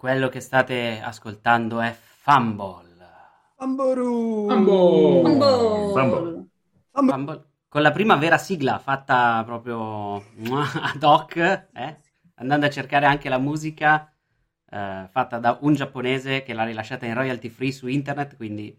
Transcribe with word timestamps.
Quello 0.00 0.30
che 0.30 0.40
state 0.40 0.98
ascoltando 1.04 1.78
è 1.82 1.94
Fumble. 1.94 2.88
Fumble. 3.54 4.48
Fumble. 5.92 6.48
Fumble. 6.90 7.44
Con 7.68 7.82
la 7.82 7.90
prima 7.90 8.16
vera 8.16 8.38
sigla 8.38 8.78
fatta 8.78 9.42
proprio 9.44 10.14
ad 10.16 11.02
hoc, 11.02 11.36
eh? 11.36 12.00
andando 12.36 12.64
a 12.64 12.70
cercare 12.70 13.04
anche 13.04 13.28
la 13.28 13.36
musica 13.36 14.10
eh, 14.70 15.06
fatta 15.10 15.38
da 15.38 15.58
un 15.60 15.74
giapponese 15.74 16.44
che 16.44 16.54
l'ha 16.54 16.64
rilasciata 16.64 17.04
in 17.04 17.12
royalty 17.12 17.50
free 17.50 17.70
su 17.70 17.86
internet, 17.86 18.36
quindi 18.36 18.74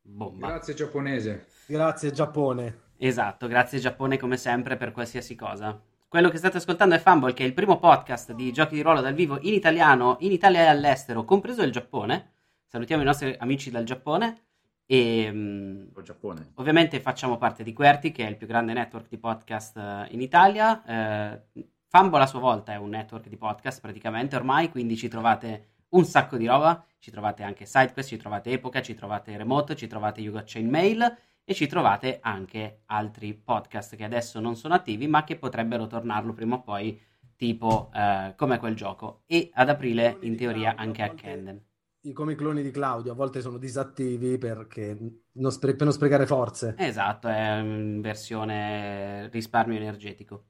bomba. 0.00 0.46
Grazie 0.46 0.74
giapponese. 0.74 1.46
Grazie 1.66 2.12
Giappone. 2.12 2.82
Esatto, 2.96 3.48
grazie 3.48 3.80
Giappone 3.80 4.16
come 4.18 4.36
sempre 4.36 4.76
per 4.76 4.92
qualsiasi 4.92 5.34
cosa. 5.34 5.76
Quello 6.10 6.30
che 6.30 6.38
state 6.38 6.56
ascoltando 6.56 6.94
è 6.94 6.98
Fumble, 6.98 7.34
che 7.34 7.44
è 7.44 7.46
il 7.46 7.52
primo 7.52 7.78
podcast 7.78 8.32
di 8.32 8.50
giochi 8.50 8.74
di 8.76 8.80
ruolo 8.80 9.02
dal 9.02 9.12
vivo 9.12 9.38
in 9.42 9.52
italiano, 9.52 10.16
in 10.20 10.32
Italia 10.32 10.62
e 10.62 10.66
all'estero, 10.66 11.22
compreso 11.22 11.62
il 11.62 11.70
Giappone. 11.70 12.32
Salutiamo 12.64 13.02
i 13.02 13.04
nostri 13.04 13.36
amici 13.38 13.70
dal 13.70 13.84
Giappone. 13.84 14.44
E 14.86 15.30
mh, 15.30 16.02
Giappone. 16.02 16.52
ovviamente 16.54 16.98
facciamo 17.00 17.36
parte 17.36 17.62
di 17.62 17.74
QWERTY, 17.74 18.10
che 18.10 18.26
è 18.26 18.30
il 18.30 18.38
più 18.38 18.46
grande 18.46 18.72
network 18.72 19.06
di 19.10 19.18
podcast 19.18 19.76
eh, 19.76 20.06
in 20.12 20.22
Italia. 20.22 20.82
Eh, 20.82 21.42
Fumble 21.88 22.22
a 22.22 22.26
sua 22.26 22.40
volta 22.40 22.72
è 22.72 22.76
un 22.76 22.88
network 22.88 23.28
di 23.28 23.36
podcast 23.36 23.82
praticamente 23.82 24.34
ormai, 24.34 24.70
quindi 24.70 24.96
ci 24.96 25.08
trovate 25.08 25.72
un 25.90 26.06
sacco 26.06 26.38
di 26.38 26.46
roba. 26.46 26.82
Ci 26.98 27.10
trovate 27.10 27.42
anche 27.42 27.66
SideQuest, 27.66 28.08
ci 28.08 28.16
trovate 28.16 28.50
Epoca, 28.50 28.80
ci 28.80 28.94
trovate 28.94 29.36
Remote, 29.36 29.76
ci 29.76 29.86
trovate 29.86 30.22
You 30.22 30.32
Got 30.32 30.50
Chain 30.50 30.70
Mail 30.70 31.16
e 31.50 31.54
ci 31.54 31.66
trovate 31.66 32.18
anche 32.20 32.82
altri 32.86 33.32
podcast 33.32 33.96
che 33.96 34.04
adesso 34.04 34.38
non 34.38 34.54
sono 34.54 34.74
attivi 34.74 35.06
ma 35.06 35.24
che 35.24 35.36
potrebbero 35.38 35.86
tornarlo 35.86 36.34
prima 36.34 36.56
o 36.56 36.62
poi 36.62 37.00
tipo 37.36 37.90
eh, 37.94 38.34
come 38.36 38.58
quel 38.58 38.74
gioco 38.74 39.22
e 39.24 39.48
ad 39.54 39.70
aprile 39.70 40.18
in 40.22 40.36
teoria 40.36 40.74
anche 40.76 41.02
a 41.02 41.14
Canden 41.14 41.64
I 42.02 42.12
come 42.12 42.32
i 42.32 42.36
cloni 42.36 42.60
di 42.62 42.70
Claudio 42.70 43.12
a 43.12 43.14
volte 43.14 43.40
sono 43.40 43.56
disattivi 43.56 44.36
perché 44.36 44.94
non 45.32 45.50
spre- 45.50 45.74
per 45.74 45.84
non 45.84 45.92
sprecare 45.94 46.26
forze. 46.26 46.74
esatto 46.76 47.28
è 47.28 47.58
in 47.60 48.02
versione 48.02 49.28
risparmio 49.30 49.76
energetico 49.78 50.44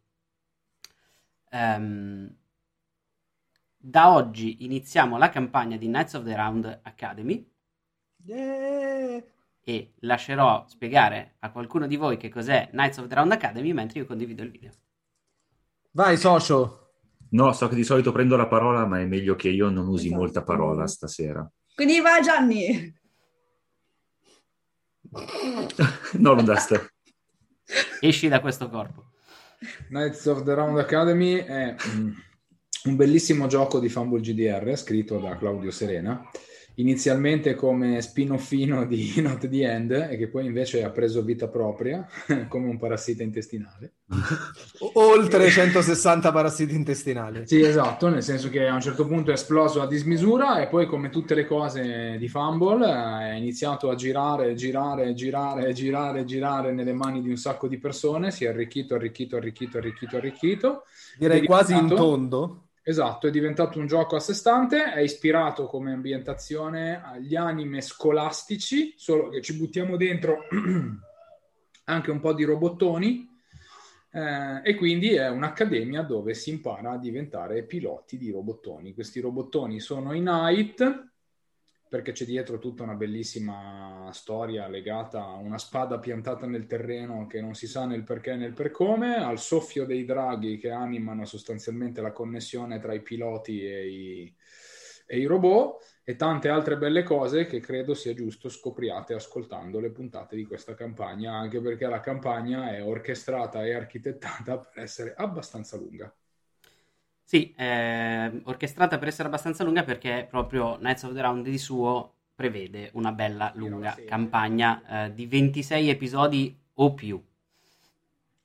Ehm, 1.51 2.37
da 3.81 4.13
oggi 4.13 4.65
iniziamo 4.65 5.17
la 5.17 5.31
campagna 5.31 5.77
di 5.77 5.87
Knights 5.87 6.15
of 6.15 6.25
the 6.25 6.35
Round 6.35 6.81
Academy 6.83 7.49
Yeah. 8.25 9.23
E 9.69 9.93
lascerò 9.99 10.65
spiegare 10.67 11.37
a 11.41 11.53
qualcuno 11.53 11.87
di 11.87 11.97
voi 11.97 12.17
che 12.17 12.31
cos'è 12.31 12.71
Knights 12.71 12.97
of 12.97 13.06
the 13.06 13.15
Round 13.15 13.33
Academy 13.33 13.75
mentre 13.75 13.99
io 13.99 14.06
condivido 14.06 14.43
il 14.43 14.51
video 14.51 14.73
Vai, 15.91 16.17
socio. 16.17 16.93
No, 17.31 17.53
so 17.53 17.69
che 17.69 17.75
di 17.75 17.84
solito 17.84 18.11
prendo 18.11 18.37
la 18.37 18.47
parola, 18.47 18.87
ma 18.87 18.99
è 19.01 19.05
meglio 19.05 19.37
che 19.37 19.51
io 19.51 19.69
non 19.69 19.87
usi 19.89 20.09
molta 20.09 20.43
parola 20.43 20.87
stasera. 20.87 21.47
Quindi 21.75 22.01
va 22.01 22.19
Gianni. 22.21 22.99
no, 26.19 26.33
non 26.33 26.45
da 26.47 26.56
ste. 26.56 26.95
esci 28.00 28.29
da 28.29 28.41
questo 28.41 28.69
corpo 28.69 29.11
Knights 29.88 30.25
of 30.26 30.44
the 30.44 30.55
Round 30.55 30.79
Academy 30.79 31.37
è 31.37 31.75
mm, 31.75 32.11
un 32.85 32.97
bellissimo 32.97 33.47
gioco 33.47 33.81
di 33.81 33.88
Fumble 33.88 34.20
GDR 34.20 34.76
scritto 34.76 35.19
da 35.19 35.37
Claudio 35.37 35.70
Serena, 35.70 36.23
inizialmente 36.79 37.55
come 37.55 38.01
spin-offino 38.01 38.85
di 38.87 39.15
Not 39.23 39.49
the 39.49 39.71
End 39.71 39.91
e 39.91 40.17
che 40.17 40.29
poi 40.29 40.47
invece 40.47 40.85
ha 40.85 40.91
preso 40.91 41.23
vita 41.23 41.49
propria 41.49 42.07
come 42.49 42.69
un 42.69 42.79
parassita 42.79 43.23
intestinale. 43.23 43.93
Oltre 44.95 45.51
160 45.51 46.33
parassiti 46.33 46.75
intestinali. 46.75 47.47
Sì, 47.47 47.61
esatto, 47.61 48.09
nel 48.09 48.23
senso 48.23 48.49
che 48.49 48.67
a 48.67 48.75
un 48.75 48.81
certo 48.81 49.07
punto 49.07 49.31
è 49.31 49.35
esploso 49.35 49.83
a 49.83 49.87
dismisura 49.87 50.61
e 50.61 50.69
poi 50.69 50.87
come 50.87 51.11
tutte 51.11 51.35
le 51.35 51.47
cose 51.47 52.17
di 52.19 52.29
Fumble 52.29 52.87
eh, 52.87 53.33
è 53.33 53.35
iniziato 53.35 53.91
a 53.91 53.95
girare, 53.95 54.55
girare, 54.55 55.13
girare, 55.15 55.73
girare, 55.73 56.25
girare 56.25 56.73
nelle 56.73 56.93
mani 56.93 57.21
di 57.21 57.29
un 57.29 57.37
sacco 57.37 57.69
di 57.69 57.79
persone, 57.79 58.31
si 58.31 58.45
è 58.45 58.49
arricchito, 58.49 58.95
arricchito, 58.95 59.37
arricchito, 59.37 59.79
arricchito, 59.79 60.17
arricchito. 60.17 60.83
Direi 61.19 61.45
quasi 61.45 61.75
in 61.75 61.89
tondo. 61.89 62.68
Esatto, 62.88 63.26
è 63.26 63.31
diventato 63.31 63.79
un 63.79 63.87
gioco 63.87 64.17
a 64.17 64.19
sé 64.19 64.32
stante, 64.32 64.94
è 64.94 65.00
ispirato 65.00 65.67
come 65.67 65.93
ambientazione 65.93 67.02
agli 67.05 67.37
anime 67.37 67.82
scolastici, 67.82 68.94
solo 68.96 69.29
che 69.29 69.43
ci 69.43 69.58
buttiamo 69.58 69.99
dentro 69.99 70.38
anche 71.85 72.11
un 72.11 72.19
po' 72.19 72.32
di 72.32 72.44
robottoni 72.44 73.29
eh, 74.11 74.62
e 74.64 74.75
quindi 74.75 75.12
è 75.12 75.29
un'accademia 75.29 76.00
dove 76.00 76.32
si 76.32 76.49
impara 76.49 76.93
a 76.93 76.99
diventare 76.99 77.62
piloti 77.64 78.17
di 78.17 78.31
robottoni. 78.31 78.94
Questi 78.94 79.20
robottoni 79.20 79.81
sono 79.81 80.14
in 80.14 80.26
height 80.26 81.07
perché 81.88 82.12
c'è 82.12 82.25
dietro 82.25 82.58
tutta 82.58 82.82
una 82.82 82.94
bellissima 82.94 84.11
storia 84.12 84.69
legata 84.69 85.23
a 85.23 85.37
una 85.37 85.58
spada 85.58 85.99
piantata 85.99 86.46
nel 86.46 86.67
terreno 86.67 87.26
che 87.26 87.40
non 87.40 87.55
si 87.55 87.67
sa 87.67 87.87
nel 87.87 88.05
perché 88.05 88.37
né 88.37 88.52
per 88.52 88.70
come, 88.70 89.17
al 89.17 89.38
soffio 89.38 89.85
dei 89.87 90.05
draghi 90.05 90.58
che 90.58 90.70
animano 90.70 91.25
sostanzialmente 91.25 92.00
la 92.00 92.12
connessione 92.12 92.79
tra 92.79 92.93
i 92.93 93.00
piloti 93.00 93.64
e 93.64 93.88
i, 93.88 94.35
e 95.06 95.19
i 95.19 95.25
robot 95.25 95.82
e 96.05 96.17
tante 96.17 96.49
altre 96.49 96.76
belle 96.76 97.02
cose 97.02 97.46
che 97.46 97.61
credo 97.61 97.94
sia 97.94 98.14
giusto 98.14 98.49
scopriate 98.49 99.14
ascoltando 99.14 99.81
le 99.81 99.91
puntate 99.91 100.37
di 100.37 100.44
questa 100.44 100.75
campagna, 100.75 101.34
anche 101.34 101.61
perché 101.61 101.87
la 101.87 102.00
campagna 102.00 102.75
è 102.75 102.82
orchestrata 102.82 103.64
e 103.64 103.75
architettata 103.75 104.58
per 104.58 104.82
essere 104.82 105.14
abbastanza 105.14 105.76
lunga. 105.76 106.11
Sì, 107.29 107.53
eh, 107.59 108.41
orchestrata 108.45 108.97
per 108.97 109.09
essere 109.09 109.29
abbastanza 109.29 109.63
lunga 109.63 109.85
perché 109.85 110.27
proprio 110.31 110.79
Knights 110.79 111.03
of 111.03 111.13
the 111.13 111.21
Round 111.21 111.47
di 111.47 111.59
suo 111.59 112.15
prevede 112.35 112.89
una 112.95 113.13
bella 113.13 113.53
lunga 113.55 113.95
campagna 114.07 115.05
eh, 115.05 115.13
di 115.13 115.27
26 115.27 115.91
episodi 115.91 116.59
o 116.73 116.95
più. 116.95 117.23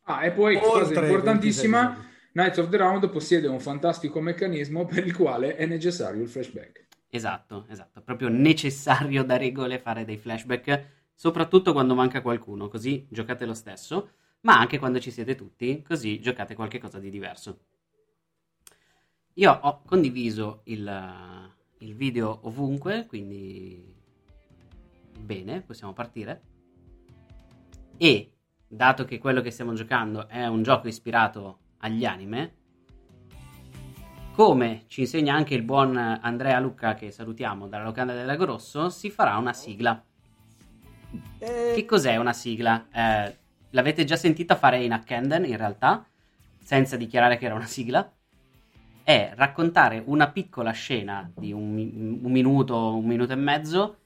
Ah, 0.01 0.25
e 0.25 0.31
poi, 0.31 0.57
Oltre 0.57 0.81
cosa 0.81 0.99
importantissima, 0.99 1.91
26 1.91 2.11
Knights 2.33 2.57
of 2.57 2.67
the 2.67 2.75
Round 2.75 3.09
possiede 3.09 3.47
un 3.47 3.61
fantastico 3.61 4.19
meccanismo 4.19 4.83
per 4.83 5.07
il 5.07 5.15
quale 5.15 5.55
è 5.55 5.65
necessario 5.65 6.21
il 6.21 6.27
flashback. 6.27 6.87
Esatto, 7.07 7.65
esatto, 7.69 7.99
è 7.99 8.01
proprio 8.01 8.27
necessario 8.27 9.23
da 9.23 9.37
regole 9.37 9.79
fare 9.79 10.03
dei 10.03 10.17
flashback, 10.17 10.87
soprattutto 11.15 11.71
quando 11.71 11.95
manca 11.95 12.21
qualcuno, 12.21 12.67
così 12.67 13.07
giocate 13.09 13.45
lo 13.45 13.53
stesso, 13.53 14.09
ma 14.41 14.59
anche 14.59 14.77
quando 14.77 14.99
ci 14.99 15.09
siete 15.09 15.35
tutti, 15.35 15.81
così 15.81 16.19
giocate 16.19 16.53
qualcosa 16.53 16.99
di 16.99 17.09
diverso. 17.09 17.59
Io 19.35 19.51
ho 19.51 19.81
condiviso 19.85 20.61
il, 20.65 21.51
il 21.79 21.95
video 21.95 22.39
ovunque, 22.43 23.05
quindi 23.07 23.83
bene, 25.19 25.61
possiamo 25.61 25.93
partire. 25.93 26.41
E 27.97 28.31
dato 28.67 29.05
che 29.05 29.17
quello 29.17 29.41
che 29.41 29.49
stiamo 29.49 29.73
giocando 29.73 30.27
è 30.27 30.45
un 30.45 30.61
gioco 30.61 30.87
ispirato 30.87 31.59
agli 31.77 32.05
anime, 32.05 32.61
come 34.33 34.83
ci 34.87 35.01
insegna 35.01 35.33
anche 35.33 35.55
il 35.55 35.63
buon 35.63 35.97
Andrea 35.97 36.59
Lucca, 36.59 36.93
che 36.93 37.09
salutiamo 37.09 37.67
dalla 37.67 37.83
locanda 37.85 38.13
del 38.13 38.25
Lago 38.25 38.45
Rosso, 38.45 38.89
si 38.89 39.09
farà 39.09 39.37
una 39.37 39.53
sigla. 39.53 40.03
Eh, 41.39 41.73
Che 41.75 41.85
cos'è 41.85 42.17
una 42.17 42.33
sigla? 42.33 42.87
Eh, 42.91 43.37
l'avete 43.71 44.03
già 44.05 44.15
sentita 44.15 44.55
fare 44.55 44.83
in 44.83 44.91
Hackenden, 44.91 45.45
in 45.45 45.57
realtà, 45.57 46.05
senza 46.63 46.97
dichiarare 46.97 47.37
che 47.37 47.45
era 47.45 47.55
una 47.55 47.65
sigla. 47.65 48.11
È 49.03 49.33
raccontare 49.35 50.01
una 50.05 50.29
piccola 50.29 50.71
scena 50.71 51.29
di 51.35 51.51
un, 51.51 52.19
un 52.23 52.31
minuto, 52.31 52.95
un 52.95 53.05
minuto 53.05 53.33
e 53.33 53.35
mezzo, 53.35 53.97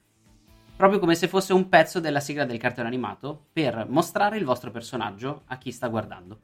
proprio 0.76 0.98
come 0.98 1.14
se 1.14 1.28
fosse 1.28 1.54
un 1.54 1.70
pezzo 1.70 2.00
della 2.00 2.20
sigla 2.20 2.46
del 2.46 2.58
cartone 2.58 2.88
animato, 2.88 3.46
per 3.54 3.86
mostrare 3.88 4.38
il 4.38 4.44
vostro 4.44 4.72
personaggio 4.72 5.44
a 5.46 5.58
chi 5.58 5.72
sta 5.72 5.88
guardando. 5.88 6.40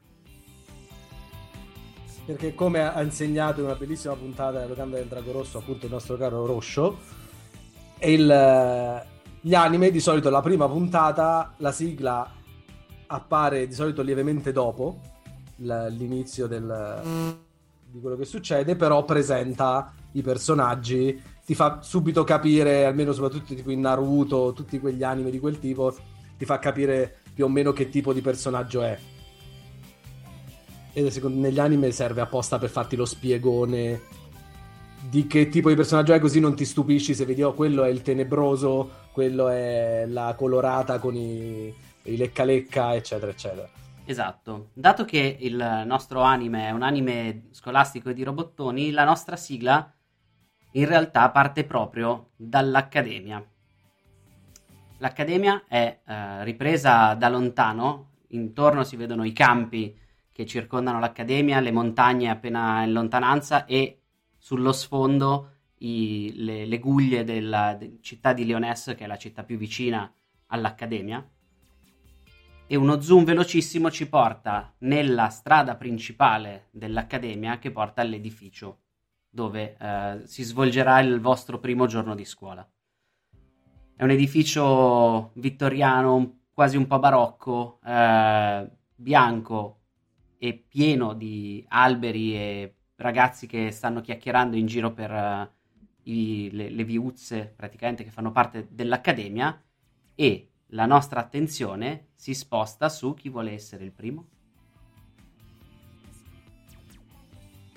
Perché 2.24 2.54
come 2.54 2.82
ha 2.82 3.02
insegnato 3.02 3.58
in 3.58 3.66
una 3.66 3.74
bellissima 3.74 4.14
puntata 4.14 4.52
della 4.52 4.66
locanda 4.66 4.96
del 4.98 5.08
Drago 5.08 5.32
Rosso, 5.32 5.58
appunto 5.58 5.86
il 5.86 5.92
nostro 5.92 6.16
caro 6.16 6.46
Roscio, 6.46 6.98
il- 8.02 9.02
gli 9.40 9.54
anime 9.54 9.90
di 9.90 10.00
solito 10.00 10.30
la 10.30 10.40
prima 10.40 10.68
puntata, 10.68 11.54
la 11.56 11.72
sigla 11.72 12.30
appare 13.08 13.66
di 13.66 13.74
solito 13.74 14.00
lievemente 14.00 14.52
dopo 14.52 15.00
l'inizio 15.56 16.46
del- 16.46 17.43
di 17.94 18.00
quello 18.00 18.16
che 18.16 18.24
succede, 18.24 18.74
però 18.74 19.04
presenta 19.04 19.92
i 20.12 20.22
personaggi, 20.22 21.20
ti 21.46 21.54
fa 21.54 21.80
subito 21.80 22.24
capire, 22.24 22.86
almeno 22.86 23.12
soprattutto 23.12 23.54
tipo 23.54 23.70
in 23.70 23.80
Naruto, 23.80 24.52
tutti 24.52 24.80
quegli 24.80 25.04
anime 25.04 25.30
di 25.30 25.38
quel 25.38 25.60
tipo, 25.60 25.94
ti 26.36 26.44
fa 26.44 26.58
capire 26.58 27.18
più 27.32 27.44
o 27.44 27.48
meno 27.48 27.72
che 27.72 27.88
tipo 27.90 28.12
di 28.12 28.20
personaggio 28.20 28.82
è. 28.82 28.98
E 30.92 31.10
secondo 31.12 31.40
negli 31.40 31.60
anime 31.60 31.92
serve 31.92 32.20
apposta 32.20 32.58
per 32.58 32.68
farti 32.68 32.96
lo 32.96 33.04
spiegone 33.04 34.22
di 35.08 35.28
che 35.28 35.48
tipo 35.48 35.68
di 35.68 35.76
personaggio 35.76 36.14
è, 36.14 36.18
così 36.18 36.40
non 36.40 36.56
ti 36.56 36.64
stupisci 36.64 37.14
se 37.14 37.24
vedi, 37.24 37.42
oh, 37.42 37.52
quello 37.52 37.84
è 37.84 37.90
il 37.90 38.02
tenebroso, 38.02 38.90
quello 39.12 39.48
è 39.48 40.04
la 40.08 40.34
colorata 40.36 40.98
con 40.98 41.14
i, 41.14 41.72
i 42.02 42.16
lecca 42.16 42.42
lecca, 42.42 42.94
eccetera, 42.94 43.30
eccetera. 43.30 43.68
Esatto. 44.06 44.68
Dato 44.74 45.06
che 45.06 45.38
il 45.40 45.82
nostro 45.86 46.20
anime 46.20 46.68
è 46.68 46.70
un 46.72 46.82
anime 46.82 47.46
scolastico 47.52 48.12
di 48.12 48.22
robottoni, 48.22 48.90
la 48.90 49.04
nostra 49.04 49.34
sigla 49.36 49.90
in 50.72 50.86
realtà 50.86 51.30
parte 51.30 51.64
proprio 51.64 52.32
dall'Accademia. 52.36 53.42
L'Accademia 54.98 55.64
è 55.66 56.00
eh, 56.04 56.44
ripresa 56.44 57.14
da 57.14 57.28
lontano, 57.30 58.10
intorno 58.28 58.84
si 58.84 58.96
vedono 58.96 59.24
i 59.24 59.32
campi 59.32 59.96
che 60.30 60.44
circondano 60.44 60.98
l'Accademia, 60.98 61.60
le 61.60 61.72
montagne 61.72 62.28
appena 62.28 62.82
in 62.82 62.92
lontananza 62.92 63.64
e 63.64 64.02
sullo 64.36 64.72
sfondo 64.72 65.52
i- 65.78 66.32
le, 66.36 66.66
le 66.66 66.78
guglie 66.78 67.24
della 67.24 67.74
de- 67.74 67.98
città 68.02 68.34
di 68.34 68.44
Lyonesse, 68.44 68.94
che 68.94 69.04
è 69.04 69.06
la 69.06 69.16
città 69.16 69.44
più 69.44 69.56
vicina 69.56 70.12
all'Accademia 70.48 71.26
e 72.66 72.76
uno 72.76 73.00
zoom 73.00 73.24
velocissimo 73.24 73.90
ci 73.90 74.08
porta 74.08 74.74
nella 74.78 75.28
strada 75.28 75.76
principale 75.76 76.68
dell'Accademia 76.70 77.58
che 77.58 77.70
porta 77.70 78.00
all'edificio 78.00 78.80
dove 79.28 79.76
eh, 79.76 80.20
si 80.24 80.42
svolgerà 80.44 81.00
il 81.00 81.20
vostro 81.20 81.58
primo 81.58 81.86
giorno 81.86 82.14
di 82.14 82.24
scuola. 82.24 82.66
È 83.96 84.02
un 84.02 84.10
edificio 84.10 85.32
vittoriano, 85.34 86.42
quasi 86.52 86.76
un 86.76 86.86
po' 86.86 86.98
barocco, 87.00 87.80
eh, 87.84 88.70
bianco 88.94 89.80
e 90.38 90.64
pieno 90.66 91.14
di 91.14 91.64
alberi 91.68 92.34
e 92.36 92.74
ragazzi 92.96 93.46
che 93.46 93.72
stanno 93.72 94.00
chiacchierando 94.00 94.56
in 94.56 94.66
giro 94.66 94.92
per 94.92 95.10
eh, 95.10 95.50
i- 96.04 96.48
le, 96.52 96.70
le 96.70 96.84
viuzze 96.84 97.52
praticamente 97.54 98.04
che 98.04 98.10
fanno 98.10 98.30
parte 98.30 98.68
dell'Accademia 98.70 99.60
e 100.14 100.48
la 100.68 100.86
nostra 100.86 101.20
attenzione 101.20 102.08
si 102.24 102.32
sposta 102.32 102.88
su 102.88 103.12
chi 103.12 103.28
vuole 103.28 103.52
essere 103.52 103.84
il 103.84 103.92
primo. 103.92 104.26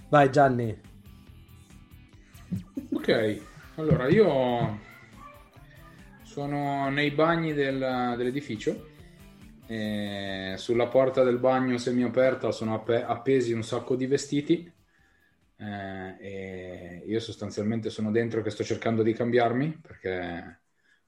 Vai 0.07 0.31
Gianni. 0.31 0.73
Ok, 2.93 3.41
allora 3.75 4.07
io 4.07 4.79
sono 6.23 6.89
nei 6.89 7.11
bagni 7.11 7.51
del- 7.53 8.13
dell'edificio. 8.15 8.95
e 9.69 10.53
sulla 10.57 10.87
porta 10.87 11.23
del 11.25 11.39
bagno 11.39 11.77
semiaperta 11.77 12.53
sono 12.53 12.73
appe- 12.75 13.03
appesi 13.03 13.51
un 13.51 13.63
sacco 13.63 13.97
di 13.97 14.05
vestiti. 14.07 14.71
eh, 15.59 16.15
e 16.19 17.03
io 17.05 17.19
sostanzialmente 17.19 17.89
sono 17.89 18.11
dentro 18.11 18.41
che 18.43 18.49
sto 18.51 18.63
cercando 18.63 19.03
di 19.03 19.11
cambiarmi 19.13 19.79
perché 19.81 20.61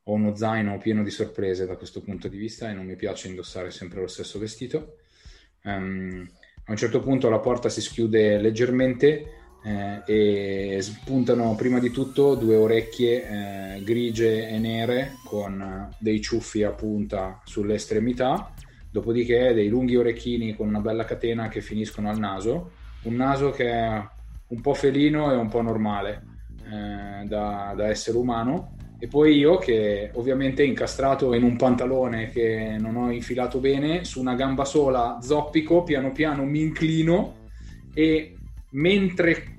ho 0.10 0.14
uno 0.14 0.36
zaino 0.36 0.78
pieno 0.80 1.04
di 1.04 1.12
sorprese 1.12 1.68
da 1.68 1.76
questo 1.76 2.02
punto 2.02 2.28
di 2.28 2.38
vista 2.38 2.70
e 2.70 2.74
non 2.74 2.86
mi 2.86 2.96
piace 2.96 3.28
indossare 3.28 3.70
sempre 3.70 4.02
lo 4.02 4.08
stesso 4.08 4.40
vestito. 4.40 4.98
Ehm, 5.64 6.28
a 6.66 6.72
un 6.72 6.78
certo 6.78 7.00
punto 7.00 7.30
la 7.30 7.40
porta 7.40 7.70
si 7.70 7.82
schiude 7.82 8.40
leggermente 8.40 9.34
eh, 9.64 10.02
e 10.06 10.82
spuntano 10.82 11.54
prima 11.56 11.80
di 11.80 11.92
tutto 11.92 12.36
due 12.36 12.56
orecchie 12.56 13.76
eh, 13.76 13.84
grigie 13.84 14.50
e 14.50 14.58
nere 14.58 15.14
con 15.26 15.90
dei 16.00 16.22
ciuffi 16.22 16.64
a 16.64 16.72
punta 16.72 17.42
sulle 17.46 17.76
estremità, 17.76 18.54
dopodiché 18.90 19.54
dei 19.54 19.68
lunghi 19.68 19.96
orecchini 19.96 20.56
con 20.56 20.68
una 20.68 20.80
bella 20.80 21.06
catena 21.06 21.50
che 21.50 21.62
finiscono 21.62 22.10
al 22.10 22.18
naso, 22.18 22.72
un 23.04 23.16
naso 23.16 23.52
che 23.52 23.70
è 23.70 24.08
un 24.48 24.62
po' 24.62 24.74
felino 24.74 25.32
e 25.32 25.36
un 25.36 25.50
po' 25.50 25.62
normale 25.62 26.24
eh, 26.64 27.26
da, 27.26 27.74
da 27.76 27.88
essere 27.88 28.18
umano. 28.18 28.78
E 29.02 29.08
poi 29.08 29.38
io 29.38 29.58
che 29.58 30.12
ovviamente 30.14 30.62
incastrato 30.62 31.34
in 31.34 31.44
un 31.44 31.56
pantalone 31.56 32.30
che 32.30 32.76
non 32.78 32.98
ho 32.98 33.12
infilato 33.12 33.60
bene, 33.60 34.04
su 34.04 34.20
una 34.20 34.36
gamba 34.36 34.66
sola 34.66 35.20
zoppico, 35.22 35.84
piano 35.84 36.12
piano 36.12 36.44
mi 36.44 36.62
inclino 36.62 37.48
e 37.94 38.36
mentre 38.72 39.58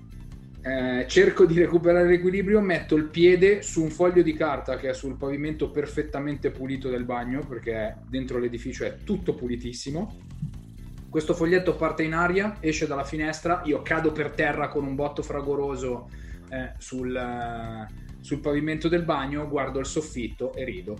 eh, 0.62 1.06
cerco 1.08 1.46
di 1.46 1.58
recuperare 1.58 2.06
l'equilibrio, 2.06 2.60
metto 2.60 2.94
il 2.96 3.04
piede 3.04 3.62
su 3.62 3.82
un 3.82 3.88
foglio 3.88 4.20
di 4.22 4.34
carta 4.34 4.76
che 4.76 4.90
è 4.90 4.92
sul 4.92 5.16
pavimento 5.16 5.70
perfettamente 5.70 6.50
pulito 6.50 6.90
del 6.90 7.04
bagno, 7.04 7.40
perché 7.40 7.96
dentro 8.08 8.38
l'edificio 8.38 8.84
è 8.84 8.98
tutto 9.02 9.34
pulitissimo. 9.34 10.18
Questo 11.08 11.32
foglietto 11.34 11.74
parte 11.76 12.02
in 12.02 12.12
aria, 12.12 12.58
esce 12.60 12.86
dalla 12.86 13.04
finestra, 13.04 13.62
io 13.64 13.80
cado 13.80 14.12
per 14.12 14.30
terra 14.30 14.68
con 14.68 14.86
un 14.86 14.94
botto 14.94 15.22
fragoroso 15.22 16.10
eh, 16.50 16.74
sul, 16.76 17.16
eh, 17.16 18.09
sul 18.20 18.40
pavimento 18.40 18.88
del 18.88 19.04
bagno, 19.04 19.48
guardo 19.48 19.78
il 19.78 19.86
soffitto 19.86 20.52
e 20.54 20.64
rido. 20.64 20.96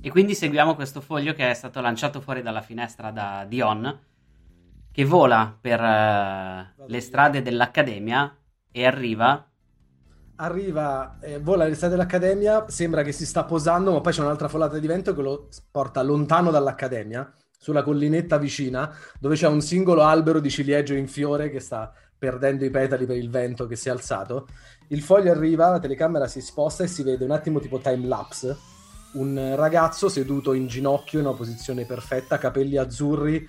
E 0.00 0.10
quindi 0.10 0.34
seguiamo 0.34 0.74
questo 0.74 1.00
foglio 1.00 1.34
che 1.34 1.50
è 1.50 1.54
stato 1.54 1.80
lanciato 1.80 2.20
fuori 2.20 2.42
dalla 2.42 2.62
finestra 2.62 3.10
da 3.10 3.44
Dion, 3.46 3.98
che 4.90 5.04
vola 5.04 5.56
per 5.60 5.80
eh, 5.80 6.74
le 6.86 7.00
strade 7.00 7.42
dell'Accademia 7.42 8.36
e 8.72 8.86
arriva 8.86 9.44
Arriva, 10.42 11.18
eh, 11.20 11.38
vola 11.38 11.70
strade 11.74 11.96
dell'Accademia, 11.96 12.64
sembra 12.70 13.02
che 13.02 13.12
si 13.12 13.26
sta 13.26 13.44
posando, 13.44 13.92
ma 13.92 14.00
poi 14.00 14.10
c'è 14.10 14.22
un'altra 14.22 14.48
folata 14.48 14.78
di 14.78 14.86
vento 14.86 15.14
che 15.14 15.20
lo 15.20 15.48
porta 15.70 16.00
lontano 16.02 16.50
dall'Accademia, 16.50 17.30
sulla 17.58 17.82
collinetta 17.82 18.38
vicina, 18.38 18.90
dove 19.18 19.34
c'è 19.34 19.46
un 19.46 19.60
singolo 19.60 20.00
albero 20.00 20.40
di 20.40 20.48
ciliegio 20.48 20.94
in 20.94 21.08
fiore 21.08 21.50
che 21.50 21.60
sta 21.60 21.92
perdendo 22.16 22.64
i 22.64 22.70
petali 22.70 23.04
per 23.04 23.16
il 23.16 23.28
vento 23.28 23.66
che 23.66 23.76
si 23.76 23.88
è 23.88 23.90
alzato. 23.90 24.46
Il 24.92 25.02
foglio 25.02 25.30
arriva, 25.30 25.70
la 25.70 25.78
telecamera 25.78 26.26
si 26.26 26.40
sposta 26.40 26.82
e 26.82 26.88
si 26.88 27.04
vede 27.04 27.24
un 27.24 27.30
attimo 27.30 27.60
tipo 27.60 27.78
time 27.78 28.08
lapse, 28.08 28.56
un 29.12 29.54
ragazzo 29.54 30.08
seduto 30.08 30.52
in 30.52 30.66
ginocchio 30.66 31.20
in 31.20 31.26
una 31.26 31.36
posizione 31.36 31.84
perfetta, 31.84 32.38
capelli 32.38 32.76
azzurri, 32.76 33.48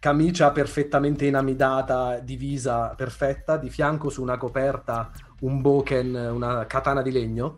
camicia 0.00 0.50
perfettamente 0.50 1.26
inamidata, 1.26 2.18
divisa 2.18 2.92
perfetta, 2.96 3.56
di 3.56 3.70
fianco 3.70 4.08
su 4.08 4.20
una 4.20 4.36
coperta 4.36 5.12
un 5.42 5.60
boken, 5.60 6.12
una 6.32 6.66
katana 6.66 7.02
di 7.02 7.12
legno, 7.12 7.56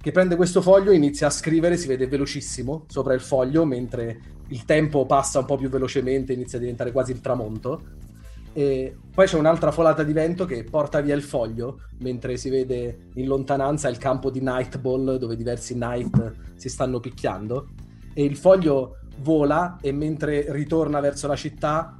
che 0.00 0.10
prende 0.10 0.34
questo 0.34 0.62
foglio 0.62 0.90
e 0.90 0.96
inizia 0.96 1.26
a 1.26 1.30
scrivere, 1.30 1.76
si 1.76 1.86
vede 1.86 2.06
velocissimo 2.06 2.86
sopra 2.88 3.12
il 3.12 3.20
foglio, 3.20 3.66
mentre 3.66 4.20
il 4.48 4.64
tempo 4.64 5.04
passa 5.04 5.40
un 5.40 5.44
po' 5.44 5.58
più 5.58 5.68
velocemente, 5.68 6.32
inizia 6.32 6.56
a 6.56 6.62
diventare 6.62 6.92
quasi 6.92 7.12
il 7.12 7.20
tramonto. 7.20 7.82
E 8.54 8.96
poi 9.12 9.26
c'è 9.26 9.36
un'altra 9.36 9.72
folata 9.72 10.04
di 10.04 10.12
vento 10.12 10.44
che 10.46 10.64
porta 10.64 11.00
via 11.00 11.14
il 11.14 11.22
foglio, 11.22 11.80
mentre 11.98 12.36
si 12.36 12.48
vede 12.48 13.08
in 13.14 13.26
lontananza 13.26 13.88
il 13.88 13.98
campo 13.98 14.30
di 14.30 14.40
Nightball, 14.40 15.16
dove 15.16 15.36
diversi 15.36 15.74
Knight 15.74 16.54
si 16.54 16.68
stanno 16.68 17.00
picchiando. 17.00 17.68
E 18.14 18.24
il 18.24 18.36
foglio 18.36 18.98
vola 19.18 19.78
e 19.80 19.92
mentre 19.92 20.46
ritorna 20.52 21.00
verso 21.00 21.26
la 21.26 21.36
città 21.36 21.96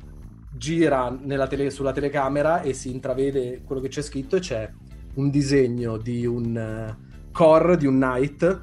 gira 0.57 1.17
tele- 1.49 1.71
sulla 1.71 1.93
telecamera 1.93 2.63
e 2.63 2.73
si 2.73 2.91
intravede 2.91 3.63
quello 3.65 3.81
che 3.81 3.89
c'è 3.89 4.03
scritto 4.03 4.37
e 4.37 4.41
c'è 4.41 4.71
un 5.15 5.31
disegno 5.31 5.97
di 5.97 6.25
un 6.25 6.97
uh, 6.97 7.31
core 7.33 7.77
di 7.77 7.87
un 7.87 7.97
knight 7.97 8.63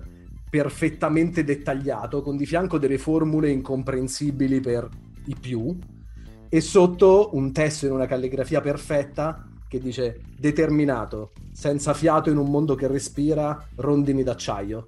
perfettamente 0.50 1.44
dettagliato 1.44 2.22
con 2.22 2.36
di 2.36 2.46
fianco 2.46 2.78
delle 2.78 2.98
formule 2.98 3.50
incomprensibili 3.50 4.60
per 4.60 4.88
i 5.26 5.36
più 5.40 5.78
e 6.54 6.60
sotto 6.60 7.30
un 7.32 7.54
testo 7.54 7.86
in 7.86 7.94
una 7.94 8.06
calligrafia 8.06 8.60
perfetta 8.60 9.48
che 9.70 9.80
dice 9.80 10.20
determinato, 10.38 11.32
senza 11.54 11.94
fiato 11.94 12.30
in 12.30 12.36
un 12.36 12.52
mondo 12.52 12.76
che 12.76 12.88
respira, 12.88 13.70
rondini 13.76 14.22
d'acciaio. 14.22 14.88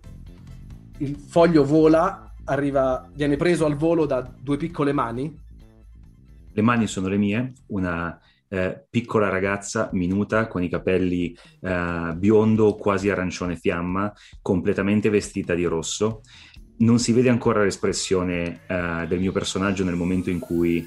Il 0.97 1.15
foglio 1.15 1.63
vola, 1.63 2.33
arriva, 2.43 3.09
viene 3.13 3.37
preso 3.37 3.65
al 3.65 3.77
volo 3.77 4.05
da 4.05 4.19
due 4.21 4.57
piccole 4.57 4.91
mani. 4.91 5.39
Le 6.51 6.61
mani 6.61 6.85
sono 6.85 7.07
le 7.07 7.15
mie, 7.15 7.53
una 7.67 8.19
eh, 8.49 8.85
piccola 8.89 9.29
ragazza 9.29 9.89
minuta 9.93 10.47
con 10.47 10.63
i 10.63 10.67
capelli 10.67 11.33
eh, 11.61 12.13
biondo 12.17 12.75
quasi 12.75 13.09
arancione 13.09 13.55
fiamma, 13.55 14.11
completamente 14.41 15.09
vestita 15.09 15.53
di 15.53 15.63
rosso. 15.63 16.23
Non 16.79 16.99
si 16.99 17.13
vede 17.13 17.29
ancora 17.29 17.63
l'espressione 17.63 18.63
eh, 18.67 19.05
del 19.07 19.21
mio 19.21 19.31
personaggio 19.31 19.85
nel 19.85 19.95
momento 19.95 20.29
in 20.29 20.39
cui 20.39 20.85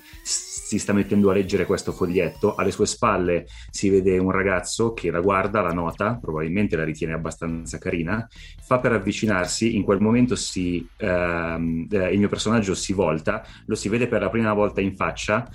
si 0.67 0.81
sta 0.81 0.93
mettendo 0.93 1.31
a 1.31 1.33
leggere 1.33 1.65
questo 1.65 1.93
foglietto. 1.93 2.57
Alle 2.57 2.73
sue 2.73 2.87
spalle 2.87 3.47
si 3.71 3.89
vede 3.89 4.19
un 4.19 4.33
ragazzo 4.33 4.95
che 4.95 5.13
la 5.13 5.21
guarda, 5.21 5.61
la 5.61 5.71
nota, 5.71 6.19
probabilmente 6.21 6.75
la 6.75 6.83
ritiene 6.83 7.13
abbastanza 7.13 7.79
carina, 7.79 8.29
fa 8.65 8.81
per 8.81 8.91
avvicinarsi, 8.91 9.77
in 9.77 9.85
quel 9.85 10.01
momento 10.01 10.35
si, 10.35 10.85
ehm, 10.97 11.87
eh, 11.89 12.13
il 12.13 12.19
mio 12.19 12.29
personaggio 12.29 12.75
si 12.75 12.93
volta, 12.93 13.47
lo 13.67 13.77
si 13.77 13.89
vede 13.89 14.09
per 14.09 14.23
la 14.23 14.29
prima 14.29 14.53
volta 14.55 14.81
in 14.81 14.97
faccia 14.97 15.49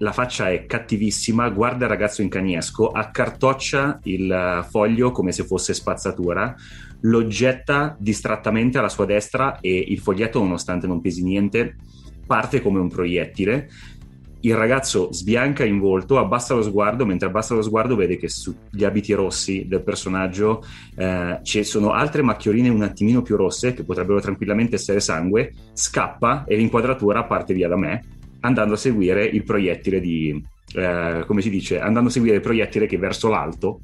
la 0.00 0.12
faccia 0.12 0.48
è 0.50 0.64
cattivissima, 0.64 1.48
guarda 1.48 1.86
il 1.86 1.90
ragazzo 1.90 2.22
in 2.22 2.28
caniesco, 2.28 2.90
accartoccia 2.90 3.98
il 4.04 4.64
foglio 4.70 5.10
come 5.10 5.32
se 5.32 5.42
fosse 5.42 5.74
spazzatura, 5.74 6.54
lo 7.00 7.26
getta 7.26 7.96
distrattamente 7.98 8.78
alla 8.78 8.88
sua 8.88 9.06
destra 9.06 9.58
e 9.58 9.76
il 9.76 9.98
foglietto, 9.98 10.38
nonostante 10.38 10.86
non 10.86 11.00
pesi 11.00 11.24
niente, 11.24 11.74
parte 12.28 12.62
come 12.62 12.78
un 12.78 12.88
proiettile. 12.88 13.68
Il 14.42 14.54
ragazzo 14.54 15.12
sbianca 15.12 15.64
in 15.64 15.80
volto, 15.80 16.18
abbassa 16.18 16.54
lo 16.54 16.62
sguardo, 16.62 17.04
mentre 17.04 17.26
abbassa 17.26 17.56
lo 17.56 17.62
sguardo 17.62 17.96
vede 17.96 18.16
che 18.16 18.28
sugli 18.28 18.84
abiti 18.84 19.12
rossi 19.12 19.66
del 19.66 19.82
personaggio 19.82 20.62
eh, 20.94 21.40
ci 21.42 21.64
sono 21.64 21.90
altre 21.90 22.22
macchioline 22.22 22.68
un 22.68 22.82
attimino 22.82 23.22
più 23.22 23.34
rosse, 23.34 23.74
che 23.74 23.82
potrebbero 23.82 24.20
tranquillamente 24.20 24.76
essere 24.76 25.00
sangue, 25.00 25.52
scappa 25.72 26.44
e 26.44 26.54
l'inquadratura 26.54 27.24
parte 27.24 27.52
via 27.52 27.66
da 27.66 27.76
me 27.76 28.16
andando 28.40 28.74
a 28.74 28.76
seguire 28.76 29.24
il 29.24 29.42
proiettile 29.42 30.00
di, 30.00 30.44
eh, 30.74 31.24
come 31.26 31.40
si 31.40 31.50
dice, 31.50 31.80
andando 31.80 32.08
a 32.08 32.12
seguire 32.12 32.36
il 32.36 32.42
proiettile 32.42 32.86
che 32.86 32.98
verso 32.98 33.28
l'alto 33.28 33.80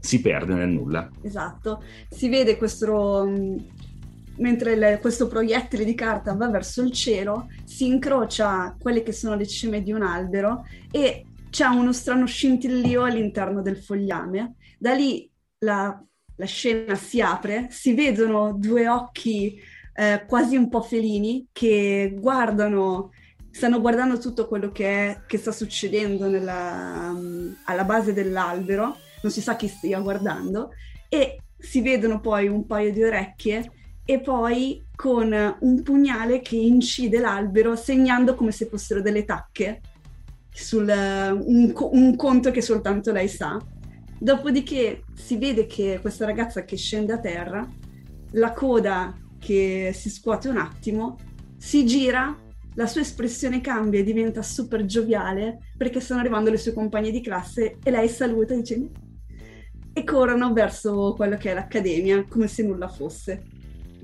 si 0.00 0.20
perde 0.20 0.54
nel 0.54 0.68
nulla. 0.68 1.10
Esatto, 1.22 1.82
si 2.08 2.28
vede 2.28 2.56
questo, 2.56 3.24
mm, 3.26 3.56
mentre 4.38 4.76
le, 4.76 4.98
questo 5.00 5.26
proiettile 5.28 5.84
di 5.84 5.94
carta 5.94 6.34
va 6.34 6.48
verso 6.48 6.82
il 6.82 6.92
cielo, 6.92 7.48
si 7.64 7.86
incrocia 7.86 8.76
quelle 8.78 9.02
che 9.02 9.12
sono 9.12 9.34
le 9.34 9.46
cime 9.46 9.82
di 9.82 9.92
un 9.92 10.02
albero 10.02 10.64
e 10.90 11.26
c'è 11.50 11.66
uno 11.66 11.92
strano 11.92 12.26
scintillio 12.26 13.04
all'interno 13.04 13.62
del 13.62 13.78
fogliame. 13.78 14.56
Da 14.78 14.92
lì 14.92 15.30
la, 15.58 16.02
la 16.36 16.46
scena 16.46 16.94
si 16.94 17.20
apre, 17.20 17.68
si 17.70 17.94
vedono 17.94 18.52
due 18.52 18.88
occhi 18.88 19.58
eh, 19.94 20.24
quasi 20.26 20.56
un 20.56 20.68
po' 20.68 20.82
felini 20.82 21.48
che 21.52 22.14
guardano 22.18 23.10
stanno 23.56 23.80
guardando 23.80 24.18
tutto 24.18 24.46
quello 24.46 24.70
che, 24.70 24.86
è, 24.86 25.20
che 25.26 25.38
sta 25.38 25.50
succedendo 25.50 26.28
nella, 26.28 27.10
um, 27.10 27.56
alla 27.64 27.84
base 27.84 28.12
dell'albero, 28.12 28.98
non 29.22 29.32
si 29.32 29.40
sa 29.40 29.56
chi 29.56 29.66
stia 29.66 29.98
guardando, 30.00 30.72
e 31.08 31.40
si 31.56 31.80
vedono 31.80 32.20
poi 32.20 32.48
un 32.48 32.66
paio 32.66 32.92
di 32.92 33.02
orecchie 33.02 33.70
e 34.06 34.20
poi 34.20 34.86
con 34.94 35.56
un 35.60 35.82
pugnale 35.82 36.40
che 36.40 36.56
incide 36.56 37.18
l'albero 37.18 37.74
segnando 37.74 38.34
come 38.36 38.52
se 38.52 38.66
fossero 38.66 39.02
delle 39.02 39.24
tacche 39.24 39.80
sul 40.48 40.88
un, 40.88 41.74
un 41.74 42.16
conto 42.16 42.50
che 42.50 42.62
soltanto 42.62 43.12
lei 43.12 43.28
sa. 43.28 43.60
Dopodiché 44.18 45.02
si 45.12 45.36
vede 45.36 45.66
che 45.66 45.98
questa 46.00 46.24
ragazza 46.24 46.64
che 46.64 46.76
scende 46.76 47.12
a 47.12 47.18
terra, 47.18 47.68
la 48.30 48.52
coda 48.52 49.14
che 49.38 49.90
si 49.92 50.08
scuote 50.08 50.48
un 50.48 50.56
attimo, 50.56 51.18
si 51.58 51.84
gira 51.84 52.34
la 52.74 52.86
sua 52.86 53.00
espressione 53.00 53.60
cambia 53.60 54.00
e 54.00 54.04
diventa 54.04 54.42
super 54.42 54.84
gioviale 54.84 55.70
perché 55.76 55.98
stanno 55.98 56.20
arrivando 56.20 56.50
le 56.50 56.58
sue 56.58 56.72
compagne 56.72 57.10
di 57.10 57.20
classe 57.20 57.78
e 57.82 57.90
lei 57.90 58.08
saluta 58.08 58.54
dicendo 58.54 58.90
e 59.92 60.04
corrono 60.04 60.52
verso 60.52 61.14
quello 61.16 61.36
che 61.38 61.50
è 61.50 61.54
l'accademia 61.54 62.26
come 62.28 62.48
se 62.48 62.62
nulla 62.62 62.86
fosse. 62.86 63.42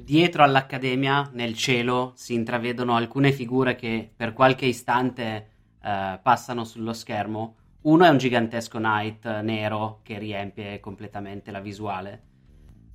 Dietro 0.02 0.42
all'accademia, 0.42 1.30
nel 1.32 1.54
cielo, 1.54 2.12
si 2.16 2.34
intravedono 2.34 2.96
alcune 2.96 3.30
figure 3.30 3.76
che 3.76 4.12
per 4.14 4.32
qualche 4.32 4.66
istante 4.66 5.50
eh, 5.80 6.18
passano 6.20 6.64
sullo 6.64 6.92
schermo. 6.92 7.54
Uno 7.82 8.04
è 8.04 8.08
un 8.08 8.18
gigantesco 8.18 8.78
knight 8.78 9.24
nero 9.42 10.00
che 10.02 10.18
riempie 10.18 10.80
completamente 10.80 11.52
la 11.52 11.60
visuale. 11.60 12.22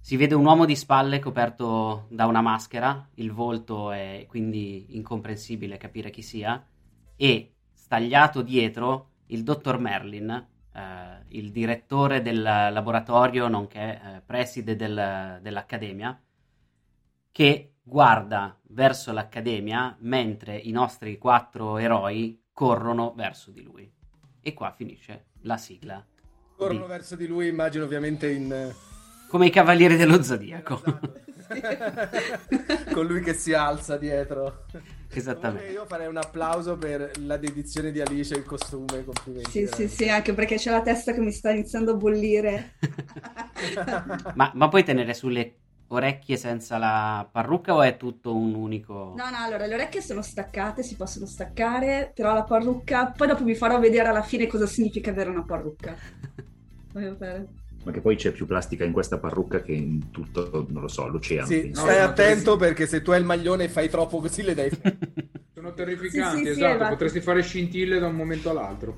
Si 0.01 0.17
vede 0.17 0.35
un 0.35 0.43
uomo 0.43 0.65
di 0.65 0.75
spalle 0.75 1.19
coperto 1.19 2.07
da 2.09 2.25
una 2.25 2.41
maschera, 2.41 3.07
il 3.15 3.31
volto 3.31 3.91
è 3.91 4.25
quindi 4.27 4.97
incomprensibile 4.97 5.77
capire 5.77 6.09
chi 6.09 6.21
sia, 6.21 6.61
e 7.15 7.53
stagliato 7.73 8.41
dietro 8.41 9.11
il 9.27 9.43
dottor 9.43 9.79
Merlin, 9.79 10.29
eh, 10.73 11.23
il 11.29 11.51
direttore 11.51 12.21
del 12.21 12.41
laboratorio, 12.41 13.47
nonché 13.47 13.93
eh, 13.93 14.21
preside 14.25 14.75
del, 14.75 15.39
dell'Accademia, 15.41 16.21
che 17.37 17.75
guarda 17.83 18.59
verso 18.69 19.11
l'Accademia 19.11 19.95
mentre 19.99 20.57
i 20.57 20.71
nostri 20.71 21.19
quattro 21.19 21.77
eroi 21.77 22.45
corrono 22.51 23.13
verso 23.15 23.51
di 23.51 23.61
lui. 23.61 23.87
E 24.41 24.53
qua 24.55 24.73
finisce 24.75 25.27
la 25.41 25.57
sigla. 25.57 26.03
Corrono 26.55 26.81
di... 26.81 26.87
verso 26.87 27.15
di 27.15 27.27
lui, 27.27 27.47
immagino 27.47 27.83
ovviamente 27.83 28.31
in 28.31 28.73
come 29.27 29.45
i 29.45 29.51
Cavalieri 29.51 29.97
dello 29.97 30.23
Zodiaco. 30.23 30.81
Con 32.91 33.05
lui 33.05 33.21
che 33.21 33.33
si 33.33 33.53
alza 33.53 33.97
dietro. 33.97 34.65
Esattamente. 35.07 35.67
io 35.67 35.85
farei 35.85 36.07
un 36.07 36.17
applauso 36.17 36.75
per 36.75 37.11
la 37.19 37.37
dedizione 37.37 37.91
di 37.91 38.01
Alice 38.01 38.33
il 38.33 38.45
costume, 38.45 39.05
complimenti. 39.05 39.51
Sì, 39.51 39.67
sì, 39.67 39.87
sì, 39.87 40.09
anche 40.09 40.33
perché 40.33 40.55
c'è 40.55 40.71
la 40.71 40.81
testa 40.81 41.13
che 41.13 41.19
mi 41.19 41.31
sta 41.31 41.51
iniziando 41.51 41.91
a 41.91 41.95
bollire. 41.95 42.77
ma, 44.33 44.49
ma 44.55 44.67
puoi 44.69 44.83
tenere 44.83 45.13
sulle 45.13 45.57
orecchie 45.89 46.37
senza 46.37 46.77
la 46.77 47.27
parrucca 47.31 47.73
o 47.75 47.81
è 47.81 47.97
tutto 47.97 48.35
un 48.35 48.53
unico? 48.53 49.13
No, 49.15 49.29
no, 49.29 49.37
allora 49.37 49.65
le 49.65 49.73
orecchie 49.75 50.01
sono 50.01 50.21
staccate, 50.21 50.83
si 50.83 50.95
possono 50.95 51.25
staccare, 51.25 52.11
però 52.13 52.33
la 52.33 52.43
parrucca, 52.43 53.11
poi 53.11 53.27
dopo 53.27 53.43
vi 53.43 53.55
farò 53.55 53.79
vedere 53.79 54.09
alla 54.09 54.21
fine 54.21 54.47
cosa 54.47 54.65
significa 54.65 55.11
avere 55.11 55.29
una 55.29 55.43
parrucca. 55.43 55.95
Voglio 56.93 57.15
fare. 57.15 57.47
Ma 57.83 57.91
che 57.91 58.01
poi 58.01 58.15
c'è 58.17 58.31
più 58.31 58.45
plastica 58.45 58.83
in 58.83 58.91
questa 58.91 59.17
parrucca 59.17 59.61
che 59.61 59.71
in 59.71 60.11
tutto, 60.11 60.65
non 60.69 60.81
lo 60.81 60.87
so, 60.89 61.07
l'oceano. 61.07 61.45
Sì, 61.45 61.61
penso. 61.61 61.81
stai 61.81 61.99
no, 61.99 62.03
attento 62.03 62.51
no, 62.51 62.57
perché 62.57 62.85
se 62.85 63.01
tu 63.01 63.11
hai 63.11 63.19
il 63.19 63.25
maglione 63.25 63.65
e 63.65 63.69
fai 63.69 63.87
troppo 63.87 64.19
così 64.19 64.41
le 64.43 64.53
dai... 64.53 64.69
Sono 65.53 65.73
terrificanti, 65.73 66.37
Sì, 66.39 66.43
sì, 66.43 66.49
esatto, 66.49 66.75
esatto. 66.75 66.89
potresti 66.89 67.21
fare 67.21 67.41
scintille 67.41 67.99
da 67.99 68.07
un 68.07 68.15
momento 68.15 68.49
all'altro. 68.49 68.97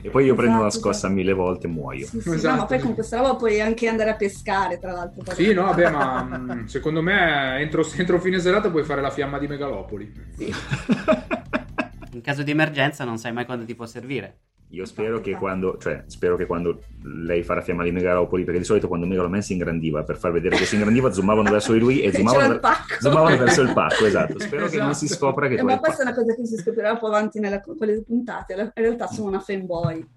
E 0.00 0.10
poi 0.10 0.24
io 0.26 0.34
prendo 0.34 0.58
una 0.58 0.68
Esatto, 0.68 0.78
scossa 0.78 1.08
esatto. 1.08 1.14
mille 1.14 1.32
volte 1.32 1.66
e 1.66 1.70
muoio. 1.70 2.06
Sì, 2.06 2.20
sì, 2.20 2.28
Esatto. 2.30 2.54
no, 2.54 2.56
ma 2.56 2.66
poi 2.66 2.78
con 2.80 2.94
questa 2.94 3.18
roba 3.18 3.36
puoi 3.36 3.60
anche 3.60 3.88
andare 3.88 4.10
a 4.10 4.16
pescare, 4.16 4.78
tra 4.78 4.92
l'altro. 4.92 5.22
Sì, 5.34 5.52
no, 5.52 5.62
vabbè, 5.64 5.88
ma 5.90 6.22
mh, 6.22 6.66
secondo 6.66 7.02
me 7.02 7.58
entro, 7.60 7.84
entro 7.96 8.20
fine 8.20 8.38
serata 8.40 8.70
puoi 8.70 8.84
fare 8.84 9.00
la 9.00 9.10
fiamma 9.10 9.38
di 9.38 9.46
Megalopoli. 9.48 10.12
In 12.12 12.20
caso 12.20 12.42
di 12.42 12.50
emergenza 12.50 13.04
non 13.04 13.18
sai 13.18 13.32
mai 13.32 13.44
quando 13.44 13.64
ti 13.64 13.74
può 13.74 13.86
servire. 13.86 14.38
Io 14.72 14.86
spero 14.86 15.20
che 15.20 15.32
quando, 15.32 15.76
cioè, 15.78 16.04
spero 16.06 16.34
che 16.36 16.46
quando 16.46 16.80
lei 17.02 17.42
farà 17.42 17.60
fiamma 17.60 17.84
di 17.84 17.92
Megalopoli, 17.92 18.42
perché 18.42 18.58
di 18.60 18.64
solito 18.64 18.88
quando 18.88 19.04
Megaloman 19.06 19.42
si 19.42 19.52
ingrandiva 19.52 20.02
per 20.02 20.16
far 20.16 20.32
vedere 20.32 20.56
che 20.56 20.64
si 20.64 20.76
ingrandiva, 20.76 21.12
zoomavano 21.12 21.50
verso 21.50 21.74
di 21.74 21.78
lui 21.78 22.00
e 22.00 22.10
zoomavano, 22.14 22.58
pacco. 22.58 22.94
zoomavano 22.98 23.36
verso 23.36 23.60
il 23.60 23.72
pacco, 23.74 24.06
esatto. 24.06 24.38
Spero 24.40 24.68
che 24.68 24.78
non 24.78 24.94
si 24.94 25.04
Esatto. 25.04 25.20
scopra 25.20 25.48
che 25.48 25.56
Eh, 25.56 25.62
ma 25.62 25.78
questa 25.78 26.04
è 26.04 26.06
una 26.06 26.14
cosa 26.14 26.34
che 26.34 26.46
si 26.46 26.56
scoprirà 26.56 26.96
poi 26.96 27.10
avanti 27.10 27.38
nella, 27.38 27.60
con 27.60 27.76
le 27.80 28.02
puntate. 28.02 28.54
In 28.54 28.70
realtà 28.72 29.08
sono 29.08 29.28
una 29.28 29.40
fanboy. 29.40 30.08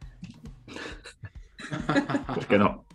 Perché 2.33 2.55
no? 2.55 2.85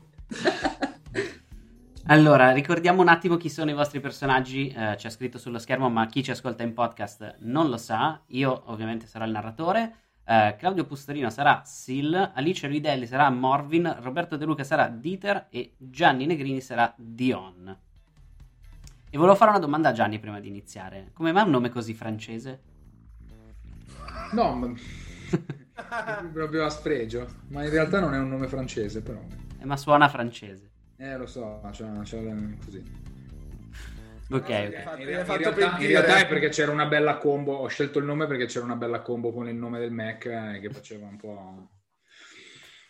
Allora, 2.07 2.53
ricordiamo 2.53 3.03
un 3.03 3.09
attimo 3.09 3.37
chi 3.37 3.51
sono 3.51 3.71
i 3.71 3.75
vostri 3.75 4.01
personaggi. 4.01 4.69
Eh, 4.69 4.95
c'è 4.97 5.11
scritto 5.11 5.37
sullo 5.37 5.59
schermo, 5.59 5.91
ma 5.91 6.07
chi 6.07 6.23
ci 6.23 6.31
ascolta 6.31 6.63
in 6.63 6.73
podcast 6.73 7.37
non 7.41 7.69
lo 7.69 7.77
sa. 7.77 8.19
Io, 8.29 8.63
ovviamente, 8.67 9.07
sarò 9.07 9.27
il 9.27 9.31
narratore. 9.33 9.95
Eh, 10.25 10.57
Claudio 10.59 10.85
Pustorino 10.85 11.31
sarà 11.31 11.63
Sil. 11.67 12.13
Alice 12.35 12.67
Ridelli 12.67 13.07
sarà 13.07 13.31
Morvin. 13.31 13.97
Roberto 14.01 14.37
De 14.37 14.45
Luca 14.45 14.65
sarà 14.65 14.89
Dieter. 14.89 15.47
E 15.51 15.75
Gianni 15.77 16.27
Negrini 16.27 16.61
sarà 16.61 16.93
Dion. 16.97 17.79
E 19.13 19.17
volevo 19.17 19.35
fare 19.35 19.51
una 19.51 19.59
domanda 19.59 19.89
a 19.89 19.93
Gianni 19.93 20.21
prima 20.21 20.39
di 20.39 20.49
iniziare. 20.49 21.11
Come 21.13 21.33
mai 21.33 21.45
un 21.45 21.51
nome 21.51 21.69
così 21.69 21.95
francese? 21.95 22.61
No, 24.33 24.55
ma... 24.55 24.73
proprio 26.33 26.65
a 26.65 26.71
sfregio. 26.71 27.27
Ma 27.49 27.65
in 27.65 27.71
realtà 27.71 27.99
non 27.99 28.15
è 28.15 28.19
un 28.19 28.29
nome 28.29 28.47
francese, 28.47 29.03
però. 29.03 29.21
Eh, 29.59 29.65
ma 29.65 29.77
suona 29.77 30.09
francese. 30.09 30.71
Eh, 30.97 31.17
lo 31.17 31.27
so, 31.27 31.61
c'è, 31.71 31.91
c'è 32.03 32.23
così. 32.65 32.83
Ok, 34.31 34.49
Hai 34.51 34.67
ok. 34.69 34.83
fatto- 34.83 35.01
In, 35.01 35.07
realtà, 35.07 35.79
in 35.79 35.87
realtà 35.89 36.19
è 36.19 36.27
perché 36.29 36.49
c'era 36.51 36.71
una 36.71 36.87
bella 36.87 37.17
combo. 37.19 37.55
Ho 37.55 37.67
scelto 37.67 37.99
il 37.99 38.05
nome 38.05 38.27
perché 38.27 38.47
c'era 38.47 38.65
una 38.65 38.77
bella 38.77 39.01
combo 39.03 39.33
con 39.33 39.49
il 39.49 39.57
nome 39.57 39.79
del 39.81 39.91
Mac 39.91 40.25
eh, 40.27 40.59
che 40.61 40.71
faceva 40.71 41.07
un 41.07 41.17
po'. 41.17 41.71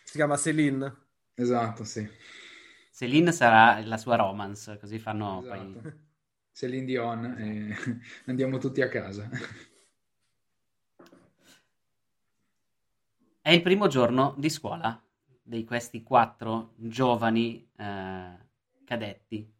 Si 0.03 0.17
chiama 0.17 0.37
Céline. 0.37 0.93
Esatto, 1.33 1.83
sì. 1.83 2.07
Céline 2.91 3.31
sarà 3.31 3.83
la 3.85 3.97
sua 3.97 4.17
romance, 4.17 4.77
così 4.77 4.99
fanno 4.99 5.43
poi... 5.47 5.57
Esatto. 5.59 6.09
Celine 6.53 6.85
Dion 6.85 7.25
e 7.39 7.75
andiamo 8.27 8.57
tutti 8.57 8.81
a 8.81 8.89
casa. 8.89 9.29
È 13.41 13.49
il 13.49 13.61
primo 13.61 13.87
giorno 13.87 14.35
di 14.37 14.49
scuola 14.49 15.01
di 15.41 15.63
questi 15.63 16.03
quattro 16.03 16.73
giovani 16.75 17.67
eh, 17.75 18.37
cadetti. 18.85 19.51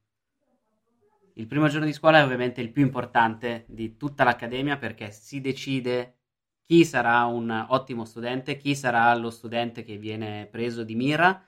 Il 1.36 1.48
primo 1.48 1.68
giorno 1.68 1.86
di 1.86 1.94
scuola 1.94 2.20
è 2.20 2.24
ovviamente 2.24 2.62
il 2.62 2.72
più 2.72 2.84
importante 2.84 3.66
di 3.68 3.96
tutta 3.96 4.24
l'accademia 4.24 4.78
perché 4.78 5.12
si 5.12 5.40
decide 5.40 6.18
chi 6.64 6.84
sarà 6.86 7.24
un 7.26 7.66
ottimo 7.70 8.06
studente, 8.06 8.58
chi 8.58 8.76
sarà 8.76 9.14
lo 9.16 9.30
studente 9.30 9.84
che 9.84 9.98
viene 9.98 10.48
preso 10.48 10.84
di 10.84 10.96
mira 10.96 11.46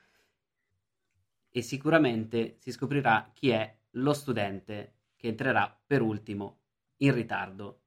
e 1.49 1.61
sicuramente 1.61 2.57
si 2.59 2.71
scoprirà 2.71 3.29
chi 3.33 3.49
è 3.49 3.77
lo 3.91 4.13
studente 4.13 4.95
che 5.15 5.27
entrerà 5.27 5.81
per 5.85 6.01
ultimo 6.01 6.61
in 6.97 7.13
ritardo 7.13 7.81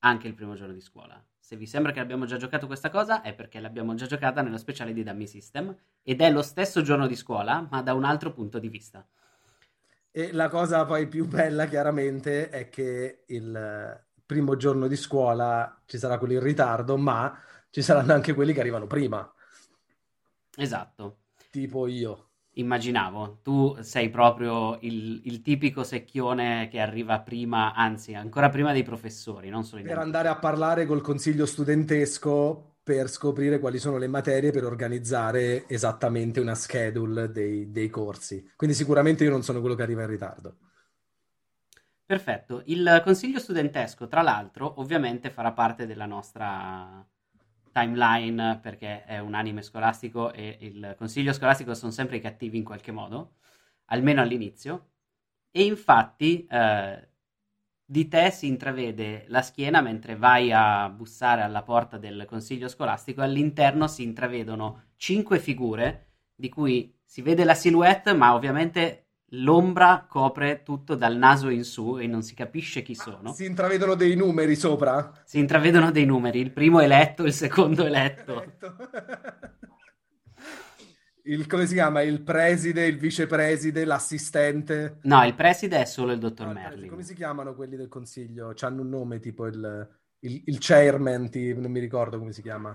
anche 0.00 0.28
il 0.28 0.34
primo 0.34 0.54
giorno 0.54 0.72
di 0.72 0.80
scuola. 0.80 1.22
Se 1.38 1.56
vi 1.56 1.66
sembra 1.66 1.92
che 1.92 2.00
abbiamo 2.00 2.24
già 2.24 2.36
giocato 2.36 2.66
questa 2.66 2.88
cosa 2.88 3.20
è 3.20 3.34
perché 3.34 3.60
l'abbiamo 3.60 3.94
già 3.94 4.06
giocata 4.06 4.40
nello 4.40 4.56
speciale 4.56 4.92
di 4.92 5.02
Dummy 5.02 5.26
System 5.26 5.76
ed 6.02 6.20
è 6.20 6.30
lo 6.30 6.42
stesso 6.42 6.80
giorno 6.82 7.06
di 7.06 7.16
scuola 7.16 7.66
ma 7.70 7.82
da 7.82 7.92
un 7.92 8.04
altro 8.04 8.32
punto 8.32 8.58
di 8.58 8.68
vista. 8.68 9.06
E 10.16 10.32
la 10.32 10.48
cosa 10.48 10.84
poi 10.84 11.08
più 11.08 11.26
bella, 11.26 11.66
chiaramente, 11.66 12.48
è 12.48 12.68
che 12.68 13.24
il 13.26 14.04
primo 14.24 14.56
giorno 14.56 14.86
di 14.86 14.94
scuola 14.96 15.82
ci 15.86 15.98
sarà 15.98 16.18
quello 16.18 16.34
in 16.34 16.40
ritardo, 16.40 16.96
ma 16.96 17.36
ci 17.70 17.82
saranno 17.82 18.12
anche 18.12 18.32
quelli 18.32 18.52
che 18.52 18.60
arrivano 18.60 18.86
prima, 18.86 19.28
Esatto. 20.56 21.16
tipo 21.50 21.86
io. 21.86 22.28
Immaginavo, 22.56 23.40
tu 23.42 23.76
sei 23.80 24.10
proprio 24.10 24.78
il, 24.82 25.22
il 25.24 25.42
tipico 25.42 25.82
secchione 25.82 26.68
che 26.70 26.78
arriva 26.78 27.18
prima, 27.20 27.74
anzi 27.74 28.14
ancora 28.14 28.48
prima 28.48 28.72
dei 28.72 28.84
professori, 28.84 29.48
non 29.48 29.64
solo 29.64 29.82
i 29.82 29.84
Per 29.84 29.98
andare 29.98 30.28
a 30.28 30.38
parlare 30.38 30.86
col 30.86 31.00
consiglio 31.00 31.46
studentesco 31.46 32.73
per 32.84 33.08
scoprire 33.08 33.58
quali 33.58 33.78
sono 33.78 33.96
le 33.96 34.08
materie 34.08 34.52
per 34.52 34.64
organizzare 34.64 35.66
esattamente 35.68 36.38
una 36.38 36.54
schedule 36.54 37.30
dei, 37.30 37.70
dei 37.70 37.88
corsi. 37.88 38.52
Quindi 38.54 38.76
sicuramente 38.76 39.24
io 39.24 39.30
non 39.30 39.42
sono 39.42 39.60
quello 39.60 39.74
che 39.74 39.82
arriva 39.82 40.02
in 40.02 40.08
ritardo. 40.08 40.56
Perfetto. 42.04 42.62
Il 42.66 43.00
consiglio 43.02 43.38
studentesco, 43.38 44.06
tra 44.06 44.20
l'altro, 44.20 44.80
ovviamente 44.80 45.30
farà 45.30 45.52
parte 45.52 45.86
della 45.86 46.04
nostra 46.04 47.02
timeline 47.72 48.60
perché 48.60 49.04
è 49.04 49.18
un 49.18 49.32
anime 49.32 49.62
scolastico 49.62 50.30
e 50.32 50.58
il 50.60 50.94
consiglio 50.98 51.32
scolastico 51.32 51.74
sono 51.74 51.90
sempre 51.90 52.16
i 52.18 52.20
cattivi 52.20 52.58
in 52.58 52.64
qualche 52.64 52.92
modo, 52.92 53.36
almeno 53.86 54.20
all'inizio. 54.20 54.90
E 55.50 55.64
infatti 55.64 56.46
eh, 56.46 57.08
di 57.86 58.08
te 58.08 58.30
si 58.30 58.46
intravede 58.46 59.24
la 59.28 59.42
schiena 59.42 59.82
mentre 59.82 60.16
vai 60.16 60.50
a 60.52 60.88
bussare 60.88 61.42
alla 61.42 61.62
porta 61.62 61.98
del 61.98 62.24
consiglio 62.26 62.68
scolastico 62.68 63.20
e 63.20 63.24
all'interno 63.24 63.88
si 63.88 64.02
intravedono 64.02 64.84
cinque 64.96 65.38
figure 65.38 66.06
di 66.34 66.48
cui 66.48 66.92
si 67.04 67.22
vede 67.22 67.44
la 67.44 67.54
silhouette, 67.54 68.14
ma 68.14 68.34
ovviamente 68.34 69.04
l'ombra 69.28 70.06
copre 70.08 70.62
tutto 70.62 70.94
dal 70.94 71.16
naso 71.16 71.48
in 71.48 71.64
su 71.64 71.98
e 71.98 72.06
non 72.06 72.22
si 72.22 72.34
capisce 72.34 72.82
chi 72.82 72.94
sono. 72.94 73.32
Si 73.32 73.44
intravedono 73.44 73.94
dei 73.94 74.16
numeri 74.16 74.56
sopra? 74.56 75.12
Si 75.24 75.38
intravedono 75.38 75.90
dei 75.90 76.06
numeri, 76.06 76.40
il 76.40 76.50
primo 76.50 76.80
eletto, 76.80 77.24
il 77.24 77.32
secondo 77.32 77.84
eletto. 77.84 78.44
Il, 81.26 81.46
come 81.46 81.66
si 81.66 81.74
chiama? 81.74 82.02
Il 82.02 82.22
preside, 82.22 82.86
il 82.86 82.98
vicepreside, 82.98 83.84
l'assistente. 83.84 84.98
No, 85.02 85.24
il 85.24 85.34
preside 85.34 85.80
è 85.80 85.84
solo 85.86 86.12
il 86.12 86.18
dottor 86.18 86.48
No. 86.48 86.52
Merlin. 86.52 86.88
Come 86.88 87.02
si 87.02 87.14
chiamano 87.14 87.54
quelli 87.54 87.76
del 87.76 87.88
consiglio? 87.88 88.52
C'hanno 88.54 88.82
un 88.82 88.90
nome 88.90 89.20
tipo 89.20 89.46
il, 89.46 89.88
il, 90.20 90.42
il 90.44 90.58
chairman, 90.60 91.30
ti- 91.30 91.54
non 91.54 91.70
mi 91.70 91.80
ricordo 91.80 92.18
come 92.18 92.32
si 92.32 92.42
chiama. 92.42 92.74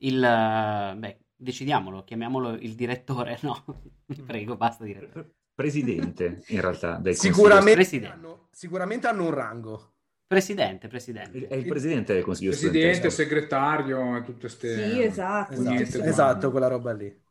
Il, 0.00 0.22
eh, 0.22 0.94
beh, 0.94 1.18
decidiamolo, 1.34 2.04
chiamiamolo 2.04 2.50
il 2.52 2.74
direttore, 2.74 3.38
no? 3.42 3.64
Vi 4.04 4.20
prego, 4.20 4.56
basta 4.56 4.84
direttore. 4.84 5.30
Presidente, 5.54 6.42
in 6.48 6.60
realtà, 6.60 6.98
del. 6.98 7.14
Sicuramente 7.14 7.74
Presidente. 7.74 8.14
hanno, 8.14 8.48
sicuramente 8.50 9.06
hanno 9.06 9.24
un 9.24 9.30
rango. 9.30 9.92
Presidente, 10.26 10.88
presidente. 10.88 11.46
È 11.46 11.54
il 11.54 11.66
presidente 11.66 12.12
del 12.14 12.24
consiglio 12.24 12.50
Presidente, 12.50 13.10
segretario 13.10 14.16
e 14.16 14.22
tutte 14.22 14.40
queste... 14.40 14.90
Sì, 14.90 15.02
esatto. 15.02 15.52
Esatto, 15.52 16.02
esatto, 16.02 16.50
quella 16.50 16.66
roba 16.66 16.92
lì. 16.92 17.22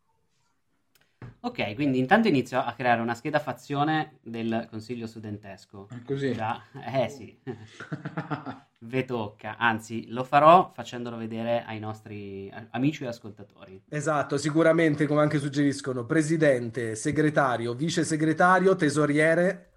Ok, 1.45 1.75
quindi 1.75 1.99
intanto 1.99 2.29
inizio 2.29 2.58
a 2.58 2.71
creare 2.71 3.01
una 3.01 3.15
scheda 3.15 3.38
fazione 3.38 4.19
del 4.21 4.65
consiglio 4.69 5.08
studentesco. 5.08 5.89
È 5.89 6.01
Così. 6.06 6.32
Già, 6.32 6.63
eh 6.86 7.10
sì, 7.10 7.38
ve 8.79 9.03
tocca. 9.03 9.58
Anzi, 9.58 10.08
lo 10.08 10.23
farò 10.23 10.71
facendolo 10.73 11.17
vedere 11.17 11.65
ai 11.65 11.79
nostri 11.79 12.49
amici 12.69 13.03
e 13.03 13.08
ascoltatori. 13.08 13.84
Esatto, 13.89 14.38
sicuramente, 14.38 15.06
come 15.06 15.19
anche 15.19 15.38
suggeriscono, 15.38 16.06
presidente, 16.06 16.95
segretario, 16.95 17.73
vice 17.73 18.06
segretario, 18.06 18.77
tesoriere. 18.77 19.71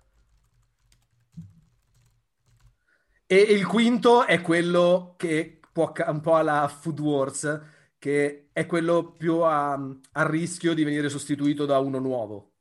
E 3.27 3.37
il 3.39 3.67
quinto 3.67 4.25
è 4.25 4.41
quello 4.41 5.15
che 5.17 5.59
può 5.73 5.93
un 6.07 6.21
po' 6.21 6.37
alla 6.37 6.69
Food 6.69 7.01
Wars, 7.01 7.61
che 8.07 8.51
è 8.53 8.67
quello 8.67 9.15
più 9.19 9.39
a, 9.39 9.73
a 9.73 10.29
rischio 10.29 10.75
di 10.75 10.85
venire 10.85 11.09
sostituito 11.09 11.67
da 11.67 11.81
uno 11.81 11.99
nuovo. 11.99 12.53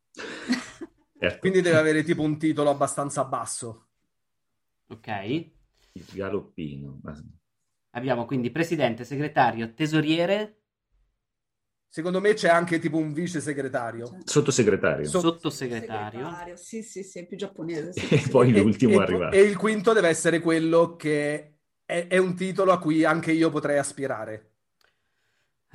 Certo. 1.19 1.37
Quindi 1.37 1.61
deve 1.61 1.77
avere 1.77 2.01
tipo 2.01 2.23
un 2.23 2.39
titolo 2.39 2.71
abbastanza 2.71 3.23
basso. 3.25 3.89
Ok? 4.87 5.07
Il 5.91 6.05
galoppino. 6.13 6.99
Abbiamo 7.91 8.25
quindi 8.25 8.49
presidente, 8.49 9.03
segretario, 9.03 9.71
tesoriere, 9.75 10.61
Secondo 11.87 12.19
me 12.19 12.33
c'è 12.33 12.49
anche 12.49 12.79
tipo 12.79 12.97
un 12.97 13.13
vice 13.13 13.39
segretario. 13.39 14.17
Sottosegretario. 14.25 15.07
So- 15.07 15.21
sottosegretario. 15.21 16.55
Sì, 16.55 16.81
sì, 16.83 17.03
sì, 17.03 17.19
è 17.19 17.25
più 17.25 17.37
giapponese. 17.37 17.93
sì, 17.93 18.15
E 18.15 18.27
poi 18.29 18.51
l'ultimo 18.51 18.99
e- 18.99 19.03
arrivato. 19.03 19.35
E 19.35 19.41
il 19.43 19.55
quinto 19.55 19.93
deve 19.93 20.09
essere 20.09 20.39
quello 20.41 20.95
che 20.97 21.59
è, 21.85 22.07
è 22.07 22.17
un 22.17 22.35
titolo 22.35 22.73
a 22.73 22.79
cui 22.79 23.05
anche 23.05 23.31
io 23.31 23.49
potrei 23.49 23.77
aspirare. 23.77 24.54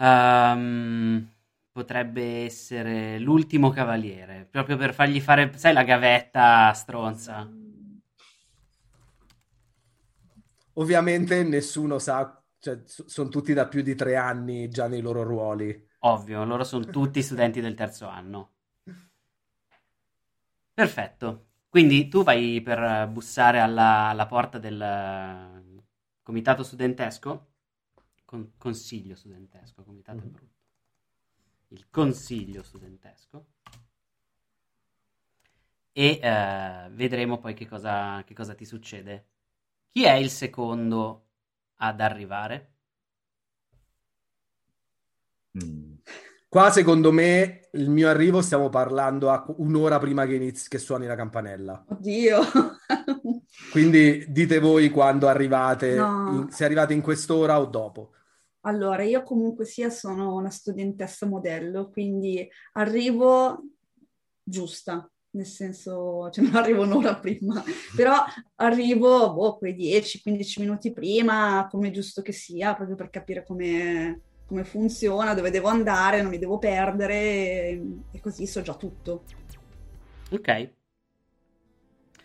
Ehm, 0.01 1.31
potrebbe 1.71 2.45
essere 2.45 3.19
l'ultimo 3.19 3.69
cavaliere, 3.71 4.49
proprio 4.51 4.79
per 4.79 4.95
fargli 4.95 5.21
fare, 5.21 5.53
sai, 5.57 5.75
la 5.75 5.85
gavetta 5.85 6.73
stronza. 6.73 7.49
Ovviamente 10.75 11.43
nessuno 11.43 11.99
sa, 11.99 12.43
cioè, 12.59 12.81
sono 12.85 13.29
tutti 13.29 13.53
da 13.53 13.69
più 13.69 13.83
di 13.83 13.95
tre 13.95 14.17
anni 14.17 14.71
già 14.71 14.89
nei 14.89 15.03
loro 15.03 15.23
ruoli. 15.23 15.89
Ovvio, 16.01 16.45
loro 16.45 16.65
sono 16.65 16.87
tutti 16.87 17.21
studenti 17.21 17.61
del 17.61 17.75
terzo 17.75 18.07
anno. 18.07 18.53
Perfetto. 20.73 21.49
Quindi 21.69 22.09
tu 22.09 22.23
vai 22.23 22.63
per 22.63 23.07
bussare 23.09 23.61
alla, 23.61 24.09
alla 24.09 24.27
porta 24.27 24.59
del 24.59 25.85
comitato 26.23 26.63
studentesco? 26.63 27.50
Con, 28.31 28.53
consiglio 28.59 29.17
studentesco, 29.17 29.83
comitato 29.83 30.21
mm-hmm. 30.21 30.31
brutto. 30.31 30.55
Il 31.71 31.91
consiglio 31.91 32.63
studentesco. 32.63 33.47
E 35.91 36.21
eh, 36.23 36.89
vedremo 36.93 37.41
poi 37.41 37.55
che 37.55 37.67
cosa, 37.67 38.23
che 38.23 38.33
cosa 38.33 38.55
ti 38.55 38.65
succede. 38.65 39.27
Chi 39.91 40.05
è 40.05 40.13
il 40.13 40.31
secondo 40.31 41.27
ad 41.79 42.01
arrivare? 42.01 42.75
Mm. 45.61 45.95
Qua, 46.49 46.71
secondo 46.71 47.11
me, 47.11 47.69
il 47.73 47.91
mio 47.91 48.09
arrivo 48.09 48.43
stiamo 48.43 48.69
parlando 48.69 49.31
a 49.31 49.45
un'ora 49.57 49.99
prima 49.99 50.25
che, 50.27 50.35
inizi, 50.37 50.69
che 50.69 50.79
suoni 50.79 51.07
la 51.07 51.17
campanella. 51.17 51.85
Oddio! 51.89 52.43
Quindi 53.73 54.25
dite 54.29 54.61
voi 54.61 54.89
quando 54.91 55.27
arrivate, 55.27 55.97
no. 55.97 56.31
in, 56.33 56.51
se 56.53 56.65
arrivate 56.65 56.95
in 56.95 57.01
quest'ora 57.01 57.59
o 57.59 57.67
dopo. 57.67 58.13
Allora, 58.63 59.03
io 59.03 59.23
comunque 59.23 59.65
sia 59.65 59.91
sono 59.91 60.35
una 60.35 60.51
studentessa 60.51 61.27
modello, 61.27 61.89
quindi 61.91 62.47
arrivo 62.73 63.63
giusta, 64.43 65.11
nel 65.31 65.47
senso, 65.47 66.29
cioè 66.31 66.45
non 66.45 66.57
arrivo 66.57 66.83
un'ora 66.83 67.17
prima, 67.17 67.63
però 67.97 68.17
arrivo 68.57 69.33
boh, 69.33 69.57
quei 69.57 69.75
10-15 69.75 70.61
minuti 70.61 70.93
prima, 70.93 71.67
come 71.71 71.91
giusto 71.91 72.23
che 72.23 72.33
sia, 72.33 72.75
proprio 72.75 72.97
per 72.97 73.11
capire 73.11 73.45
come 73.45 74.23
come 74.51 74.65
funziona, 74.65 75.33
dove 75.33 75.51
devo 75.51 75.69
andare, 75.69 76.23
non 76.23 76.31
mi 76.33 76.39
devo 76.39 76.59
perdere 76.59 77.15
e, 77.15 77.83
e 78.11 78.21
così 78.21 78.49
so 78.49 78.61
già 78.63 78.75
tutto. 78.75 79.23
Ok. 80.33 80.73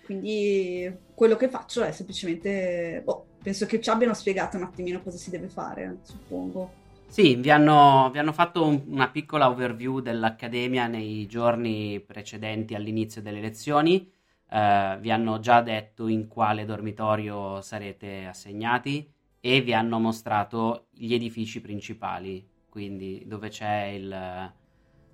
Quindi 0.04 0.92
quello 1.14 1.36
che 1.36 1.50
faccio 1.50 1.84
è 1.84 1.92
semplicemente, 1.92 3.02
boh, 3.06 3.28
penso 3.46 3.68
che 3.68 3.80
ci 3.80 3.92
abbiano 3.92 4.16
spiegato 4.16 4.58
un 4.58 4.64
attimino 4.64 5.04
cosa 5.04 5.18
si 5.18 5.30
deve 5.30 5.50
fare, 5.50 6.00
suppongo. 6.02 6.72
Sì, 7.06 7.36
vi 7.36 7.52
hanno, 7.52 8.10
vi 8.12 8.18
hanno 8.18 8.34
fatto 8.34 8.66
un, 8.66 8.82
una 8.88 9.08
piccola 9.10 9.50
overview 9.50 10.00
dell'Accademia 10.00 10.88
nei 10.88 11.28
giorni 11.28 12.00
precedenti 12.00 12.74
all'inizio 12.74 13.22
delle 13.22 13.40
lezioni. 13.40 14.12
Uh, 14.50 14.98
vi 14.98 15.12
hanno 15.12 15.40
già 15.40 15.62
detto 15.62 16.08
in 16.08 16.28
quale 16.28 16.66
dormitorio 16.66 17.62
sarete 17.62 18.26
assegnati 18.26 19.08
e 19.40 19.62
vi 19.62 19.76
hanno 19.76 20.00
mostrato 20.00 20.88
gli 20.90 21.14
edifici 21.14 21.62
principali, 21.62 22.44
quindi 22.68 23.26
dove 23.28 23.50
c'è 23.50 23.92
il, 23.96 24.52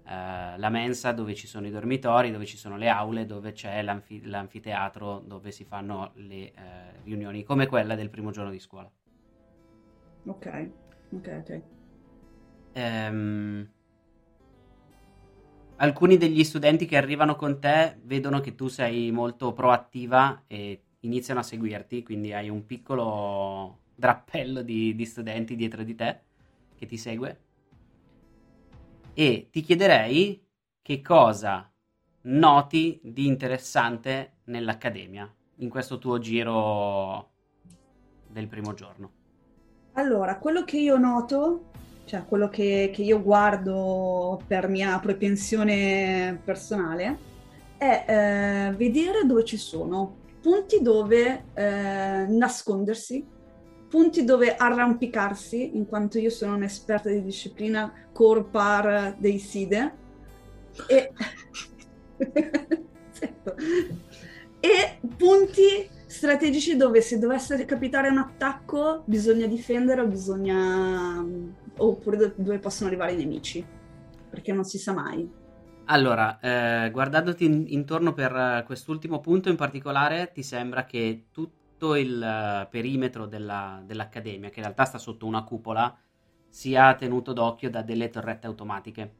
uh, 0.05 0.57
la 0.57 0.69
mensa, 0.69 1.11
dove 1.11 1.35
ci 1.35 1.47
sono 1.47 1.67
i 1.67 1.71
dormitori, 1.71 2.31
dove 2.31 2.45
ci 2.45 2.57
sono 2.57 2.77
le 2.77 2.89
aule, 2.89 3.25
dove 3.25 3.51
c'è 3.51 3.81
l'anfi- 3.81 4.25
l'anfiteatro, 4.25 5.19
dove 5.19 5.51
si 5.51 5.65
fanno 5.65 6.11
le 6.15 6.53
uh, 6.55 7.03
riunioni, 7.03 7.43
come 7.43 7.67
quella 7.67 7.95
del 7.95 8.09
primo 8.09 8.31
giorno 8.31 8.51
di 8.51 8.59
scuola. 8.59 8.91
Ok, 10.25 10.69
ok, 11.11 11.37
ok. 11.39 11.61
Um, 12.73 13.69
alcuni 15.77 16.17
degli 16.17 16.43
studenti 16.43 16.85
che 16.85 16.95
arrivano 16.95 17.35
con 17.35 17.59
te 17.59 17.97
vedono 18.03 18.39
che 18.39 18.55
tu 18.55 18.67
sei 18.67 19.11
molto 19.11 19.51
proattiva 19.51 20.43
e 20.47 20.83
iniziano 20.99 21.39
a 21.39 21.43
seguirti, 21.43 22.03
quindi 22.03 22.33
hai 22.33 22.49
un 22.49 22.65
piccolo 22.65 23.79
drappello 23.95 24.61
di, 24.61 24.95
di 24.95 25.05
studenti 25.05 25.55
dietro 25.55 25.83
di 25.83 25.95
te 25.95 26.21
che 26.75 26.85
ti 26.85 26.97
segue. 26.97 27.49
E 29.13 29.49
ti 29.51 29.61
chiederei 29.61 30.45
che 30.81 31.01
cosa 31.01 31.69
noti 32.23 32.99
di 33.03 33.27
interessante 33.27 34.37
nell'Accademia 34.45 35.29
in 35.57 35.69
questo 35.69 35.97
tuo 35.97 36.17
giro 36.19 37.29
del 38.27 38.47
primo 38.47 38.73
giorno. 38.73 39.11
Allora, 39.93 40.37
quello 40.37 40.63
che 40.63 40.77
io 40.77 40.97
noto, 40.97 41.71
cioè 42.05 42.25
quello 42.25 42.47
che, 42.47 42.89
che 42.93 43.01
io 43.01 43.21
guardo 43.21 44.41
per 44.47 44.69
mia 44.69 44.97
propensione 44.99 46.39
personale, 46.43 47.29
è 47.77 48.05
eh, 48.07 48.75
vedere 48.75 49.25
dove 49.25 49.43
ci 49.43 49.57
sono 49.57 50.19
punti 50.41 50.81
dove 50.81 51.45
eh, 51.53 52.25
nascondersi 52.27 53.25
punti 53.91 54.23
dove 54.23 54.55
arrampicarsi, 54.55 55.75
in 55.75 55.85
quanto 55.85 56.17
io 56.17 56.29
sono 56.29 56.55
un'esperta 56.55 57.09
di 57.09 57.21
disciplina 57.21 57.91
core 58.13 58.45
par 58.45 59.15
dei 59.19 59.37
SIDE, 59.37 59.93
e... 60.87 61.11
e 64.61 64.99
punti 65.17 65.89
strategici 66.05 66.77
dove 66.77 67.01
se 67.01 67.19
dovesse 67.19 67.65
capitare 67.65 68.07
un 68.07 68.19
attacco 68.19 69.03
bisogna 69.05 69.45
difendere 69.45 69.99
o 69.99 70.07
bisogna... 70.07 71.25
oppure 71.75 72.33
dove 72.37 72.59
possono 72.59 72.87
arrivare 72.87 73.11
i 73.11 73.17
nemici, 73.17 73.65
perché 74.29 74.53
non 74.53 74.63
si 74.63 74.77
sa 74.77 74.93
mai. 74.93 75.29
Allora, 75.85 76.39
eh, 76.39 76.91
guardandoti 76.91 77.43
in, 77.43 77.65
intorno 77.67 78.13
per 78.13 78.63
quest'ultimo 78.65 79.19
punto 79.19 79.49
in 79.49 79.57
particolare, 79.57 80.31
ti 80.31 80.43
sembra 80.43 80.85
che 80.85 81.25
tutto 81.29 81.59
tutto 81.81 81.95
il 81.95 82.21
eh, 82.21 82.67
perimetro 82.69 83.25
della, 83.25 83.81
dell'accademia, 83.83 84.49
che 84.49 84.59
in 84.59 84.65
realtà 84.65 84.85
sta 84.85 84.99
sotto 84.99 85.25
una 85.25 85.43
cupola, 85.43 85.97
sia 86.47 86.93
tenuto 86.93 87.33
d'occhio 87.33 87.71
da 87.71 87.81
delle 87.81 88.11
torrette 88.11 88.45
automatiche, 88.45 89.15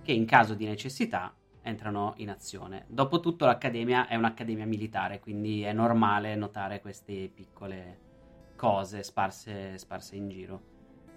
che 0.00 0.12
in 0.12 0.24
caso 0.24 0.54
di 0.54 0.64
necessità 0.64 1.34
entrano 1.60 2.14
in 2.16 2.30
azione. 2.30 2.86
Dopotutto 2.88 3.44
l'accademia 3.44 4.08
è 4.08 4.16
un'accademia 4.16 4.64
militare, 4.64 5.20
quindi 5.20 5.60
è 5.60 5.74
normale 5.74 6.34
notare 6.36 6.80
queste 6.80 7.30
piccole 7.32 8.08
cose 8.56 9.02
sparse, 9.02 9.76
sparse 9.76 10.16
in 10.16 10.28
giro. 10.30 10.62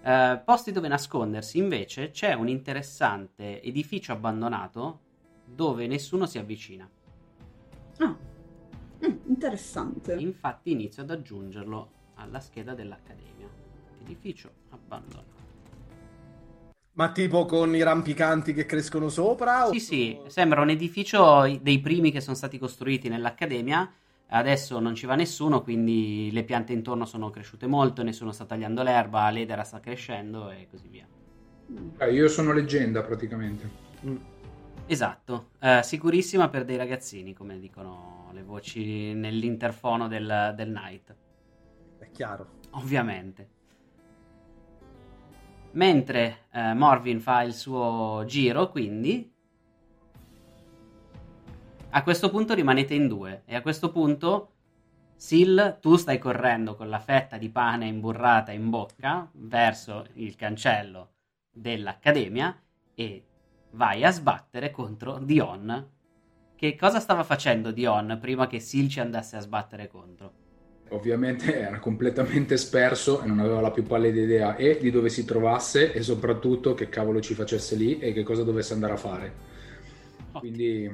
Eh, 0.02 0.42
posti 0.44 0.74
dove 0.74 0.90
nascondersi 0.90 1.60
invece 1.60 2.12
c'è 2.12 2.34
un 2.34 2.50
interessante 2.50 3.62
edificio 3.62 4.12
abbandonato 4.12 5.00
dove 5.46 5.88
nessuno 5.88 6.26
si 6.26 6.38
avvicina. 6.40 6.90
Ah. 8.00 8.32
Mm, 9.06 9.18
interessante. 9.28 10.14
Infatti 10.14 10.72
inizio 10.72 11.04
ad 11.04 11.12
aggiungerlo 11.12 11.92
alla 12.16 12.40
scheda 12.40 12.74
dell'Accademia. 12.74 13.50
Edificio 14.02 14.52
abbandonato. 14.70 15.42
Ma 16.94 17.12
tipo 17.12 17.46
con 17.46 17.76
i 17.76 17.82
rampicanti 17.82 18.54
che 18.54 18.66
crescono 18.66 19.10
sopra? 19.10 19.68
Sì, 19.72 19.76
o... 19.76 19.80
sì, 19.80 20.20
sembra 20.28 20.62
un 20.62 20.70
edificio 20.70 21.60
dei 21.60 21.80
primi 21.80 22.12
che 22.12 22.22
sono 22.22 22.36
stati 22.36 22.60
costruiti 22.60 23.10
nell'Accademia. 23.10 23.92
Adesso 24.28 24.80
non 24.80 24.96
ci 24.96 25.06
va 25.06 25.16
nessuno, 25.16 25.62
quindi 25.62 26.30
le 26.32 26.44
piante 26.44 26.74
intorno 26.74 27.06
sono 27.06 27.30
cresciute 27.30 27.68
molto, 27.68 28.04
nessuno 28.04 28.32
sta 28.32 28.46
tagliando 28.46 28.82
l'erba, 28.82 29.30
l'edera 29.30 29.64
sta 29.64 29.80
crescendo 29.80 30.50
e 30.50 30.68
così 30.70 30.88
via. 30.88 31.08
Eh, 31.98 32.14
io 32.14 32.28
sono 32.28 32.52
leggenda 32.52 33.02
praticamente. 33.04 33.70
Mm. 34.06 34.16
Esatto, 34.86 35.52
eh, 35.60 35.82
sicurissima 35.82 36.50
per 36.50 36.66
dei 36.66 36.76
ragazzini, 36.76 37.34
come 37.34 37.58
dicono 37.58 38.30
le 38.34 38.44
voci 38.44 39.14
nell'interfono 39.14 40.08
del, 40.08 40.54
del 40.56 40.70
night. 40.70 41.16
È 42.00 42.12
chiaro. 42.12 42.60
Ovviamente. 42.72 43.50
Mentre 45.72 46.48
eh, 46.52 46.74
Morvin 46.74 47.22
fa 47.22 47.44
il 47.44 47.54
suo 47.54 48.24
giro, 48.26 48.70
quindi... 48.70 49.32
A 51.96 52.04
questo 52.04 52.30
punto 52.30 52.54
rimanete 52.54 52.94
in 52.94 53.08
due 53.08 53.44
e 53.46 53.56
a 53.56 53.62
questo 53.62 53.92
punto 53.92 54.50
Sil, 55.24 55.78
tu 55.80 55.96
stai 55.96 56.18
correndo 56.18 56.76
con 56.76 56.90
la 56.90 57.00
fetta 57.00 57.38
di 57.38 57.50
pane 57.50 57.86
imburrata 57.86 58.52
in 58.52 58.70
bocca 58.70 59.30
verso 59.32 60.08
il 60.16 60.36
cancello 60.36 61.12
dell'accademia 61.50 62.60
e 62.94 63.28
vai 63.74 64.04
a 64.04 64.12
sbattere 64.12 64.72
contro 64.72 65.20
Dion. 65.20 65.90
Che 66.56 66.76
cosa 66.76 67.00
stava 67.00 67.24
facendo 67.24 67.72
Dion 67.72 68.18
prima 68.22 68.48
che 68.48 68.60
Silci 68.60 69.00
andasse 69.00 69.36
a 69.36 69.42
sbattere 69.42 69.88
contro? 69.88 70.42
Ovviamente 70.90 71.60
era 71.60 71.80
completamente 71.80 72.56
sperso 72.56 73.22
e 73.22 73.26
non 73.26 73.40
aveva 73.40 73.62
la 73.62 73.72
più 73.72 73.84
pallida 73.84 74.22
idea 74.22 74.56
e 74.56 74.78
di 74.80 74.92
dove 74.92 75.10
si 75.10 75.26
trovasse 75.26 75.92
e 75.92 76.04
soprattutto 76.04 76.74
che 76.74 76.90
cavolo 76.90 77.20
ci 77.20 77.34
facesse 77.34 77.76
lì 77.76 78.00
e 78.00 78.14
che 78.14 78.24
cosa 78.24 78.44
dovesse 78.44 78.74
andare 78.74 78.94
a 78.94 78.98
fare. 78.98 79.34
Quindi 80.34 80.90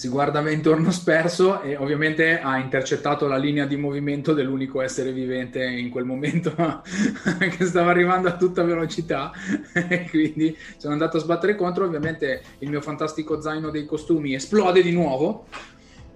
si 0.00 0.08
guarda 0.08 0.40
me 0.40 0.52
intorno 0.52 0.90
sperso 0.90 1.60
e 1.60 1.76
ovviamente 1.76 2.40
ha 2.40 2.56
intercettato 2.56 3.26
la 3.26 3.36
linea 3.36 3.66
di 3.66 3.76
movimento 3.76 4.32
dell'unico 4.32 4.80
essere 4.80 5.12
vivente 5.12 5.62
in 5.62 5.90
quel 5.90 6.06
momento 6.06 6.54
che 6.56 7.66
stava 7.66 7.90
arrivando 7.90 8.26
a 8.28 8.36
tutta 8.38 8.62
velocità. 8.62 9.30
E 9.90 10.08
quindi 10.08 10.56
sono 10.78 10.94
andato 10.94 11.18
a 11.18 11.20
sbattere 11.20 11.54
contro. 11.54 11.84
Ovviamente 11.84 12.40
il 12.60 12.70
mio 12.70 12.80
fantastico 12.80 13.42
zaino 13.42 13.68
dei 13.68 13.84
costumi 13.84 14.32
esplode 14.32 14.82
di 14.82 14.92
nuovo 14.92 15.44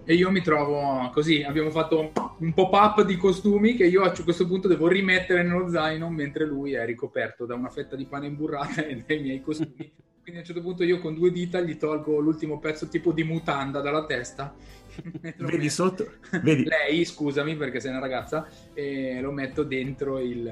e 0.05 0.15
io 0.15 0.31
mi 0.31 0.41
trovo 0.41 1.11
così. 1.13 1.43
Abbiamo 1.43 1.69
fatto 1.69 2.11
un 2.39 2.55
pop-up 2.55 3.03
di 3.03 3.19
costumi 3.19 3.75
che 3.75 3.85
io 3.85 4.01
a 4.01 4.15
questo 4.25 4.47
punto 4.47 4.67
devo 4.67 4.89
rimettere 4.89 5.43
nello 5.43 5.69
zaino 5.69 6.09
mentre 6.09 6.47
lui 6.47 6.73
è 6.73 6.87
ricoperto 6.87 7.45
da 7.45 7.55
una 7.55 7.69
fetta 7.69 7.97
di 7.97 8.07
pane 8.07 8.29
imburrata 8.29 8.87
e 8.87 8.97
dai 9.07 9.21
miei 9.21 9.43
costumi 9.43 9.93
quindi 10.25 10.41
a 10.41 10.45
un 10.45 10.47
certo 10.47 10.63
punto 10.63 10.83
io 10.85 10.99
con 11.01 11.15
due 11.15 11.31
dita 11.31 11.61
gli 11.61 11.77
tolgo 11.77 12.19
l'ultimo 12.19 12.59
pezzo 12.59 12.89
tipo 12.89 13.13
di 13.13 13.25
mutanda 13.25 13.81
dalla 13.81 14.07
testa. 14.07 14.55
Vedi 15.37 15.69
sotto? 15.71 16.05
Vedi. 16.41 16.65
Lei, 16.67 17.05
scusami 17.05 17.57
perché 17.57 17.79
sei 17.81 17.91
una 17.91 18.01
ragazza, 18.01 18.49
e 18.73 19.21
lo 19.21 19.33
metto 19.33 19.63
dentro 19.65 20.19
il, 20.19 20.43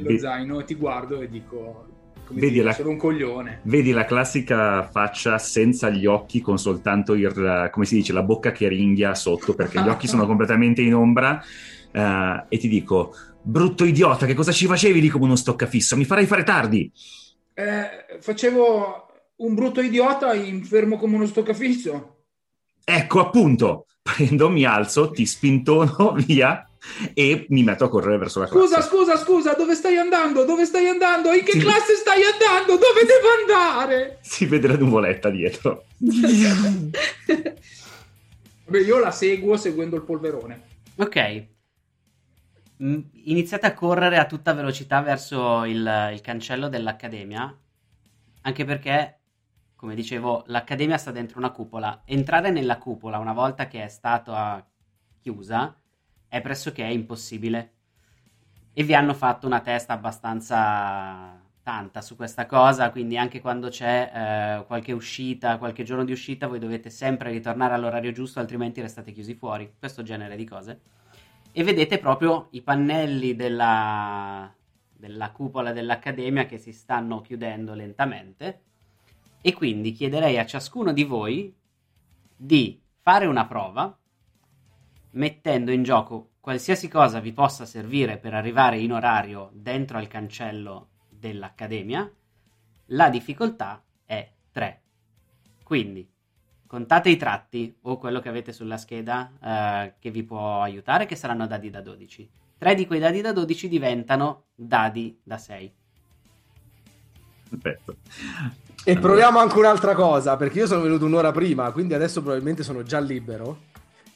lo 0.00 0.04
Vedi. 0.06 0.18
zaino 0.18 0.60
e 0.60 0.64
ti 0.64 0.74
guardo 0.74 1.20
e 1.20 1.28
dico... 1.28 1.86
Come 2.24 2.40
Vedi 2.40 2.52
dire, 2.52 2.64
la- 2.64 2.72
sono 2.72 2.90
un 2.90 2.96
coglione. 2.96 3.60
Vedi 3.64 3.90
la 3.92 4.04
classica 4.04 4.88
faccia 4.90 5.38
senza 5.38 5.88
gli 5.90 6.06
occhi, 6.06 6.40
con 6.40 6.58
soltanto 6.58 7.14
il, 7.14 7.68
come 7.72 7.86
si 7.86 7.94
dice, 7.96 8.12
la 8.12 8.22
bocca 8.22 8.52
che 8.52 8.68
ringhia 8.68 9.14
sotto, 9.14 9.54
perché 9.54 9.80
gli 9.80 9.88
occhi 9.88 10.06
sono 10.06 10.24
completamente 10.26 10.82
in 10.82 10.94
ombra. 10.94 11.42
eh, 11.90 12.44
e 12.48 12.58
ti 12.58 12.68
dico, 12.68 13.14
brutto 13.40 13.84
idiota, 13.84 14.26
che 14.26 14.34
cosa 14.34 14.52
ci 14.52 14.66
facevi 14.66 15.00
lì 15.00 15.08
come 15.08 15.24
uno 15.24 15.36
stoccafisso? 15.36 15.96
Mi 15.96 16.04
farai 16.04 16.26
fare 16.26 16.42
tardi. 16.44 16.92
Eh, 17.58 18.20
facevo 18.20 19.06
un 19.38 19.54
brutto 19.54 19.80
idiota 19.80 20.32
in 20.32 20.64
fermo 20.64 20.96
come 20.96 21.16
uno 21.16 21.26
stoccafisso. 21.26 22.18
Ecco 22.84 23.18
appunto, 23.18 23.86
prendo, 24.00 24.48
mi 24.48 24.64
alzo, 24.64 25.10
ti 25.10 25.26
spintono 25.26 26.14
via 26.24 26.64
e 27.14 27.46
mi 27.48 27.64
metto 27.64 27.82
a 27.86 27.88
correre 27.88 28.16
verso 28.18 28.38
la 28.38 28.46
classe. 28.46 28.64
Scusa, 28.64 28.80
scusa, 28.80 29.16
scusa, 29.16 29.54
dove 29.54 29.74
stai 29.74 29.96
andando? 29.96 30.44
Dove 30.44 30.66
stai 30.66 30.86
andando? 30.86 31.32
In 31.32 31.42
che 31.42 31.50
Sì. 31.52 31.58
classe 31.58 31.96
stai 31.96 32.22
andando? 32.22 32.76
Dove 32.76 33.00
devo 33.04 33.26
andare? 33.40 34.18
Si 34.22 34.46
vede 34.46 34.68
la 34.68 34.76
nuvoletta 34.76 35.28
dietro. 35.28 35.84
Beh, 38.68 38.82
io 38.82 38.98
la 39.00 39.10
seguo 39.10 39.56
seguendo 39.56 39.96
il 39.96 40.02
polverone. 40.02 40.62
Ok. 40.98 41.46
Mm, 42.82 43.00
Iniziate 43.24 43.66
a 43.66 43.74
correre 43.74 44.18
a 44.18 44.26
tutta 44.26 44.52
velocità 44.52 45.00
verso 45.02 45.64
il, 45.64 46.10
il 46.12 46.20
cancello 46.20 46.68
dell'accademia, 46.68 47.56
anche 48.42 48.64
perché, 48.64 49.20
come 49.74 49.94
dicevo, 49.94 50.44
l'accademia 50.46 50.96
sta 50.96 51.10
dentro 51.10 51.38
una 51.38 51.50
cupola. 51.50 52.02
Entrare 52.04 52.50
nella 52.50 52.78
cupola 52.78 53.18
una 53.18 53.32
volta 53.32 53.66
che 53.68 53.84
è 53.84 53.88
stata 53.88 54.64
chiusa 55.20 55.76
è 56.28 56.40
pressoché 56.40 56.84
impossibile. 56.84 57.72
E 58.72 58.84
vi 58.84 58.94
hanno 58.94 59.12
fatto 59.14 59.46
una 59.46 59.60
testa 59.60 59.92
abbastanza 59.94 61.40
tanta 61.62 62.00
su 62.00 62.16
questa 62.16 62.46
cosa, 62.46 62.90
quindi 62.90 63.18
anche 63.18 63.40
quando 63.40 63.68
c'è 63.68 64.60
eh, 64.60 64.66
qualche 64.66 64.92
uscita, 64.92 65.58
qualche 65.58 65.82
giorno 65.82 66.04
di 66.04 66.12
uscita, 66.12 66.46
voi 66.46 66.58
dovete 66.60 66.88
sempre 66.90 67.30
ritornare 67.32 67.74
all'orario 67.74 68.12
giusto, 68.12 68.38
altrimenti 68.40 68.80
restate 68.80 69.12
chiusi 69.12 69.34
fuori. 69.34 69.74
Questo 69.78 70.02
genere 70.02 70.36
di 70.36 70.44
cose. 70.46 70.80
E 71.58 71.64
vedete 71.64 71.98
proprio 71.98 72.46
i 72.52 72.62
pannelli 72.62 73.34
della, 73.34 74.48
della 74.96 75.32
cupola 75.32 75.72
dell'accademia 75.72 76.46
che 76.46 76.56
si 76.56 76.70
stanno 76.70 77.20
chiudendo 77.20 77.74
lentamente. 77.74 78.60
E 79.40 79.52
quindi 79.54 79.90
chiederei 79.90 80.38
a 80.38 80.46
ciascuno 80.46 80.92
di 80.92 81.02
voi 81.02 81.52
di 82.36 82.80
fare 83.00 83.26
una 83.26 83.44
prova 83.48 83.98
mettendo 85.10 85.72
in 85.72 85.82
gioco 85.82 86.34
qualsiasi 86.38 86.86
cosa 86.86 87.18
vi 87.18 87.32
possa 87.32 87.66
servire 87.66 88.18
per 88.18 88.34
arrivare 88.34 88.78
in 88.78 88.92
orario 88.92 89.50
dentro 89.52 89.98
al 89.98 90.06
cancello 90.06 90.90
dell'accademia. 91.08 92.08
La 92.90 93.10
difficoltà 93.10 93.82
è 94.04 94.30
3. 94.52 94.82
Quindi 95.64 96.08
contate 96.68 97.08
i 97.08 97.16
tratti 97.16 97.74
o 97.82 97.98
quello 97.98 98.20
che 98.20 98.28
avete 98.28 98.52
sulla 98.52 98.76
scheda 98.76 99.32
eh, 99.42 99.94
che 99.98 100.10
vi 100.10 100.22
può 100.22 100.60
aiutare, 100.62 101.06
che 101.06 101.16
saranno 101.16 101.48
dadi 101.48 101.70
da 101.70 101.80
12. 101.80 102.30
Tre 102.58 102.74
di 102.74 102.86
quei 102.86 103.00
dadi 103.00 103.20
da 103.20 103.32
12 103.32 103.68
diventano 103.68 104.44
dadi 104.54 105.18
da 105.22 105.38
6. 105.38 105.74
Perfetto. 107.48 107.96
E 108.84 108.92
Allora, 108.92 109.00
proviamo 109.00 109.38
anche 109.38 109.58
un'altra 109.58 109.94
cosa, 109.94 110.36
perché 110.36 110.58
io 110.58 110.66
sono 110.66 110.82
venuto 110.82 111.06
un'ora 111.06 111.32
prima, 111.32 111.72
quindi 111.72 111.94
adesso 111.94 112.20
probabilmente 112.20 112.62
sono 112.62 112.82
già 112.82 113.00
libero. 113.00 113.66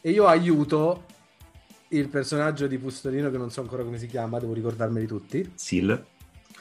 E 0.01 0.11
io 0.11 0.27
aiuto 0.27 1.07
il 1.89 2.09
personaggio 2.09 2.67
di 2.67 2.77
Pustolino, 2.77 3.31
che 3.31 3.39
non 3.39 3.51
so 3.51 3.63
ancora 3.63 3.83
come 3.83 3.99
si 3.99 4.07
chiama, 4.07 4.39
devo 4.39 4.53
ricordarmeli 4.53 5.07
tutti. 5.07 5.53
Sil. 5.57 5.89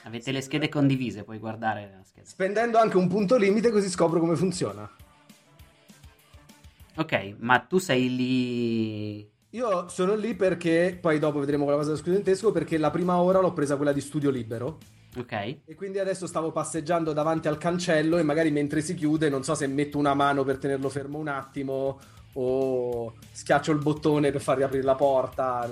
Avete 0.04 0.32
le 0.32 0.42
schede 0.42 0.70
condivise, 0.70 1.24
puoi 1.24 1.38
guardare 1.38 1.92
la 1.94 2.04
scheda. 2.04 2.26
Spendendo 2.26 2.78
anche 2.78 2.98
un 2.98 3.08
punto 3.08 3.36
limite, 3.36 3.72
così 3.72 3.90
scopro 3.90 4.20
come 4.20 4.36
funziona. 4.36 4.90
Ok, 6.96 7.36
ma 7.40 7.60
tu 7.60 7.78
sei 7.78 8.16
lì... 8.16 9.30
Io 9.54 9.88
sono 9.90 10.16
lì 10.16 10.34
perché, 10.36 10.98
poi 11.00 11.20
dopo 11.20 11.40
vedremo 11.40 11.64
con 11.64 11.74
la 11.74 11.78
cosa 11.78 11.92
dello 11.92 12.02
studentesco, 12.02 12.52
perché 12.52 12.78
la 12.78 12.90
prima 12.90 13.18
ora 13.18 13.40
l'ho 13.40 13.54
presa 13.54 13.76
quella 13.76 13.92
di 13.92 14.02
studio 14.02 14.30
libero. 14.30 14.78
Ok, 15.18 15.32
E 15.66 15.76
quindi 15.76 16.00
adesso 16.00 16.26
stavo 16.26 16.54
passeggiando 16.54 17.12
davanti 17.12 17.50
al 17.50 17.58
cancello 17.58 18.18
e 18.18 18.24
magari 18.24 18.50
mentre 18.50 18.80
si 18.80 18.94
chiude, 18.94 19.28
non 19.28 19.44
so 19.44 19.56
se 19.56 19.68
metto 19.68 19.98
una 19.98 20.14
mano 20.14 20.46
per 20.46 20.58
tenerlo 20.58 20.88
fermo 20.88 21.18
un 21.18 21.28
attimo 21.28 22.00
o 22.34 23.14
schiaccio 23.30 23.74
il 23.74 23.80
bottone 23.80 24.32
per 24.32 24.40
far 24.40 24.58
riaprire 24.58 24.84
la 24.84 24.96
porta. 24.96 25.70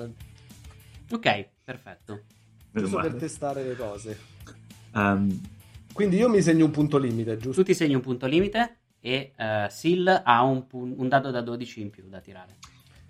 ok, 1.09 1.47
perfetto. 1.63 2.23
Giusto 2.71 2.99
per 2.99 3.15
testare 3.15 3.63
le 3.63 3.77
cose. 3.77 4.19
Um, 4.93 5.39
Quindi 5.93 6.17
io 6.17 6.27
mi 6.27 6.41
segno 6.41 6.65
un 6.65 6.71
punto 6.71 6.97
limite, 6.97 7.37
giusto? 7.37 7.61
Tu 7.61 7.67
ti 7.67 7.73
segni 7.73 7.95
un 7.95 8.01
punto 8.01 8.25
limite 8.25 8.78
e 9.01 9.33
eh, 9.35 9.67
Sil 9.71 10.07
ha 10.07 10.43
un, 10.43 10.67
pun- 10.67 10.93
un 10.97 11.07
dado 11.07 11.31
da 11.31 11.41
12 11.41 11.81
in 11.81 11.89
più 11.89 12.03
da 12.09 12.19
tirare. 12.19 12.57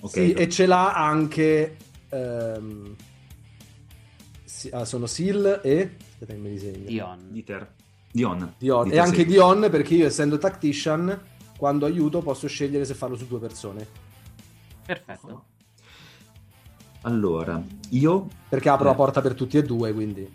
ok. 0.02 0.10
Sì, 0.12 0.32
e 0.34 0.49
ce 0.49 0.65
l'ha 0.65 0.93
anche. 0.93 1.78
ehm, 2.10 2.95
sì, 4.43 4.69
ah, 4.71 4.86
sono 4.86 5.06
Sil 5.08 5.62
e. 5.63 5.95
Aspetta 6.12 6.34
che 6.34 6.39
me 6.39 6.49
li 6.49 6.58
segno. 6.60 6.86
Dion. 6.88 7.28
Dieter. 7.32 7.73
Dion. 8.12 8.54
Dion. 8.58 8.84
Dieter 8.84 8.99
E 8.99 9.02
anche 9.04 9.17
segui. 9.19 9.34
Dion, 9.34 9.67
perché 9.69 9.95
io 9.95 10.06
essendo 10.06 10.38
tactician, 10.38 11.19
quando 11.58 11.86
aiuto 11.86 12.21
posso 12.21 12.47
scegliere 12.47 12.84
se 12.86 12.93
farlo 12.93 13.15
su 13.15 13.28
due 13.28 13.39
persone. 13.39 13.88
Perfetto. 14.86 15.43
Allora, 17.04 17.62
io, 17.91 18.28
Perché 18.49 18.67
apro 18.69 18.86
Eh. 18.86 18.89
la 18.89 18.95
porta 18.95 19.21
per 19.21 19.34
tutti 19.34 19.58
e 19.58 19.63
due, 19.63 19.93
quindi. 19.93 20.30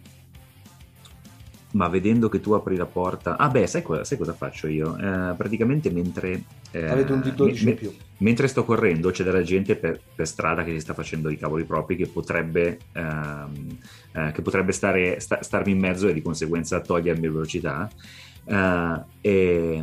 Ma 1.75 1.89
vedendo 1.89 2.29
che 2.29 2.41
tu 2.41 2.53
apri 2.53 2.77
la 2.77 2.87
porta... 2.87 3.37
Ah 3.37 3.49
beh, 3.49 3.67
sai, 3.67 3.83
cosa- 3.83 4.05
sai 4.05 4.17
cosa 4.17 4.33
faccio 4.33 4.69
io? 4.69 4.97
Eh, 4.97 5.35
praticamente 5.37 5.91
mentre... 5.91 6.43
eh, 6.71 6.89
Avete 6.89 7.13
un 7.13 7.21
D12 7.21 7.65
me- 7.65 7.71
in 7.71 7.77
più. 7.77 7.93
Mentre 8.19 8.47
sto 8.47 8.65
correndo 8.65 9.11
c'è 9.11 9.25
della 9.25 9.43
gente 9.43 9.75
per, 9.77 10.01
per 10.15 10.27
strada 10.27 10.63
che 10.63 10.71
si 10.73 10.81
sta 10.81 10.95
facendo 10.95 11.31
i 11.31 11.37
cavoli 11.37 11.65
propri 11.65 11.97
che 11.97 12.07
potrebbe, 12.07 12.79
ehm, 12.93 13.79
eh, 14.13 14.33
che 14.33 14.43
potrebbe 14.43 14.71
stare, 14.73 15.19
sta- 15.19 15.43
starmi 15.43 15.73
in 15.73 15.79
mezzo 15.79 16.07
e 16.09 16.15
di 16.15 16.23
conseguenza 16.23 16.81
togliermi 16.81 17.29
velocità. 17.29 17.91
Eh, 18.45 19.03
e 19.21 19.83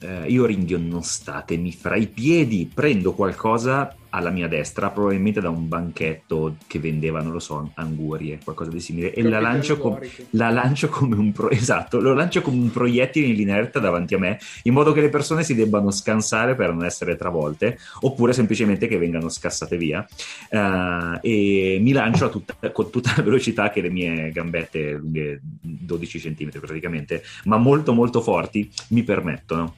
eh, 0.00 0.24
io 0.26 0.46
ringhio 0.46 0.78
non 0.78 1.02
statemi 1.02 1.70
fra 1.72 1.94
i 1.94 2.08
piedi, 2.08 2.68
prendo 2.72 3.12
qualcosa 3.12 3.94
alla 4.10 4.30
mia 4.30 4.48
destra, 4.48 4.90
probabilmente 4.90 5.40
da 5.40 5.48
un 5.50 5.68
banchetto 5.68 6.56
che 6.66 6.78
vendeva, 6.78 7.22
non 7.22 7.32
lo 7.32 7.38
so, 7.38 7.70
angurie, 7.74 8.38
qualcosa 8.42 8.70
di 8.70 8.80
simile, 8.80 9.12
e 9.12 9.22
la 9.22 9.40
lancio, 9.40 9.78
com- 9.78 9.98
la 10.30 10.50
lancio 10.50 10.88
come 10.88 11.16
un 11.16 11.32
pro- 11.32 11.50
esatto, 11.50 12.00
lo 12.00 12.12
lancio 12.12 12.42
come 12.42 12.60
un 12.60 12.70
proiettile 12.70 13.26
in 13.26 13.34
linea 13.34 13.56
retta 13.56 13.78
davanti 13.78 14.14
a 14.14 14.18
me, 14.18 14.38
in 14.64 14.72
modo 14.72 14.92
che 14.92 15.00
le 15.00 15.08
persone 15.08 15.42
si 15.44 15.54
debbano 15.54 15.90
scansare 15.90 16.54
per 16.54 16.72
non 16.72 16.84
essere 16.84 17.16
travolte, 17.16 17.78
oppure 18.00 18.32
semplicemente 18.32 18.86
che 18.88 18.98
vengano 18.98 19.28
scassate 19.28 19.76
via. 19.76 20.06
Eh, 20.48 21.18
e 21.22 21.78
mi 21.80 21.92
lancio 21.92 22.28
tutta- 22.30 22.70
con 22.72 22.90
tutta 22.90 23.14
la 23.16 23.22
velocità 23.22 23.70
che 23.70 23.80
le 23.80 23.90
mie 23.90 24.30
gambette, 24.32 24.92
lunghe 24.92 25.40
12 25.60 26.18
cm 26.18 26.58
praticamente, 26.60 27.22
ma 27.44 27.56
molto 27.56 27.92
molto 27.92 28.20
forti, 28.20 28.70
mi 28.88 29.02
permettono. 29.02 29.76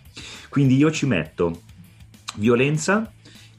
Quindi 0.48 0.76
io 0.76 0.90
ci 0.90 1.06
metto 1.06 1.62
violenza, 2.36 3.10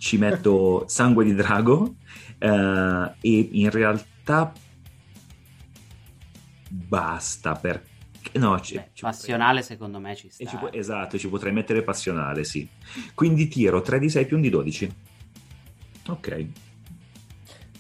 ci 0.04 0.18
metto 0.18 0.84
sangue 0.88 1.24
di 1.24 1.34
drago 1.34 1.96
eh, 2.38 3.12
e 3.22 3.50
in 3.54 3.70
realtà 3.70 4.52
basta 6.70 7.54
perché 7.54 8.38
no 8.38 8.60
ci, 8.60 8.76
Beh, 8.76 8.90
ci 8.92 9.04
passionale 9.04 9.62
secondo 9.62 10.00
me 10.00 10.14
ci 10.14 10.30
sta. 10.30 10.44
potrei- 10.44 10.46
e 10.46 10.50
ci 10.50 10.58
pu- 10.58 10.76
eh. 10.76 10.80
esatto 10.80 11.18
ci 11.18 11.30
potrei 11.30 11.54
mettere 11.54 11.84
passionale 11.84 12.44
sì 12.44 12.68
quindi 13.14 13.48
tiro 13.48 13.82
3 13.82 14.00
di 14.00 14.10
6 14.10 14.26
più 14.26 14.36
un 14.36 14.42
di 14.42 14.50
12 14.50 14.94
ok 16.10 16.46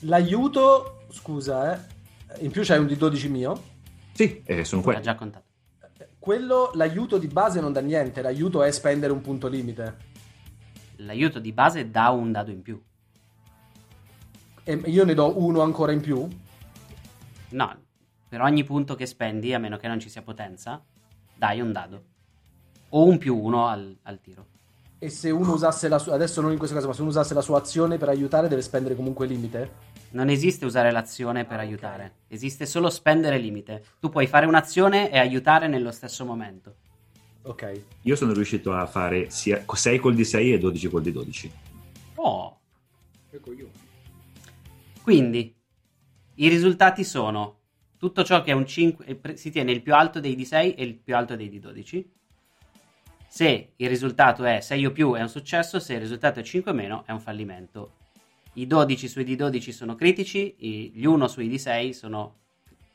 L'aiuto, 0.06 1.06
scusa, 1.12 1.74
eh. 1.74 1.80
In 2.46 2.52
più 2.52 2.62
c'hai 2.64 2.78
un 2.80 2.86
D12 2.88 3.30
mio. 3.30 3.64
sì 4.14 4.42
eh, 4.46 4.64
sono 4.66 4.82
L'ha 4.82 4.88
quelli 4.88 5.02
già 5.02 5.16
contato. 5.16 5.46
Quello, 6.20 6.72
l'aiuto 6.76 7.18
di 7.18 7.28
base 7.28 7.60
non 7.62 7.72
dà 7.74 7.80
niente, 7.82 8.22
l'aiuto 8.22 8.64
è 8.64 8.72
spendere 8.72 9.12
un 9.14 9.22
punto 9.22 9.48
limite. 9.48 10.12
L'aiuto 11.04 11.40
di 11.40 11.52
base 11.52 11.90
dà 11.90 12.10
un 12.10 12.32
dado 12.32 12.52
in 12.52 12.62
più. 12.62 12.82
E 14.64 14.74
io 14.86 15.04
ne 15.06 15.14
do 15.14 15.38
uno 15.40 15.62
ancora 15.62 15.92
in 15.92 16.02
più? 16.02 16.28
No, 17.50 17.78
per 18.28 18.42
ogni 18.42 18.64
punto 18.64 18.96
che 18.96 19.06
spendi, 19.06 19.54
a 19.54 19.60
meno 19.60 19.78
che 19.78 19.88
non 19.88 20.00
ci 20.00 20.10
sia 20.10 20.22
potenza, 20.22 20.84
dai 21.36 21.62
un 21.62 21.72
dado. 21.72 22.04
O 22.90 23.06
un 23.06 23.18
più 23.18 23.38
uno 23.38 23.68
al, 23.68 23.96
al 24.04 24.20
tiro. 24.22 24.48
E 25.00 25.10
se 25.10 25.30
uno 25.30 25.54
usasse 25.54 25.90
la 25.90 26.00
sua, 26.00 26.14
adesso 26.14 26.40
non 26.40 26.52
in 26.52 26.58
questo 26.58 26.76
caso, 26.76 26.88
ma 26.88 26.94
se 26.94 27.02
uno 27.02 27.10
usasse 27.10 27.34
la 27.34 27.42
sua 27.42 27.58
azione 27.58 27.98
per 27.98 28.08
aiutare, 28.08 28.48
deve 28.48 28.62
spendere 28.62 28.96
comunque 28.96 29.28
limite? 29.28 29.92
Non 30.12 30.30
esiste 30.30 30.66
usare 30.66 30.92
l'azione 30.92 31.44
per 31.44 31.60
Ah, 31.60 31.62
aiutare, 31.64 32.14
esiste 32.28 32.66
solo 32.66 32.90
spendere 32.90 33.38
limite. 33.38 33.84
Tu 34.00 34.10
puoi 34.10 34.28
fare 34.28 34.46
un'azione 34.46 35.12
e 35.12 35.18
aiutare 35.18 35.68
nello 35.68 35.92
stesso 35.92 36.24
momento. 36.24 36.76
Ok. 37.44 37.82
Io 38.02 38.16
sono 38.16 38.34
riuscito 38.34 38.74
a 38.74 38.86
fare 38.86 39.30
sia 39.30 39.64
6 39.68 40.00
col 40.00 40.16
di 40.16 40.24
6 40.24 40.54
e 40.54 40.58
12 40.58 40.90
col 40.90 41.02
di 41.02 41.12
12. 41.12 41.52
Oh, 42.16 42.60
Che 43.30 43.40
coglioni. 43.40 43.72
quindi 45.02 45.54
i 46.36 46.48
risultati 46.48 47.04
sono 47.04 47.60
tutto 47.98 48.24
ciò 48.24 48.42
che 48.44 48.52
è 48.52 48.54
un 48.54 48.66
5, 48.66 49.06
eh, 49.06 49.38
si 49.38 49.50
tiene 49.52 49.72
il 49.72 49.82
più 49.82 49.94
alto 49.94 50.20
dei 50.20 50.36
D6 50.36 50.76
e 50.78 50.84
il 50.84 50.96
più 50.96 51.16
alto 51.16 51.36
dei 51.36 51.50
D12. 51.50 52.06
Se 53.28 53.74
il 53.76 53.90
risultato 53.90 54.44
è 54.44 54.60
6 54.62 54.86
o 54.86 54.92
più 54.92 55.14
è 55.14 55.22
un 55.22 55.30
successo, 55.30 55.80
se 55.80 55.94
il 55.96 56.00
risultato 56.00 56.40
è 56.40 56.44
5 56.44 56.72
o 56.72 56.74
meno 56.74 57.04
è 57.06 57.12
un 57.12 57.20
fallimento. 57.20 57.94
I 58.54 58.68
12 58.68 59.08
sui 59.08 59.24
D12 59.26 59.70
sono 59.72 59.96
critici, 59.96 60.56
gli 60.94 61.04
1 61.06 61.28
sui 61.28 61.50
D6 61.50 61.90
sono 61.92 62.36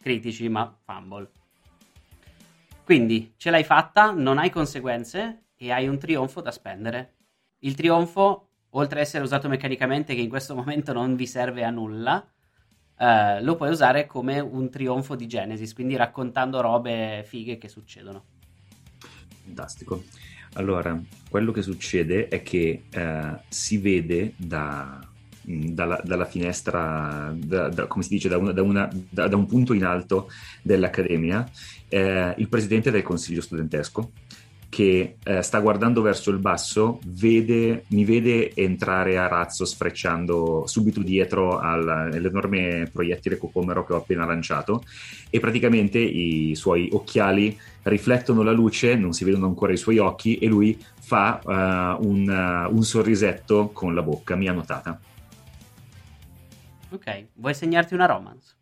critici 0.00 0.48
ma 0.48 0.74
fumble. 0.84 1.30
Quindi 2.88 3.34
ce 3.36 3.50
l'hai 3.50 3.64
fatta, 3.64 4.12
non 4.12 4.38
hai 4.38 4.48
conseguenze 4.48 5.48
e 5.56 5.70
hai 5.70 5.86
un 5.88 5.98
trionfo 5.98 6.40
da 6.40 6.50
spendere. 6.50 7.16
Il 7.58 7.74
trionfo, 7.74 8.52
oltre 8.70 9.00
a 9.00 9.02
essere 9.02 9.22
usato 9.22 9.46
meccanicamente, 9.46 10.14
che 10.14 10.22
in 10.22 10.30
questo 10.30 10.54
momento 10.54 10.94
non 10.94 11.14
vi 11.14 11.26
serve 11.26 11.64
a 11.64 11.70
nulla, 11.70 12.26
eh, 12.98 13.42
lo 13.42 13.56
puoi 13.56 13.68
usare 13.68 14.06
come 14.06 14.40
un 14.40 14.70
trionfo 14.70 15.16
di 15.16 15.26
Genesis, 15.26 15.74
quindi 15.74 15.96
raccontando 15.96 16.62
robe 16.62 17.24
fighe 17.26 17.58
che 17.58 17.68
succedono. 17.68 18.24
Fantastico. 19.44 20.04
Allora, 20.54 20.98
quello 21.28 21.52
che 21.52 21.60
succede 21.60 22.28
è 22.28 22.42
che 22.42 22.84
eh, 22.88 23.38
si 23.48 23.76
vede 23.76 24.32
da, 24.34 24.98
dalla, 25.48 26.00
dalla 26.04 26.26
finestra, 26.26 27.34
da- 27.36 27.68
da- 27.68 27.86
come 27.86 28.04
si 28.04 28.10
dice, 28.10 28.28
da, 28.28 28.36
una- 28.36 28.52
da 28.52 28.62
una- 28.62 28.88
da- 29.08 29.34
un 29.34 29.46
punto 29.46 29.72
in 29.72 29.84
alto 29.84 30.28
dell'Accademia, 30.62 31.48
eh, 31.88 32.34
il 32.36 32.48
presidente 32.48 32.90
del 32.90 33.02
consiglio 33.02 33.40
studentesco 33.40 34.10
che 34.70 35.16
eh, 35.24 35.40
sta 35.40 35.60
guardando 35.60 36.02
verso 36.02 36.30
il 36.30 36.36
basso, 36.36 37.00
vede, 37.06 37.84
mi 37.88 38.04
vede 38.04 38.52
entrare 38.54 39.16
a 39.16 39.26
razzo 39.26 39.64
sfrecciando 39.64 40.64
subito 40.66 41.00
dietro 41.00 41.58
al- 41.58 41.88
all'enorme 41.88 42.86
proiettile 42.92 43.38
cocomero 43.38 43.86
che 43.86 43.94
ho 43.94 43.96
appena 43.96 44.26
lanciato 44.26 44.82
e 45.30 45.40
praticamente 45.40 45.98
i 45.98 46.54
suoi 46.54 46.90
occhiali 46.92 47.58
riflettono 47.84 48.42
la 48.42 48.52
luce, 48.52 48.94
non 48.94 49.14
si 49.14 49.24
vedono 49.24 49.46
ancora 49.46 49.72
i 49.72 49.78
suoi 49.78 49.96
occhi 49.96 50.36
e 50.36 50.46
lui 50.48 50.78
fa 51.00 51.40
eh, 51.40 52.04
un, 52.06 52.28
eh, 52.28 52.70
un 52.70 52.82
sorrisetto 52.82 53.70
con 53.72 53.94
la 53.94 54.02
bocca, 54.02 54.36
mi 54.36 54.48
ha 54.48 54.52
notata. 54.52 55.00
Ok, 56.90 57.26
vuoi 57.34 57.54
segnarti 57.54 57.94
una 57.94 58.06
romance? 58.06 58.54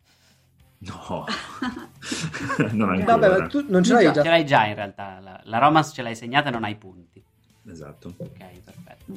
No, 0.78 1.24
non 2.72 2.90
ancora. 2.90 3.16
Vabbè, 3.16 3.38
ma 3.40 3.46
tu 3.46 3.64
non 3.68 3.82
ce 3.82 3.92
l'hai 3.94 4.06
Ce 4.06 4.12
già? 4.12 4.22
l'hai 4.24 4.44
già 4.46 4.66
in 4.66 4.74
realtà, 4.74 5.20
la, 5.20 5.40
la 5.44 5.58
romance 5.58 5.92
ce 5.94 6.02
l'hai 6.02 6.14
segnata 6.16 6.48
e 6.48 6.52
non 6.52 6.64
hai 6.64 6.76
punti. 6.76 7.22
Esatto. 7.68 8.14
Ok, 8.18 8.38
perfetto. 8.64 9.12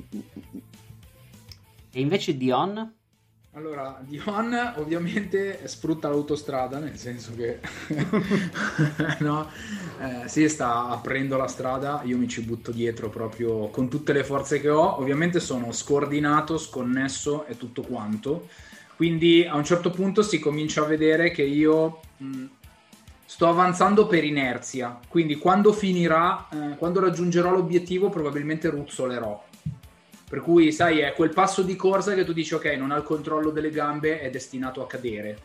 E 1.91 1.99
invece 1.99 2.37
Dion? 2.37 2.93
Allora, 3.53 3.99
Dion 4.03 4.73
ovviamente 4.77 5.67
sfrutta 5.67 6.07
l'autostrada, 6.07 6.77
nel 6.77 6.97
senso 6.97 7.33
che 7.35 7.59
no, 9.19 9.49
eh, 9.99 10.27
si 10.27 10.47
sta 10.47 10.87
aprendo 10.87 11.35
la 11.35 11.47
strada, 11.47 12.01
io 12.05 12.15
mi 12.17 12.27
ci 12.27 12.41
butto 12.41 12.71
dietro 12.71 13.09
proprio 13.09 13.69
con 13.69 13.89
tutte 13.89 14.13
le 14.13 14.23
forze 14.23 14.61
che 14.61 14.69
ho, 14.69 14.99
ovviamente 14.99 15.39
sono 15.39 15.71
scordinato, 15.71 16.57
sconnesso 16.59 17.45
e 17.47 17.57
tutto 17.57 17.81
quanto, 17.81 18.47
quindi 18.99 19.45
a 19.45 19.55
un 19.55 19.63
certo 19.63 19.91
punto 19.91 20.21
si 20.21 20.39
comincia 20.39 20.81
a 20.81 20.85
vedere 20.85 21.31
che 21.31 21.41
io 21.41 22.01
mh, 22.17 22.45
sto 23.23 23.47
avanzando 23.47 24.07
per 24.07 24.25
inerzia, 24.25 24.99
quindi 25.07 25.37
quando 25.37 25.71
finirà, 25.71 26.49
eh, 26.51 26.75
quando 26.75 26.99
raggiungerò 26.99 27.49
l'obiettivo 27.49 28.09
probabilmente 28.09 28.69
ruzzolerò. 28.69 29.41
Per 30.29 30.41
cui, 30.41 30.73
sai, 30.73 30.99
è 30.99 31.13
quel 31.13 31.29
passo 31.29 31.61
di 31.61 31.77
corsa 31.77 32.13
che 32.13 32.25
tu 32.25 32.33
dici, 32.33 32.53
ok, 32.55 32.65
non 32.77 32.91
ha 32.91 32.97
il 32.97 33.03
controllo 33.03 33.51
delle 33.51 33.69
gambe, 33.69 34.19
è 34.19 34.29
destinato 34.29 34.83
a 34.83 34.87
cadere. 34.87 35.37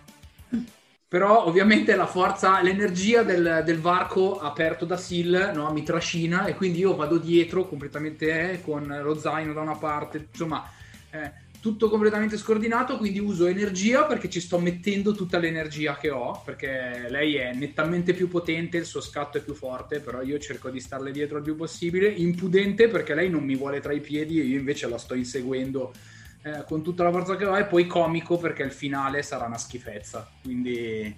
Però 1.06 1.46
ovviamente 1.46 1.94
la 1.94 2.06
forza, 2.06 2.60
l'energia 2.60 3.22
del, 3.22 3.62
del 3.64 3.78
varco 3.78 4.40
aperto 4.40 4.84
da 4.84 4.96
Sil 4.98 5.52
no, 5.54 5.70
mi 5.70 5.84
trascina 5.84 6.46
e 6.46 6.56
quindi 6.56 6.80
io 6.80 6.96
vado 6.96 7.18
dietro 7.18 7.68
completamente 7.68 8.50
eh, 8.50 8.62
con 8.62 8.84
lo 9.00 9.16
zaino 9.16 9.52
da 9.52 9.60
una 9.60 9.76
parte, 9.76 10.26
insomma, 10.32 10.68
eh, 11.10 11.43
tutto 11.64 11.88
completamente 11.88 12.36
scordinato, 12.36 12.98
quindi 12.98 13.18
uso 13.20 13.46
energia 13.46 14.04
perché 14.04 14.28
ci 14.28 14.38
sto 14.38 14.58
mettendo 14.58 15.12
tutta 15.12 15.38
l'energia 15.38 15.96
che 15.96 16.10
ho, 16.10 16.42
perché 16.44 17.06
lei 17.08 17.36
è 17.36 17.54
nettamente 17.54 18.12
più 18.12 18.28
potente, 18.28 18.76
il 18.76 18.84
suo 18.84 19.00
scatto 19.00 19.38
è 19.38 19.40
più 19.40 19.54
forte, 19.54 20.00
però 20.00 20.20
io 20.20 20.36
cerco 20.36 20.68
di 20.68 20.78
starle 20.78 21.10
dietro 21.10 21.38
il 21.38 21.42
più 21.42 21.56
possibile, 21.56 22.08
impudente 22.08 22.88
perché 22.88 23.14
lei 23.14 23.30
non 23.30 23.44
mi 23.44 23.56
vuole 23.56 23.80
tra 23.80 23.94
i 23.94 24.00
piedi 24.00 24.38
e 24.38 24.44
io 24.44 24.58
invece 24.58 24.86
la 24.90 24.98
sto 24.98 25.14
inseguendo 25.14 25.94
eh, 26.42 26.64
con 26.66 26.82
tutta 26.82 27.02
la 27.02 27.10
forza 27.10 27.34
che 27.34 27.46
ho. 27.46 27.56
E 27.56 27.64
poi 27.64 27.86
comico 27.86 28.36
perché 28.36 28.62
il 28.62 28.70
finale 28.70 29.22
sarà 29.22 29.46
una 29.46 29.56
schifezza, 29.56 30.30
quindi 30.42 30.76
eh, 30.76 31.16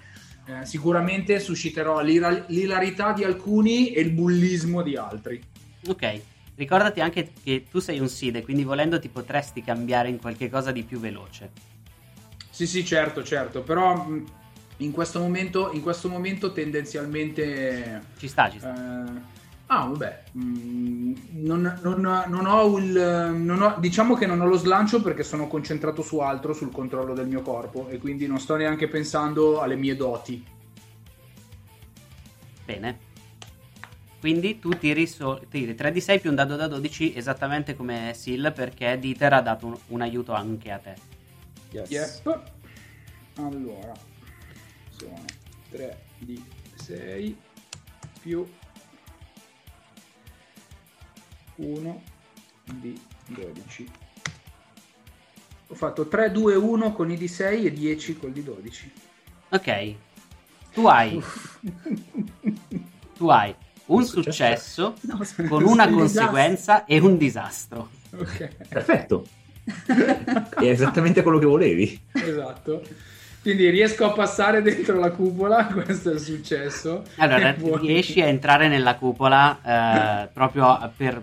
sicuramente 0.62 1.40
susciterò 1.40 2.02
l'ira- 2.02 2.44
l'ilarità 2.46 3.12
di 3.12 3.24
alcuni 3.24 3.90
e 3.90 4.00
il 4.00 4.12
bullismo 4.12 4.82
di 4.82 4.96
altri. 4.96 5.42
Ok, 5.88 6.20
ricordati 6.56 7.00
anche 7.00 7.32
che 7.42 7.66
tu 7.70 7.78
sei 7.78 8.00
un 8.00 8.08
Side, 8.08 8.42
quindi 8.42 8.64
volendo 8.64 8.98
ti 8.98 9.08
potresti 9.08 9.62
cambiare 9.62 10.08
in 10.08 10.18
qualche 10.18 10.50
cosa 10.50 10.72
di 10.72 10.82
più 10.82 10.98
veloce. 10.98 11.50
Sì, 12.50 12.66
sì, 12.66 12.84
certo, 12.84 13.22
certo, 13.22 13.62
però 13.62 14.06
in 14.78 14.90
questo 14.90 15.20
momento, 15.20 15.70
in 15.72 15.82
questo 15.82 16.08
momento 16.08 16.52
tendenzialmente... 16.52 18.02
Ci 18.18 18.28
sta, 18.28 18.50
ci 18.50 18.58
sta. 18.58 18.74
eh, 18.74 19.20
ah, 19.66 19.84
vabbè, 19.86 20.22
mh, 20.32 21.12
non, 21.42 21.78
non- 21.82 22.24
non 22.26 22.46
ho 22.46 22.78
il... 22.78 23.34
non 23.34 23.60
ho- 23.62 23.76
diciamo 23.78 24.14
che 24.14 24.26
non 24.26 24.40
ho 24.40 24.46
lo 24.46 24.56
slancio 24.56 25.02
perché 25.02 25.22
sono 25.22 25.48
concentrato 25.48 26.02
su 26.02 26.18
altro, 26.18 26.54
sul 26.54 26.72
controllo 26.72 27.14
del 27.14 27.26
mio 27.26 27.42
corpo 27.42 27.88
e 27.88 27.98
quindi 27.98 28.26
non 28.26 28.40
sto 28.40 28.56
neanche 28.56 28.88
pensando 28.88 29.60
alle 29.60 29.76
mie 29.76 29.96
doti. 29.96 30.44
Bene. 32.64 33.05
Quindi 34.26 34.58
tu 34.58 34.70
tiri, 34.70 35.06
so- 35.06 35.40
tiri 35.48 35.76
3 35.76 35.92
di 35.92 36.00
6 36.00 36.18
più 36.18 36.30
un 36.30 36.34
dado 36.34 36.56
da 36.56 36.66
12 36.66 37.14
esattamente 37.14 37.76
come 37.76 38.10
Sil 38.18 38.50
perché 38.52 38.98
Dieter 38.98 39.34
ha 39.34 39.40
dato 39.40 39.66
un, 39.66 39.78
un 39.86 40.00
aiuto 40.00 40.32
anche 40.32 40.72
a 40.72 40.78
te. 40.78 40.96
Yes. 41.70 42.22
Yep. 42.24 42.52
Allora, 43.36 43.92
sono 44.88 45.24
3 45.70 46.02
di 46.18 46.44
6 46.74 47.36
più 48.20 48.44
1 51.54 52.02
di 52.64 53.00
12. 53.26 53.90
Ho 55.68 55.74
fatto 55.76 56.08
3, 56.08 56.32
2, 56.32 56.56
1 56.56 56.92
con 56.94 57.12
i 57.12 57.16
di 57.16 57.28
6 57.28 57.66
e 57.66 57.72
10 57.72 58.16
con 58.16 58.30
i 58.30 58.32
di 58.32 58.42
12. 58.42 58.92
Ok. 59.50 59.94
Tu 60.72 60.84
hai, 60.84 61.22
tu 63.16 63.28
hai 63.28 63.54
un 63.86 64.04
successo. 64.04 64.94
successo 64.96 65.36
No, 65.42 65.48
con 65.48 65.64
una 65.64 65.86
un 65.86 65.94
conseguenza 65.94 66.84
e 66.84 66.98
un 66.98 67.16
disastro. 67.16 67.90
Ok, 68.16 68.68
Perfetto. 68.68 69.26
È 70.56 70.64
esattamente 70.64 71.22
quello 71.22 71.38
che 71.38 71.46
volevi. 71.46 72.00
esatto. 72.12 72.82
Quindi 73.42 73.68
riesco 73.70 74.04
a 74.04 74.12
passare 74.12 74.60
dentro 74.60 74.98
la 74.98 75.10
cupola, 75.12 75.66
questo 75.72 76.10
è 76.10 76.14
il 76.14 76.20
successo. 76.20 77.04
Allora, 77.16 77.54
riesci 77.80 78.20
a 78.20 78.26
entrare 78.26 78.66
nella 78.66 78.96
cupola 78.96 80.24
eh, 80.24 80.28
proprio 80.32 80.92
per 80.96 81.20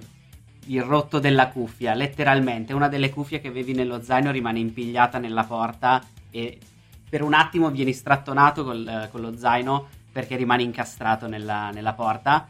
il 0.67 0.81
rotto 0.81 1.19
della 1.19 1.49
cuffia, 1.49 1.93
letteralmente. 1.93 2.73
Una 2.73 2.87
delle 2.87 3.09
cuffie 3.09 3.41
che 3.41 3.49
avevi 3.49 3.73
nello 3.73 4.01
zaino 4.01 4.31
rimane 4.31 4.59
impigliata 4.59 5.17
nella 5.17 5.43
porta 5.43 6.01
e 6.31 6.57
per 7.09 7.21
un 7.23 7.33
attimo 7.33 7.69
vieni 7.69 7.91
strattonato 7.91 8.63
col- 8.63 8.87
eh, 8.87 9.09
con 9.11 9.19
lo 9.19 9.35
zaino 9.37 9.87
perché 10.11 10.37
rimane 10.37 10.63
incastrato 10.63 11.27
nella, 11.27 11.71
nella 11.71 11.93
porta. 11.93 12.47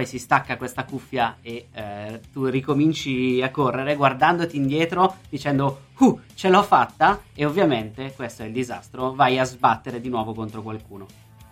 Poi 0.00 0.08
si 0.08 0.18
stacca 0.18 0.56
questa 0.56 0.84
cuffia 0.84 1.36
e 1.42 1.68
eh, 1.74 2.20
tu 2.32 2.46
ricominci 2.46 3.42
a 3.42 3.50
correre 3.50 3.96
guardandoti 3.96 4.56
indietro 4.56 5.16
dicendo 5.28 5.88
Uh, 5.98 6.18
ce 6.32 6.48
l'ho 6.48 6.62
fatta! 6.62 7.20
E 7.34 7.44
ovviamente, 7.44 8.14
questo 8.16 8.42
è 8.42 8.46
il 8.46 8.52
disastro, 8.52 9.12
vai 9.12 9.38
a 9.38 9.44
sbattere 9.44 10.00
di 10.00 10.08
nuovo 10.08 10.32
contro 10.32 10.62
qualcuno. 10.62 11.06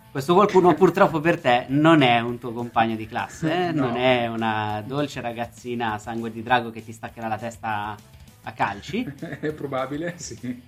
Questo 0.09 0.33
qualcuno 0.33 0.73
purtroppo 0.73 1.19
per 1.19 1.39
te 1.39 1.65
non 1.67 2.01
è 2.01 2.19
un 2.21 2.39
tuo 2.39 2.51
compagno 2.51 2.95
di 2.95 3.05
classe, 3.05 3.67
eh? 3.67 3.71
No. 3.71 3.85
non 3.85 3.97
è 3.97 4.25
una 4.25 4.83
dolce 4.83 5.21
ragazzina 5.21 5.93
a 5.93 5.99
sangue 5.99 6.31
di 6.31 6.41
drago 6.41 6.71
che 6.71 6.83
ti 6.83 6.91
staccherà 6.91 7.27
la 7.27 7.37
testa 7.37 7.95
a 8.41 8.51
calci. 8.53 9.03
È 9.39 9.53
probabile, 9.53 10.15
sì. 10.17 10.59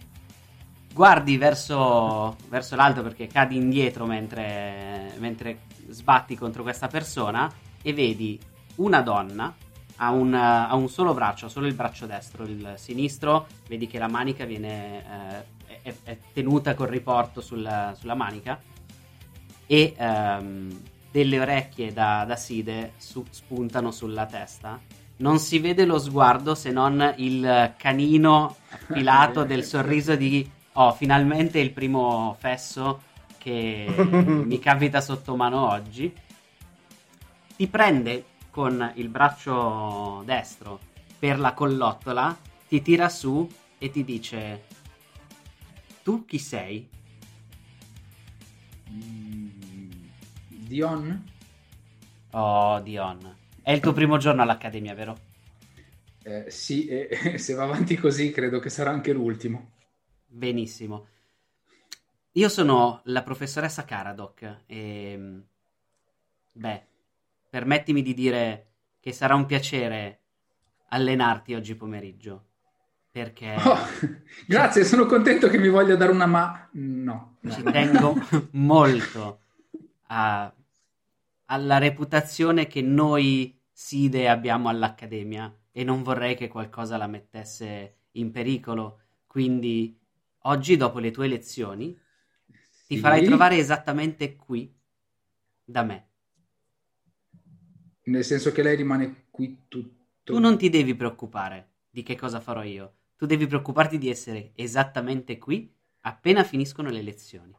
Guardi 0.94 1.36
verso, 1.38 2.36
verso 2.48 2.76
l'alto 2.76 3.02
perché 3.02 3.26
cadi 3.26 3.56
indietro 3.56 4.06
mentre, 4.06 5.14
mentre 5.18 5.62
sbatti 5.88 6.36
contro 6.36 6.62
questa 6.62 6.88
persona 6.88 7.52
e 7.82 7.94
vedi 7.94 8.40
una 8.76 9.02
donna 9.02 9.54
ha 10.04 10.10
un, 10.10 10.34
ha 10.34 10.74
un 10.74 10.90
solo 10.90 11.14
braccio, 11.14 11.46
ha 11.46 11.50
solo 11.50 11.68
il 11.68 11.76
braccio 11.76 12.08
destro, 12.08 12.44
il 12.44 12.74
sinistro, 12.76 13.48
vedi 13.68 13.86
che 13.88 14.00
la 14.00 14.08
manica 14.08 14.46
viene 14.46 15.46
eh, 15.68 15.80
è, 15.84 15.94
è 16.04 16.18
tenuta 16.34 16.74
col 16.74 16.88
riporto 16.88 17.40
sul- 17.40 17.94
sulla 17.96 18.16
manica 18.16 18.60
e 19.68 19.94
ehm, 19.96 20.82
delle 21.12 21.40
orecchie 21.40 21.94
da, 21.94 22.26
da 22.26 22.36
side 22.36 22.94
su- 22.98 23.26
spuntano 23.30 23.92
sulla 23.92 24.26
testa. 24.26 24.80
Non 25.18 25.38
si 25.38 25.60
vede 25.60 25.86
lo 25.86 26.00
sguardo 26.00 26.56
se 26.56 26.72
non 26.72 27.14
il 27.18 27.74
canino 27.78 28.56
affilato 28.70 29.44
del 29.44 29.64
sorriso 29.64 30.16
di 30.16 30.50
oh, 30.74 30.94
finalmente 30.94 31.60
il 31.60 31.72
primo 31.72 32.36
fesso 32.40 33.04
che 33.38 33.86
mi 33.88 34.58
capita 34.60 35.00
sotto 35.00 35.36
mano 35.36 35.70
oggi. 35.70 36.12
Ti 37.62 37.68
prende 37.68 38.26
con 38.50 38.92
il 38.96 39.08
braccio 39.10 40.24
destro 40.26 40.80
per 41.20 41.38
la 41.38 41.54
collottola, 41.54 42.36
ti 42.68 42.82
tira 42.82 43.08
su 43.08 43.48
e 43.78 43.92
ti 43.92 44.04
dice: 44.04 44.64
Tu 46.02 46.26
chi 46.26 46.40
sei? 46.40 46.90
Mm, 48.90 49.50
Dion? 50.48 51.32
Oh, 52.32 52.80
Dion. 52.80 53.38
È 53.62 53.72
il 53.72 53.80
tuo 53.80 53.94
primo 53.94 54.18
giorno 54.18 54.42
all'accademia, 54.42 54.96
vero? 54.96 55.20
Eh, 56.24 56.50
sì, 56.50 56.88
e 56.88 57.38
se 57.38 57.54
va 57.54 57.66
avanti 57.66 57.96
così 57.96 58.32
credo 58.32 58.58
che 58.58 58.72
sarà 58.72 58.90
anche 58.90 59.14
l'ultimo. 59.14 59.74
Benissimo. 60.26 61.06
Io 62.32 62.50
sono 62.50 63.02
la 63.04 63.22
professoressa 63.22 63.86
Caradoc 63.86 64.64
e... 64.66 65.44
Beh, 66.54 66.90
permettimi 67.52 68.02
di 68.02 68.16
dire 68.16 68.68
che 69.00 69.14
sarà 69.14 69.36
un 69.36 69.46
piacere 69.46 70.22
allenarti 70.90 71.54
oggi 71.56 71.76
pomeriggio. 71.76 72.48
Perché 73.12 73.50
Oh, 73.66 73.78
grazie, 74.48 74.84
sono 74.86 75.06
contento 75.06 75.48
che 75.50 75.58
mi 75.58 75.70
voglia 75.70 75.96
dare 75.96 76.12
una 76.12 76.26
ma... 76.26 76.70
No. 76.74 77.38
ci 77.48 77.68
tengo 77.70 78.16
molto 78.52 79.42
a- 80.08 80.54
alla 81.46 81.78
reputazione 81.80 82.68
che 82.68 82.82
noi 82.82 83.60
Side 83.72 84.30
abbiamo 84.30 84.70
all'Accademia 84.70 85.54
e 85.72 85.84
non 85.84 86.04
vorrei 86.04 86.36
che 86.36 86.48
qualcosa 86.48 86.98
la 86.98 87.08
mettesse 87.08 87.98
in 88.14 88.32
pericolo. 88.32 89.00
Quindi 89.28 90.00
oggi, 90.44 90.78
dopo 90.78 91.00
le 91.00 91.12
tue 91.12 91.28
lezioni, 91.28 91.98
ti 92.88 92.98
Sì? 92.98 92.98
farai 92.98 93.24
trovare 93.24 93.58
esattamente 93.58 94.36
qui 94.36 94.74
da 95.66 95.84
me. 95.84 96.11
Nel 98.04 98.24
senso 98.24 98.52
che 98.52 98.64
lei 98.64 98.76
rimane 98.76 99.26
qui 99.30 99.64
tutto... 99.68 100.00
Tu 100.24 100.40
non 100.40 100.58
ti 100.58 100.70
devi 100.70 100.96
preoccupare 100.96 101.70
di 101.90 102.04
che 102.04 102.16
cosa 102.16 102.40
farò 102.40 102.64
io. 102.64 102.94
Tu 103.18 103.26
devi 103.26 103.46
preoccuparti 103.48 103.98
di 103.98 104.10
essere 104.10 104.52
esattamente 104.56 105.38
qui 105.38 105.72
appena 106.02 106.44
finiscono 106.44 106.90
le 106.90 107.02
lezioni. 107.02 107.56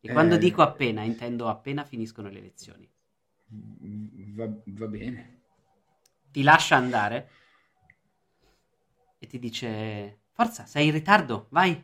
E 0.00 0.12
quando 0.12 0.34
Eh. 0.34 0.38
dico 0.38 0.62
appena, 0.62 1.02
intendo 1.02 1.48
appena 1.48 1.84
finiscono 1.84 2.28
le 2.28 2.40
lezioni. 2.40 2.88
Va, 4.34 4.48
va 4.66 4.86
bene. 4.86 5.40
Ti 6.30 6.42
lascia 6.42 6.76
andare 6.76 7.28
e 9.18 9.26
ti 9.26 9.38
dice: 9.38 10.20
Forza, 10.32 10.64
sei 10.66 10.86
in 10.86 10.92
ritardo, 10.92 11.46
vai. 11.50 11.82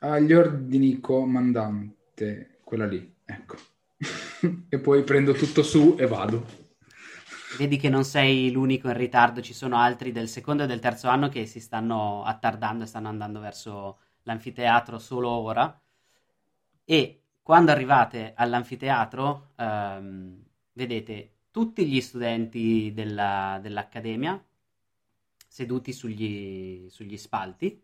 Agli 0.00 0.32
ordini 0.32 0.98
comandante, 1.00 2.58
quella 2.64 2.86
lì, 2.86 3.14
ecco. 3.24 3.56
e 4.68 4.78
poi 4.78 5.02
prendo 5.02 5.32
tutto 5.32 5.62
su 5.62 5.96
e 5.98 6.06
vado. 6.06 6.68
Vedi 7.58 7.76
che 7.76 7.88
non 7.88 8.04
sei 8.04 8.50
l'unico 8.52 8.88
in 8.88 8.96
ritardo, 8.96 9.40
ci 9.42 9.52
sono 9.52 9.76
altri 9.76 10.12
del 10.12 10.28
secondo 10.28 10.62
e 10.62 10.66
del 10.66 10.80
terzo 10.80 11.08
anno 11.08 11.28
che 11.28 11.46
si 11.46 11.60
stanno 11.60 12.24
attardando 12.24 12.84
e 12.84 12.86
stanno 12.86 13.08
andando 13.08 13.40
verso 13.40 13.98
l'anfiteatro 14.22 14.98
solo 14.98 15.28
ora. 15.28 15.80
E 16.84 17.22
quando 17.42 17.70
arrivate 17.70 18.32
all'anfiteatro, 18.36 19.52
ehm, 19.56 20.44
vedete 20.72 21.32
tutti 21.50 21.86
gli 21.86 22.00
studenti 22.00 22.92
della- 22.94 23.58
dell'accademia 23.60 24.42
seduti 25.48 25.92
sugli, 25.92 26.88
sugli 26.88 27.16
spalti. 27.16 27.82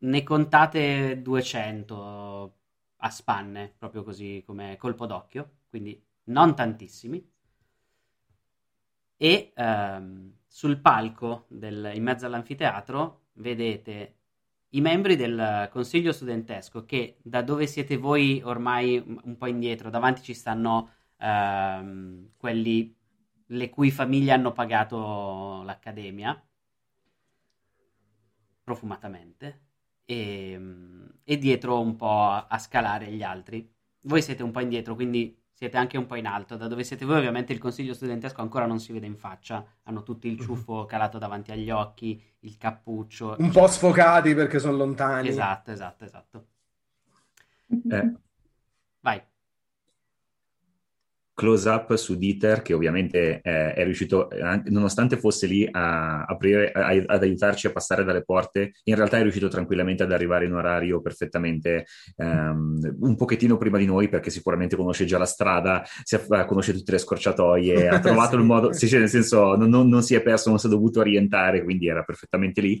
Ne 0.00 0.22
contate 0.22 1.20
200 1.22 2.57
a 2.98 3.10
spanne, 3.10 3.74
proprio 3.78 4.02
così 4.02 4.42
come 4.46 4.76
colpo 4.76 5.06
d'occhio, 5.06 5.50
quindi 5.68 6.00
non 6.24 6.54
tantissimi. 6.54 7.26
E 9.20 9.52
ehm, 9.54 10.32
sul 10.46 10.78
palco 10.80 11.46
del- 11.48 11.90
in 11.94 12.02
mezzo 12.02 12.26
all'anfiteatro 12.26 13.26
vedete 13.34 14.14
i 14.70 14.80
membri 14.80 15.16
del 15.16 15.68
consiglio 15.72 16.12
studentesco 16.12 16.84
che 16.84 17.18
da 17.22 17.42
dove 17.42 17.66
siete 17.66 17.96
voi 17.96 18.40
ormai 18.44 19.02
un 19.24 19.36
po' 19.36 19.46
indietro, 19.46 19.90
davanti 19.90 20.22
ci 20.22 20.34
stanno 20.34 20.90
ehm, 21.18 22.30
quelli 22.36 22.94
le 23.50 23.70
cui 23.70 23.90
famiglie 23.90 24.32
hanno 24.32 24.52
pagato 24.52 25.62
l'accademia 25.64 26.40
profumatamente 28.62 29.67
e, 30.10 30.58
e 31.22 31.36
dietro 31.36 31.78
un 31.78 31.96
po' 31.96 32.22
a, 32.22 32.46
a 32.48 32.58
scalare 32.58 33.12
gli 33.12 33.22
altri. 33.22 33.70
Voi 34.02 34.22
siete 34.22 34.42
un 34.42 34.50
po' 34.50 34.60
indietro, 34.60 34.94
quindi 34.94 35.38
siete 35.52 35.76
anche 35.76 35.98
un 35.98 36.06
po' 36.06 36.14
in 36.14 36.26
alto. 36.26 36.56
Da 36.56 36.66
dove 36.66 36.82
siete 36.82 37.04
voi, 37.04 37.18
ovviamente, 37.18 37.52
il 37.52 37.58
consiglio 37.58 37.92
studentesco 37.92 38.40
ancora 38.40 38.64
non 38.64 38.80
si 38.80 38.92
vede 38.92 39.04
in 39.04 39.16
faccia. 39.16 39.62
Hanno 39.82 40.02
tutti 40.02 40.28
il 40.28 40.40
ciuffo 40.40 40.86
calato 40.86 41.18
davanti 41.18 41.52
agli 41.52 41.68
occhi, 41.68 42.18
il 42.40 42.56
cappuccio. 42.56 43.36
Un 43.38 43.50
po' 43.50 43.66
sfocati 43.66 44.34
perché 44.34 44.58
sono 44.58 44.78
lontani. 44.78 45.28
Esatto, 45.28 45.70
esatto, 45.72 46.04
esatto. 46.04 46.46
Eh, 47.90 48.12
Vai. 49.00 49.22
Close 51.38 51.68
up 51.68 51.94
su 51.94 52.16
Dieter 52.18 52.62
che 52.62 52.74
ovviamente 52.74 53.40
eh, 53.40 53.72
è 53.72 53.84
riuscito, 53.84 54.28
eh, 54.28 54.60
nonostante 54.70 55.16
fosse 55.16 55.46
lì 55.46 55.68
a 55.70 56.24
aprire, 56.24 56.72
a- 56.72 56.88
ad 57.06 57.22
aiutarci 57.22 57.68
a 57.68 57.70
passare 57.70 58.02
dalle 58.02 58.24
porte, 58.24 58.72
in 58.82 58.96
realtà 58.96 59.18
è 59.18 59.22
riuscito 59.22 59.46
tranquillamente 59.46 60.02
ad 60.02 60.10
arrivare 60.10 60.46
in 60.46 60.52
orario 60.52 61.00
perfettamente 61.00 61.86
ehm, 62.16 62.96
un 63.02 63.14
pochettino 63.14 63.56
prima 63.56 63.78
di 63.78 63.86
noi 63.86 64.08
perché 64.08 64.30
sicuramente 64.30 64.74
conosce 64.74 65.04
già 65.04 65.16
la 65.16 65.26
strada, 65.26 65.84
si 66.02 66.16
è- 66.16 66.44
conosce 66.44 66.72
tutte 66.72 66.90
le 66.90 66.98
scorciatoie, 66.98 67.86
ha 67.88 68.00
trovato 68.00 68.30
Sì. 68.34 68.36
il 68.40 68.44
modo, 68.44 68.72
sì, 68.72 68.98
nel 68.98 69.08
senso 69.08 69.54
non, 69.54 69.68
non- 69.68 69.88
non 69.88 70.02
si 70.02 70.16
è 70.16 70.22
perso, 70.22 70.48
non 70.48 70.58
si 70.58 70.66
è 70.66 70.70
dovuto 70.70 70.98
orientare, 70.98 71.62
quindi 71.62 71.86
era 71.86 72.02
perfettamente 72.02 72.60
lì. 72.60 72.80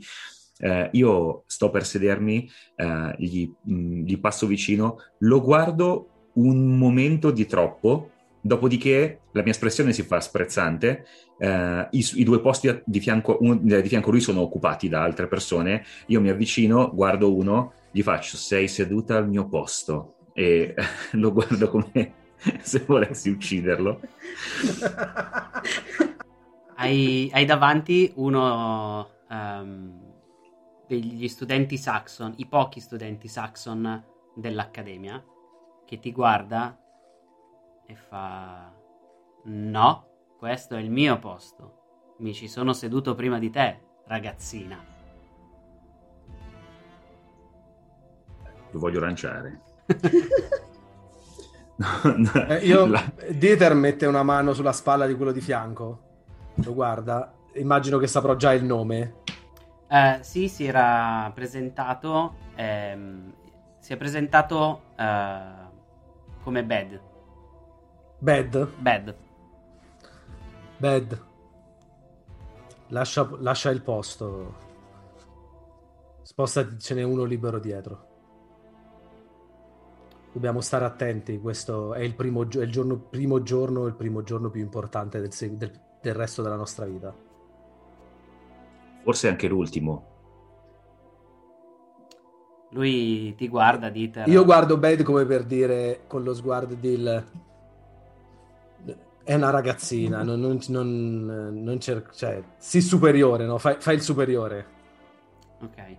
Eh, 0.60 0.88
io 0.94 1.44
sto 1.46 1.70
per 1.70 1.86
sedermi, 1.86 2.50
eh, 2.74 3.14
gli, 3.18 3.48
mh, 3.62 4.00
gli 4.02 4.18
passo 4.18 4.48
vicino, 4.48 4.96
lo 5.18 5.40
guardo 5.40 6.08
un 6.32 6.76
momento 6.76 7.30
di 7.30 7.46
troppo, 7.46 8.10
dopodiché 8.40 9.20
la 9.32 9.42
mia 9.42 9.52
espressione 9.52 9.92
si 9.92 10.02
fa 10.02 10.20
sprezzante, 10.20 11.04
eh, 11.38 11.88
i, 11.90 12.06
i 12.14 12.24
due 12.24 12.40
posti 12.40 12.82
di 12.84 13.00
fianco, 13.00 13.38
uno- 13.40 13.60
eh, 13.74 13.82
di 13.82 13.88
fianco 13.88 14.08
a 14.08 14.12
lui 14.12 14.20
sono 14.20 14.40
occupati 14.40 14.88
da 14.88 15.02
altre 15.02 15.28
persone, 15.28 15.84
io 16.06 16.20
mi 16.20 16.28
avvicino, 16.30 16.90
guardo 16.94 17.34
uno, 17.34 17.72
gli 17.90 18.02
faccio 18.02 18.36
sei 18.36 18.68
seduta 18.68 19.16
al 19.16 19.28
mio 19.28 19.48
posto 19.48 20.14
e 20.32 20.74
lo 21.12 21.32
guardo 21.32 21.68
come 21.68 22.14
se 22.62 22.84
volessi 22.86 23.30
ucciderlo. 23.30 24.00
Hai, 26.76 27.28
hai 27.32 27.44
davanti 27.44 28.12
uno 28.16 29.08
ehm, 29.28 30.08
degli 30.86 31.28
studenti 31.28 31.76
Saxon, 31.76 32.34
i 32.36 32.46
pochi 32.46 32.80
studenti 32.80 33.26
Saxon 33.26 34.04
dell'accademia, 34.34 35.22
che 35.84 35.98
ti 35.98 36.12
guarda 36.12 36.78
e 37.88 37.94
fa: 37.96 38.70
No, 39.44 40.06
questo 40.38 40.76
è 40.76 40.80
il 40.80 40.90
mio 40.90 41.18
posto. 41.18 42.14
Mi 42.18 42.34
ci 42.34 42.48
sono 42.48 42.72
seduto 42.72 43.14
prima 43.14 43.38
di 43.38 43.50
te, 43.50 43.80
ragazzina. 44.06 44.78
Lo 48.70 48.78
voglio 48.78 49.00
lanciare. 49.00 49.60
No, 51.76 51.86
no, 52.16 52.46
Eh, 52.46 52.56
io, 52.66 52.86
la- 52.86 53.12
Dieter 53.30 53.74
mette 53.74 54.06
una 54.06 54.22
mano 54.22 54.52
sulla 54.52 54.72
spalla 54.72 55.06
di 55.06 55.14
quello 55.14 55.32
di 55.32 55.40
fianco, 55.40 56.00
lo 56.54 56.74
guarda, 56.74 57.32
immagino 57.54 57.98
che 57.98 58.06
saprò 58.08 58.34
già 58.36 58.52
il 58.52 58.64
nome. 58.64 59.14
Eh, 59.90 60.18
sì, 60.22 60.48
si 60.48 60.64
era 60.66 61.30
presentato. 61.34 62.34
ehm, 62.56 63.32
si 63.78 63.92
è 63.92 63.96
presentato 63.96 64.82
eh, 64.96 65.42
come 66.42 66.64
bad. 66.64 67.00
Bad? 68.18 68.68
Bad. 68.80 69.14
Bad. 70.78 71.24
Lascia, 72.88 73.28
lascia 73.38 73.70
il 73.70 73.82
posto. 73.82 74.66
Spostati, 76.22 76.78
ce 76.78 76.94
n'è 76.94 77.02
uno 77.02 77.24
libero 77.24 77.58
dietro. 77.58 78.06
Dobbiamo 80.32 80.60
stare 80.60 80.84
attenti, 80.84 81.38
questo 81.40 81.94
è 81.94 82.00
il 82.00 82.14
primo, 82.14 82.42
è 82.42 82.58
il 82.58 82.70
giorno, 82.70 82.96
primo 82.98 83.42
giorno, 83.42 83.86
il 83.86 83.94
primo 83.94 84.22
giorno 84.22 84.50
più 84.50 84.60
importante 84.60 85.20
del, 85.20 85.30
del- 85.56 85.80
del 86.00 86.14
resto 86.14 86.42
della 86.42 86.56
nostra 86.56 86.84
vita. 86.84 87.14
Forse 89.02 89.28
anche 89.28 89.48
l'ultimo. 89.48 90.16
Lui 92.70 93.34
ti 93.34 93.48
guarda, 93.48 93.88
Dieter. 93.88 94.28
Io 94.28 94.44
guardo 94.44 94.76
Bad 94.76 95.02
come 95.02 95.24
per 95.24 95.44
dire, 95.44 96.02
con 96.06 96.22
lo 96.22 96.34
sguardo 96.34 96.74
del... 96.74 97.24
È 99.28 99.34
una 99.34 99.50
ragazzina, 99.50 100.22
non, 100.22 100.40
non, 100.40 100.58
non, 100.68 101.62
non 101.62 101.78
cer- 101.80 102.14
cioè, 102.14 102.42
sii 102.56 102.80
superiore, 102.80 103.44
no? 103.44 103.58
Fai, 103.58 103.78
fai 103.78 103.96
il 103.96 104.00
superiore. 104.00 104.66
Ok. 105.60 105.96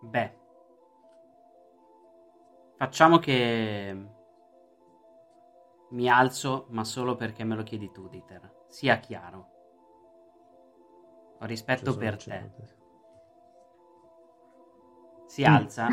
Beh. 0.00 0.32
Facciamo 2.78 3.20
che 3.20 4.06
mi 5.90 6.08
alzo, 6.08 6.66
ma 6.70 6.82
solo 6.82 7.14
perché 7.14 7.44
me 7.44 7.54
lo 7.54 7.62
chiedi 7.62 7.92
tu, 7.92 8.08
Dieter. 8.08 8.52
Sia 8.66 8.98
chiaro. 8.98 9.50
Ho 11.38 11.44
rispetto 11.44 11.96
per 11.96 12.16
te. 12.16 12.50
Si 15.26 15.44
alza, 15.44 15.86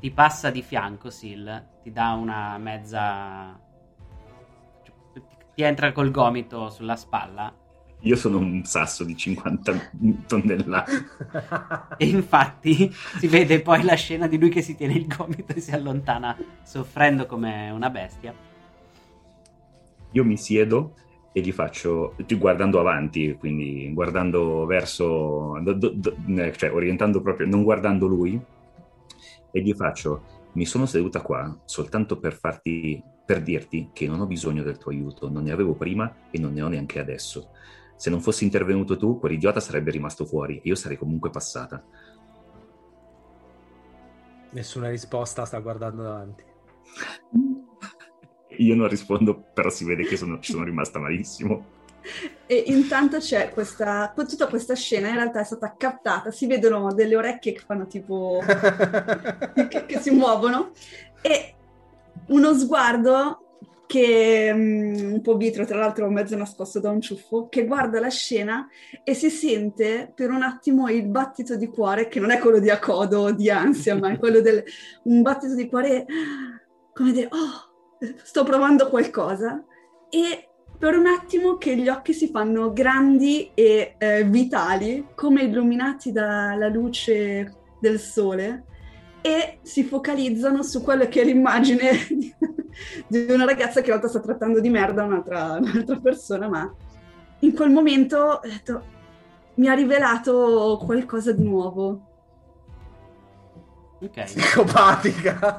ti 0.00 0.10
passa 0.10 0.50
di 0.50 0.62
fianco, 0.62 1.08
Sil, 1.14 1.46
ti 1.80 1.92
dà 1.92 2.10
una 2.14 2.58
mezza... 2.58 3.70
Ti 5.54 5.62
entra 5.62 5.92
col 5.92 6.10
gomito 6.10 6.68
sulla 6.70 6.96
spalla 6.96 7.54
Io 8.00 8.16
sono 8.16 8.38
un 8.38 8.64
sasso 8.64 9.04
di 9.04 9.16
50 9.16 9.90
tonnellate. 10.26 10.92
E 11.96 12.06
infatti 12.08 12.90
si 12.92 13.28
vede 13.28 13.62
poi 13.62 13.82
la 13.82 13.94
scena 13.94 14.26
di 14.26 14.38
lui 14.38 14.50
che 14.50 14.62
si 14.62 14.74
tiene 14.74 14.94
il 14.94 15.06
gomito 15.06 15.54
e 15.54 15.60
si 15.60 15.70
allontana 15.72 16.36
soffrendo 16.62 17.26
come 17.26 17.70
una 17.70 17.90
bestia. 17.90 18.34
Io 20.12 20.24
mi 20.24 20.36
siedo 20.36 20.94
e 21.32 21.40
gli 21.40 21.52
faccio, 21.52 22.14
guardando 22.38 22.78
avanti, 22.78 23.34
quindi 23.38 23.90
guardando 23.92 24.66
verso, 24.66 25.58
do- 25.62 25.72
do- 25.74 25.92
do- 25.94 26.16
eh, 26.36 26.52
cioè 26.56 26.72
orientando 26.72 27.22
proprio, 27.22 27.46
non 27.46 27.62
guardando 27.62 28.06
lui, 28.06 28.40
e 29.50 29.60
gli 29.62 29.74
faccio, 29.74 30.24
mi 30.52 30.64
sono 30.66 30.86
seduta 30.86 31.20
qua 31.22 31.60
soltanto 31.64 32.18
per 32.18 32.34
farti, 32.34 33.02
per 33.24 33.42
dirti 33.42 33.90
che 33.92 34.06
non 34.06 34.20
ho 34.20 34.26
bisogno 34.26 34.62
del 34.62 34.78
tuo 34.78 34.90
aiuto, 34.90 35.28
non 35.30 35.44
ne 35.44 35.52
avevo 35.52 35.74
prima 35.74 36.28
e 36.30 36.38
non 36.38 36.52
ne 36.52 36.62
ho 36.62 36.68
neanche 36.68 36.98
adesso. 36.98 37.50
Se 37.96 38.10
non 38.10 38.20
fossi 38.20 38.44
intervenuto 38.44 38.96
tu, 38.96 39.18
quell'idiota 39.18 39.60
sarebbe 39.60 39.90
rimasto 39.90 40.24
fuori 40.24 40.56
e 40.56 40.62
io 40.64 40.74
sarei 40.74 40.96
comunque 40.96 41.30
passata. 41.30 41.82
Nessuna 44.50 44.88
risposta, 44.90 45.44
sta 45.44 45.58
guardando 45.60 46.02
davanti. 46.02 46.44
Io 48.58 48.74
non 48.74 48.86
rispondo, 48.86 49.46
però 49.54 49.70
si 49.70 49.84
vede 49.84 50.04
che 50.04 50.18
sono- 50.18 50.38
ci 50.38 50.52
sono 50.52 50.64
rimasta 50.64 50.98
malissimo. 50.98 51.80
E 52.46 52.64
intanto 52.66 53.18
c'è 53.18 53.50
questa, 53.50 54.12
tutta 54.14 54.46
questa 54.46 54.74
scena 54.74 55.08
in 55.08 55.14
realtà 55.14 55.40
è 55.40 55.44
stata 55.44 55.74
captata, 55.76 56.30
si 56.30 56.46
vedono 56.46 56.92
delle 56.92 57.16
orecchie 57.16 57.52
che 57.52 57.60
fanno 57.60 57.86
tipo, 57.86 58.40
che, 59.68 59.86
che 59.86 59.98
si 60.00 60.10
muovono 60.10 60.72
e 61.22 61.54
uno 62.28 62.54
sguardo 62.54 63.42
che 63.86 64.50
mm, 64.54 65.12
un 65.12 65.20
po' 65.20 65.36
vitro, 65.36 65.66
tra 65.66 65.78
l'altro 65.78 66.08
mezzo 66.08 66.34
nascosto 66.34 66.80
da 66.80 66.88
un 66.88 67.02
ciuffo, 67.02 67.48
che 67.48 67.66
guarda 67.66 68.00
la 68.00 68.08
scena 68.08 68.66
e 69.04 69.12
si 69.12 69.28
sente 69.28 70.10
per 70.14 70.30
un 70.30 70.42
attimo 70.42 70.88
il 70.88 71.06
battito 71.06 71.56
di 71.56 71.66
cuore, 71.66 72.08
che 72.08 72.18
non 72.18 72.30
è 72.30 72.38
quello 72.38 72.58
di 72.58 72.70
accodo 72.70 73.20
o 73.20 73.32
di 73.32 73.50
ansia, 73.50 73.94
ma 73.98 74.10
è 74.10 74.18
quello 74.18 74.40
del 74.40 74.64
un 75.04 75.20
battito 75.20 75.54
di 75.54 75.68
cuore 75.68 76.06
come 76.94 77.12
dire, 77.12 77.28
oh, 77.30 78.14
sto 78.22 78.44
provando 78.44 78.88
qualcosa. 78.88 79.62
E 80.08 80.48
per 80.78 80.96
un 80.96 81.06
attimo 81.06 81.58
che 81.58 81.76
gli 81.76 81.88
occhi 81.88 82.12
si 82.12 82.28
fanno 82.28 82.72
grandi 82.72 83.50
e 83.54 83.94
eh, 83.98 84.24
vitali, 84.24 85.08
come 85.14 85.42
illuminati 85.42 86.12
dalla 86.12 86.68
luce 86.68 87.52
del 87.78 88.00
sole, 88.00 88.64
e 89.22 89.58
si 89.62 89.84
focalizzano 89.84 90.62
su 90.62 90.82
quello 90.82 91.06
che 91.06 91.22
è 91.22 91.24
l'immagine 91.24 91.90
di, 93.06 93.26
una 93.28 93.44
ragazza 93.44 93.80
che 93.80 93.86
in 93.86 93.92
realtà 93.92 94.08
sta 94.08 94.20
trattando 94.20 94.60
di 94.60 94.68
merda 94.68 95.04
un'altra, 95.04 95.58
un'altra 95.60 95.98
persona, 96.00 96.48
ma 96.48 96.74
in 97.38 97.54
quel 97.54 97.70
momento 97.70 98.16
ho 98.16 98.40
detto, 98.42 98.84
mi 99.54 99.68
ha 99.68 99.74
rivelato 99.74 100.80
qualcosa 100.84 101.32
di 101.32 101.44
nuovo. 101.44 102.06
Ok. 104.00 104.22
Psicopatica. 104.24 105.58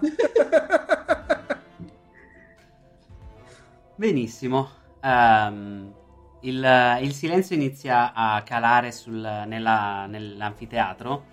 Benissimo. 3.96 4.70
Ehm, 5.02 5.94
il, 6.42 6.98
il 7.02 7.14
silenzio 7.14 7.56
inizia 7.56 8.12
a 8.14 8.42
calare 8.44 8.92
sul- 8.92 9.44
nella- 9.48 10.06
nell'anfiteatro 10.08 11.32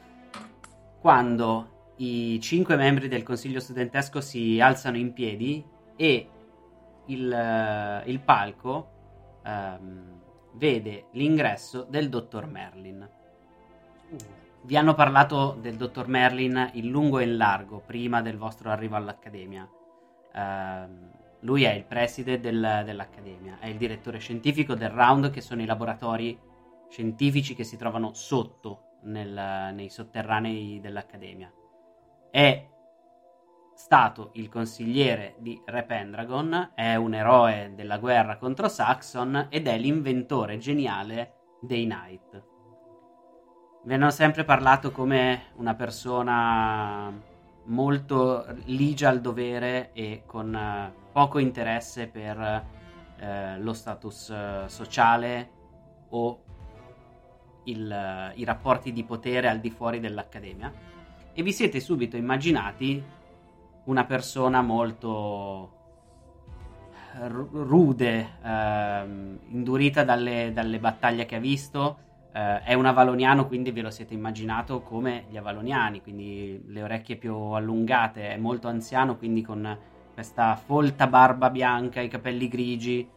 quando 1.01 1.80
i 2.01 2.41
cinque 2.41 2.77
membri 2.77 3.09
del 3.09 3.23
consiglio 3.23 3.61
studentesco 3.61 4.21
si 4.23 4.59
alzano 4.59 4.97
in 4.97 5.13
piedi 5.13 5.63
e 5.97 6.29
il, 7.07 7.31
eh, 7.31 8.03
il 8.11 8.21
palco 8.21 8.89
ehm, 9.45 10.21
vede 10.55 11.07
l'ingresso 11.13 11.87
del 11.89 12.09
dottor 12.09 12.47
Merlin. 12.47 13.09
Vi 14.63 14.77
hanno 14.77 14.95
parlato 14.95 15.57
del 15.61 15.77
dottor 15.77 16.09
Merlin 16.09 16.71
in 16.75 16.89
lungo 16.89 17.19
e 17.19 17.25
in 17.25 17.37
largo 17.37 17.83
prima 17.85 18.23
del 18.23 18.39
vostro 18.39 18.71
arrivo 18.71 18.97
all'Accademia. 18.97 19.69
Ehm, 20.35 21.11
lui 21.41 21.65
è 21.65 21.73
il 21.73 21.85
preside 21.85 22.41
del- 22.41 22.83
dell'Accademia, 22.85 23.59
è 23.61 23.67
il 23.67 23.77
direttore 23.77 24.19
scientifico 24.19 24.75
del 24.75 24.91
Round, 24.91 25.31
che 25.31 25.41
sono 25.41 25.63
i 25.63 25.67
laboratori 25.67 26.39
scientifici 26.89 27.55
che 27.55 27.65
si 27.65 27.77
trovano 27.77 28.13
sotto 28.15 28.99
nel- 29.03 29.73
nei 29.75 29.89
sotterranei 29.91 30.81
dell'Accademia. 30.81 31.51
È 32.31 32.68
stato 33.74 34.31
il 34.35 34.49
consigliere 34.49 35.35
di 35.39 35.61
Re 35.64 35.83
Pendragon, 35.83 36.72
è 36.76 36.95
un 36.95 37.12
eroe 37.12 37.72
della 37.74 37.99
guerra 37.99 38.37
contro 38.37 38.68
Saxon 38.68 39.49
ed 39.51 39.66
è 39.66 39.76
l'inventore 39.76 40.59
geniale 40.59 41.57
dei 41.61 41.87
Knight. 41.87 42.45
Vi 43.83 43.95
hanno 43.95 44.11
sempre 44.11 44.45
parlato 44.45 44.93
come 44.93 45.47
una 45.57 45.74
persona 45.74 47.12
molto 47.64 48.47
ligia 48.66 49.09
al 49.09 49.20
dovere 49.20 49.91
e 49.93 50.22
con 50.24 50.55
eh, 50.55 50.93
poco 51.11 51.39
interesse 51.39 52.07
per 52.07 52.64
eh, 53.16 53.59
lo 53.59 53.72
status 53.72 54.31
eh, 54.31 54.64
sociale 54.66 55.51
o 56.11 56.45
il, 57.64 57.91
eh, 57.91 58.33
i 58.37 58.45
rapporti 58.45 58.93
di 58.93 59.03
potere 59.03 59.49
al 59.49 59.59
di 59.59 59.70
fuori 59.70 59.99
dell'accademia 59.99 60.89
e 61.33 61.43
vi 61.43 61.53
siete 61.53 61.81
subito 61.81 62.16
immaginati 62.16 63.03
una 63.85 64.05
persona 64.05 64.62
molto 64.62 65.78
ru- 67.26 67.49
rude, 67.53 68.39
ehm, 68.43 69.39
indurita 69.49 70.05
dalle, 70.05 70.53
dalle 70.53 70.78
battaglie 70.78 71.26
che 71.26 71.37
ha 71.37 71.41
visto. 71.41 72.09
Eh, 72.33 72.62
è 72.62 72.74
un 72.74 72.87
avaloniano, 72.87 73.47
quindi 73.47 73.72
ve 73.72 73.83
lo 73.83 73.91
siete 73.91 74.14
immaginato 74.14 74.83
come 74.83 75.24
gli 75.28 75.37
avaloniani, 75.37 76.01
quindi 76.03 76.62
le 76.66 76.83
orecchie 76.83 77.16
più 77.16 77.35
allungate, 77.35 78.31
è 78.31 78.37
molto 78.37 78.68
anziano, 78.68 79.16
quindi 79.16 79.43
con 79.43 79.78
questa 80.14 80.55
folta 80.57 81.07
barba 81.07 81.51
bianca, 81.51 82.01
i 82.01 82.09
capelli 82.09 82.49
grigi 82.49 83.09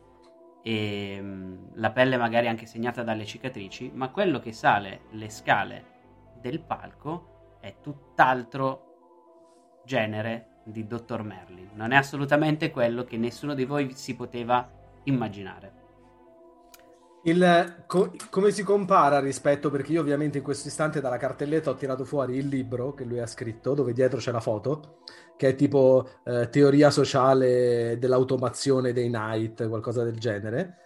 e 0.64 1.18
mm, 1.22 1.56
la 1.76 1.92
pelle 1.92 2.18
magari 2.18 2.48
anche 2.48 2.66
segnata 2.66 3.04
dalle 3.04 3.26
cicatrici, 3.26 3.92
ma 3.94 4.10
quello 4.10 4.40
che 4.40 4.52
sale 4.54 5.02
le 5.12 5.30
scale 5.30 5.92
del 6.42 6.60
palco 6.62 7.33
è 7.64 7.76
tutt'altro 7.80 9.80
genere 9.86 10.64
di 10.66 10.86
Dottor 10.86 11.24
Merlin. 11.24 11.70
Non 11.76 11.94
è 11.94 11.96
assolutamente 11.96 12.72
quello 12.72 13.06
che 13.06 13.16
nessuno 13.16 13.54
di 13.54 13.64
voi 13.64 13.94
si 13.94 14.18
poteva 14.18 14.70
immaginare. 15.04 15.72
Il, 17.24 17.86
co- 17.88 18.14
come 18.30 18.52
si 18.52 18.64
compara 18.64 19.22
rispetto, 19.22 19.70
perché 19.70 19.94
io 19.94 20.02
ovviamente 20.02 20.40
in 20.40 20.44
questo 20.44 20.68
istante 20.68 21.00
dalla 21.00 21.16
cartelletta 21.16 21.70
ho 21.70 21.76
tirato 21.76 22.04
fuori 22.04 22.36
il 22.36 22.50
libro 22.50 22.94
che 22.94 23.06
lui 23.06 23.20
ha 23.20 23.28
scritto, 23.28 23.74
dove 23.74 23.94
dietro 23.94 24.20
c'è 24.20 24.34
la 24.34 24.42
foto, 24.42 24.98
che 25.38 25.48
è 25.48 25.56
tipo 25.56 26.10
eh, 26.26 26.50
teoria 26.50 26.90
sociale 26.90 27.98
dell'automazione 27.98 28.92
dei 28.92 29.08
Knight, 29.08 29.70
qualcosa 29.70 30.04
del 30.04 30.20
genere. 30.20 30.80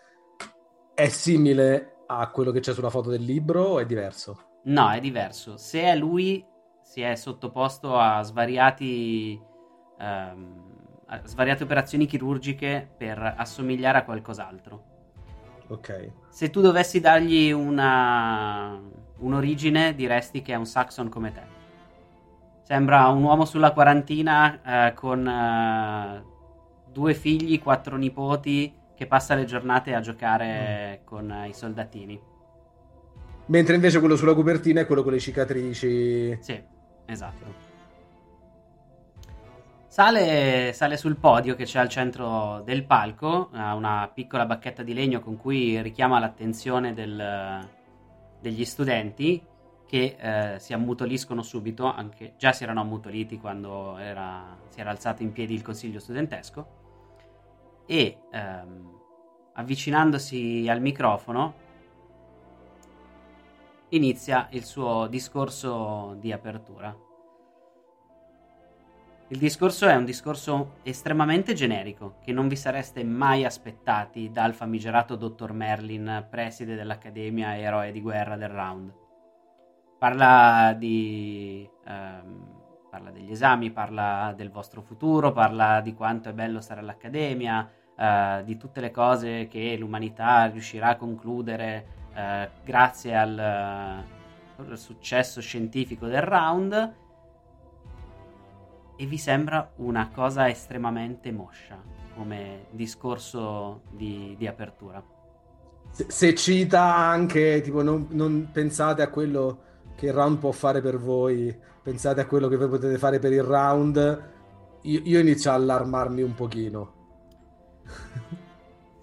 È 0.94 1.08
simile 1.08 2.04
a 2.06 2.30
quello 2.30 2.52
che 2.52 2.60
c'è 2.60 2.74
sulla 2.74 2.92
foto 2.92 3.10
del 3.10 3.24
libro 3.24 3.64
o 3.64 3.80
è 3.80 3.86
diverso? 3.88 4.60
No, 4.66 4.92
è 4.92 5.00
diverso. 5.00 5.58
Se 5.58 5.82
è 5.82 5.96
lui, 5.96 6.46
si 6.88 7.02
è 7.02 7.16
sottoposto 7.16 8.00
a 8.00 8.22
svariati 8.22 9.38
ehm, 10.00 10.68
svariate 11.26 11.64
operazioni 11.64 12.06
chirurgiche 12.06 12.90
per 12.98 13.36
assomigliare 13.38 13.98
a 13.98 14.04
qualcos'altro. 14.04 14.84
Ok. 15.68 16.12
Se 16.30 16.50
tu 16.50 16.62
dovessi 16.62 17.02
dargli 17.02 17.52
una, 17.52 18.80
un'origine, 19.18 19.96
diresti 19.96 20.42
che 20.42 20.54
è 20.54 20.56
un 20.56 20.66
Saxon 20.66 21.10
come 21.10 21.34
te. 21.34 21.56
Sembra 22.64 23.08
un 23.08 23.24
uomo 23.24 23.44
sulla 23.44 23.72
quarantina 23.72 24.88
eh, 24.88 24.94
con 24.94 25.28
eh, 25.28 26.24
due 26.90 27.14
figli, 27.14 27.62
quattro 27.62 27.98
nipoti, 27.98 28.74
che 28.96 29.08
passa 29.08 29.36
le 29.36 29.44
giornate 29.44 29.94
a 29.94 30.00
giocare 30.00 31.02
mm. 31.02 31.06
con 31.06 31.32
eh, 31.32 31.50
i 31.50 31.54
soldatini. 31.54 32.22
Mentre 33.48 33.76
invece 33.76 34.00
quello 34.00 34.16
sulla 34.16 34.34
copertina 34.34 34.82
è 34.82 34.86
quello 34.86 35.04
con 35.04 35.14
le 35.14 35.20
cicatrici. 35.20 36.38
Sì, 36.42 36.62
esatto. 37.08 37.66
Sale, 39.88 40.74
sale, 40.74 40.96
sul 40.96 41.16
podio 41.16 41.56
che 41.56 41.64
c'è 41.64 41.80
al 41.80 41.90
centro 41.90 42.62
del 42.64 42.84
palco, 42.86 43.50
ha 43.52 43.74
una 43.74 44.12
piccola 44.14 44.46
bacchetta 44.46 44.84
di 44.84 44.94
legno 44.94 45.22
con 45.22 45.38
cui 45.38 45.82
richiama 45.82 46.20
l'attenzione 46.20 46.94
del, 46.94 47.68
degli 48.40 48.64
studenti 48.64 49.44
che 49.88 50.18
eh, 50.20 50.60
si 50.60 50.74
ammutoliscono 50.74 51.42
subito, 51.42 51.86
anche 51.92 52.34
già 52.38 52.52
si 52.52 52.64
erano 52.64 52.82
ammutoliti 52.82 53.40
quando 53.40 53.98
era, 53.98 54.58
si 54.68 54.80
era 54.80 54.92
alzato 54.92 55.24
in 55.24 55.32
piedi 55.32 55.54
il 55.54 55.64
consiglio 55.64 56.00
studentesco 56.00 56.68
e 57.88 58.18
ehm, 58.30 59.00
avvicinandosi 59.54 60.68
al 60.70 60.82
microfono 60.82 61.66
inizia 63.90 64.48
il 64.52 64.64
suo 64.64 65.08
discorso 65.08 66.16
di 66.20 66.32
apertura. 66.32 66.96
Il 69.30 69.40
discorso 69.40 69.88
è 69.88 69.96
un 69.96 70.06
discorso 70.06 70.76
estremamente 70.84 71.54
generico, 71.54 72.16
che 72.24 72.32
non 72.32 72.48
vi 72.48 72.56
sareste 72.56 73.04
mai 73.04 73.44
aspettati 73.44 74.32
dal 74.32 74.54
famigerato 74.54 75.16
dottor 75.16 75.52
Merlin, 75.52 76.28
preside 76.30 76.76
dell'Accademia 76.76 77.56
e 77.56 77.62
eroe 77.62 77.92
di 77.92 78.02
guerra 78.02 78.38
del 78.38 78.50
round. 78.50 78.94
Parla 79.98 80.74
di... 80.78 81.70
Um, 81.86 82.56
parla 82.90 83.12
degli 83.12 83.32
esami, 83.32 83.70
parla 83.70 84.34
del 84.36 84.50
vostro 84.50 84.82
futuro, 84.82 85.34
parla 85.34 85.82
di 85.82 85.94
quanto 85.94 86.30
è 86.30 86.34
bello 86.34 86.62
stare 86.62 86.80
all'Accademia, 86.80 87.70
uh, 87.96 88.44
di 88.44 88.56
tutte 88.56 88.80
le 88.80 88.92
cose 88.92 89.48
che 89.48 89.76
l'umanità 89.78 90.46
riuscirà 90.46 90.90
a 90.90 90.96
concludere 90.96 91.97
uh, 92.18 92.50
grazie 92.64 93.16
al, 93.16 94.04
uh, 94.58 94.62
al 94.62 94.78
successo 94.78 95.40
scientifico 95.40 96.08
del 96.08 96.22
round 96.22 96.94
e 98.96 99.06
vi 99.06 99.18
sembra 99.18 99.72
una 99.76 100.10
cosa 100.10 100.50
estremamente 100.50 101.32
moscia 101.32 101.80
come 102.16 102.66
discorso 102.72 103.82
di, 103.92 104.36
di 104.38 104.48
apertura. 104.48 105.04
Se, 105.92 106.08
se, 106.10 106.34
cita 106.36 106.96
anche, 106.96 107.62
tipo, 107.62 107.84
non, 107.84 108.08
non, 108.10 108.50
pensate 108.52 109.04
a 109.04 109.10
quello 109.10 109.60
che 109.96 110.08
il 110.08 110.14
round 110.14 110.40
può 110.40 110.52
fare 110.52 110.82
per 110.82 110.98
voi, 110.98 111.56
pensate 111.82 112.22
a 112.22 112.26
quello 112.26 112.48
che 112.48 112.58
voi 112.58 112.70
potete 112.70 112.98
fare 112.98 113.20
per 113.20 113.32
il 113.32 113.44
round, 113.44 114.24
io, 114.82 115.02
io 115.04 115.20
inizio 115.20 115.52
a 115.52 115.54
allarmarmi 115.54 116.24
un 116.24 116.34
pochino. 116.34 116.94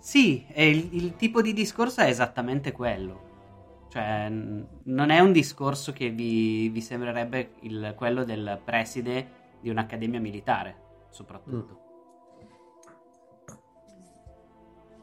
sì, 0.05 0.45
il, 0.55 0.89
il 0.93 1.17
tipo 1.17 1.41
di 1.41 1.55
discorso 1.55 2.03
è 2.03 2.09
esattamente 2.09 2.73
quello. 2.73 3.87
Cioè, 3.89 4.29
non 4.29 5.09
è 5.09 5.19
un 5.21 5.33
discorso 5.33 5.95
che 5.95 6.11
vi, 6.11 6.69
vi 6.69 6.83
sembrerebbe 6.83 7.55
il, 7.61 7.95
quello 7.97 8.23
del 8.23 8.61
preside 8.63 9.57
di 9.63 9.71
un'accademia 9.71 10.21
militare, 10.21 11.07
soprattutto. 11.09 11.81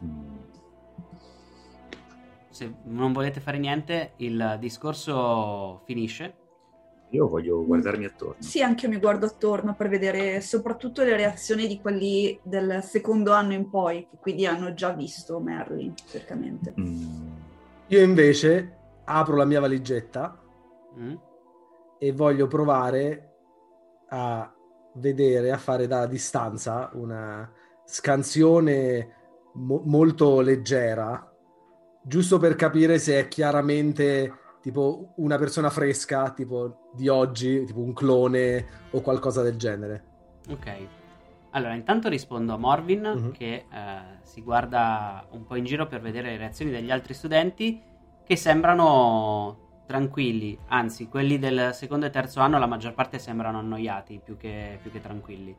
Mm. 0.04 0.38
Se 2.52 2.72
non 2.84 3.12
volete 3.12 3.40
fare 3.40 3.58
niente, 3.58 4.14
il 4.18 4.58
discorso 4.60 5.82
finisce. 5.86 6.41
Io 7.12 7.28
voglio 7.28 7.66
guardarmi 7.66 8.06
attorno. 8.06 8.36
Sì, 8.40 8.62
anche 8.62 8.86
io 8.86 8.92
mi 8.92 9.00
guardo 9.00 9.26
attorno 9.26 9.76
per 9.76 9.90
vedere 9.90 10.40
soprattutto 10.40 11.04
le 11.04 11.16
reazioni 11.16 11.68
di 11.68 11.80
quelli 11.80 12.40
del 12.42 12.82
secondo 12.84 13.34
anno 13.34 13.54
in 13.54 13.70
poi, 13.70 14.08
che 14.10 14.18
quindi 14.18 14.46
hanno 14.46 14.74
già 14.74 14.92
visto 14.92 15.40
Merlin, 15.40 15.94
certamente. 16.08 16.74
Mm. 16.80 17.30
Io 17.88 18.02
invece 18.02 18.78
apro 19.04 19.36
la 19.36 19.44
mia 19.44 19.60
valigetta 19.60 20.40
mm. 20.98 21.16
e 22.00 22.12
voglio 22.14 22.48
provare 22.48 23.34
a 24.08 24.54
vedere, 24.94 25.52
a 25.52 25.58
fare 25.58 25.88
da 25.88 26.06
distanza 26.06 26.90
una 26.94 27.50
scansione 27.84 29.16
mo- 29.56 29.82
molto 29.86 30.40
leggera, 30.40 31.30
giusto 32.02 32.40
per 32.40 32.56
capire 32.56 33.00
se 33.00 33.20
è 33.20 33.28
chiaramente 33.28 34.34
tipo 34.62 35.14
una 35.16 35.38
persona 35.38 35.70
fresca, 35.70 36.32
tipo 36.32 36.90
di 36.94 37.08
oggi, 37.08 37.66
tipo 37.66 37.80
un 37.80 37.94
clone 37.94 38.66
o 38.92 39.02
qualcosa 39.02 39.42
del 39.42 39.58
genere. 39.58 40.04
Ok. 40.50 40.88
Allora, 41.52 41.74
intanto 41.74 42.08
rispondo 42.08 42.54
a 42.54 42.58
Morvin 42.58 43.06
uh-huh. 43.06 43.32
che 43.32 43.54
eh, 43.54 43.66
si 44.22 44.42
guarda 44.42 45.26
un 45.32 45.46
po' 45.46 45.56
in 45.56 45.66
giro 45.66 45.86
per 45.88 46.00
vedere 46.00 46.30
le 46.30 46.38
reazioni 46.38 46.72
degli 46.72 46.92
altri 46.92 47.14
studenti 47.14 47.82
che 48.24 48.36
sembrano 48.38 49.70
tranquilli, 49.86 50.58
anzi 50.68 51.10
quelli 51.10 51.38
del 51.38 51.72
secondo 51.74 52.06
e 52.06 52.10
terzo 52.10 52.40
anno 52.40 52.58
la 52.58 52.66
maggior 52.66 52.94
parte 52.94 53.20
sembrano 53.20 53.60
annoiati 53.60 54.22
più 54.24 54.38
che, 54.38 54.80
più 54.82 54.90
che 54.90 55.02
tranquilli, 55.02 55.54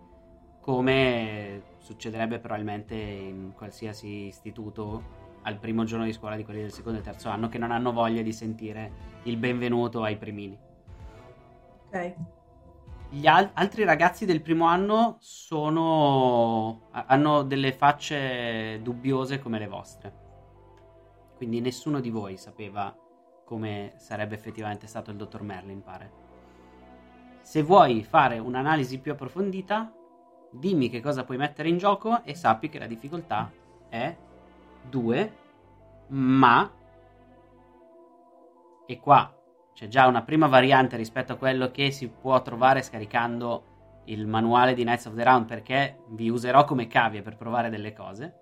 come 0.58 1.62
succederebbe 1.76 2.38
probabilmente 2.38 2.94
in 2.94 3.52
qualsiasi 3.54 4.28
istituto 4.28 5.21
al 5.42 5.58
primo 5.58 5.84
giorno 5.84 6.04
di 6.04 6.12
scuola 6.12 6.36
di 6.36 6.44
quelli 6.44 6.60
del 6.60 6.72
secondo 6.72 6.98
e 6.98 7.02
terzo 7.02 7.28
anno 7.28 7.48
che 7.48 7.58
non 7.58 7.70
hanno 7.70 7.92
voglia 7.92 8.22
di 8.22 8.32
sentire 8.32 8.92
il 9.24 9.36
benvenuto 9.36 10.02
ai 10.02 10.16
primini. 10.16 10.58
Ok. 11.86 12.14
Gli 13.10 13.26
al- 13.26 13.50
altri 13.54 13.84
ragazzi 13.84 14.24
del 14.24 14.40
primo 14.40 14.66
anno 14.66 15.16
sono... 15.20 16.88
hanno 16.90 17.42
delle 17.42 17.72
facce 17.72 18.80
dubbiose 18.82 19.38
come 19.38 19.58
le 19.58 19.66
vostre. 19.66 20.20
Quindi 21.36 21.60
nessuno 21.60 22.00
di 22.00 22.10
voi 22.10 22.36
sapeva 22.36 22.96
come 23.44 23.92
sarebbe 23.96 24.34
effettivamente 24.34 24.86
stato 24.86 25.10
il 25.10 25.16
dottor 25.16 25.42
Merlin, 25.42 25.82
pare. 25.82 26.10
Se 27.42 27.62
vuoi 27.62 28.02
fare 28.04 28.38
un'analisi 28.38 28.98
più 28.98 29.12
approfondita, 29.12 29.92
dimmi 30.50 30.88
che 30.88 31.00
cosa 31.00 31.24
puoi 31.24 31.36
mettere 31.36 31.68
in 31.68 31.76
gioco 31.76 32.22
e 32.22 32.34
sappi 32.34 32.68
che 32.68 32.78
la 32.78 32.86
difficoltà 32.86 33.50
è 33.88 34.16
2, 34.88 35.36
ma... 36.08 36.70
E 38.86 39.00
qua 39.00 39.34
c'è 39.72 39.88
già 39.88 40.06
una 40.06 40.22
prima 40.22 40.46
variante 40.48 40.96
rispetto 40.96 41.32
a 41.32 41.36
quello 41.36 41.70
che 41.70 41.90
si 41.90 42.08
può 42.08 42.40
trovare 42.42 42.82
scaricando 42.82 43.70
il 44.06 44.26
manuale 44.26 44.74
di 44.74 44.82
Knights 44.82 45.06
of 45.06 45.14
the 45.14 45.24
Round 45.24 45.46
perché 45.46 45.98
vi 46.08 46.28
userò 46.28 46.64
come 46.64 46.86
cavie 46.86 47.22
per 47.22 47.36
provare 47.36 47.70
delle 47.70 47.92
cose. 47.92 48.34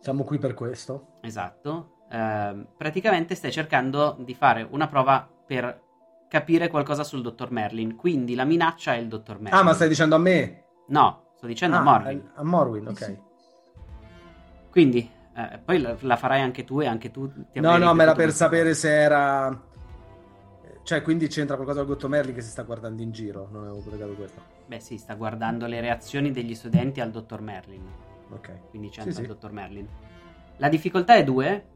Siamo 0.00 0.24
qui 0.24 0.38
per 0.38 0.54
questo. 0.54 1.18
Esatto. 1.20 2.06
Ehm, 2.10 2.68
praticamente 2.76 3.34
stai 3.34 3.52
cercando 3.52 4.16
di 4.18 4.34
fare 4.34 4.66
una 4.70 4.88
prova 4.88 5.28
per 5.46 5.80
capire 6.28 6.68
qualcosa 6.68 7.04
sul 7.04 7.22
dottor 7.22 7.50
Merlin. 7.50 7.94
Quindi 7.94 8.34
la 8.34 8.44
minaccia 8.44 8.94
è 8.94 8.98
il 8.98 9.08
dottor 9.08 9.40
Merlin. 9.40 9.60
Ah, 9.60 9.62
ma 9.62 9.74
stai 9.74 9.88
dicendo 9.88 10.14
a 10.14 10.18
me? 10.18 10.64
No, 10.88 11.32
sto 11.36 11.46
dicendo 11.46 11.76
ah, 11.76 11.80
a 11.80 11.82
Morwin. 11.82 12.30
A 12.34 12.44
Morwin, 12.44 12.86
ok. 12.88 13.18
Quindi, 14.72 15.08
eh, 15.36 15.60
poi 15.62 15.78
la, 15.78 15.94
la, 16.00 16.16
farai 16.16 16.40
anche 16.40 16.64
tu 16.64 16.80
e 16.80 16.86
anche 16.86 17.10
tu 17.10 17.30
ti 17.52 17.60
No, 17.60 17.76
no, 17.76 17.92
ma 17.92 18.02
era 18.04 18.14
per 18.14 18.32
sapere 18.32 18.72
se 18.72 18.90
era... 18.90 19.70
Cioè, 20.82 21.02
quindi 21.02 21.28
c'entra 21.28 21.56
qualcosa 21.56 21.80
col 21.80 21.90
dottor 21.90 22.08
Merlin 22.08 22.34
che 22.34 22.40
si 22.40 22.48
sta 22.48 22.62
guardando 22.62 23.02
in 23.02 23.12
giro, 23.12 23.48
non 23.52 23.64
avevo 23.64 23.82
collegato 23.82 24.14
questo. 24.14 24.40
Beh 24.66 24.80
sì, 24.80 24.96
sta 24.96 25.14
guardando 25.14 25.66
le 25.66 25.80
reazioni 25.80 26.32
degli 26.32 26.54
studenti 26.54 27.02
al 27.02 27.10
dottor 27.10 27.42
Merlin. 27.42 27.86
Ok. 28.30 28.70
Quindi 28.70 28.88
c'entra 28.88 29.12
sì, 29.12 29.20
il 29.20 29.26
sì. 29.26 29.32
dottor 29.32 29.52
Merlin. 29.52 29.86
La 30.56 30.68
difficoltà 30.70 31.14
è 31.16 31.22
due, 31.22 31.66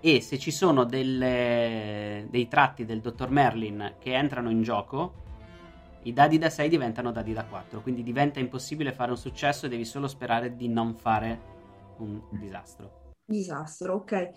e 0.00 0.20
se 0.20 0.38
ci 0.38 0.50
sono 0.50 0.84
delle, 0.84 2.26
dei 2.28 2.48
tratti 2.48 2.84
del 2.84 3.00
dottor 3.00 3.30
Merlin 3.30 3.94
che 3.98 4.14
entrano 4.14 4.50
in 4.50 4.62
gioco, 4.62 5.14
i 6.02 6.12
dadi 6.14 6.38
da 6.38 6.48
6 6.48 6.68
diventano 6.68 7.12
dadi 7.12 7.34
da 7.34 7.44
4, 7.44 7.82
quindi 7.82 8.02
diventa 8.02 8.40
impossibile 8.40 8.92
fare 8.92 9.10
un 9.10 9.18
successo 9.18 9.66
e 9.66 9.68
devi 9.68 9.84
solo 9.84 10.08
sperare 10.08 10.56
di 10.56 10.68
non 10.68 10.94
fare 10.94 11.58
un 12.02 12.20
disastro. 12.30 13.12
Disastro, 13.24 13.94
ok. 13.94 14.30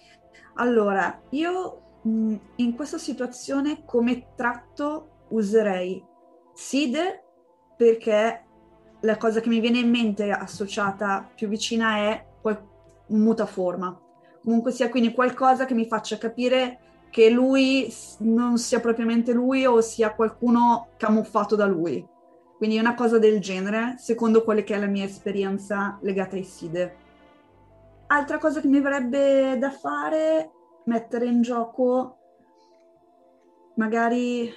Allora, 0.55 1.21
io 1.29 1.99
mh, 2.03 2.35
in 2.57 2.75
questa 2.75 2.97
situazione 2.97 3.83
come 3.85 4.33
tratto 4.35 5.25
userei 5.29 6.03
Side 6.53 7.23
perché 7.75 8.45
la 9.01 9.17
cosa 9.17 9.39
che 9.39 9.49
mi 9.49 9.59
viene 9.59 9.79
in 9.79 9.89
mente 9.89 10.29
associata 10.29 11.27
più 11.35 11.47
vicina 11.47 11.97
è 11.97 12.25
un 13.05 13.19
mutaforma 13.19 14.03
comunque 14.43 14.71
sia 14.71 14.89
quindi 14.89 15.13
qualcosa 15.13 15.65
che 15.65 15.73
mi 15.73 15.87
faccia 15.87 16.17
capire 16.17 16.79
che 17.09 17.29
lui 17.29 17.91
non 18.19 18.57
sia 18.57 18.79
propriamente 18.79 19.31
lui 19.33 19.65
o 19.65 19.81
sia 19.81 20.13
qualcuno 20.13 20.89
camuffato 20.97 21.55
da 21.55 21.65
lui. 21.65 22.05
Quindi 22.57 22.79
una 22.79 22.95
cosa 22.95 23.19
del 23.19 23.39
genere, 23.39 23.95
secondo 23.99 24.43
quella 24.43 24.61
che 24.61 24.73
è 24.73 24.79
la 24.79 24.87
mia 24.87 25.05
esperienza 25.05 25.99
legata 26.01 26.35
ai 26.35 26.43
SIDE. 26.43 26.95
Altra 28.13 28.37
cosa 28.37 28.61
che 28.61 28.67
mi 28.67 28.79
verrebbe 28.79 29.57
da 29.57 29.71
fare, 29.71 30.51
mettere 30.85 31.25
in 31.25 31.41
gioco 31.41 32.19
magari 33.75 34.53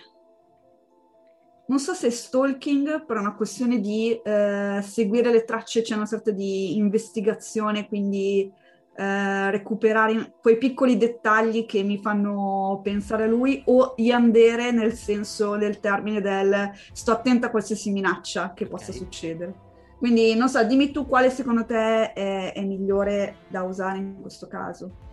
non 1.69 1.79
so 1.79 1.95
se 1.95 2.11
stalking, 2.11 3.07
però 3.07 3.21
è 3.21 3.23
una 3.23 3.35
questione 3.35 3.81
di 3.81 4.13
eh, 4.13 4.81
seguire 4.83 5.31
le 5.31 5.45
tracce, 5.45 5.81
c'è 5.81 5.97
una 5.97 6.05
sorta 6.05 6.31
di 6.33 6.77
investigazione, 6.77 7.89
quindi 7.89 8.53
eh, 8.95 9.51
recuperare 9.51 10.35
quei 10.41 10.59
piccoli 10.59 10.99
dettagli 10.99 11.65
che 11.65 11.83
mi 11.83 11.99
fanno 11.99 12.81
pensare 12.85 13.25
a 13.25 13.27
lui 13.27 13.63
o 13.67 13.95
yandere 13.97 14.71
nel 14.71 14.93
senso 14.93 15.57
del 15.57 15.81
termine 15.81 16.21
del 16.21 16.73
sto 16.93 17.13
attenta 17.13 17.47
a 17.47 17.51
qualsiasi 17.51 17.91
minaccia 17.91 18.53
che 18.53 18.67
possa 18.67 18.91
okay. 18.91 18.99
succedere. 18.99 19.66
Quindi 19.99 20.35
non 20.35 20.49
so, 20.49 20.63
dimmi 20.65 20.91
tu 20.91 21.07
quale 21.07 21.31
secondo 21.31 21.65
te 21.65 22.13
è, 22.13 22.53
è 22.53 22.63
migliore 22.63 23.37
da 23.49 23.63
usare 23.63 23.99
in 23.99 24.21
questo 24.21 24.47
caso. 24.47 25.05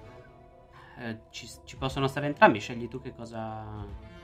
Eh, 0.99 1.19
ci, 1.29 1.47
ci, 1.63 1.77
possono 1.77 2.07
stare 2.07 2.27
entrambi, 2.27 2.59
scegli 2.59 2.87
tu 2.87 3.01
che 3.01 3.15
cosa, 3.15 3.65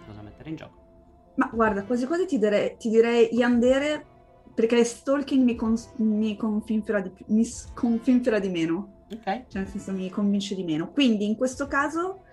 cosa 0.06 0.22
mettere 0.22 0.50
in 0.50 0.56
gioco. 0.56 0.88
Ma 1.36 1.50
guarda, 1.52 1.84
quasi 1.84 2.06
quasi 2.06 2.26
ti 2.26 2.38
direi, 2.38 2.76
ti 2.78 2.90
direi 2.90 3.34
Yandere 3.34 4.06
perché 4.54 4.84
stalking 4.84 5.44
mi, 5.44 5.56
con, 5.56 5.76
mi, 5.98 6.36
confinfera 6.36 7.00
di, 7.00 7.12
mi 7.28 7.46
sconfinfera 7.46 8.40
di 8.40 8.50
meno. 8.50 9.06
Ok. 9.12 9.24
Cioè, 9.24 9.62
nel 9.62 9.68
senso, 9.68 9.94
mi 9.94 10.10
convince 10.10 10.54
di 10.54 10.64
meno. 10.64 10.92
Quindi, 10.92 11.26
in 11.26 11.38
questo 11.38 11.68
caso, 11.68 12.24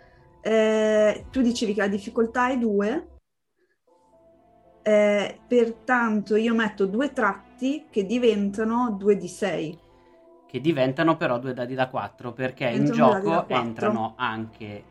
eh, 0.41 1.27
tu 1.31 1.41
dicevi 1.41 1.73
che 1.73 1.81
la 1.81 1.89
difficoltà 1.89 2.51
è 2.51 2.59
2, 2.59 3.09
eh, 4.89 5.41
pertanto 5.45 6.37
io 6.37 6.55
metto 6.55 6.87
due 6.87 7.13
tratti 7.13 7.87
che 7.91 8.07
diventano 8.07 8.93
2 8.93 9.17
di 9.17 9.27
6. 9.27 9.79
Che 10.47 10.61
diventano 10.61 11.17
però 11.17 11.41
due 11.41 11.55
dadi 11.55 11.75
da 11.75 11.89
4, 11.89 12.33
perché 12.33 12.71
diventano 12.71 12.89
in 12.89 12.95
gioco 12.95 13.49
entrano 13.49 14.15
anche 14.17 14.85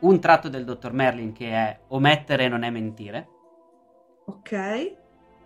un 0.00 0.20
tratto 0.20 0.50
del 0.50 0.66
dottor 0.66 0.92
Merlin 0.92 1.32
che 1.32 1.50
è 1.50 1.78
omettere 1.88 2.48
non 2.48 2.62
è 2.62 2.68
mentire. 2.68 3.28
Ok. 4.26 4.52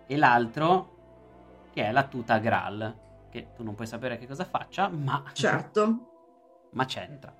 E 0.05 0.17
l'altro 0.17 1.69
che 1.71 1.85
è 1.85 1.91
la 1.93 2.03
tuta 2.03 2.39
Graal 2.39 2.93
che 3.29 3.53
tu 3.55 3.63
non 3.63 3.73
puoi 3.75 3.87
sapere 3.87 4.17
che 4.17 4.27
cosa 4.27 4.43
faccia, 4.43 4.89
ma... 4.89 5.23
Certo. 5.31 6.07
ma 6.71 6.83
c'entra. 6.83 7.33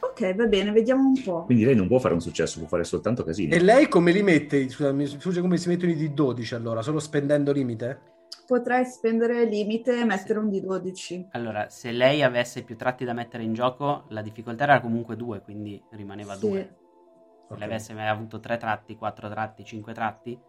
Ok, 0.00 0.34
va 0.34 0.46
bene, 0.46 0.72
vediamo 0.72 1.06
un 1.06 1.22
po'. 1.22 1.44
Quindi 1.44 1.64
lei 1.64 1.74
non 1.74 1.86
può 1.86 1.98
fare 1.98 2.14
un 2.14 2.20
successo, 2.20 2.58
può 2.58 2.68
fare 2.68 2.84
soltanto 2.84 3.22
casino. 3.22 3.54
E 3.54 3.60
lei 3.60 3.88
come 3.88 4.12
li 4.12 4.22
mette? 4.22 4.68
Scusa, 4.68 4.92
mi 4.92 5.06
sfugge 5.06 5.40
come 5.40 5.56
si 5.56 5.68
mettono 5.68 5.92
i 5.92 5.94
D12 5.94 6.54
allora? 6.54 6.82
Solo 6.82 6.98
spendendo 6.98 7.52
limite? 7.52 8.08
Potrei 8.46 8.84
spendere 8.84 9.44
limite 9.44 10.00
e 10.00 10.04
mettere 10.04 10.38
un 10.38 10.48
D12. 10.48 11.26
Allora, 11.32 11.68
se 11.68 11.92
lei 11.92 12.22
avesse 12.22 12.62
più 12.62 12.76
tratti 12.76 13.04
da 13.04 13.12
mettere 13.12 13.42
in 13.42 13.52
gioco, 13.52 14.04
la 14.08 14.22
difficoltà 14.22 14.64
era 14.64 14.80
comunque 14.80 15.16
2, 15.16 15.42
quindi 15.42 15.80
rimaneva 15.90 16.34
2. 16.36 16.50
Sì. 16.50 16.56
Se 16.56 17.54
okay. 17.54 17.58
lei 17.58 17.66
avesse 17.66 17.94
mai 17.94 18.08
avuto 18.08 18.40
3 18.40 18.56
tratti, 18.56 18.96
4 18.96 19.28
tratti, 19.28 19.64
5 19.64 19.92
tratti... 19.92 20.40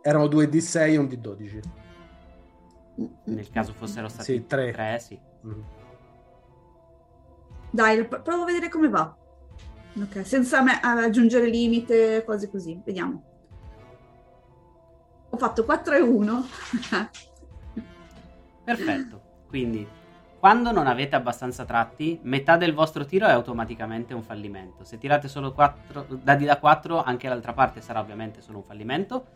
Erano 0.00 0.28
2 0.28 0.48
D6 0.48 0.92
e 0.92 0.96
un 0.96 1.06
D12 1.06 1.60
nel 3.24 3.48
caso 3.50 3.72
fossero 3.72 4.08
stati 4.08 4.32
sì, 4.32 4.46
tre. 4.46 4.72
tre 4.72 4.98
sì. 4.98 5.18
Mm. 5.46 5.60
Dai, 7.70 8.06
provo 8.06 8.42
a 8.42 8.46
vedere 8.46 8.68
come 8.68 8.88
va. 8.88 9.14
Ok, 10.00 10.24
senza 10.24 10.62
me- 10.62 10.80
aggiungere 10.80 11.46
limite, 11.46 12.24
cose 12.24 12.50
così. 12.50 12.80
Vediamo. 12.84 13.22
Ho 15.30 15.36
fatto 15.36 15.64
4 15.64 15.94
e 15.94 16.00
1. 16.00 16.46
Perfetto. 18.64 19.22
Quindi, 19.48 19.86
quando 20.38 20.70
non 20.72 20.86
avete 20.86 21.16
abbastanza 21.16 21.64
tratti, 21.64 22.18
metà 22.22 22.56
del 22.56 22.72
vostro 22.72 23.04
tiro 23.04 23.26
è 23.26 23.30
automaticamente 23.30 24.14
un 24.14 24.22
fallimento. 24.22 24.84
Se 24.84 24.98
tirate 24.98 25.26
solo 25.26 25.52
4 25.52 26.06
dadi 26.22 26.44
da 26.44 26.58
4, 26.58 27.02
anche 27.02 27.28
l'altra 27.28 27.52
parte 27.52 27.80
sarà 27.80 28.00
ovviamente 28.00 28.40
solo 28.40 28.58
un 28.58 28.64
fallimento. 28.64 29.26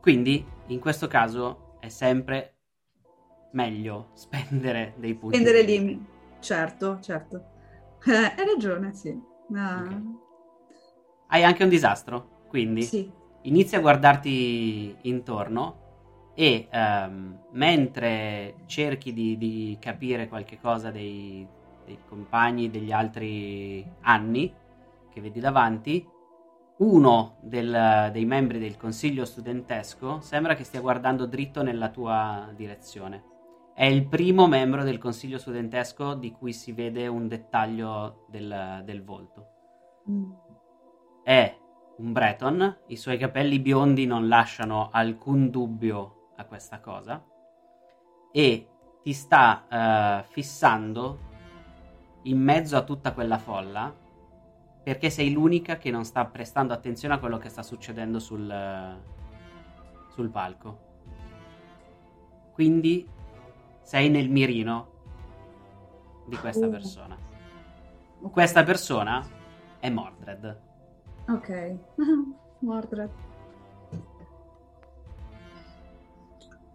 Quindi, 0.00 0.44
in 0.66 0.80
questo 0.80 1.06
caso, 1.06 1.76
è 1.78 1.88
sempre 1.88 2.56
meglio 3.52 4.08
spendere 4.14 4.94
dei 4.96 5.14
punti. 5.14 5.36
Spendere 5.36 5.62
limiti, 5.62 6.06
certo, 6.42 6.98
certo. 7.00 7.44
Hai 8.04 8.44
ragione, 8.44 8.92
sì. 8.92 9.18
Ah. 9.54 9.82
Okay. 9.84 10.02
Hai 11.28 11.44
anche 11.44 11.62
un 11.62 11.70
disastro, 11.70 12.42
quindi 12.48 12.82
sì. 12.82 13.10
inizi 13.42 13.76
a 13.76 13.80
guardarti 13.80 14.96
intorno 15.02 15.80
e 16.34 16.68
um, 16.70 17.38
mentre 17.52 18.56
cerchi 18.66 19.14
di, 19.14 19.38
di, 19.38 19.78
capire 19.80 20.28
qualche 20.28 20.58
cosa 20.60 20.90
dei, 20.90 21.46
dei 21.86 21.98
compagni 22.06 22.70
degli 22.70 22.92
altri 22.92 23.86
anni 24.02 24.52
che 25.10 25.20
vedi 25.22 25.40
davanti, 25.40 26.06
uno 26.78 27.36
del, 27.40 28.10
dei 28.12 28.24
membri 28.24 28.58
del 28.58 28.76
consiglio 28.76 29.24
studentesco 29.24 30.20
sembra 30.20 30.54
che 30.54 30.64
stia 30.64 30.80
guardando 30.80 31.26
dritto 31.26 31.62
nella 31.62 31.88
tua 31.88 32.50
direzione. 32.54 33.31
È 33.74 33.84
il 33.84 34.06
primo 34.06 34.46
membro 34.46 34.84
del 34.84 34.98
consiglio 34.98 35.38
studentesco 35.38 36.14
di 36.14 36.30
cui 36.30 36.52
si 36.52 36.72
vede 36.72 37.06
un 37.06 37.26
dettaglio 37.26 38.26
del, 38.28 38.82
del 38.84 39.02
volto. 39.02 39.46
Mm. 40.10 40.32
È 41.24 41.56
un 41.96 42.12
Breton, 42.12 42.78
i 42.88 42.96
suoi 42.96 43.16
capelli 43.16 43.60
biondi 43.60 44.04
non 44.04 44.28
lasciano 44.28 44.90
alcun 44.92 45.50
dubbio 45.50 46.30
a 46.36 46.44
questa 46.44 46.80
cosa 46.80 47.24
e 48.30 48.68
ti 49.02 49.12
sta 49.12 50.22
uh, 50.22 50.30
fissando 50.30 51.30
in 52.22 52.38
mezzo 52.40 52.76
a 52.76 52.84
tutta 52.84 53.12
quella 53.12 53.38
folla 53.38 53.94
perché 54.82 55.10
sei 55.10 55.32
l'unica 55.32 55.76
che 55.78 55.90
non 55.90 56.04
sta 56.04 56.24
prestando 56.26 56.72
attenzione 56.72 57.14
a 57.14 57.18
quello 57.18 57.38
che 57.38 57.48
sta 57.48 57.62
succedendo 57.62 58.18
sul, 58.18 58.98
sul 60.08 60.28
palco. 60.28 60.90
Quindi 62.52 63.08
sei 63.82 64.08
nel 64.08 64.30
mirino 64.30 64.90
di 66.26 66.36
questa 66.36 66.66
uh. 66.66 66.70
persona. 66.70 67.16
Questa 68.30 68.62
persona 68.62 69.26
è 69.78 69.90
Mordred. 69.90 70.60
Ok, 71.28 71.76
Mordred. 72.60 73.10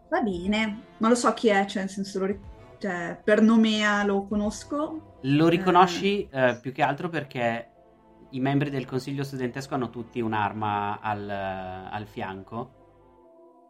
Va 0.09 0.21
bene, 0.21 0.83
ma 0.97 1.09
lo 1.09 1.15
so 1.15 1.33
chi 1.33 1.49
è, 1.49 1.65
cioè 1.65 1.83
nel 1.83 1.91
senso, 1.91 2.25
lo, 2.25 2.39
cioè, 2.77 3.19
per 3.21 3.41
nomea 3.41 4.03
lo 4.03 4.25
conosco. 4.25 5.15
Lo 5.21 5.47
riconosci 5.47 6.27
eh. 6.29 6.49
Eh, 6.49 6.59
più 6.59 6.71
che 6.71 6.81
altro 6.81 7.09
perché 7.09 7.71
i 8.31 8.39
membri 8.39 8.69
del 8.69 8.85
consiglio 8.85 9.23
studentesco 9.23 9.73
hanno 9.73 9.89
tutti 9.89 10.19
un'arma 10.19 10.99
al, 11.01 11.29
al, 11.29 12.05
fianco 12.07 12.76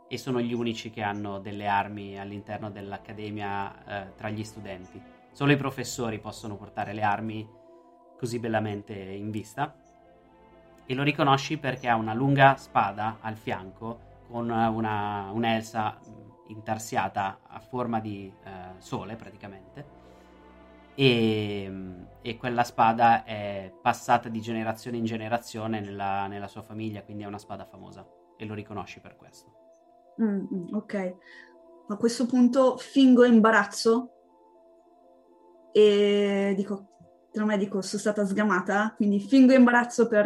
e 0.07 0.17
sono 0.17 0.39
gli 0.39 0.53
unici 0.53 0.89
che 0.89 1.01
hanno 1.01 1.39
delle 1.39 1.67
armi 1.67 2.19
all'interno 2.19 2.69
dell'accademia 2.69 3.85
eh, 3.85 4.15
tra 4.15 4.29
gli 4.29 4.43
studenti. 4.43 5.01
Solo 5.31 5.51
i 5.51 5.57
professori 5.57 6.19
possono 6.19 6.55
portare 6.55 6.93
le 6.93 7.01
armi 7.01 7.47
così 8.17 8.39
bellamente 8.39 8.93
in 8.93 9.29
vista. 9.29 9.75
E 10.85 10.93
lo 10.93 11.03
riconosci 11.03 11.57
perché 11.57 11.89
ha 11.89 11.95
una 11.95 12.13
lunga 12.13 12.55
spada 12.55 13.17
al 13.21 13.35
fianco 13.35 14.25
con 14.29 14.49
una, 14.49 15.29
un'elsa 15.31 15.99
intarsiata 16.47 17.39
a 17.45 17.59
forma 17.59 17.99
di 17.99 18.31
eh, 18.43 18.49
sole 18.77 19.15
praticamente 19.15 19.97
e, 20.99 21.71
e, 22.23 22.37
quella 22.37 22.63
spada 22.63 23.23
è 23.23 23.71
passata 23.83 24.29
di 24.29 24.41
generazione 24.41 24.97
in 24.97 25.05
generazione 25.05 25.79
nella, 25.79 26.25
nella, 26.25 26.47
sua 26.47 26.63
famiglia, 26.63 27.03
quindi 27.03 27.21
è 27.21 27.27
una 27.27 27.37
spada 27.37 27.65
famosa 27.65 28.03
e 28.35 28.45
lo 28.45 28.55
riconosci 28.55 28.99
per 28.99 29.15
questo. 29.15 29.56
Mm, 30.21 30.39
mm 30.53 30.67
ok, 30.73 31.15
a 31.89 31.95
questo 31.95 32.25
punto 32.25 32.77
fingo 32.77 33.23
imbarazzo 33.23 34.11
e 35.71 36.53
dico, 36.55 36.87
tra 37.31 37.45
me 37.45 37.57
dico, 37.57 37.81
sono 37.81 38.01
stata 38.01 38.25
sgamata, 38.25 38.93
quindi 38.95 39.19
fingo 39.19 39.53
imbarazzo 39.53 40.07
per, 40.07 40.25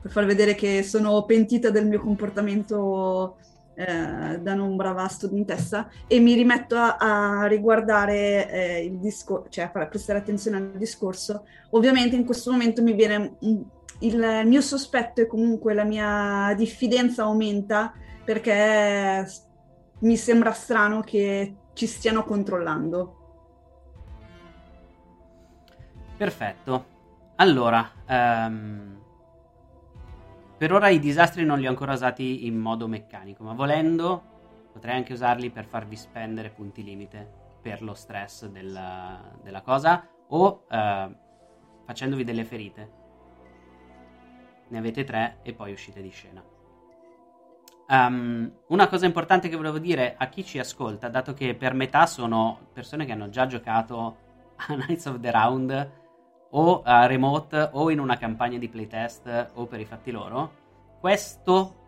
per 0.00 0.10
far 0.10 0.24
vedere 0.24 0.54
che 0.54 0.82
sono 0.82 1.24
pentita 1.24 1.70
del 1.70 1.86
mio 1.86 2.00
comportamento 2.00 3.36
eh, 3.74 4.38
da 4.40 4.54
non 4.54 4.76
brava 4.76 5.06
studentessa 5.08 5.88
e 6.06 6.20
mi 6.20 6.34
rimetto 6.34 6.76
a, 6.76 6.96
a 6.98 7.46
riguardare 7.46 8.50
eh, 8.50 8.84
il 8.84 8.98
discorso, 8.98 9.48
cioè 9.48 9.70
a 9.72 9.86
prestare 9.86 10.18
attenzione 10.18 10.56
al 10.56 10.72
discorso. 10.76 11.46
Ovviamente 11.70 12.16
in 12.16 12.24
questo 12.24 12.50
momento 12.50 12.82
mi 12.82 12.92
viene 12.92 13.36
il, 13.40 13.64
il 14.00 14.42
mio 14.44 14.60
sospetto 14.60 15.20
e 15.20 15.26
comunque 15.26 15.72
la 15.72 15.84
mia 15.84 16.52
diffidenza 16.56 17.22
aumenta 17.22 17.94
perché 18.24 19.26
mi 20.00 20.16
sembra 20.16 20.52
strano 20.52 21.00
che 21.00 21.56
ci 21.74 21.86
stiano 21.86 22.24
controllando. 22.24 23.16
Perfetto. 26.16 26.90
Allora, 27.36 27.90
um, 28.08 29.00
per 30.56 30.72
ora 30.72 30.88
i 30.88 31.00
disastri 31.00 31.44
non 31.44 31.58
li 31.58 31.66
ho 31.66 31.70
ancora 31.70 31.94
usati 31.94 32.46
in 32.46 32.56
modo 32.56 32.86
meccanico, 32.86 33.42
ma 33.42 33.52
volendo 33.54 34.30
potrei 34.72 34.96
anche 34.96 35.12
usarli 35.12 35.50
per 35.50 35.64
farvi 35.64 35.96
spendere 35.96 36.50
punti 36.50 36.82
limite 36.82 37.40
per 37.60 37.82
lo 37.82 37.94
stress 37.94 38.46
della, 38.46 39.20
della 39.42 39.60
cosa 39.60 40.06
o 40.28 40.64
eh, 40.68 41.16
facendovi 41.84 42.24
delle 42.24 42.44
ferite. 42.44 42.90
Ne 44.68 44.78
avete 44.78 45.04
tre 45.04 45.38
e 45.42 45.52
poi 45.52 45.72
uscite 45.72 46.00
di 46.00 46.10
scena. 46.10 46.42
Um, 47.88 48.50
una 48.68 48.88
cosa 48.88 49.06
importante 49.06 49.48
che 49.48 49.56
volevo 49.56 49.78
dire 49.78 50.14
a 50.16 50.28
chi 50.28 50.44
ci 50.44 50.58
ascolta, 50.58 51.08
dato 51.08 51.34
che 51.34 51.54
per 51.54 51.74
metà 51.74 52.06
sono 52.06 52.68
persone 52.72 53.04
che 53.04 53.12
hanno 53.12 53.28
già 53.28 53.46
giocato 53.46 54.16
a 54.56 54.74
Knights 54.74 55.06
of 55.06 55.20
the 55.20 55.30
Round 55.30 55.90
o 56.50 56.82
a 56.82 57.06
remote 57.06 57.70
o 57.72 57.90
in 57.90 57.98
una 57.98 58.16
campagna 58.16 58.58
di 58.58 58.68
playtest 58.68 59.50
o 59.54 59.66
per 59.66 59.80
i 59.80 59.84
fatti 59.84 60.10
loro, 60.10 60.60
questo 61.00 61.80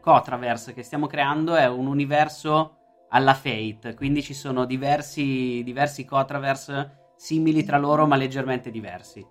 Cotraverse 0.00 0.72
che 0.72 0.82
stiamo 0.82 1.06
creando 1.06 1.54
è 1.54 1.68
un 1.68 1.86
universo 1.86 2.76
alla 3.10 3.34
Fate, 3.34 3.94
quindi 3.94 4.22
ci 4.22 4.34
sono 4.34 4.64
diversi, 4.64 5.62
diversi 5.62 6.04
Cotraverse 6.04 7.12
simili 7.16 7.64
tra 7.64 7.78
loro 7.78 8.06
ma 8.06 8.16
leggermente 8.16 8.70
diversi. 8.70 9.26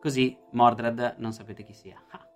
Così 0.00 0.36
Mordred 0.50 1.14
non 1.18 1.32
sapete 1.32 1.62
chi 1.62 1.72
sia. 1.72 1.98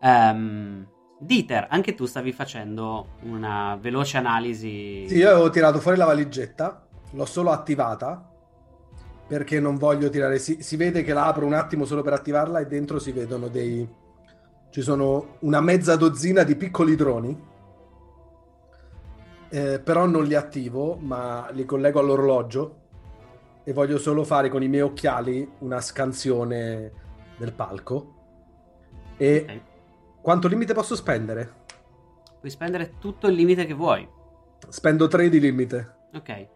Um, 0.00 0.86
Dieter, 1.18 1.66
anche 1.68 1.94
tu 1.94 2.06
stavi 2.06 2.32
facendo 2.32 3.08
una 3.22 3.76
veloce 3.78 4.16
analisi. 4.16 5.06
Sì, 5.06 5.16
io 5.16 5.30
avevo 5.30 5.50
tirato 5.50 5.78
fuori 5.78 5.98
la 5.98 6.06
valigetta, 6.06 6.86
l'ho 7.10 7.26
solo 7.26 7.50
attivata 7.50 8.26
perché 9.26 9.60
non 9.60 9.76
voglio 9.76 10.08
tirare. 10.08 10.38
Si, 10.38 10.62
si 10.62 10.76
vede 10.76 11.02
che 11.02 11.12
la 11.12 11.26
apro 11.26 11.44
un 11.44 11.52
attimo 11.52 11.84
solo 11.84 12.02
per 12.02 12.14
attivarla 12.14 12.58
e 12.58 12.66
dentro 12.66 12.98
si 12.98 13.12
vedono 13.12 13.48
dei. 13.48 13.88
Ci 14.70 14.80
sono 14.80 15.36
una 15.40 15.60
mezza 15.60 15.94
dozzina 15.96 16.42
di 16.42 16.56
piccoli 16.56 16.96
droni. 16.96 17.48
Eh, 19.50 19.78
però 19.80 20.06
non 20.06 20.24
li 20.24 20.34
attivo, 20.34 20.96
ma 20.96 21.48
li 21.50 21.64
collego 21.64 22.00
all'orologio 22.00 22.78
e 23.62 23.72
voglio 23.72 23.98
solo 23.98 24.24
fare 24.24 24.48
con 24.48 24.62
i 24.62 24.68
miei 24.68 24.82
occhiali 24.82 25.48
una 25.58 25.80
scansione 25.80 26.92
del 27.36 27.52
palco. 27.52 28.14
E 29.16 29.40
okay. 29.42 29.62
Quanto 30.20 30.48
limite 30.48 30.74
posso 30.74 30.94
spendere? 30.94 31.66
Puoi 32.38 32.50
spendere 32.50 32.94
tutto 32.98 33.26
il 33.28 33.34
limite 33.34 33.66
che 33.66 33.74
vuoi. 33.74 34.08
Spendo 34.68 35.08
3 35.08 35.28
di 35.28 35.40
limite. 35.40 35.94
Ok. 36.14 36.48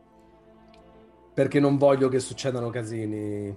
Perché 1.35 1.61
non 1.61 1.77
voglio 1.77 2.09
che 2.09 2.21
succedano 2.21 2.71
casini. 2.71 3.57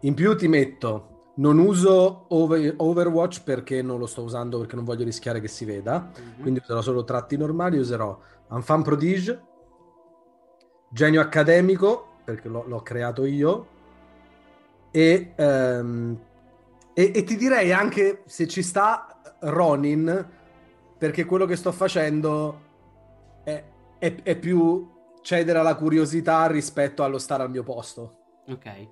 In 0.00 0.14
più 0.14 0.36
ti 0.36 0.48
metto. 0.48 1.32
Non 1.36 1.58
uso 1.58 2.24
over- 2.28 2.74
Overwatch 2.76 3.44
perché 3.44 3.80
non 3.80 3.98
lo 3.98 4.06
sto 4.06 4.22
usando 4.22 4.58
perché 4.58 4.74
non 4.74 4.84
voglio 4.84 5.04
rischiare 5.04 5.40
che 5.40 5.48
si 5.48 5.64
veda. 5.64 6.10
Mm-hmm. 6.10 6.40
Quindi 6.40 6.60
userò 6.62 6.80
solo 6.80 7.04
tratti 7.04 7.36
normali. 7.36 7.78
Userò 7.78 8.18
Enfant 8.50 8.84
Prodige, 8.84 9.42
Genio 10.90 11.20
Accademico 11.20 12.08
perché 12.28 12.48
l'ho, 12.48 12.64
l'ho 12.66 12.82
creato 12.82 13.24
io. 13.24 13.66
E, 14.90 15.32
um, 15.36 16.18
e, 16.92 17.12
e 17.14 17.24
ti 17.24 17.36
direi 17.36 17.72
anche 17.72 18.22
se 18.26 18.46
ci 18.46 18.62
sta 18.62 19.17
Ronin 19.40 20.28
perché 20.98 21.24
quello 21.24 21.46
che 21.46 21.56
sto 21.56 21.72
facendo 21.72 22.66
è, 23.44 23.64
è, 23.98 24.14
è 24.22 24.36
più 24.36 24.96
cedere 25.22 25.58
alla 25.58 25.76
curiosità 25.76 26.46
rispetto 26.46 27.04
allo 27.04 27.18
stare 27.18 27.42
al 27.42 27.50
mio 27.50 27.62
posto. 27.62 28.16
Ok. 28.48 28.88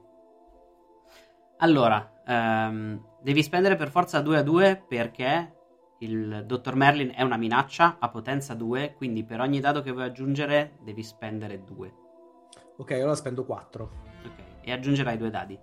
Allora, 1.59 2.23
um, 2.27 3.03
devi 3.21 3.43
spendere 3.43 3.77
per 3.77 3.91
forza 3.91 4.21
2 4.21 4.39
a 4.39 4.43
2 4.43 4.85
perché 4.87 5.55
il 6.01 6.45
dottor 6.45 6.77
Merlin 6.77 7.13
è 7.15 7.23
una 7.23 7.39
minaccia 7.39 7.97
a 7.99 8.11
potenza 8.11 8.53
2, 8.53 8.95
quindi 8.97 9.25
per 9.25 9.41
ogni 9.41 9.61
dado 9.61 9.81
che 9.81 9.93
vuoi 9.93 10.05
aggiungere 10.05 10.77
devi 10.83 11.03
spendere 11.03 11.65
2. 11.65 11.95
Ok, 12.77 12.91
allora 12.93 13.15
spendo 13.15 13.45
4. 13.45 13.91
Ok, 14.27 14.43
e 14.61 14.73
aggiungerai 14.73 15.17
due 15.17 15.31
dadi. 15.31 15.59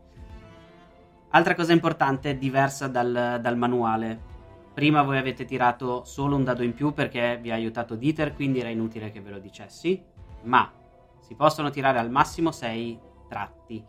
Altra 1.30 1.54
cosa 1.54 1.74
importante, 1.74 2.38
diversa 2.38 2.88
dal, 2.88 3.40
dal 3.40 3.58
manuale, 3.58 4.32
Prima 4.74 5.04
voi 5.04 5.18
avete 5.18 5.46
tirato 5.46 6.04
solo 6.04 6.36
un 6.36 6.44
dado 6.44 6.64
in 6.64 6.74
più 6.74 6.94
perché 6.94 7.38
vi 7.40 7.52
ha 7.52 7.56
aiutato 7.56 7.96
Dieter, 7.96 8.34
quindi 8.34 8.60
era 8.60 8.70
inutile 8.70 9.12
che 9.12 9.22
ve 9.22 9.30
lo 9.30 9.40
dicessi. 9.40 10.04
Ma 10.44 10.72
si 11.20 11.36
possono 11.36 11.70
tirare 11.70 12.00
al 12.00 12.10
massimo 12.10 12.52
6 12.52 13.00
tratti. 13.30 13.86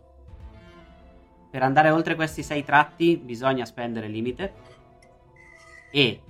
Per 1.51 1.63
andare 1.63 1.91
oltre 1.91 2.15
questi 2.15 2.43
6 2.43 2.65
tratti 2.65 3.17
bisogna 3.17 3.65
spendere 3.65 4.09
limite. 4.09 4.53
E 5.91 6.23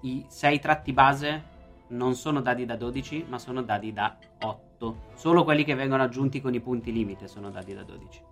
i 0.00 0.24
6 0.26 0.58
tratti 0.58 0.92
base 0.92 1.56
non 1.88 2.14
sono 2.14 2.40
dadi 2.40 2.64
da 2.64 2.76
12, 2.76 3.26
ma 3.28 3.38
sono 3.38 3.62
dadi 3.62 3.92
da 3.92 4.18
8. 4.40 4.96
Solo 5.14 5.44
quelli 5.44 5.62
che 5.62 5.74
vengono 5.74 6.02
aggiunti 6.02 6.40
con 6.40 6.54
i 6.54 6.60
punti 6.60 6.92
limite 6.92 7.28
sono 7.28 7.50
dadi 7.50 7.72
da 7.72 7.82
12. 7.82 8.22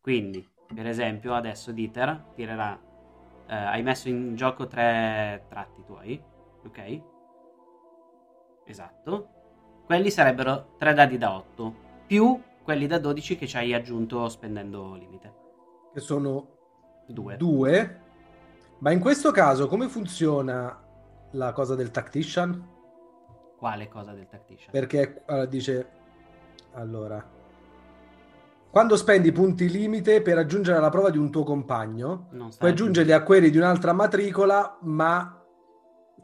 Quindi, 0.00 0.46
per 0.72 0.86
esempio, 0.86 1.34
adesso 1.34 1.72
Dieter 1.72 2.26
tirerà 2.34 2.78
eh, 3.46 3.54
hai 3.54 3.82
messo 3.82 4.08
in 4.08 4.34
gioco 4.34 4.66
tre 4.66 5.44
tratti 5.48 5.84
tuoi, 5.84 6.22
ok? 6.64 7.02
Esatto. 8.64 9.28
Quelli 9.84 10.10
sarebbero 10.10 10.74
tre 10.78 10.94
dadi 10.94 11.16
da 11.16 11.34
8, 11.34 11.74
più 12.06 12.40
quelli 12.62 12.86
da 12.88 12.98
12 12.98 13.36
che 13.36 13.46
ci 13.46 13.56
hai 13.56 13.72
aggiunto 13.72 14.28
spendendo 14.28 14.94
limite. 14.94 15.34
Che 15.92 16.00
sono 16.00 16.48
due. 17.06 17.36
due. 17.36 18.00
Ma 18.78 18.90
in 18.90 18.98
questo 18.98 19.30
caso 19.30 19.68
come 19.68 19.88
funziona 19.88 20.82
la 21.30 21.52
cosa 21.52 21.76
del 21.76 21.92
tactician? 21.92 22.74
Quale 23.56 23.88
cosa 23.88 24.12
del 24.12 24.26
tactician? 24.26 24.72
Perché 24.72 25.22
allora, 25.26 25.46
dice... 25.46 25.90
Allora, 26.72 27.24
quando 28.76 28.96
spendi 28.96 29.32
punti 29.32 29.70
limite 29.70 30.20
per 30.20 30.36
aggiungere 30.36 30.78
la 30.78 30.90
prova 30.90 31.08
di 31.08 31.16
un 31.16 31.30
tuo 31.30 31.44
compagno, 31.44 32.28
puoi 32.58 32.72
aggiungerli 32.72 33.10
a 33.10 33.22
quelli 33.22 33.48
di 33.48 33.56
un'altra 33.56 33.94
matricola, 33.94 34.76
ma 34.82 35.42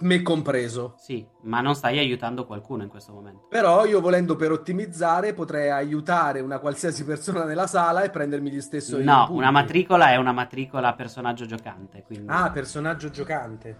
me 0.01 0.21
compreso. 0.21 0.93
Sì, 0.99 1.27
ma 1.45 1.63
non 1.63 1.75
stai 1.75 1.99
aiutando 1.99 2.45
qualcuno 2.45 2.83
in 2.83 2.91
questo 2.91 3.15
momento. 3.15 3.47
Però 3.49 3.87
io 3.87 4.03
volendo 4.03 4.37
per 4.37 4.53
ottimizzare 4.53 5.33
potrei 5.33 5.71
aiutare 5.71 6.41
una 6.41 6.59
qualsiasi 6.59 7.07
persona 7.07 7.45
nella 7.45 7.67
sala 7.67 8.03
e 8.03 8.11
prendermi 8.11 8.51
gli 8.51 8.61
stessi 8.61 9.03
No, 9.03 9.29
una 9.31 9.51
matricola 9.51 10.11
è 10.11 10.17
una 10.17 10.33
matricola 10.33 10.93
personaggio 10.93 11.47
giocante. 11.47 12.03
Quindi... 12.03 12.27
Ah, 12.29 12.51
personaggio 12.51 13.09
giocante. 13.09 13.77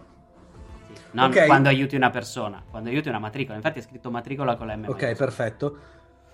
Sì. 0.87 0.93
Non 1.11 1.29
okay. 1.29 1.45
quando 1.45 1.69
aiuti 1.69 1.95
una 1.95 2.09
persona, 2.09 2.63
quando 2.67 2.89
aiuti 2.89 3.07
una 3.07 3.19
matricola. 3.19 3.55
Infatti 3.55 3.77
è 3.77 3.83
scritto 3.83 4.09
matricola 4.09 4.55
con 4.55 4.65
la 4.65 4.75
M. 4.75 4.85
Ok, 4.87 5.13
perfetto. 5.13 5.77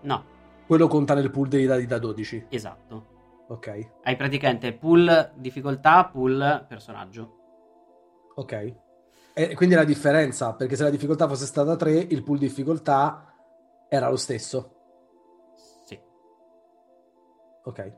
No. 0.00 0.24
Quello 0.66 0.88
conta 0.88 1.14
nel 1.14 1.30
pool 1.30 1.46
dei 1.46 1.66
dadi 1.66 1.86
da 1.86 2.00
12. 2.00 2.46
Esatto. 2.48 3.06
Ok. 3.46 3.90
Hai 4.02 4.16
praticamente 4.16 4.72
pool 4.72 5.30
difficoltà, 5.36 6.06
pool 6.06 6.64
personaggio. 6.68 7.38
Ok. 8.40 8.74
E 9.34 9.54
quindi 9.54 9.74
la 9.74 9.84
differenza, 9.84 10.54
perché 10.54 10.74
se 10.74 10.82
la 10.82 10.90
difficoltà 10.90 11.28
fosse 11.28 11.44
stata 11.44 11.76
3, 11.76 11.92
il 11.92 12.22
pool 12.22 12.38
difficoltà 12.38 13.34
era 13.88 14.08
lo 14.08 14.16
stesso. 14.16 14.76
Sì. 15.84 16.00
Ok. 17.64 17.92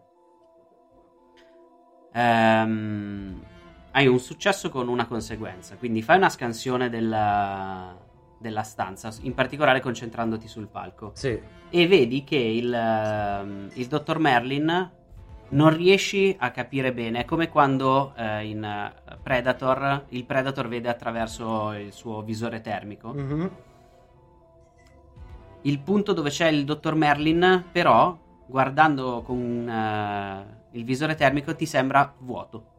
Um, 2.14 3.40
hai 3.93 4.07
un 4.09 4.18
successo 4.18 4.68
con 4.68 4.88
una 4.88 5.07
conseguenza, 5.07 5.76
quindi 5.76 6.03
fai 6.03 6.16
una 6.16 6.28
scansione 6.28 6.90
della, 6.90 7.97
della 8.38 8.62
stanza, 8.64 9.12
in 9.20 9.34
particolare 9.34 9.80
concentrandoti 9.80 10.49
sul 10.49 10.68
palco. 10.68 11.12
Sì. 11.14 11.40
E 11.70 11.86
vedi 11.86 12.24
che 12.24 12.36
il, 12.36 12.72
ehm, 12.72 13.70
il 13.74 13.86
dottor 13.86 14.18
Merlin 14.18 14.90
non 15.53 15.74
riesci 15.74 16.34
a 16.38 16.50
capire 16.50 16.92
bene. 16.92 17.20
È 17.20 17.24
come 17.24 17.48
quando 17.48 18.14
eh, 18.16 18.46
in 18.46 18.62
eh, 18.62 19.16
Predator 19.22 20.05
il 20.09 20.24
Predator 20.24 20.68
vede 20.68 20.88
attraverso 20.88 21.72
il 21.72 21.92
suo 21.92 22.22
visore 22.22 22.61
termico. 22.61 23.12
Mhm. 23.12 23.50
Il 25.62 25.78
punto 25.80 26.12
dove 26.12 26.30
c'è 26.30 26.48
il 26.48 26.64
dottor 26.64 26.94
Merlin, 26.96 27.64
però, 27.70 28.18
guardando 28.46 29.22
con 29.22 29.68
eh, 29.68 30.61
il 30.72 30.84
visore 30.84 31.14
termico, 31.14 31.55
ti 31.55 31.66
sembra 31.66 32.12
vuoto. 32.18 32.70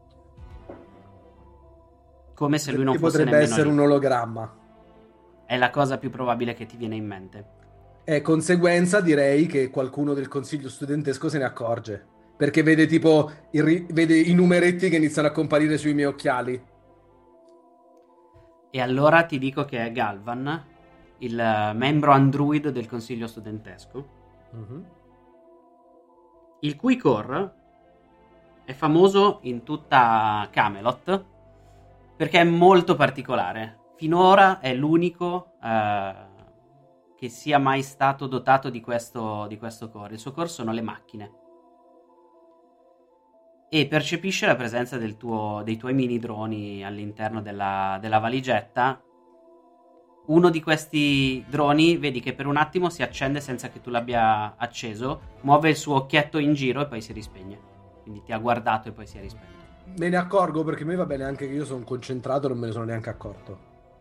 Come 2.34 2.57
se 2.57 2.71
lui 2.71 2.84
non 2.84 2.97
fosse 2.97 3.19
potrebbe 3.19 3.43
essere 3.43 3.63
lì. 3.63 3.69
un 3.69 3.80
ologramma. 3.80 4.61
È 5.45 5.57
la 5.57 5.69
cosa 5.69 5.97
più 5.97 6.09
probabile 6.09 6.53
che 6.53 6.65
ti 6.65 6.76
viene 6.76 6.95
in 6.95 7.05
mente. 7.05 7.45
E 8.03 8.21
conseguenza 8.21 8.99
direi 8.99 9.45
che 9.45 9.69
qualcuno 9.69 10.13
del 10.13 10.28
consiglio 10.28 10.67
studentesco 10.67 11.30
se 11.30 11.38
ne 11.38 11.43
accorge. 11.45 12.12
Perché 12.36 12.63
vede 12.63 12.88
tipo 12.88 13.31
i, 13.51 13.61
ri- 13.61 13.86
vede 13.89 14.17
i 14.19 14.34
numeretti 14.34 14.89
che 14.89 14.97
iniziano 14.97 15.27
a 15.27 15.31
comparire 15.31 15.77
sui 15.77 15.93
miei 15.93 16.07
occhiali. 16.07 16.61
E 18.71 18.81
allora 18.81 19.23
ti 19.23 19.38
dico 19.38 19.65
che 19.65 19.86
è 19.86 19.91
Galvan, 19.91 20.65
il 21.19 21.39
eh, 21.39 21.73
membro 21.73 22.11
android 22.11 22.69
del 22.69 22.88
consiglio 22.88 23.27
studentesco, 23.27 24.21
Mhm. 24.51 24.86
il 26.61 26.75
cui 26.75 26.97
core 26.97 27.53
è 28.65 28.73
famoso 28.73 29.39
in 29.43 29.63
tutta 29.63 30.47
Camelot 30.51 31.25
perché 32.15 32.39
è 32.39 32.43
molto 32.43 32.95
particolare. 32.95 33.79
Finora 33.95 34.59
è 34.59 34.73
l'unico 34.73 35.53
eh, 35.63 36.13
che 37.15 37.29
sia 37.29 37.57
mai 37.59 37.84
stato 37.84 38.27
dotato 38.27 38.69
di 38.69 38.81
questo, 38.81 39.45
di 39.47 39.57
questo 39.57 39.89
core. 39.89 40.13
Il 40.13 40.19
suo 40.19 40.31
core 40.31 40.47
sono 40.47 40.71
le 40.71 40.81
macchine. 40.81 41.31
E 43.76 43.88
percepisce 43.88 44.45
la 44.45 44.55
presenza 44.55 44.99
del 44.99 45.17
tuo- 45.17 45.63
dei 45.65 45.78
tuoi 45.78 45.95
mini 45.95 46.19
droni 46.19 46.86
all'interno 46.86 47.41
della, 47.41 47.97
della 47.99 48.19
valigetta. 48.19 49.01
Uno 50.28 50.49
di 50.51 50.61
questi 50.61 51.43
droni, 51.47 51.97
vedi 51.97 52.19
che 52.19 52.36
per 52.36 52.45
un 52.45 52.57
attimo 52.57 52.91
si 52.91 53.01
accende 53.01 53.41
senza 53.41 53.69
che 53.69 53.82
tu 53.82 53.89
l'abbia 53.89 54.57
acceso, 54.57 55.21
muove 55.41 55.71
il 55.71 55.76
suo 55.76 55.95
occhietto 55.95 56.38
in 56.38 56.53
giro 56.53 56.82
e 56.82 56.86
poi 56.86 57.01
si 57.01 57.13
rispegne. 57.13 57.59
Quindi 58.03 58.21
ti 58.21 58.32
ha 58.32 58.38
guardato 58.38 58.89
e 58.89 58.91
poi 58.91 59.07
si 59.07 59.17
è 59.17 59.21
rispento. 59.21 59.65
Me 59.97 60.07
ne 60.07 60.17
accorgo 60.17 60.63
perché 60.63 60.84
a 60.84 60.86
me 60.86 60.95
va 60.95 61.07
bene 61.07 61.24
anche 61.24 61.47
che 61.47 61.53
io 61.55 61.65
sono 61.65 61.84
concentrato 61.84 62.45
e 62.45 62.49
non 62.49 62.59
me 62.59 62.67
ne 62.67 62.74
sono 62.74 62.86
neanche 62.86 63.09
accorto. 63.09 63.57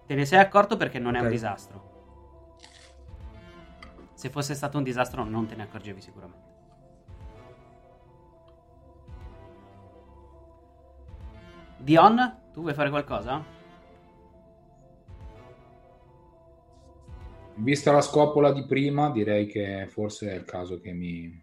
Te 0.06 0.14
ne 0.14 0.26
sei 0.26 0.38
accorto 0.38 0.76
perché 0.76 0.98
non 0.98 1.14
è 1.14 1.20
un 1.20 1.30
disastro. 1.30 1.90
Se 4.12 4.28
fosse 4.28 4.52
stato 4.52 4.76
un 4.76 4.84
disastro 4.84 5.24
non 5.24 5.46
te 5.46 5.54
ne 5.54 5.62
accorgevi 5.62 6.02
sicuramente. 6.02 6.51
Dion, 11.82 12.36
tu 12.52 12.60
vuoi 12.60 12.74
fare 12.74 12.90
qualcosa? 12.90 13.44
Vista 17.56 17.90
la 17.90 18.00
scopola 18.00 18.52
di 18.52 18.64
prima, 18.66 19.10
direi 19.10 19.46
che 19.46 19.88
forse 19.88 20.30
è 20.30 20.34
il 20.34 20.44
caso 20.44 20.78
che 20.78 20.92
mi, 20.92 21.42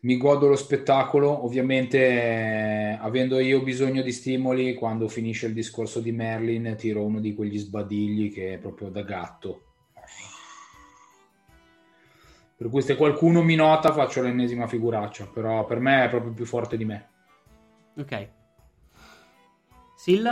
mi 0.00 0.16
godo 0.18 0.48
lo 0.48 0.56
spettacolo. 0.56 1.46
Ovviamente, 1.46 1.98
eh, 1.98 2.98
avendo 3.00 3.38
io 3.38 3.62
bisogno 3.62 4.02
di 4.02 4.12
stimoli, 4.12 4.74
quando 4.74 5.08
finisce 5.08 5.46
il 5.46 5.54
discorso 5.54 6.00
di 6.00 6.12
Merlin, 6.12 6.74
tiro 6.76 7.02
uno 7.04 7.20
di 7.20 7.34
quegli 7.34 7.58
sbadigli 7.58 8.30
che 8.30 8.52
è 8.52 8.58
proprio 8.58 8.90
da 8.90 9.00
gatto. 9.00 9.62
Per 12.54 12.68
cui 12.68 12.82
se 12.82 12.96
qualcuno 12.96 13.42
mi 13.42 13.54
nota 13.54 13.94
faccio 13.94 14.20
l'ennesima 14.20 14.66
figuraccia, 14.66 15.26
però 15.32 15.64
per 15.64 15.80
me 15.80 16.04
è 16.04 16.10
proprio 16.10 16.32
più 16.32 16.44
forte 16.44 16.76
di 16.76 16.84
me. 16.84 17.08
Ok. 17.96 18.42
Sil? 20.04 20.28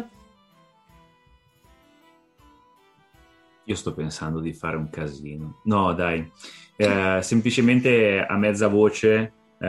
Io 3.65 3.75
sto 3.75 3.95
pensando 3.95 4.41
di 4.41 4.53
fare 4.53 4.77
un 4.77 4.91
casino. 4.91 5.61
No, 5.65 5.95
dai, 5.95 6.31
Eh, 6.77 7.23
semplicemente 7.23 8.25
a 8.27 8.37
mezza 8.37 8.67
voce, 8.67 9.33
eh, 9.59 9.67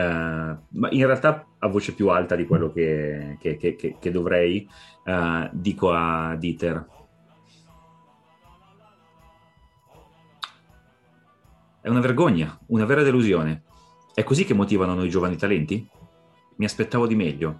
ma 0.69 0.89
in 0.89 1.05
realtà 1.05 1.45
a 1.59 1.67
voce 1.67 1.93
più 1.93 2.09
alta 2.09 2.35
di 2.35 2.47
quello 2.47 2.71
che, 2.71 3.37
che- 3.39 3.55
che- 3.57 3.75
che- 3.75 3.97
che 3.99 4.11
dovrei, 4.11 4.67
eh, 5.03 5.49
dico 5.53 5.91
a 5.91 6.35
Dieter. 6.35 6.87
È 11.81 11.87
una 11.89 11.99
vergogna, 11.99 12.57
una 12.67 12.85
vera 12.85 13.03
delusione. 13.03 13.63
È 14.13 14.23
così 14.23 14.43
che 14.43 14.53
motivano 14.55 14.95
noi 14.95 15.09
giovani 15.09 15.35
talenti? 15.35 15.87
Mi 16.55 16.65
aspettavo 16.65 17.05
di 17.05 17.15
meglio. 17.15 17.59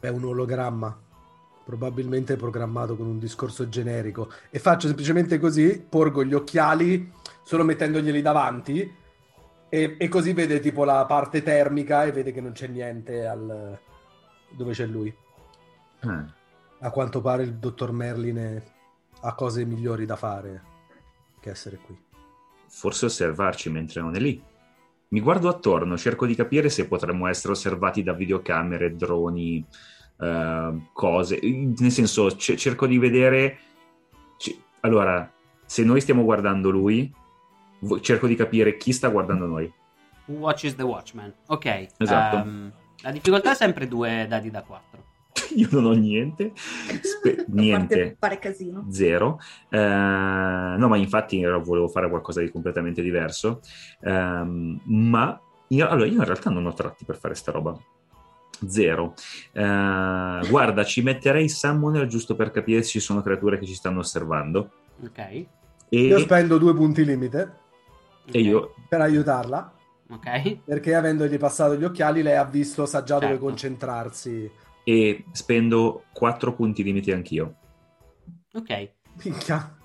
È 0.00 0.08
un 0.08 0.24
ologramma, 0.24 0.98
probabilmente 1.66 2.36
programmato 2.36 2.96
con 2.96 3.08
un 3.08 3.18
discorso 3.18 3.68
generico. 3.68 4.30
E 4.50 4.60
faccio 4.60 4.86
semplicemente 4.86 5.40
così, 5.40 5.84
porgo 5.86 6.24
gli 6.24 6.32
occhiali 6.32 7.10
solo 7.42 7.64
mettendoglieli 7.64 8.22
davanti 8.22 8.94
e, 9.68 9.96
e 9.98 10.08
così 10.08 10.32
vede 10.32 10.60
tipo 10.60 10.84
la 10.84 11.04
parte 11.06 11.42
termica 11.42 12.04
e 12.04 12.12
vede 12.12 12.30
che 12.30 12.40
non 12.40 12.52
c'è 12.52 12.68
niente 12.68 13.26
al... 13.26 13.76
dove 14.50 14.72
c'è 14.72 14.86
lui. 14.86 15.12
Ah. 16.02 16.24
A 16.78 16.90
quanto 16.90 17.20
pare 17.20 17.42
il 17.42 17.54
dottor 17.54 17.90
Merlin 17.90 18.36
è- 18.36 18.62
ha 19.22 19.34
cose 19.34 19.64
migliori 19.64 20.06
da 20.06 20.14
fare 20.14 20.62
che 21.40 21.50
essere 21.50 21.78
qui. 21.84 21.98
forse 22.68 23.06
osservarci 23.06 23.70
mentre 23.70 24.00
non 24.02 24.14
è 24.14 24.20
lì. 24.20 24.40
Mi 25.08 25.20
guardo 25.20 25.48
attorno, 25.48 25.96
cerco 25.96 26.26
di 26.26 26.34
capire 26.36 26.68
se 26.68 26.86
potremmo 26.86 27.26
essere 27.26 27.52
osservati 27.54 28.02
da 28.02 28.12
videocamere, 28.12 28.94
droni, 28.94 29.64
eh, 30.18 30.72
cose. 30.92 31.38
Nel 31.42 31.90
senso, 31.90 32.26
c- 32.28 32.54
cerco 32.54 32.86
di 32.86 32.98
vedere. 32.98 33.58
c- 34.38 34.56
allora, 34.80 35.30
se 35.64 35.84
noi 35.84 36.00
stiamo 36.00 36.22
guardando 36.24 36.70
lui, 36.70 37.12
cerco 38.00 38.26
di 38.26 38.34
capire 38.34 38.76
chi 38.76 38.92
sta 38.92 39.08
guardando 39.08 39.46
noi. 39.46 39.72
Who 40.26 40.38
watches 40.38 40.74
the 40.74 40.82
Watchman? 40.82 41.32
Ok. 41.46 41.86
Esatto. 41.98 42.36
ehm, 42.36 42.72
la 43.02 43.10
difficoltà 43.12 43.52
è 43.52 43.54
sempre 43.54 43.86
due 43.86 44.26
dadi 44.28 44.50
da 44.50 44.62
4. 44.62 45.04
Io 45.54 45.68
non 45.70 45.84
ho 45.84 45.92
niente. 45.92 46.52
Spe- 46.54 47.44
niente. 47.50 48.16
fare 48.18 48.38
casino. 48.38 48.86
Zero. 48.90 49.38
Eh, 49.68 49.78
no, 49.78 50.88
ma 50.88 50.96
infatti 50.96 51.42
volevo 51.44 51.88
fare 51.88 52.08
qualcosa 52.08 52.40
di 52.40 52.50
completamente 52.50 53.02
diverso. 53.02 53.60
Ehm, 54.00 54.80
ma 54.84 55.38
io, 55.68 55.88
allora, 55.88 56.06
io 56.06 56.14
in 56.18 56.24
realtà 56.24 56.50
non 56.50 56.66
ho 56.66 56.72
tratti 56.72 57.04
per 57.04 57.16
fare 57.18 57.34
sta 57.34 57.52
roba. 57.52 57.76
Zero. 58.66 59.14
Eh, 59.52 60.40
guarda, 60.48 60.84
ci 60.84 61.02
metterei 61.02 61.48
Summoner 61.48 62.06
giusto 62.06 62.34
per 62.36 62.50
capire 62.50 62.82
se 62.82 62.90
ci 62.90 63.00
sono 63.00 63.20
creature 63.22 63.58
che 63.58 63.66
ci 63.66 63.74
stanno 63.74 63.98
osservando. 64.00 64.70
Ok. 65.02 65.18
E, 65.18 65.46
Io 65.90 66.18
spendo 66.18 66.58
due 66.58 66.74
punti 66.74 67.04
limite 67.04 67.58
e 68.30 68.40
io 68.40 68.74
per 68.88 69.00
aiutarla, 69.02 69.72
Ok. 70.10 70.58
perché 70.64 70.94
avendogli 70.94 71.38
passato 71.38 71.76
gli 71.76 71.84
occhiali 71.84 72.22
lei 72.22 72.36
ha 72.36 72.44
visto, 72.44 72.86
sa 72.86 73.02
già 73.02 73.14
dove 73.18 73.32
Certo. 73.32 73.44
concentrarsi. 73.44 74.50
e 74.88 75.24
spendo 75.32 76.04
4 76.12 76.54
punti 76.54 76.84
limiti 76.84 77.10
anch'io. 77.10 77.54
Ok. 78.54 78.90
Minchia. 79.24 79.76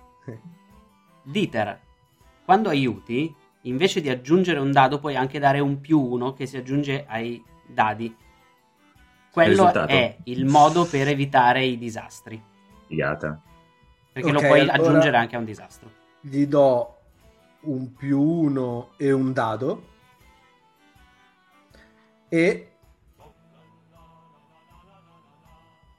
Dieter, 1.24 1.80
quando 2.46 2.70
aiuti, 2.70 3.34
invece 3.64 4.00
di 4.02 4.10
aggiungere 4.10 4.60
un 4.60 4.72
dado, 4.72 5.00
puoi 5.00 5.16
anche 5.16 5.40
dare 5.40 5.60
un 5.60 5.80
più 5.82 6.00
uno 6.00 6.34
che 6.34 6.46
si 6.46 6.58
aggiunge 6.58 7.06
ai 7.08 7.44
dadi. 7.68 8.16
Quello 9.32 9.50
Risultato. 9.50 9.92
è 9.92 10.18
il 10.26 10.46
modo 10.46 10.86
per 10.86 11.08
evitare 11.08 11.64
i 11.64 11.78
disastri. 11.78 12.42
Figata. 12.88 13.40
Perché 14.12 14.30
Ok, 14.30 14.34
lo 14.42 14.48
puoi 14.48 14.60
allora- 14.62 14.74
aggiungere 14.74 15.18
anche 15.18 15.36
a 15.36 15.40
un 15.40 15.46
disastro. 15.46 15.90
Gli 16.20 16.46
do 16.46 16.98
un 17.62 17.94
più 17.96 18.20
uno 18.22 18.90
e 18.98 19.12
un 19.12 19.32
dado. 19.32 19.88
E... 22.28 22.68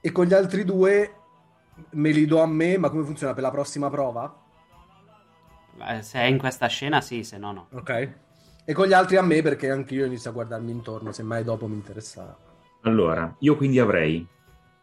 E 0.05 0.11
con 0.11 0.25
gli 0.25 0.33
altri 0.33 0.63
due 0.65 1.15
me 1.91 2.11
li 2.11 2.25
do 2.25 2.41
a 2.41 2.45
me, 2.45 2.77
ma 2.77 2.89
come 2.89 3.03
funziona 3.03 3.33
per 3.33 3.41
la 3.41 3.51
prossima 3.51 3.89
prova? 3.89 4.41
Eh, 5.89 6.01
Se 6.03 6.19
è 6.19 6.23
in 6.25 6.37
questa 6.37 6.67
scena, 6.67 7.01
sì, 7.01 7.23
se 7.23 7.37
no, 7.37 7.51
no. 7.51 7.67
Ok. 7.71 8.13
E 8.65 8.73
con 8.73 8.85
gli 8.87 8.93
altri 8.93 9.15
a 9.17 9.21
me 9.21 9.41
perché 9.41 9.71
anche 9.71 9.95
io 9.95 10.05
inizio 10.05 10.29
a 10.29 10.33
guardarmi 10.33 10.71
intorno, 10.71 11.11
se 11.11 11.23
mai 11.23 11.43
dopo 11.43 11.67
mi 11.67 11.75
interessa. 11.75 12.37
Allora, 12.83 13.35
io 13.39 13.55
quindi 13.55 13.79
avrei 13.79 14.25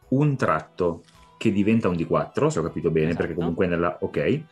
un 0.08 0.36
tratto 0.36 1.02
che 1.38 1.52
diventa 1.52 1.88
un 1.88 1.94
D4, 1.96 2.46
se 2.48 2.58
ho 2.58 2.62
capito 2.62 2.90
bene, 2.90 3.08
Esatto. 3.10 3.22
perché 3.22 3.34
comunque 3.38 3.66
nella... 3.66 3.96
Ok, 4.00 4.42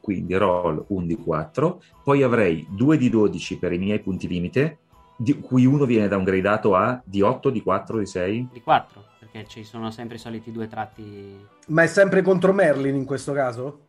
quindi 0.00 0.34
roll 0.34 0.84
un 0.88 1.04
D4, 1.06 1.76
poi 2.02 2.22
avrei 2.22 2.66
due 2.70 2.96
D12 2.98 3.58
per 3.58 3.72
i 3.72 3.78
miei 3.78 4.00
punti 4.00 4.26
limite, 4.26 4.78
di 5.16 5.38
cui 5.40 5.66
uno 5.66 5.84
viene 5.84 6.08
downgradato 6.08 6.74
a 6.74 7.02
D8, 7.08 7.52
D4, 7.52 7.84
D6. 8.00 8.46
Di 8.52 8.62
4, 8.62 9.04
perché 9.18 9.46
ci 9.48 9.64
sono 9.64 9.90
sempre 9.90 10.16
i 10.16 10.18
soliti 10.18 10.50
due 10.50 10.66
tratti. 10.68 11.36
Ma 11.68 11.82
è 11.82 11.86
sempre 11.86 12.22
contro 12.22 12.52
Merlin 12.52 12.94
in 12.94 13.04
questo 13.04 13.32
caso? 13.32 13.80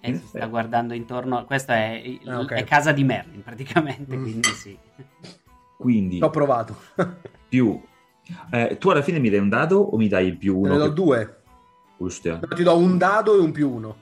E 0.00 0.14
si 0.16 0.26
sta 0.26 0.46
guardando 0.46 0.94
intorno. 0.94 1.44
Questa 1.44 1.74
è, 1.74 2.18
Ah, 2.24 2.40
ok. 2.40 2.52
è 2.54 2.64
casa 2.64 2.90
di 2.90 3.04
Merlin, 3.04 3.42
praticamente. 3.42 4.16
Mm. 4.16 4.22
Quindi 4.22 4.48
sì. 4.48 4.76
Quindi 5.76 6.18
L'ho 6.18 6.30
provato. 6.30 6.76
più... 7.48 7.80
eh, 8.50 8.76
tu 8.78 8.90
alla 8.90 9.02
fine 9.02 9.18
mi 9.18 9.28
dai 9.30 9.38
un 9.40 9.48
dado 9.48 9.78
o 9.80 9.96
mi 9.96 10.08
dai 10.08 10.26
il 10.26 10.36
più 10.36 10.60
Ne 10.62 10.68
uno? 10.68 10.78
do 10.78 10.88
che- 10.88 10.92
due. 10.94 11.36
Giusto. 11.98 12.30
No, 12.40 12.46
Ti 12.54 12.62
do 12.62 12.76
un 12.76 12.98
dado 12.98 13.36
e 13.36 13.40
un 13.40 13.52
più 13.52 13.70
uno. 13.70 13.96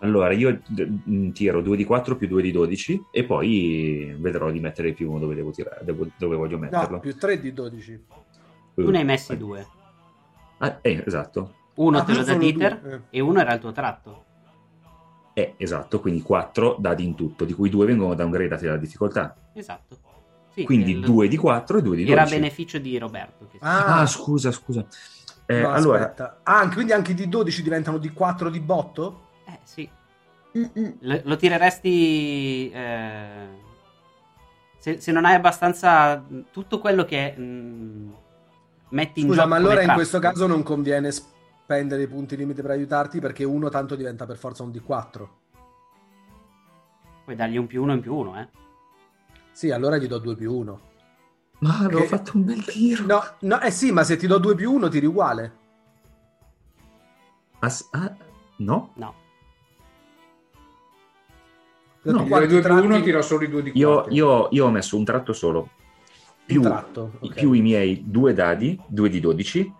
Allora, 0.00 0.32
io 0.32 0.60
mm, 1.08 1.30
tiro 1.30 1.60
2 1.62 1.76
di 1.76 1.84
4 1.84 2.16
più 2.16 2.26
2 2.26 2.42
di 2.42 2.50
12 2.50 3.04
e 3.12 3.24
poi 3.24 4.14
vedrò 4.18 4.50
di 4.50 4.58
mettere 4.58 4.88
il 4.88 4.94
più 4.94 5.08
uno 5.10 5.20
dove 5.20 5.34
devo 5.36 5.50
tirare, 5.52 5.84
dove, 5.84 6.36
voglio 6.36 6.58
metterlo. 6.58 6.96
No, 6.96 7.00
più 7.00 7.16
3 7.16 7.38
di 7.40 7.52
12. 7.52 8.04
Tu 8.74 8.90
ne 8.90 8.98
hai 8.98 9.04
messi 9.04 9.36
due. 9.36 9.64
Ah, 10.58 10.78
eh, 10.82 11.02
esatto. 11.06 11.54
Uno 11.74 11.98
Ah, 11.98 12.02
te 12.04 12.12
lo 12.12 12.18
dà 12.18 12.24
solo 12.32 12.38
Dieter 12.38 12.80
due, 12.80 12.94
eh. 13.10 13.16
e 13.16 13.20
uno 13.20 13.40
era 13.40 13.54
il 13.54 13.60
tuo 13.60 13.70
tratto. 13.72 14.24
Eh, 15.34 15.54
esatto, 15.56 16.00
quindi 16.00 16.20
4 16.20 16.76
dadi 16.78 17.04
in 17.04 17.14
tutto, 17.14 17.44
di 17.44 17.52
cui 17.54 17.70
2 17.70 17.86
vengono 17.86 18.14
downgradati 18.14 18.64
dalla 18.66 18.76
difficoltà. 18.78 19.36
Esatto. 19.54 19.98
Sì, 20.54 20.64
quindi 20.64 20.92
il- 20.92 21.00
2 21.00 21.28
di 21.28 21.36
4 21.36 21.78
e 21.78 21.82
2 21.82 21.96
di 21.96 22.04
12. 22.04 22.20
Era 22.20 22.30
beneficio 22.38 22.78
di 22.78 22.98
Roberto. 22.98 23.48
che- 23.50 23.58
Ah, 23.60 24.00
Ah, 24.00 24.06
scusa, 24.06 24.50
scusa. 24.50 24.84
Eh, 25.46 25.60
no, 25.60 25.70
allora. 25.70 26.14
Ah, 26.42 26.68
quindi 26.68 26.92
anche 26.92 27.14
di 27.14 27.28
12 27.28 27.62
diventano 27.62 27.98
di 27.98 28.10
4 28.10 28.50
di 28.50 28.60
botto? 28.60 29.28
Eh 29.46 29.58
sì. 29.64 29.88
Lo, 31.00 31.20
lo 31.24 31.36
tireresti 31.36 32.70
eh, 32.70 33.46
se, 34.78 35.00
se 35.00 35.10
non 35.12 35.24
hai 35.24 35.34
abbastanza 35.34 36.22
tutto 36.50 36.78
quello 36.78 37.04
che 37.06 37.32
mh, 37.32 38.14
metti 38.90 39.20
in 39.20 39.26
Scusa, 39.28 39.42
gioco 39.42 39.48
ma 39.48 39.56
come 39.56 39.68
allora 39.68 39.82
in 39.82 39.92
questo 39.94 40.18
caso 40.18 40.46
non 40.46 40.62
conviene 40.62 41.10
spendere 41.10 42.02
i 42.02 42.06
punti 42.06 42.36
limite 42.36 42.60
per 42.60 42.72
aiutarti 42.72 43.18
perché 43.18 43.44
uno 43.44 43.70
tanto 43.70 43.94
diventa 43.96 44.26
per 44.26 44.36
forza 44.36 44.62
un 44.62 44.70
di 44.70 44.80
4. 44.80 45.36
puoi 47.24 47.34
dargli 47.36 47.56
un 47.56 47.66
più 47.66 47.82
uno 47.82 47.94
in 47.94 48.00
più 48.00 48.14
uno 48.14 48.38
eh. 48.38 48.48
Sì, 49.52 49.70
allora 49.70 49.96
gli 49.98 50.06
do 50.06 50.18
2 50.18 50.34
più 50.36 50.52
1. 50.54 50.80
ma 51.60 51.78
avevo 51.78 52.00
Che- 52.00 52.06
fatto 52.08 52.32
un 52.34 52.44
bel 52.44 52.64
tiro. 52.64 53.06
No, 53.06 53.22
no, 53.40 53.60
eh 53.60 53.70
sì, 53.70 53.92
ma 53.92 54.02
se 54.02 54.16
ti 54.16 54.26
do 54.26 54.38
2 54.38 54.54
più 54.56 54.72
1 54.72 54.88
tiri 54.88 55.06
uguale. 55.06 55.52
As- 57.60 57.86
ah, 57.92 58.12
no? 58.56 58.90
no 58.94 59.14
No, 62.04 62.22
i 62.24 62.28
2 62.28 62.46
più 62.48 62.60
tratti- 62.60 62.84
1 62.84 63.00
tiro 63.00 63.22
solo 63.22 63.44
i 63.44 63.48
2 63.48 63.62
di 63.62 63.70
4. 63.70 64.12
Io, 64.12 64.12
io- 64.12 64.48
io 64.50 64.66
ho 64.66 64.70
messo 64.70 64.96
un 64.96 65.04
tratto 65.04 65.32
solo. 65.32 65.68
Più, 66.44 66.60
Un 66.60 66.66
tratto, 66.66 67.12
ok. 67.20 67.34
più 67.34 67.52
i 67.52 67.60
miei 67.60 68.02
due 68.10 68.32
dadi, 68.34 68.76
2 68.88 69.08
di 69.08 69.20
12, 69.20 69.72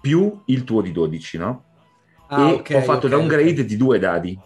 più 0.00 0.42
il 0.44 0.62
tuo 0.62 0.80
di 0.80 0.92
12, 0.92 1.36
no? 1.38 1.64
Ah, 2.28 2.50
e 2.50 2.52
ok, 2.52 2.72
ho 2.76 2.80
fatto 2.82 3.06
ok, 3.06 3.12
downgrade 3.12 3.60
ok. 3.62 3.66
di 3.66 3.76
due 3.76 3.98
dadi. 3.98 4.38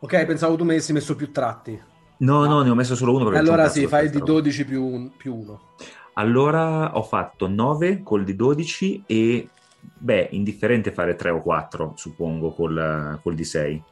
Ok, 0.00 0.24
pensavo 0.26 0.56
tu 0.56 0.64
mi 0.64 0.70
avessi 0.70 0.92
messo 0.92 1.14
più 1.14 1.30
tratti. 1.30 1.80
No, 2.24 2.46
no, 2.46 2.62
ne 2.62 2.70
ho 2.70 2.74
messo 2.74 2.96
solo 2.96 3.14
uno. 3.14 3.28
un 3.28 3.34
Allora 3.34 3.68
sì, 3.68 3.86
fai 3.86 4.04
testa, 4.04 4.18
di 4.18 4.24
12 4.24 4.64
più 4.64 5.10
1. 5.22 5.60
Allora 6.14 6.96
ho 6.96 7.02
fatto 7.02 7.46
9 7.46 8.02
col 8.02 8.24
di 8.24 8.34
12 8.34 9.02
e, 9.06 9.48
beh, 9.80 10.28
indifferente 10.32 10.92
fare 10.92 11.16
3 11.16 11.30
o 11.30 11.40
4, 11.40 11.94
suppongo, 11.96 12.52
col, 12.52 13.18
col 13.22 13.34
di 13.34 13.44
6. 13.44 13.82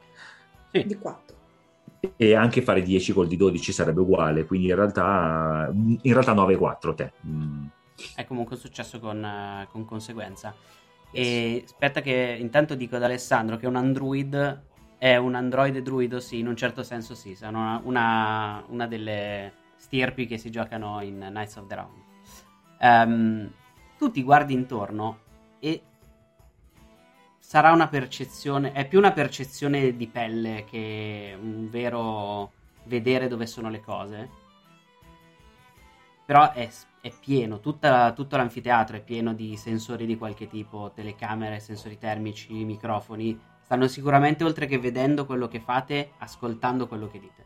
sì. 0.72 0.85
Di 0.85 0.97
4. 0.97 1.37
E 2.16 2.35
anche 2.35 2.62
fare 2.62 2.83
10 2.83 3.12
col 3.12 3.28
di 3.28 3.37
12 3.37 3.70
sarebbe 3.72 4.01
uguale, 4.01 4.45
quindi 4.45 4.68
in 4.68 4.74
realtà, 4.74 5.70
in 5.72 6.12
realtà 6.12 6.33
9 6.33 6.55
e 6.55 6.57
4 6.57 6.95
te. 6.95 7.12
Mm. 7.26 7.66
è 8.16 8.24
comunque 8.24 8.57
un 8.57 8.61
successo 8.61 8.99
con, 8.99 9.24
eh, 9.24 9.68
con 9.70 9.85
conseguenza 9.85 10.53
e 11.14 11.62
aspetta 11.62 12.01
che 12.01 12.37
intanto 12.41 12.74
dico 12.74 12.97
ad 12.97 13.03
Alessandro 13.03 13.59
che 13.59 13.66
un 13.66 13.76
android 13.76 14.62
è 15.03 15.17
un 15.17 15.35
androide 15.35 15.83
druido 15.83 16.21
sì 16.21 16.39
in 16.39 16.47
un 16.47 16.55
certo 16.55 16.85
senso 16.85 17.17
sì 17.17 17.35
sono 17.35 17.59
una, 17.59 17.81
una, 17.83 18.65
una 18.69 18.87
delle 18.87 19.53
stirpi 19.75 20.27
che 20.27 20.39
si 20.39 20.49
giocano 20.49 21.01
in 21.03 21.19
Knights 21.19 21.57
of 21.57 21.67
the 21.67 21.75
Round 21.75 22.01
Ehm, 22.79 23.53
tu 23.99 24.11
ti 24.11 24.23
guardi 24.23 24.55
intorno 24.55 25.19
e 25.61 25.83
sarà 27.39 27.73
una 27.73 27.89
percezione 27.89 28.73
è 28.73 28.87
più 28.87 28.99
una 28.99 29.13
percezione 29.13 29.97
di 29.97 30.07
pelle 30.09 30.65
che 30.69 31.37
un 31.41 31.69
vero 31.69 32.53
vedere 32.85 33.29
dove 33.29 33.47
sono 33.47 33.71
le 33.71 33.81
cose 33.81 34.31
però 36.25 36.53
è, 36.53 36.69
è 37.01 37.13
pieno, 37.21 37.59
tutta- 37.61 38.13
tutto 38.13 38.37
l'anfiteatro 38.37 38.97
è 38.97 39.03
pieno 39.03 39.35
di 39.35 39.57
sensori 39.57 40.07
di 40.07 40.17
qualche 40.17 40.47
tipo, 40.49 40.93
telecamere, 40.95 41.59
sensori 41.61 41.99
termici, 41.99 42.53
microfoni. 42.65 43.39
Stanno 43.63 43.89
sicuramente 43.89 44.45
oltre 44.45 44.67
che 44.67 44.79
vedendo 44.79 45.25
quello 45.25 45.49
che 45.49 45.61
fate, 45.61 46.13
ascoltando 46.19 46.87
quello 46.87 47.09
che 47.09 47.21
dite. 47.21 47.45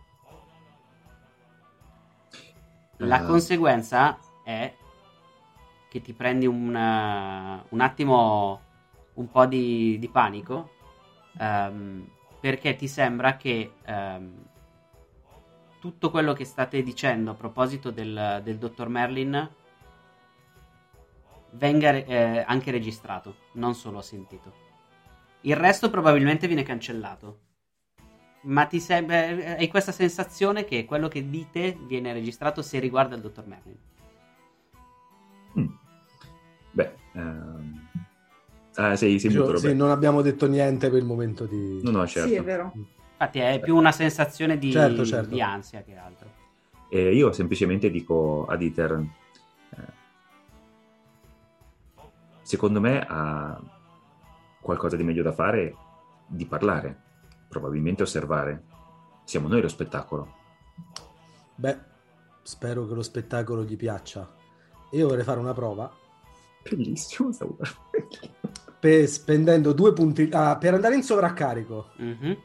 La 2.98 3.22
Eh. 3.22 3.26
conseguenza 3.26 4.18
è 4.42 4.74
che 5.88 6.00
ti 6.00 6.12
prendi 6.14 6.46
un, 6.46 6.74
eh, 6.74 7.64
un 7.68 7.80
attimo 7.80 8.62
un 9.14 9.30
po' 9.30 9.46
di, 9.46 9.98
di 9.98 10.08
panico 10.08 10.70
ehm, 11.38 12.06
perché 12.40 12.74
ti 12.76 12.88
sembra 12.88 13.36
che 13.36 13.72
ehm, 13.84 14.44
tutto 15.80 16.10
quello 16.10 16.32
che 16.32 16.44
state 16.44 16.82
dicendo 16.82 17.30
a 17.30 17.34
proposito 17.34 17.90
del, 17.90 18.40
del 18.42 18.58
dottor 18.58 18.88
Merlin 18.88 19.48
venga 21.50 21.92
eh, 21.92 22.44
anche 22.46 22.70
registrato, 22.70 23.36
non 23.52 23.74
solo 23.74 24.00
sentito. 24.02 24.64
Il 25.46 25.54
resto 25.54 25.90
probabilmente 25.90 26.48
viene 26.48 26.64
cancellato. 26.64 27.40
Ma 28.42 28.66
ti 28.66 28.80
sembra, 28.80 29.26
eh, 29.26 29.56
hai 29.58 29.68
questa 29.68 29.92
sensazione 29.92 30.64
che 30.64 30.84
quello 30.84 31.06
che 31.06 31.30
dite 31.30 31.76
viene 31.86 32.12
registrato 32.12 32.62
se 32.62 32.80
riguarda 32.80 33.14
il 33.14 33.20
dottor 33.20 33.46
Merlin. 33.46 33.76
Mm. 35.58 35.66
Beh, 36.72 36.92
ehm... 37.12 37.88
ah, 38.74 38.96
sei, 38.96 39.20
sei 39.20 39.30
Sì, 39.30 39.36
muto, 39.36 39.52
Roberto. 39.52 39.76
non 39.76 39.90
abbiamo 39.90 40.20
detto 40.20 40.48
niente 40.48 40.90
per 40.90 40.98
il 40.98 41.04
momento 41.04 41.46
di... 41.46 41.80
No, 41.82 41.90
no, 41.90 42.06
certo. 42.08 42.28
Sì, 42.28 42.34
è 42.34 42.42
vero. 42.42 42.72
Infatti 43.12 43.38
è 43.38 43.60
più 43.60 43.76
una 43.76 43.92
sensazione 43.92 44.58
di, 44.58 44.72
Certo, 44.72 45.04
certo. 45.04 45.28
di 45.32 45.40
ansia 45.40 45.82
che 45.82 45.96
altro. 45.96 46.28
E 46.88 47.14
io 47.14 47.30
semplicemente 47.32 47.88
dico 47.90 48.46
a 48.46 48.56
Dieter, 48.56 49.04
eh, 49.70 49.82
secondo 52.42 52.80
me 52.80 53.04
ha 53.08 53.60
qualcosa 54.66 54.96
di 54.96 55.02
meglio 55.02 55.22
da 55.22 55.32
fare 55.32 55.74
di 56.26 56.44
parlare, 56.44 57.02
probabilmente 57.48 58.02
osservare. 58.02 58.64
Siamo 59.24 59.48
noi 59.48 59.62
lo 59.62 59.68
spettacolo. 59.68 60.34
Beh, 61.54 61.78
spero 62.42 62.86
che 62.86 62.94
lo 62.94 63.02
spettacolo 63.02 63.64
gli 63.64 63.76
piaccia. 63.76 64.30
Io 64.90 65.08
vorrei 65.08 65.24
fare 65.24 65.40
una 65.40 65.54
prova 65.54 65.90
Bellissimo, 66.68 67.32
stavo 67.32 67.56
per, 68.80 69.06
spendendo 69.06 69.72
due 69.72 69.92
punti... 69.92 70.28
ah, 70.32 70.56
per 70.56 70.74
andare 70.74 70.96
in 70.96 71.02
sovraccarico. 71.02 71.90
Mhm. 71.96 72.36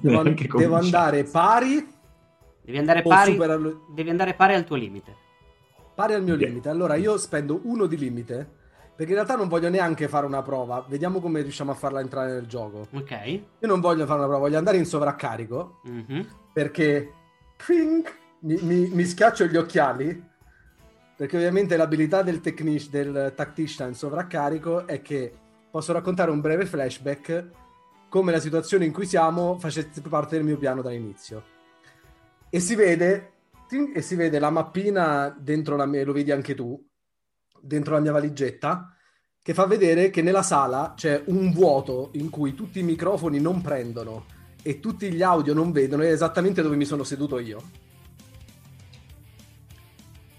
Devo, 0.00 0.22
devo 0.58 0.74
andare 0.74 1.24
pari 1.24 1.94
Devi 2.62 2.78
andare 2.78 3.02
pari, 3.02 3.32
superarlo... 3.32 3.86
devi 3.94 4.10
andare 4.10 4.34
pari 4.34 4.54
al 4.54 4.64
tuo 4.64 4.76
limite. 4.76 5.14
Pari 5.94 6.14
al 6.14 6.24
mio 6.24 6.34
limite. 6.34 6.68
Allora 6.68 6.96
io 6.96 7.16
spendo 7.16 7.60
uno 7.62 7.86
di 7.86 7.96
limite 7.96 8.55
perché 8.96 9.12
in 9.12 9.18
realtà 9.18 9.36
non 9.36 9.48
voglio 9.48 9.68
neanche 9.68 10.08
fare 10.08 10.24
una 10.26 10.42
prova. 10.42 10.84
Vediamo 10.88 11.20
come 11.20 11.42
riusciamo 11.42 11.70
a 11.70 11.74
farla 11.74 12.00
entrare 12.00 12.32
nel 12.32 12.46
gioco. 12.46 12.86
Ok. 12.92 13.10
Io 13.60 13.68
non 13.68 13.80
voglio 13.80 14.06
fare 14.06 14.18
una 14.18 14.26
prova, 14.28 14.40
voglio 14.40 14.58
andare 14.58 14.78
in 14.78 14.86
sovraccarico 14.86 15.80
Mhm. 15.84 16.26
perché 16.52 17.12
ping, 17.64 18.06
mi, 18.40 18.58
mi- 18.62 18.88
mi 18.88 19.04
schiaccio 19.04 19.44
gli 19.46 19.56
occhiali. 19.56 20.34
Perché 21.16 21.36
ovviamente 21.36 21.76
l'abilità 21.76 22.22
del, 22.22 22.40
technic- 22.40 22.90
del 22.90 23.32
tactician 23.34 23.88
in 23.88 23.94
sovraccarico 23.94 24.86
è 24.86 25.00
che 25.00 25.32
posso 25.70 25.92
raccontare 25.92 26.30
un 26.30 26.40
breve 26.40 26.66
flashback 26.66 27.48
come 28.08 28.32
la 28.32 28.38
situazione 28.40 28.84
in 28.84 28.92
cui 28.92 29.04
siamo 29.06 29.58
facesse 29.58 30.00
parte 30.02 30.36
del 30.36 30.44
mio 30.44 30.58
piano 30.58 30.80
dall'inizio. 30.82 31.42
E 32.50 32.60
si 32.60 32.74
vede, 32.74 33.32
e 33.94 34.00
si 34.02 34.14
vede 34.14 34.38
la 34.38 34.50
mappina 34.50 35.34
dentro 35.38 35.76
la 35.76 35.86
mia, 35.86 36.04
lo 36.04 36.12
vedi 36.12 36.30
anche 36.32 36.54
tu, 36.54 36.82
dentro 37.60 37.94
la 37.94 38.00
mia 38.00 38.12
valigetta, 38.12 38.94
che 39.42 39.54
fa 39.54 39.66
vedere 39.66 40.10
che 40.10 40.22
nella 40.22 40.42
sala 40.42 40.94
c'è 40.96 41.22
un 41.26 41.52
vuoto 41.52 42.10
in 42.14 42.30
cui 42.30 42.54
tutti 42.54 42.80
i 42.80 42.82
microfoni 42.82 43.40
non 43.40 43.62
prendono 43.62 44.26
e 44.62 44.80
tutti 44.80 45.12
gli 45.12 45.22
audio 45.22 45.54
non 45.54 45.70
vedono, 45.70 46.02
è 46.02 46.10
esattamente 46.10 46.62
dove 46.62 46.74
mi 46.74 46.84
sono 46.84 47.04
seduto 47.04 47.38
io. 47.38 47.62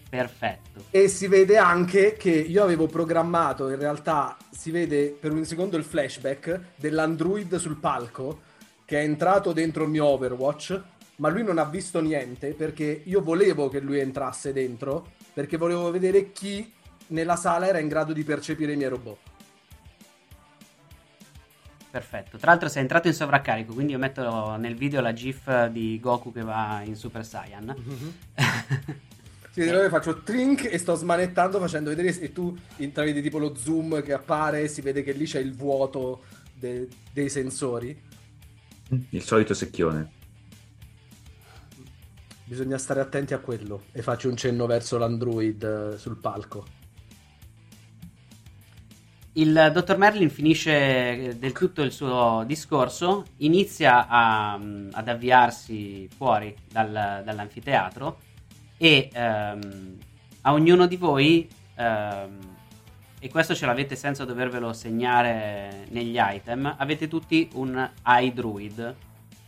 Perfetto. 0.10 0.86
E 0.90 1.08
si 1.08 1.28
vede 1.28 1.58
anche 1.58 2.18
che 2.18 2.32
io 2.32 2.64
avevo 2.64 2.88
programmato, 2.88 3.70
in 3.70 3.78
realtà 3.78 4.38
si 4.50 4.72
vede 4.72 5.10
per 5.10 5.32
un 5.32 5.46
secondo 5.46 5.78
il 5.78 5.84
flashback 5.84 6.60
dell'android 6.76 7.56
sul 7.56 7.78
palco 7.78 8.42
che 8.84 9.00
è 9.00 9.04
entrato 9.04 9.52
dentro 9.54 9.84
il 9.84 9.90
mio 9.90 10.06
Overwatch, 10.06 10.82
ma 11.18 11.30
lui 11.30 11.44
non 11.44 11.58
ha 11.58 11.66
visto 11.66 12.00
niente 12.02 12.54
perché 12.54 13.02
io 13.06 13.22
volevo 13.22 13.70
che 13.70 13.80
lui 13.80 14.00
entrasse 14.00 14.54
dentro 14.54 15.12
perché 15.34 15.58
volevo 15.58 15.92
vedere 15.92 16.32
chi 16.32 16.74
nella 17.08 17.36
sala 17.36 17.68
era 17.68 17.80
in 17.80 17.88
grado 17.88 18.14
di 18.14 18.24
percepire 18.24 18.74
i 18.74 18.76
miei 18.76 18.90
robot. 18.90 19.18
Perfetto. 21.90 22.38
Tra 22.38 22.52
l'altro 22.52 22.70
sei 22.70 22.82
entrato 22.82 23.08
in 23.08 23.14
sovraccarico, 23.14 23.74
quindi 23.74 23.94
io 23.94 23.98
metto 23.98 24.56
nel 24.58 24.76
video 24.76 25.02
la 25.02 25.14
gif 25.14 25.68
di 25.68 26.00
Goku 26.00 26.32
che 26.32 26.44
va 26.44 26.82
in 26.84 26.96
Super 26.96 27.26
Saiyan. 27.26 27.76
Mm-hmm. 27.80 28.10
sì, 29.52 29.62
allora 29.62 29.90
faccio 29.90 30.22
trink 30.22 30.72
e 30.72 30.78
sto 30.78 30.96
smanettando 30.96 31.60
facendo 31.60 31.90
vedere 31.90 32.10
e 32.20 32.32
tu 32.34 32.56
intravedi 32.78 33.22
tipo 33.22 33.40
lo 33.40 33.56
zoom 33.56 34.04
che 34.04 34.14
appare 34.14 34.62
e 34.62 34.68
si 34.68 34.82
vede 34.82 35.02
che 35.02 35.14
lì 35.14 35.26
c'è 35.26 35.40
il 35.40 35.56
vuoto 35.56 36.24
de- 36.54 36.88
dei 37.12 37.30
sensori. 37.30 38.00
Il 39.10 39.24
solito 39.24 39.54
secchione. 39.54 40.12
Bisogna 42.44 42.78
stare 42.78 43.00
attenti 43.00 43.34
a 43.34 43.40
quello 43.40 43.86
e 43.92 44.02
faccio 44.02 44.30
un 44.30 44.38
cenno 44.38 44.68
verso 44.68 44.98
l'android 44.98 45.64
eh, 45.64 45.98
sul 45.98 46.18
palco. 46.18 46.66
Il 49.38 49.70
dottor 49.72 49.98
Merlin 49.98 50.32
finisce 50.32 51.36
del 51.38 51.52
tutto 51.52 51.84
il 51.84 51.92
suo 51.92 52.44
discorso, 52.48 53.24
inizia 53.38 54.08
a, 54.08 54.54
ad 54.54 55.08
avviarsi 55.08 56.10
fuori 56.10 56.56
dal, 56.68 57.22
dall'anfiteatro 57.24 58.18
e 58.78 59.12
um, 59.14 59.96
a 60.42 60.54
ognuno 60.54 60.88
di 60.88 60.96
voi, 60.96 61.48
um, 61.78 62.40
e 63.20 63.30
questo 63.30 63.54
ce 63.54 63.68
l'avete 63.68 63.96
senza 63.96 64.26
dovervelo 64.26 64.74
segnare 64.74 65.86
negli 65.90 66.18
item, 66.20 66.74
avete 66.76 67.08
tutti 67.08 67.48
un 67.54 67.88
iDruid. 68.04 68.96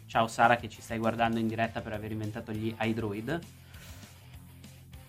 Ciao 0.05 0.27
Sara 0.27 0.57
che 0.57 0.69
ci 0.69 0.83
stai 0.83 0.99
guardando 0.99 1.39
in 1.39 1.47
diretta 1.47 1.81
per 1.81 1.93
aver 1.93 2.11
inventato 2.11 2.51
gli 2.51 2.75
iDruid 2.79 3.39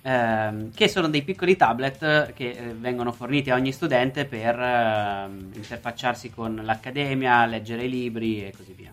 ehm, 0.02 0.72
che 0.72 0.88
sono 0.88 1.08
dei 1.08 1.22
piccoli 1.22 1.56
tablet 1.56 2.32
che 2.32 2.50
eh, 2.50 2.74
vengono 2.74 3.12
forniti 3.12 3.50
a 3.50 3.54
ogni 3.54 3.72
studente 3.72 4.24
per 4.24 4.58
eh, 4.58 5.28
interfacciarsi 5.54 6.30
con 6.30 6.60
l'accademia, 6.62 7.46
leggere 7.46 7.84
i 7.84 7.90
libri 7.90 8.46
e 8.46 8.52
così 8.56 8.72
via. 8.72 8.92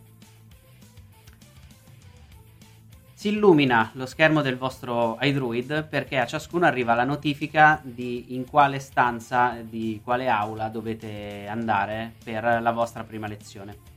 Si 3.13 3.29
illumina 3.29 3.89
lo 3.93 4.05
schermo 4.05 4.43
del 4.43 4.57
vostro 4.57 5.17
iDruid 5.19 5.87
perché 5.87 6.19
a 6.19 6.27
ciascuno 6.27 6.67
arriva 6.67 6.93
la 6.93 7.03
notifica 7.03 7.81
di 7.83 8.35
in 8.35 8.45
quale 8.45 8.77
stanza, 8.77 9.57
di 9.59 9.99
quale 10.03 10.27
aula 10.27 10.67
dovete 10.67 11.47
andare 11.47 12.13
per 12.23 12.61
la 12.61 12.71
vostra 12.71 13.03
prima 13.03 13.25
lezione. 13.25 13.96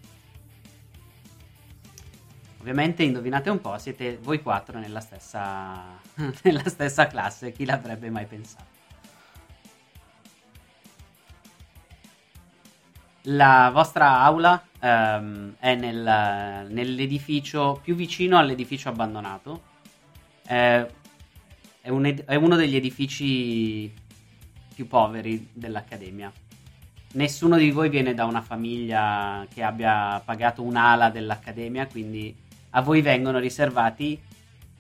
Ovviamente 2.60 3.02
indovinate 3.02 3.48
un 3.48 3.58
po', 3.58 3.78
siete 3.78 4.18
voi 4.20 4.42
quattro 4.42 4.78
nella 4.78 5.00
stessa, 5.00 5.98
nella 6.44 6.68
stessa 6.68 7.06
classe, 7.06 7.52
chi 7.52 7.64
l'avrebbe 7.64 8.10
mai 8.10 8.26
pensato? 8.26 8.78
La 13.24 13.70
vostra 13.72 14.20
aula 14.20 14.62
um, 14.80 15.54
è 15.58 15.74
nel, 15.74 16.66
nell'edificio 16.70 17.80
più 17.82 17.94
vicino 17.94 18.36
all'edificio 18.36 18.90
abbandonato. 18.90 19.62
Eh, 20.46 20.86
è, 21.80 21.88
un 21.88 22.04
ed- 22.04 22.24
è 22.24 22.34
uno 22.34 22.56
degli 22.56 22.76
edifici 22.76 23.90
più 24.74 24.86
poveri 24.86 25.48
dell'Accademia. 25.52 26.30
Nessuno 27.12 27.56
di 27.56 27.70
voi 27.70 27.88
viene 27.88 28.12
da 28.12 28.26
una 28.26 28.42
famiglia 28.42 29.46
che 29.52 29.62
abbia 29.62 30.20
pagato 30.22 30.62
un'ala 30.62 31.08
dell'Accademia, 31.08 31.86
quindi 31.86 32.48
a 32.70 32.82
voi 32.82 33.02
vengono 33.02 33.38
riservati 33.38 34.20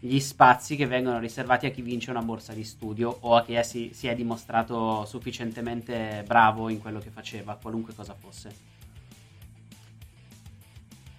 gli 0.02 0.18
spazi 0.18 0.76
che 0.76 0.86
vengono 0.86 1.18
riservati 1.18 1.66
a 1.66 1.70
chi 1.70 1.82
vince 1.82 2.10
una 2.10 2.22
borsa 2.22 2.54
di 2.54 2.64
studio 2.64 3.14
o 3.20 3.36
a 3.36 3.44
chi 3.44 3.52
è, 3.52 3.62
si, 3.62 3.90
si, 3.92 4.06
è 4.06 4.14
dimostrato 4.14 5.04
sufficientemente 5.04 6.24
bravo 6.26 6.70
in 6.70 6.80
quello 6.80 7.00
che 7.00 7.10
faceva, 7.10 7.58
qualunque 7.60 7.94
cosa 7.94 8.14
fosse. 8.14 8.68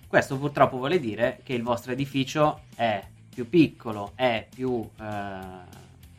Questo 0.07 0.37
purtroppo 0.37 0.77
vuole 0.77 0.99
dire 0.99 1.41
che 1.43 1.53
il 1.53 1.61
vostro 1.61 1.91
edificio 1.91 2.63
è 2.75 3.05
più 3.33 3.47
piccolo, 3.47 4.13
è 4.15 4.47
più 4.53 4.81
eh, 4.99 5.05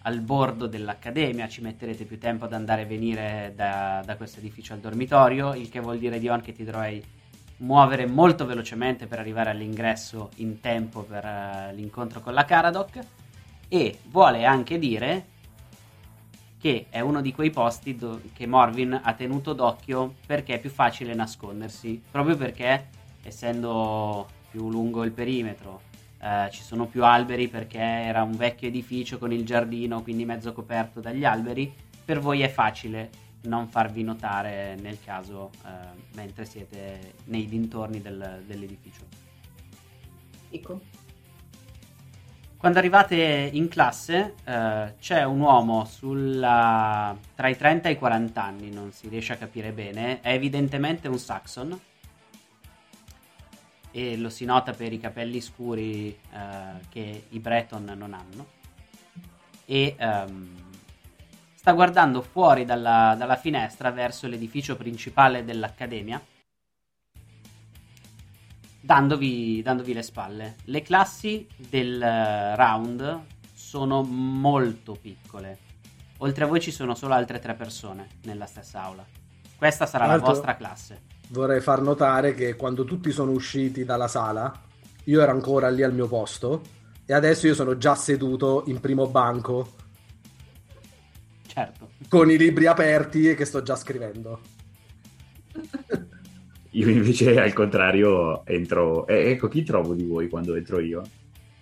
al 0.04 0.20
bordo 0.20 0.66
dell'accademia, 0.66 1.48
ci 1.48 1.62
metterete 1.62 2.04
più 2.04 2.18
tempo 2.18 2.44
ad 2.44 2.52
andare 2.52 2.82
e 2.82 2.86
venire 2.86 3.52
da, 3.56 4.02
da 4.04 4.16
questo 4.16 4.38
edificio 4.38 4.72
al 4.72 4.78
dormitorio, 4.78 5.54
il 5.54 5.68
che 5.68 5.80
vuol 5.80 5.98
dire 5.98 6.20
Dion 6.20 6.40
che 6.40 6.52
ti 6.52 6.64
dovrai 6.64 7.02
muovere 7.62 8.06
molto 8.06 8.44
velocemente 8.44 9.06
per 9.06 9.18
arrivare 9.18 9.50
all'ingresso 9.50 10.30
in 10.36 10.60
tempo 10.60 11.02
per 11.02 11.24
uh, 11.24 11.74
l'incontro 11.74 12.20
con 12.20 12.34
la 12.34 12.44
Caradoc 12.44 12.98
e 13.68 13.98
vuole 14.10 14.44
anche 14.44 14.78
dire 14.78 15.26
che 16.58 16.86
è 16.90 17.00
uno 17.00 17.20
di 17.20 17.32
quei 17.32 17.50
posti 17.50 17.96
do- 17.96 18.20
che 18.32 18.46
Morvin 18.46 19.00
ha 19.02 19.12
tenuto 19.14 19.52
d'occhio 19.52 20.14
perché 20.26 20.54
è 20.54 20.60
più 20.60 20.70
facile 20.70 21.14
nascondersi, 21.14 22.00
proprio 22.10 22.36
perché 22.36 22.88
essendo 23.22 24.28
più 24.50 24.68
lungo 24.68 25.04
il 25.04 25.12
perimetro, 25.12 25.82
uh, 26.20 26.50
ci 26.50 26.62
sono 26.62 26.86
più 26.86 27.04
alberi 27.04 27.48
perché 27.48 27.78
era 27.78 28.22
un 28.22 28.36
vecchio 28.36 28.68
edificio 28.68 29.18
con 29.18 29.32
il 29.32 29.44
giardino, 29.44 30.02
quindi 30.02 30.24
mezzo 30.24 30.52
coperto 30.52 31.00
dagli 31.00 31.24
alberi, 31.24 31.72
per 32.04 32.18
voi 32.18 32.42
è 32.42 32.48
facile 32.48 33.10
non 33.42 33.68
farvi 33.68 34.02
notare 34.02 34.76
nel 34.80 34.98
caso 35.02 35.50
eh, 35.64 35.68
mentre 36.14 36.44
siete 36.44 37.14
nei 37.24 37.46
dintorni 37.46 38.00
del, 38.00 38.42
dell'edificio. 38.46 39.02
Ecco. 40.50 40.80
Quando 42.56 42.78
arrivate 42.78 43.50
in 43.52 43.66
classe 43.66 44.34
eh, 44.44 44.94
c'è 45.00 45.24
un 45.24 45.40
uomo 45.40 45.84
sulla... 45.84 47.16
tra 47.34 47.48
i 47.48 47.56
30 47.56 47.88
e 47.88 47.92
i 47.92 47.98
40 47.98 48.42
anni, 48.42 48.70
non 48.70 48.92
si 48.92 49.08
riesce 49.08 49.32
a 49.32 49.36
capire 49.36 49.72
bene, 49.72 50.20
è 50.20 50.32
evidentemente 50.32 51.08
un 51.08 51.18
Saxon 51.18 51.80
e 53.90 54.16
lo 54.16 54.30
si 54.30 54.44
nota 54.44 54.72
per 54.72 54.92
i 54.92 55.00
capelli 55.00 55.40
scuri 55.40 56.08
eh, 56.08 56.86
che 56.88 57.24
i 57.28 57.38
Breton 57.40 57.92
non 57.96 58.14
hanno 58.14 58.60
e 59.64 59.96
um, 59.98 60.61
sta 61.62 61.74
guardando 61.74 62.22
fuori 62.22 62.64
dalla, 62.64 63.14
dalla 63.16 63.36
finestra 63.36 63.92
verso 63.92 64.26
l'edificio 64.26 64.74
principale 64.74 65.44
dell'Accademia, 65.44 66.20
dandovi, 68.80 69.62
dandovi 69.62 69.92
le 69.92 70.02
spalle. 70.02 70.56
Le 70.64 70.82
classi 70.82 71.46
del 71.56 72.02
eh, 72.02 72.56
round 72.56 73.20
sono 73.54 74.02
molto 74.02 74.98
piccole. 75.00 75.58
Oltre 76.18 76.42
a 76.42 76.46
voi 76.48 76.60
ci 76.60 76.72
sono 76.72 76.96
solo 76.96 77.14
altre 77.14 77.38
tre 77.38 77.54
persone 77.54 78.08
nella 78.24 78.46
stessa 78.46 78.82
aula. 78.82 79.06
Questa 79.56 79.86
sarà 79.86 80.06
la 80.06 80.18
vostra 80.18 80.56
classe. 80.56 81.02
Vorrei 81.28 81.60
far 81.60 81.80
notare 81.80 82.34
che 82.34 82.56
quando 82.56 82.82
tutti 82.82 83.12
sono 83.12 83.30
usciti 83.30 83.84
dalla 83.84 84.08
sala, 84.08 84.52
io 85.04 85.20
ero 85.20 85.30
ancora 85.30 85.70
lì 85.70 85.84
al 85.84 85.94
mio 85.94 86.08
posto 86.08 86.60
e 87.06 87.14
adesso 87.14 87.46
io 87.46 87.54
sono 87.54 87.78
già 87.78 87.94
seduto 87.94 88.64
in 88.66 88.80
primo 88.80 89.06
banco 89.06 89.74
certo. 91.52 91.90
Con 92.08 92.30
i 92.30 92.36
libri 92.36 92.66
aperti 92.66 93.28
e 93.28 93.34
che 93.34 93.44
sto 93.44 93.62
già 93.62 93.76
scrivendo. 93.76 94.40
Io 96.74 96.88
invece 96.88 97.38
al 97.38 97.52
contrario 97.52 98.46
entro... 98.46 99.06
Eh, 99.06 99.32
ecco, 99.32 99.48
chi 99.48 99.62
trovo 99.62 99.92
di 99.92 100.04
voi 100.04 100.30
quando 100.30 100.54
entro 100.54 100.80
io? 100.80 101.02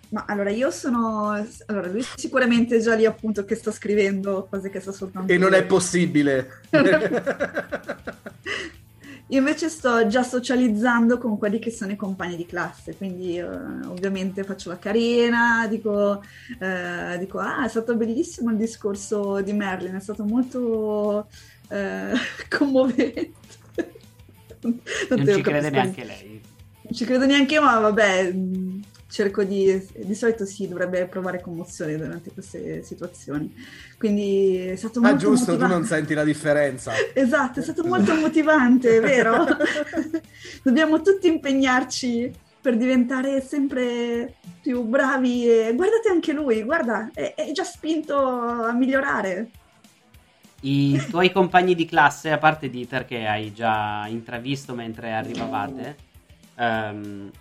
Ma 0.09 0.23
allora 0.25 0.51
io 0.51 0.71
sono... 0.71 1.31
Allora 1.65 1.87
lui 1.87 2.01
sicuramente 2.15 2.77
è 2.77 2.79
già 2.79 2.95
lì 2.95 3.05
appunto 3.05 3.43
che 3.43 3.55
sta 3.55 3.71
scrivendo 3.71 4.47
cose 4.49 4.69
che 4.69 4.79
sta 4.79 4.93
soltanto... 4.93 5.33
E 5.33 5.37
non 5.37 5.53
è 5.53 5.65
possibile. 5.65 6.61
Io 9.31 9.37
invece 9.37 9.69
sto 9.69 10.07
già 10.07 10.23
socializzando 10.23 11.17
con 11.17 11.37
quelli 11.37 11.57
che 11.57 11.71
sono 11.71 11.93
i 11.93 11.95
compagni 11.95 12.35
di 12.35 12.45
classe, 12.45 12.97
quindi 12.97 13.37
eh, 13.37 13.45
ovviamente 13.87 14.43
faccio 14.43 14.67
la 14.67 14.77
carina, 14.77 15.67
dico, 15.69 16.21
eh, 16.59 17.17
dico, 17.17 17.39
ah 17.39 17.63
è 17.63 17.69
stato 17.69 17.95
bellissimo 17.95 18.51
il 18.51 18.57
discorso 18.57 19.39
di 19.39 19.53
Merlin, 19.53 19.95
è 19.95 20.01
stato 20.01 20.25
molto 20.25 21.29
eh, 21.69 22.11
commovente. 22.49 23.31
non, 24.63 24.81
non 25.09 25.25
ci 25.25 25.41
crede 25.41 25.69
neanche 25.69 26.03
lei. 26.03 26.41
Non 26.81 26.93
ci 26.93 27.05
credo 27.05 27.25
neanche 27.25 27.53
io, 27.53 27.61
ma 27.61 27.79
vabbè, 27.79 28.33
cerco 29.11 29.43
di, 29.43 29.85
di 29.93 30.15
solito 30.15 30.45
si 30.45 30.67
dovrebbe 30.67 31.05
provare 31.05 31.41
commozione 31.41 31.97
durante 31.97 32.31
queste 32.31 32.81
situazioni. 32.81 33.53
Quindi 33.97 34.55
è 34.55 34.75
stato 34.77 34.99
ah, 34.99 35.01
molto. 35.09 35.15
Ah, 35.15 35.19
giusto, 35.19 35.51
motivante. 35.51 35.73
tu 35.73 35.79
non 35.79 35.87
senti 35.87 36.13
la 36.13 36.23
differenza. 36.23 36.93
esatto, 37.13 37.59
è 37.59 37.63
stato 37.63 37.83
molto 37.83 38.15
motivante, 38.15 38.99
vero? 39.01 39.45
Dobbiamo 40.63 41.01
tutti 41.01 41.27
impegnarci 41.27 42.31
per 42.61 42.77
diventare 42.77 43.41
sempre 43.41 44.35
più 44.61 44.83
bravi 44.83 45.49
e 45.49 45.73
guardate 45.75 46.09
anche 46.09 46.31
lui, 46.31 46.63
guarda, 46.63 47.09
è, 47.13 47.33
è 47.35 47.51
già 47.51 47.63
spinto 47.63 48.17
a 48.17 48.71
migliorare. 48.71 49.49
I 50.61 51.03
tuoi 51.09 51.31
compagni 51.31 51.73
di 51.73 51.85
classe, 51.85 52.31
a 52.31 52.37
parte 52.37 52.69
Dieter 52.69 53.05
che 53.05 53.25
hai 53.25 53.51
già 53.51 54.05
intravisto 54.07 54.75
mentre 54.75 55.11
arrivavate, 55.11 55.95
um, 56.55 57.31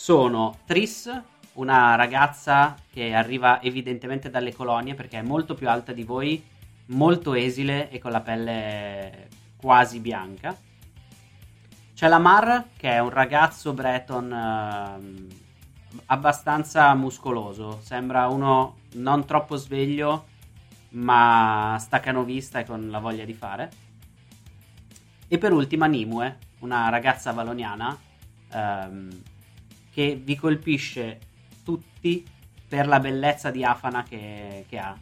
sono 0.00 0.60
Tris, 0.64 1.12
una 1.52 1.94
ragazza 1.94 2.74
che 2.90 3.12
arriva 3.12 3.60
evidentemente 3.60 4.30
dalle 4.30 4.54
colonie 4.54 4.94
perché 4.94 5.18
è 5.18 5.22
molto 5.22 5.52
più 5.52 5.68
alta 5.68 5.92
di 5.92 6.04
voi, 6.04 6.42
molto 6.86 7.34
esile 7.34 7.90
e 7.90 7.98
con 7.98 8.10
la 8.10 8.22
pelle 8.22 9.28
quasi 9.56 10.00
bianca. 10.00 10.56
C'è 11.94 12.08
Lamar, 12.08 12.68
che 12.78 12.92
è 12.92 12.98
un 12.98 13.10
ragazzo 13.10 13.74
breton 13.74 14.32
ehm, 14.32 15.26
abbastanza 16.06 16.94
muscoloso. 16.94 17.80
Sembra 17.82 18.26
uno 18.28 18.78
non 18.94 19.26
troppo 19.26 19.56
sveglio, 19.56 20.28
ma 20.92 21.76
staccanovista 21.78 22.60
e 22.60 22.64
con 22.64 22.88
la 22.88 23.00
voglia 23.00 23.26
di 23.26 23.34
fare. 23.34 23.70
E 25.28 25.36
per 25.36 25.52
ultima 25.52 25.84
Nimue, 25.84 26.38
una 26.60 26.88
ragazza 26.88 27.32
valoniana 27.32 27.94
ehm, 28.50 29.22
che 29.92 30.20
vi 30.22 30.36
colpisce 30.36 31.18
tutti 31.64 32.24
per 32.68 32.86
la 32.86 33.00
bellezza 33.00 33.50
diafana 33.50 34.02
che, 34.02 34.64
che 34.68 34.78
ha. 34.78 34.96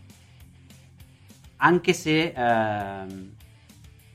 Anche 1.56 1.92
se 1.92 2.32
ehm, 2.34 3.34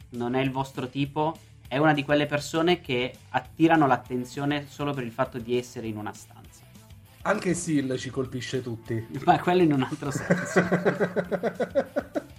non 0.10 0.36
è 0.36 0.42
il 0.42 0.52
vostro 0.52 0.88
tipo, 0.88 1.38
è 1.68 1.78
una 1.78 1.94
di 1.94 2.04
quelle 2.04 2.26
persone 2.26 2.82
che 2.82 3.14
attirano 3.30 3.88
l'attenzione 3.88 4.68
solo 4.68 4.94
per 4.94 5.04
il 5.04 5.12
fatto 5.12 5.40
di 5.40 5.58
essere 5.58 5.88
in 5.88 5.98
una 5.98 6.14
stanza. 6.14 6.62
Anche 7.24 7.54
Sil 7.56 7.96
ci 7.98 8.10
colpisce 8.10 8.62
tutti. 8.62 9.08
Ma 9.24 9.40
quello 9.40 9.64
in 9.64 9.74
un 9.74 9.84
altro 9.84 10.12
senso. 10.12 10.62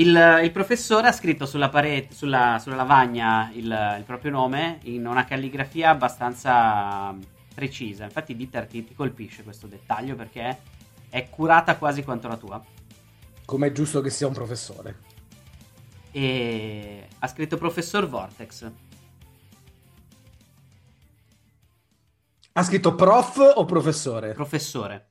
Il, 0.00 0.40
il, 0.42 0.50
professore 0.50 1.08
ha 1.08 1.12
scritto 1.12 1.44
sulla, 1.44 1.68
parete, 1.68 2.14
sulla, 2.14 2.58
sulla 2.58 2.74
lavagna 2.74 3.50
il, 3.52 3.96
il, 3.98 4.04
proprio 4.06 4.30
nome 4.30 4.78
in 4.84 5.06
una 5.06 5.26
calligrafia 5.26 5.90
abbastanza 5.90 7.14
precisa. 7.54 8.04
Infatti, 8.04 8.34
Dieter 8.34 8.66
ti, 8.66 8.82
ti 8.82 8.94
colpisce 8.94 9.42
questo 9.42 9.66
dettaglio 9.66 10.14
perché 10.16 10.58
è 11.10 11.28
curata 11.28 11.76
quasi 11.76 12.02
quanto 12.02 12.28
la 12.28 12.38
tua. 12.38 12.64
Come 13.44 13.66
è 13.66 13.72
giusto 13.72 14.00
che 14.00 14.08
sia 14.08 14.26
un 14.26 14.32
professore. 14.32 14.96
E 16.12 17.06
ha 17.18 17.26
scritto 17.26 17.58
professor 17.58 18.08
Vortex. 18.08 18.70
Ha 22.52 22.62
scritto 22.62 22.94
prof 22.94 23.52
o 23.54 23.64
professore? 23.66 24.32
Professore. 24.32 25.10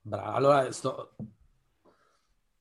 Bravo, 0.00 0.32
allora 0.36 0.70
sto, 0.70 1.16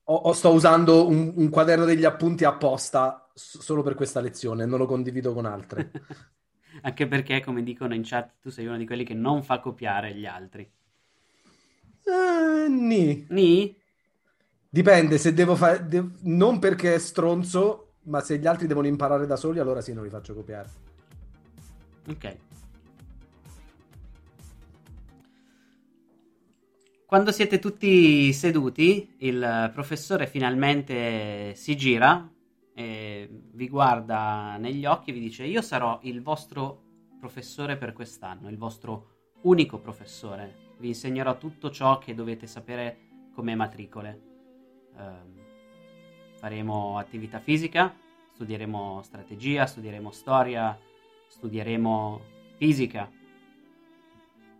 o, 0.10 0.16
o 0.16 0.34
sto 0.34 0.52
usando 0.52 1.08
un, 1.08 1.34
un, 1.36 1.50
quaderno 1.50 1.86
degli 1.86 2.06
appunti 2.06 2.46
apposta 2.46 3.30
solo 3.34 3.84
per 3.84 3.96
questa 3.96 4.22
lezione, 4.22 4.66
non 4.66 4.80
lo 4.80 4.86
condivido 4.86 5.34
con 5.34 5.46
altre. 5.46 5.92
Anche 6.82 7.08
perché, 7.08 7.42
come 7.42 7.64
dicono 7.64 7.94
in 7.94 8.04
chat, 8.04 8.36
tu 8.42 8.50
sei 8.50 8.68
uno 8.68 8.78
di 8.78 8.86
quelli 8.86 9.04
che 9.04 9.14
non 9.14 9.44
fa 9.44 9.60
copiare 9.60 10.14
gli 10.14 10.26
altri. 10.26 10.70
Uh, 12.04 12.72
ni. 12.72 13.26
Ni? 13.30 13.76
Dipende, 14.70 15.18
se 15.18 15.34
devo 15.34 15.56
fare... 15.56 15.86
De- 15.88 16.10
non 16.22 16.60
perché 16.60 16.94
è 16.94 17.00
stronzo, 17.00 17.96
ma 18.04 18.22
se 18.22 18.38
gli 18.38 18.46
altri 18.46 18.68
devono 18.68 18.88
imparare 18.88 19.26
da 19.26 19.36
soli, 19.36 19.60
allora 19.60 19.82
sì, 19.82 19.94
non 19.94 20.04
li 20.04 20.10
faccio 20.10 20.34
copiare. 20.34 20.70
Ok. 22.10 22.38
Quando 27.08 27.32
siete 27.32 27.60
tutti 27.60 28.34
seduti, 28.34 29.16
il 29.20 29.72
professore 29.74 30.28
finalmente 30.28 31.56
si 31.56 31.78
gira 31.78 32.30
e 32.74 33.30
vi 33.54 33.70
guarda 33.70 34.58
negli 34.58 34.86
occhi 34.86 35.12
e 35.12 35.14
vi 35.14 35.22
dice: 35.22 35.46
Io 35.46 35.62
sarò 35.62 36.00
il 36.02 36.22
vostro 36.22 36.82
professore 37.18 37.78
per 37.78 37.94
quest'anno, 37.94 38.50
il 38.50 38.58
vostro 38.58 39.36
unico 39.44 39.80
professore. 39.80 40.74
Vi 40.80 40.90
insegnerò 40.90 41.38
tutto 41.38 41.72
ciò 41.72 41.98
che 41.98 42.14
dovete 42.14 42.46
sapere 42.46 42.98
come 43.34 43.56
matricole. 43.56 44.22
Uh, 44.94 45.40
faremo 46.34 46.98
attività 46.98 47.40
fisica, 47.40 47.96
studieremo 48.34 49.02
strategia, 49.02 49.66
studieremo 49.66 50.12
storia, 50.12 50.78
studieremo 51.30 52.22
fisica 52.58 53.10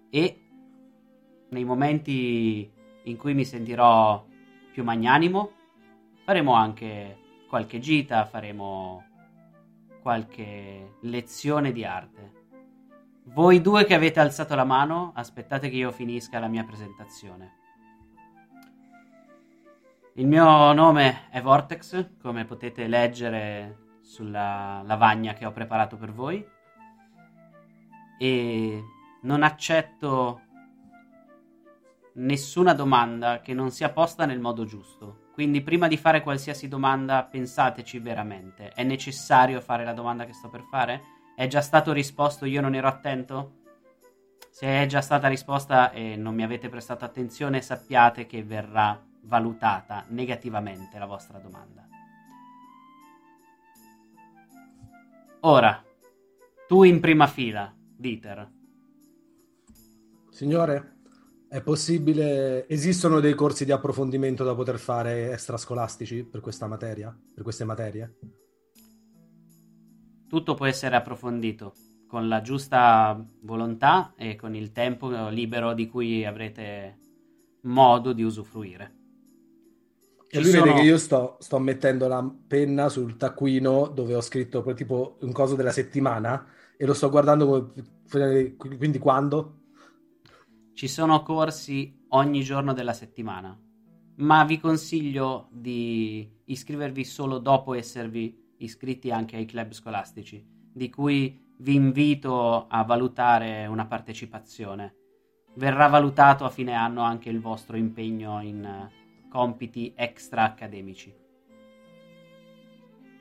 e 0.10 0.47
nei 1.50 1.64
momenti 1.64 2.72
in 3.04 3.18
cui 3.18 3.34
mi 3.34 3.46
sentirò 3.46 4.26
più 4.72 4.84
magnanimo, 4.84 5.52
faremo 6.24 6.54
anche 6.54 7.18
qualche 7.48 7.80
gita, 7.80 8.26
faremo 8.26 9.04
qualche 10.02 10.96
lezione 11.02 11.72
di 11.72 11.86
arte. 11.86 12.32
Voi 13.24 13.62
due 13.62 13.86
che 13.86 13.94
avete 13.94 14.20
alzato 14.20 14.56
la 14.56 14.64
mano, 14.64 15.12
aspettate 15.16 15.70
che 15.70 15.76
io 15.76 15.92
finisca 15.92 16.40
la 16.40 16.48
mia 16.48 16.64
presentazione. 16.64 17.56
Il 20.14 20.28
mio 20.28 20.74
nome 20.74 21.30
è 21.30 21.42
Vortex, 21.42 22.18
come 22.22 22.46
potete 22.46 22.88
leggere 22.88 23.98
sulla 24.02 24.82
lavagna 24.86 25.34
che 25.34 25.46
ho 25.46 25.52
preparato 25.52 25.98
per 25.98 26.12
voi. 26.12 26.46
E 28.18 28.84
non 29.22 29.44
accetto 29.44 30.42
nessuna 32.18 32.74
domanda 32.74 33.42
che 33.42 33.54
non 33.54 33.72
sia 33.72 33.90
posta 33.90 34.26
nel 34.26 34.40
modo 34.40 34.66
giusto. 34.66 35.26
Quindi 35.34 35.62
prima 35.62 35.88
di 35.88 35.98
fare 35.98 36.22
qualsiasi 36.22 36.68
domanda 36.68 37.24
pensateci 37.24 38.00
veramente. 38.00 38.70
È 38.70 38.84
necessario 38.84 39.62
fare 39.62 39.84
la 39.84 39.94
domanda 39.94 40.26
che 40.26 40.34
sto 40.34 40.50
per 40.50 40.64
fare? 40.64 41.02
È 41.36 41.46
già 41.48 41.62
stato 41.62 41.92
risposto, 41.92 42.46
io 42.46 42.62
non 42.62 42.74
ero 42.74 42.88
attento? 42.88 43.54
Se 44.50 44.66
è 44.66 44.86
già 44.88 45.02
stata 45.02 45.28
risposta 45.28 45.92
e 45.92 46.16
non 46.16 46.34
mi 46.34 46.42
avete 46.42 46.70
prestato 46.70 47.06
attenzione, 47.06 47.62
sappiate 47.62 48.26
che 48.26 48.44
verrà 48.44 49.00
valutata 49.22 50.04
negativamente 50.08 50.98
la 50.98 51.06
vostra 51.06 51.38
domanda. 51.38 51.88
Ora, 55.42 55.84
tu 56.68 56.82
in 56.82 57.00
prima 57.00 57.28
fila, 57.28 57.72
Dieter. 57.96 58.52
Signore? 60.32 60.97
È 61.50 61.62
possibile, 61.62 62.68
esistono 62.68 63.22
dei 63.22 63.34
corsi 63.34 63.64
di 63.64 63.72
approfondimento 63.72 64.44
da 64.44 64.54
poter 64.54 64.78
fare 64.78 65.32
extrascolastici 65.32 66.26
per 66.26 66.42
questa 66.42 66.68
materia, 66.68 67.18
per 67.34 67.42
queste 67.42 67.64
materie? 67.64 68.18
Tutto 70.28 70.56
può 70.56 70.66
essere 70.66 70.98
approfondito 70.98 71.74
con 72.06 72.28
la 72.28 72.42
giusta 72.42 73.26
volontà 73.42 74.14
e 74.18 74.36
con 74.36 74.56
il 74.56 74.74
tempo 74.74 75.30
libero 75.30 75.74
di 75.74 75.88
cui 75.88 76.26
avrete 76.26 76.98
modo 77.62 78.12
di 78.12 78.24
usufruire. 78.24 78.96
Ci 80.28 80.38
e 80.38 80.42
lui 80.42 80.52
sono... 80.52 80.66
vede 80.66 80.76
che 80.76 80.86
io 80.86 80.98
sto, 80.98 81.38
sto, 81.40 81.60
mettendo 81.60 82.10
la 82.10 82.30
penna 82.46 82.90
sul 82.90 83.16
taccuino 83.16 83.88
dove 83.88 84.16
ho 84.16 84.22
scritto 84.22 84.62
tipo 84.74 85.18
un 85.22 85.32
coso 85.32 85.56
della 85.56 85.72
settimana 85.72 86.46
e 86.76 86.86
lo 86.86 86.94
sto 86.94 87.10
guardando 87.10 87.72
come... 88.10 88.56
quindi 88.58 88.98
quando? 89.00 89.57
Ci 90.78 90.88
sono 90.88 91.24
corsi 91.24 92.06
ogni 92.10 92.44
giorno 92.44 92.72
della 92.72 92.94
settimana, 92.94 93.60
ma 94.18 94.44
vi 94.44 94.60
consiglio 94.60 95.48
di 95.52 96.30
iscrivervi 96.46 97.04
solo 97.04 97.40
dopo 97.40 97.74
esservi 97.74 98.54
iscritti 98.58 99.10
anche 99.10 99.38
ai 99.38 99.48
club 99.48 99.72
scolastici, 99.72 100.46
di 100.72 100.88
cui 100.92 101.56
vi 101.58 101.74
invito 101.74 102.68
a 102.68 102.84
valutare 102.84 103.66
una 103.66 103.88
partecipazione. 103.88 104.94
Verrà 105.56 105.88
valutato 105.88 106.46
a 106.46 106.52
fine 106.52 106.76
anno 106.76 107.02
anche 107.02 107.30
il 107.30 107.42
vostro 107.42 107.76
impegno 107.76 108.40
in 108.42 108.88
compiti 109.32 109.94
extra 109.96 110.44
accademici. 110.44 111.12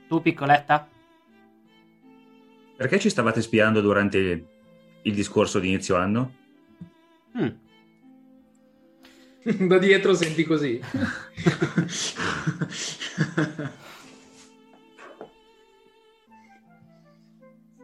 Tu, 0.09 0.21
piccoletta? 0.21 0.87
Perché 2.77 2.99
ci 2.99 3.09
stavate 3.09 3.41
spiando 3.41 3.81
durante 3.81 4.47
il 5.01 5.15
discorso 5.15 5.59
di 5.59 5.69
inizio 5.69 5.97
anno? 5.97 6.45
Mm. 7.39 7.49
da 9.69 9.79
dietro 9.79 10.15
senti 10.15 10.45
così. 10.45 10.81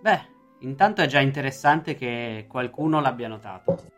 Beh, 0.01 0.21
intanto 0.61 1.03
è 1.03 1.07
già 1.07 1.21
interessante 1.21 1.95
che 1.95 2.47
qualcuno 2.49 3.01
l'abbia 3.01 3.29
notato. 3.29 3.91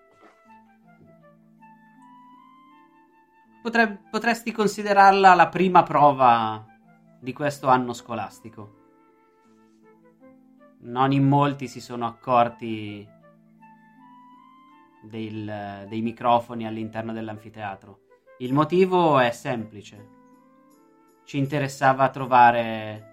Potre- 3.63 4.03
potresti 4.11 4.53
considerarla 4.53 5.33
la 5.33 5.49
prima 5.49 5.83
prova 5.83 6.63
di 7.19 7.33
questo 7.33 7.69
anno 7.69 7.95
scolastico. 7.95 8.83
Non 10.81 11.13
in 11.13 11.27
molti 11.27 11.67
si 11.67 11.81
sono 11.81 12.05
accorti 12.07 13.09
del, 15.05 15.87
dei 15.89 16.01
microfoni 16.01 16.67
all'interno 16.67 17.13
dell'anfiteatro. 17.13 18.01
Il 18.39 18.53
motivo 18.53 19.19
è 19.19 19.31
semplice. 19.31 20.09
Ci 21.25 21.39
interessava 21.39 22.11
trovare 22.11 23.13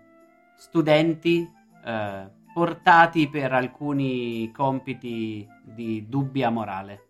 studenti 0.58 1.50
eh, 1.86 2.30
portati 2.54 3.30
per 3.30 3.54
alcuni 3.54 4.52
compiti 4.52 5.48
di 5.64 6.08
dubbia 6.08 6.50
morale. 6.50 7.10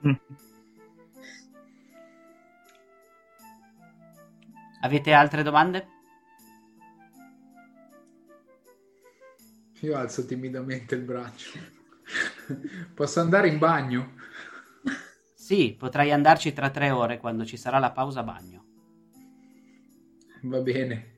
Avete 4.80 5.12
altre 5.12 5.42
domande? 5.42 5.88
Io 9.80 9.96
alzo 9.96 10.24
timidamente 10.24 10.94
il 10.94 11.02
braccio. 11.02 11.76
Posso 12.94 13.20
andare 13.20 13.48
in 13.48 13.58
bagno? 13.58 14.16
Sì, 15.34 15.74
potrai 15.78 16.12
andarci 16.12 16.52
tra 16.52 16.70
tre 16.70 16.90
ore 16.90 17.18
quando 17.18 17.44
ci 17.44 17.56
sarà 17.56 17.78
la 17.78 17.90
pausa 17.90 18.22
bagno. 18.22 18.66
Va 20.42 20.60
bene. 20.60 21.16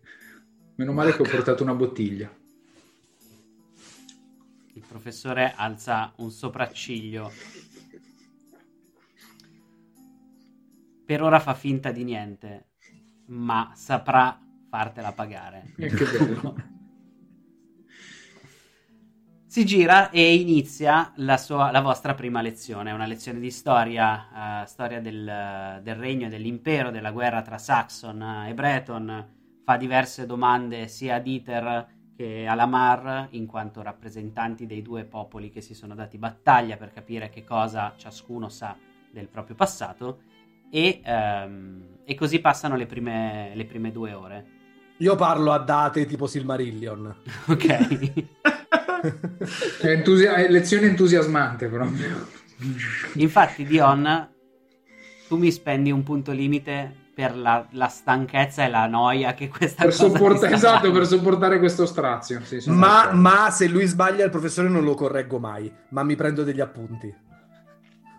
Meno 0.77 0.93
male 0.93 1.15
che 1.15 1.23
ho 1.23 1.29
portato 1.29 1.63
una 1.63 1.75
bottiglia. 1.75 2.33
Il 4.73 4.85
professore 4.87 5.53
alza 5.55 6.13
un 6.17 6.31
sopracciglio. 6.31 7.33
Per 11.05 11.23
ora 11.23 11.41
fa 11.41 11.55
finta 11.55 11.91
di 11.91 12.05
niente, 12.05 12.69
ma 13.27 13.73
saprà 13.75 14.41
fartela 14.69 15.13
pagare. 15.13 15.73
Che 15.77 15.89
bello. 15.89 16.55
Si 19.51 19.67
gira 19.67 20.11
e 20.11 20.37
inizia 20.37 21.11
la, 21.17 21.37
sua- 21.37 21.73
la 21.73 21.81
vostra 21.81 22.15
prima 22.15 22.41
lezione, 22.41 22.93
una 22.93 23.05
lezione 23.05 23.41
di 23.41 23.51
storia, 23.51 24.63
eh, 24.63 24.67
storia 24.69 25.01
del, 25.01 25.81
del 25.83 25.95
regno 25.97 26.27
e 26.27 26.29
dell'impero, 26.29 26.93
della 26.93 27.11
guerra 27.11 27.43
tra 27.43 27.59
Saxon 27.59 28.45
e 28.47 28.55
Breton. 28.55 29.27
Fa 29.65 29.77
diverse 29.77 30.25
domande 30.25 30.87
sia 30.87 31.17
a 31.17 31.19
Dieter 31.19 31.87
che 32.17 32.47
a 32.47 32.55
Lamar, 32.55 33.27
in 33.31 33.47
quanto 33.47 33.83
rappresentanti 33.83 34.67
dei 34.67 34.83
due 34.83 35.03
popoli 35.03 35.51
che 35.51 35.61
si 35.61 35.75
sono 35.75 35.97
dati 35.97 36.17
battaglia 36.17 36.77
per 36.77 36.93
capire 36.93 37.29
che 37.29 37.43
cosa 37.43 37.95
ciascuno 37.97 38.49
sa 38.49 38.77
del 39.11 39.27
proprio 39.27 39.57
passato. 39.57 40.21
E, 40.71 41.01
ehm, 41.03 42.03
e 42.05 42.15
così 42.15 42.39
passano 42.39 42.77
le 42.77 42.87
prime, 42.87 43.51
le 43.57 43.65
prime 43.65 43.91
due 43.91 44.13
ore. 44.13 44.47
Io 44.99 45.17
parlo 45.17 45.51
a 45.51 45.59
date 45.59 46.07
tipo 46.07 46.29
Silmarillion. 46.29 47.17
Ok. 47.49 48.59
È, 49.81 49.87
entusi- 49.87 50.27
lezione 50.49 50.87
entusiasmante 50.89 51.67
proprio. 51.69 52.27
Infatti, 53.15 53.65
Dion, 53.65 54.29
tu 55.29 55.37
mi 55.37 55.51
spendi 55.51 55.91
un 55.91 56.03
punto 56.03 56.33
limite 56.33 56.95
per 57.15 57.37
la, 57.37 57.67
la 57.73 57.89
stanchezza 57.89 58.65
e 58.65 58.69
la 58.69 58.87
noia 58.87 59.35
che 59.35 59.49
questa 59.49 59.85
Per 59.85 59.93
cosa 59.93 60.09
sopporta- 60.09 60.47
sta 60.47 60.57
esatto, 60.57 60.83
dando. 60.87 60.99
per 60.99 61.07
sopportare 61.07 61.59
questo 61.59 61.87
strazio. 61.87 62.41
Sì, 62.45 62.63
Ma, 62.71 63.11
ma 63.13 63.51
se 63.51 63.67
lui 63.69 63.87
sbaglia 63.87 64.25
il 64.25 64.31
professore 64.31 64.69
non 64.69 64.85
lo 64.85 64.95
correggo 64.95 65.39
mai, 65.39 65.71
ma 65.91 66.03
mi 66.03 66.17
prendo 66.17 66.45
degli 66.45 66.61
appunti. 66.61 67.13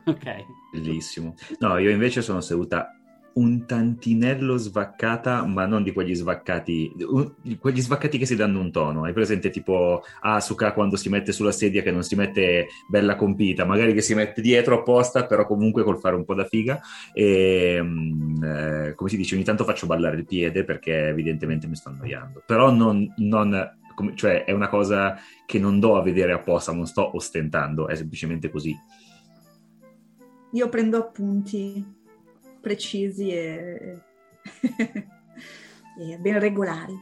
Ok. 0.05 0.35
Bellissimo. 0.73 1.35
No, 1.59 1.77
io 1.77 1.89
invece 1.89 2.21
sono 2.21 2.41
seduta 2.41 2.95
un 3.33 3.65
tantinello 3.65 4.57
svaccata, 4.57 5.45
ma 5.45 5.65
non 5.65 5.83
di 5.83 5.93
quegli 5.93 6.13
svaccati, 6.13 6.91
un- 7.07 7.33
quegli 7.59 7.81
svaccati 7.81 8.17
che 8.17 8.25
si 8.25 8.35
danno 8.35 8.59
un 8.59 8.71
tono. 8.71 9.03
Hai 9.03 9.13
presente 9.13 9.49
tipo 9.49 10.03
Asuka 10.21 10.73
quando 10.73 10.97
si 10.97 11.09
mette 11.09 11.31
sulla 11.31 11.51
sedia 11.51 11.81
che 11.81 11.91
non 11.91 12.03
si 12.03 12.15
mette 12.15 12.67
bella 12.89 13.15
compita, 13.15 13.65
magari 13.65 13.93
che 13.93 14.01
si 14.01 14.13
mette 14.13 14.41
dietro 14.41 14.79
apposta, 14.79 15.25
però 15.25 15.45
comunque 15.45 15.83
col 15.83 15.99
fare 15.99 16.15
un 16.15 16.25
po' 16.25 16.33
da 16.33 16.45
figa. 16.45 16.79
E 17.13 17.79
mm, 17.81 18.43
eh, 18.43 18.93
come 18.95 19.09
si 19.09 19.17
dice, 19.17 19.35
ogni 19.35 19.43
tanto 19.43 19.63
faccio 19.63 19.85
ballare 19.87 20.17
il 20.17 20.25
piede 20.25 20.63
perché 20.63 21.07
evidentemente 21.07 21.67
mi 21.67 21.75
sto 21.75 21.89
annoiando. 21.89 22.43
Però 22.45 22.71
non, 22.71 23.13
non- 23.17 23.77
cioè 24.15 24.45
è 24.45 24.51
una 24.51 24.67
cosa 24.67 25.15
che 25.45 25.59
non 25.59 25.79
do 25.79 25.95
a 25.97 26.01
vedere 26.01 26.33
apposta, 26.33 26.73
non 26.73 26.85
sto 26.85 27.15
ostentando, 27.15 27.87
è 27.87 27.95
semplicemente 27.95 28.49
così. 28.49 28.75
Io 30.53 30.67
prendo 30.67 30.97
appunti 30.97 31.99
precisi 32.61 33.29
e, 33.31 34.01
e 35.99 36.17
ben 36.19 36.39
regolari. 36.39 36.93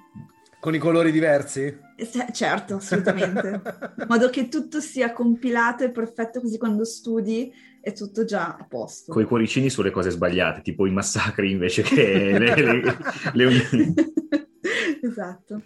Con 0.60 0.74
i 0.76 0.78
colori 0.78 1.12
diversi? 1.12 1.62
E 1.96 2.06
se- 2.06 2.28
Certo, 2.34 2.76
assolutamente. 2.76 3.62
In 4.00 4.06
modo 4.10 4.30
che 4.30 4.50
tutto 4.50 4.80
sia 4.82 5.14
compilato 5.14 5.84
e 5.86 5.92
perfetto, 5.92 6.42
così 6.42 6.58
quando 6.58 6.84
studi 6.84 7.52
è 7.82 7.94
tutto 7.94 8.26
già 8.26 8.58
a 8.60 8.66
posto. 8.68 9.14
Con 9.14 9.22
i 9.22 9.26
cuoricini 9.26 9.70
sulle 9.70 9.90
cose 9.92 10.10
sbagliate, 10.10 10.62
tipo 10.62 10.86
i 10.86 10.92
massacri 10.92 11.52
invece 11.52 11.82
che 11.84 12.38
le, 12.38 12.56
le- 12.56 12.98
le 13.34 13.46
unioni. 13.46 13.94
esatto. 15.02 15.62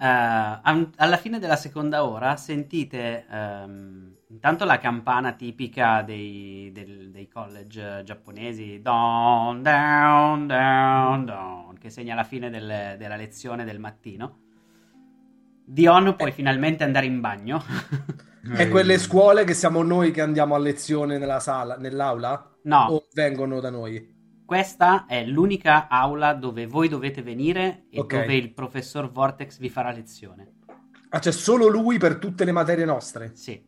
Eh, 0.00 0.06
am- 0.06 0.90
alla 0.96 1.16
fine 1.18 1.38
della 1.38 1.56
seconda 1.56 2.04
ora 2.04 2.36
sentite 2.36 3.26
ehm, 3.30 4.03
intanto 4.34 4.64
la 4.64 4.78
campana 4.78 5.32
tipica 5.32 6.02
dei, 6.02 6.70
del- 6.72 7.10
dei 7.12 7.28
college 7.28 8.02
giapponesi, 8.04 8.80
don, 8.82 9.62
down, 9.62 10.46
down, 10.48 11.24
down, 11.24 11.78
che 11.78 11.88
segna 11.88 12.16
la 12.16 12.24
fine 12.24 12.50
del- 12.50 12.96
della 12.98 13.16
lezione 13.16 13.64
del 13.64 13.78
mattino. 13.78 14.38
Dion, 15.66 16.14
puoi 16.16 16.32
finalmente 16.32 16.82
andare 16.84 17.06
in 17.06 17.20
bagno. 17.20 17.62
È 18.44 18.68
quelle 18.68 18.98
scuole 18.98 19.44
che 19.44 19.54
siamo 19.54 19.82
noi 19.82 20.10
che 20.10 20.20
andiamo 20.20 20.54
a 20.54 20.58
lezione 20.58 21.16
nella 21.16 21.40
sala, 21.40 21.76
nell'aula? 21.78 22.56
No, 22.64 22.86
O 22.90 23.06
vengono 23.14 23.60
da 23.60 23.70
noi? 23.70 24.12
questa 24.44 25.06
è 25.06 25.24
l'unica 25.24 25.88
aula 25.88 26.34
dove 26.34 26.66
voi 26.66 26.88
dovete 26.88 27.22
venire 27.22 27.86
e 27.88 28.00
Ok. 28.00 28.14
dove 28.20 28.34
il 28.34 28.52
professor 28.52 29.10
Vortex 29.10 29.58
vi 29.58 29.70
farà 29.70 29.90
lezione. 29.90 30.56
Ah, 31.10 31.18
c'è 31.18 31.32
solo 31.32 31.68
lui 31.68 31.96
per 31.96 32.16
tutte 32.18 32.44
le 32.44 32.52
materie 32.52 32.84
nostre? 32.84 33.30
Sì. 33.34 33.58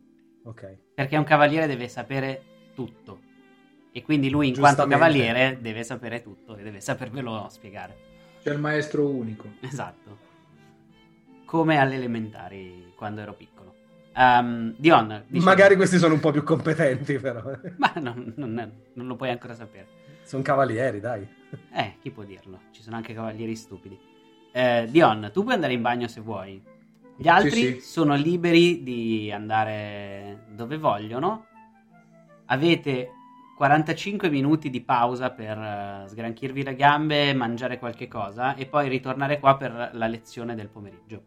Ok. 0.47 0.77
Perché 0.95 1.17
un 1.17 1.23
cavaliere 1.23 1.67
deve 1.67 1.87
sapere 1.87 2.41
tutto. 2.73 3.19
E 3.91 4.01
quindi 4.03 4.29
lui, 4.29 4.47
in 4.49 4.57
quanto 4.57 4.85
cavaliere, 4.87 5.57
deve 5.59 5.83
sapere 5.83 6.21
tutto 6.21 6.55
e 6.55 6.63
deve 6.63 6.79
sapervelo 6.79 7.47
spiegare. 7.49 7.95
C'è 8.41 8.51
il 8.53 8.59
maestro 8.59 9.07
unico. 9.09 9.47
Esatto. 9.61 10.17
Come 11.45 11.77
alle 11.77 11.95
elementari 11.95 12.93
quando 12.95 13.21
ero 13.21 13.33
piccolo. 13.33 13.73
Ehm, 14.15 14.73
Dion, 14.77 15.23
dicevi- 15.27 15.43
Magari 15.45 15.75
questi 15.75 15.97
sono 15.97 16.13
un 16.13 16.19
po' 16.19 16.31
più 16.31 16.43
competenti, 16.43 17.17
però. 17.19 17.41
Ma 17.77 17.91
non, 17.99 18.33
non- 18.37 18.71
non 18.93 19.07
lo 19.07 19.15
puoi 19.15 19.29
ancora 19.31 19.53
sapere. 19.55 19.87
sono 20.23 20.43
cavalieri, 20.43 20.99
dai. 20.99 21.27
Eh, 21.73 21.95
chi 22.01 22.09
può 22.11 22.23
dirlo? 22.23 22.61
Ci 22.71 22.81
sono 22.81 22.95
anche 22.97 23.13
cavalieri 23.13 23.55
stupidi. 23.55 23.97
Eh, 24.51 24.87
Dion, 24.89 25.29
tu 25.33 25.43
puoi 25.43 25.55
andare 25.55 25.73
in 25.73 25.81
bagno 25.81 26.07
se 26.07 26.21
vuoi. 26.21 26.61
Gli 27.19 27.27
altri 27.27 27.73
sì. 27.73 27.79
sono 27.81 28.15
liberi 28.15 28.83
di 28.83 29.31
andare 29.31 30.45
dove 30.53 30.77
vogliono. 30.77 31.45
Avete 32.45 33.09
45 33.57 34.29
minuti 34.29 34.69
di 34.69 34.81
pausa 34.81 35.31
per 35.31 35.57
eh, 35.57 36.03
sgranchirvi 36.07 36.61
le 36.61 36.75
gambe, 36.75 37.33
mangiare 37.33 37.79
qualche 37.79 38.07
cosa 38.07 38.53
e 38.53 38.67
poi 38.67 38.87
ritornare 38.87 39.39
qua 39.39 39.57
per 39.57 39.89
la 39.93 40.05
lezione 40.05 40.53
del 40.53 40.69
pomeriggio. 40.69 41.23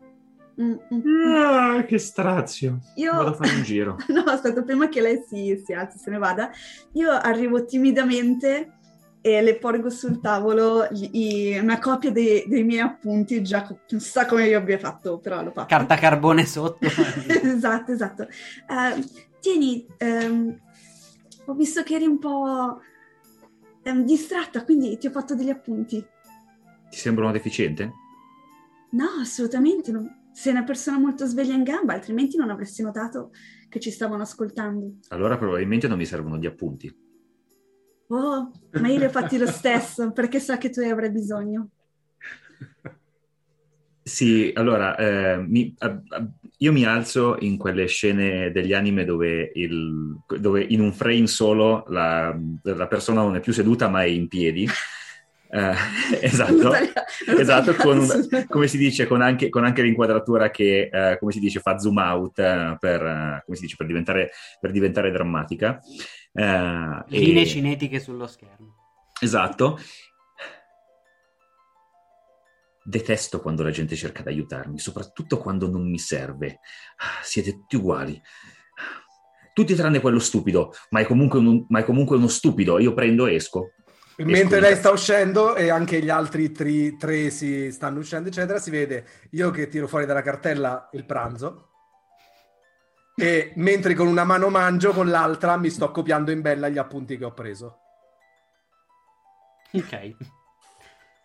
Mm, 0.61 0.73
mm, 0.73 0.97
mm. 0.97 1.35
Ah, 1.35 1.85
che 1.85 1.99
strazio. 1.99 2.79
Io... 2.95 3.13
Vado 3.13 3.31
a 3.31 3.33
fare 3.33 3.53
un 3.53 3.63
giro. 3.63 3.97
No, 4.09 4.23
aspetta, 4.23 4.63
prima 4.63 4.89
che 4.89 5.01
lei 5.01 5.25
si, 5.27 5.61
si 5.65 5.73
alzi 5.73 5.99
se 5.99 6.09
ne 6.11 6.19
vada, 6.19 6.51
io 6.93 7.11
arrivo 7.11 7.65
timidamente 7.65 8.79
e 9.23 9.43
le 9.43 9.57
porgo 9.59 9.91
sul 9.91 10.21
tavolo 10.21 10.87
gli- 10.91 11.11
i- 11.13 11.59
una 11.59 11.79
copia 11.79 12.11
dei, 12.11 12.45
dei 12.47 12.65
miei 12.65 12.81
appunti, 12.81 13.43
già 13.43 13.67
non 13.91 14.01
sa 14.01 14.25
come 14.27 14.47
io 14.47 14.59
abbia 14.59 14.79
fatto, 14.79 15.19
però 15.19 15.43
l'ho 15.43 15.51
fatto. 15.53 15.67
Carta 15.67 15.97
carbone 15.97 16.47
sotto. 16.47 16.87
esatto, 17.29 17.93
esatto. 17.93 18.23
Eh, 18.23 19.05
tieni, 19.41 19.87
ehm, 19.99 20.59
ho 21.47 21.55
visto 21.55 21.83
che 21.83 21.97
eri 21.97 22.07
un 22.07 22.19
po' 22.19 22.81
ehm, 23.83 24.05
distratta, 24.05 24.65
quindi 24.65 24.97
ti 24.99 25.07
ho 25.07 25.11
fatto 25.11 25.35
degli 25.35 25.51
appunti. 25.51 26.05
Ti 26.91 26.97
sembra 26.97 27.25
una 27.25 27.33
deficiente? 27.33 27.93
No, 28.93 29.07
assolutamente 29.21 29.93
no. 29.93 30.19
Sei 30.33 30.53
una 30.53 30.65
persona 30.65 30.99
molto 30.99 31.27
sveglia 31.27 31.55
in 31.55 31.63
gamba, 31.63 31.93
altrimenti 31.93 32.37
non 32.37 32.51
avresti 32.51 32.83
notato 32.83 33.33
che 33.69 33.81
ci 33.81 33.91
stavano 33.91 34.23
ascoltando. 34.23 34.95
Allora 35.09 35.37
probabilmente 35.37 35.87
non 35.89 35.99
mi 35.99 36.07
servono 36.07 36.39
gli 36.39 36.47
appunti. 36.47 36.93
Oh, 38.13 38.51
ma 38.73 38.89
io 38.89 38.99
li 38.99 39.05
ho 39.05 39.09
fatti 39.11 39.39
lo 39.39 39.47
stesso, 39.47 40.11
perché 40.13 40.41
so 40.41 40.57
che 40.59 40.71
tu 40.71 40.81
ne 40.81 40.91
avrai 40.91 41.11
bisogno. 41.11 41.69
Sì, 44.03 44.51
allora, 44.55 44.97
eh, 44.97 45.37
mi- 45.37 45.73
io 46.59 46.73
mi 46.73 46.85
alzo 46.85 47.37
in 47.39 47.57
quelle 47.57 47.87
scene 47.87 48.51
degli 48.51 48.73
anime 48.73 49.05
dove, 49.05 49.53
il- 49.55 50.19
dove 50.41 50.63
in 50.63 50.81
un 50.81 50.93
frame 50.93 51.29
solo 51.29 51.85
la, 51.89 52.37
la 52.63 52.87
persona 52.89 53.23
non 53.23 53.37
è 53.37 53.41
più 53.41 53.53
seduta 53.53 53.89
ma 53.89 54.03
è 54.03 54.07
in 54.07 54.29
piedi. 54.29 54.67
Eh, 55.53 55.75
esatto, 56.21 56.71
esatto, 57.37 57.75
con 57.75 58.07
come 58.47 58.69
si 58.69 58.79
dice, 58.79 59.09
con 59.09 59.21
anche, 59.21 59.49
con 59.49 59.65
anche 59.65 59.83
l'inquadratura 59.83 60.49
che, 60.49 60.89
eh, 60.93 61.17
come 61.19 61.33
si 61.33 61.41
dice, 61.41 61.59
fa 61.59 61.77
zoom 61.77 61.97
out 61.97 62.39
eh, 62.39 62.77
per, 62.79 63.03
eh, 63.05 63.43
come 63.45 63.57
si 63.57 63.63
dice, 63.63 63.75
per 63.75 63.89
diventare, 63.89 64.31
per 64.61 64.71
diventare 64.71 65.11
drammatica. 65.11 65.81
Eh, 66.33 67.05
e- 67.09 67.19
Linee 67.19 67.47
cinetiche 67.47 68.01
sullo 68.01 68.27
schermo. 68.27 68.75
Esatto. 69.21 69.79
Detesto 72.83 73.41
quando 73.41 73.63
la 73.63 73.71
gente 73.71 73.95
cerca 73.95 74.23
di 74.23 74.31
aiutarmi, 74.31 74.79
soprattutto 74.79 75.39
quando 75.39 75.69
non 75.69 75.89
mi 75.89 75.99
serve. 75.99 76.61
Siete 77.23 77.53
tutti 77.53 77.77
uguali. 77.77 78.21
Tutti 79.53 79.75
tranne 79.75 80.01
quello 80.01 80.19
stupido, 80.19 80.73
ma 80.91 81.01
è 81.01 81.05
comunque, 81.05 81.39
un- 81.39 81.67
ma 81.69 81.81
è 81.81 81.85
comunque 81.85 82.17
uno 82.17 82.29
stupido. 82.29 82.79
Io 82.79 82.95
prendo 82.95 83.27
e 83.27 83.35
esco. 83.35 83.73
Mentre 84.19 84.61
lei 84.61 84.77
sta 84.77 84.91
uscendo 84.91 85.57
e 85.57 85.71
anche 85.71 86.01
gli 86.03 86.11
altri 86.11 86.53
tri- 86.53 86.97
tre 86.97 87.31
si 87.31 87.71
stanno 87.73 88.01
uscendo, 88.01 88.29
eccetera, 88.29 88.59
si 88.59 88.71
vede 88.71 89.07
io 89.31 89.51
che 89.51 89.69
tiro 89.69 89.87
fuori 89.89 90.05
dalla 90.05 90.23
cartella 90.23 90.89
il 90.93 91.07
pranzo 91.07 91.70
e 93.21 93.53
mentre 93.57 93.95
con 93.95 94.07
una 94.07 94.25
mano 94.25 94.49
mangio, 94.49 94.93
con 94.93 95.09
l'altra 95.09 95.57
mi 95.57 95.69
sto 95.69 95.91
copiando 95.91 96.31
in 96.31 96.41
bella 96.41 96.69
gli 96.69 96.79
appunti 96.79 97.19
che 97.19 97.25
ho 97.25 97.35
preso. 97.35 97.79
Ok. 99.73 99.93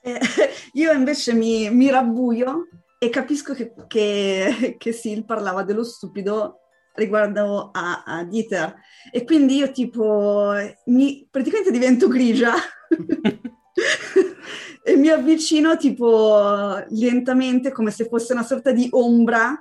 Eh, 0.01 0.19
io 0.73 0.91
invece 0.91 1.33
mi, 1.33 1.69
mi 1.69 1.89
rabbuio 1.89 2.67
e 2.99 3.09
capisco 3.09 3.53
che, 3.53 3.73
che, 3.87 4.75
che 4.77 4.91
Sil 4.91 5.25
parlava 5.25 5.63
dello 5.63 5.83
stupido 5.83 6.59
riguardo 6.95 7.71
a, 7.73 8.03
a 8.05 8.23
Dieter 8.23 8.75
e 9.11 9.23
quindi 9.23 9.55
io 9.55 9.71
tipo 9.71 10.53
mi, 10.85 11.27
praticamente 11.29 11.71
divento 11.71 12.07
grigia 12.07 12.53
e 14.83 14.95
mi 14.95 15.09
avvicino 15.09 15.75
tipo 15.77 16.81
lentamente 16.89 17.71
come 17.71 17.91
se 17.91 18.07
fosse 18.07 18.33
una 18.33 18.43
sorta 18.43 18.71
di 18.71 18.87
ombra 18.91 19.59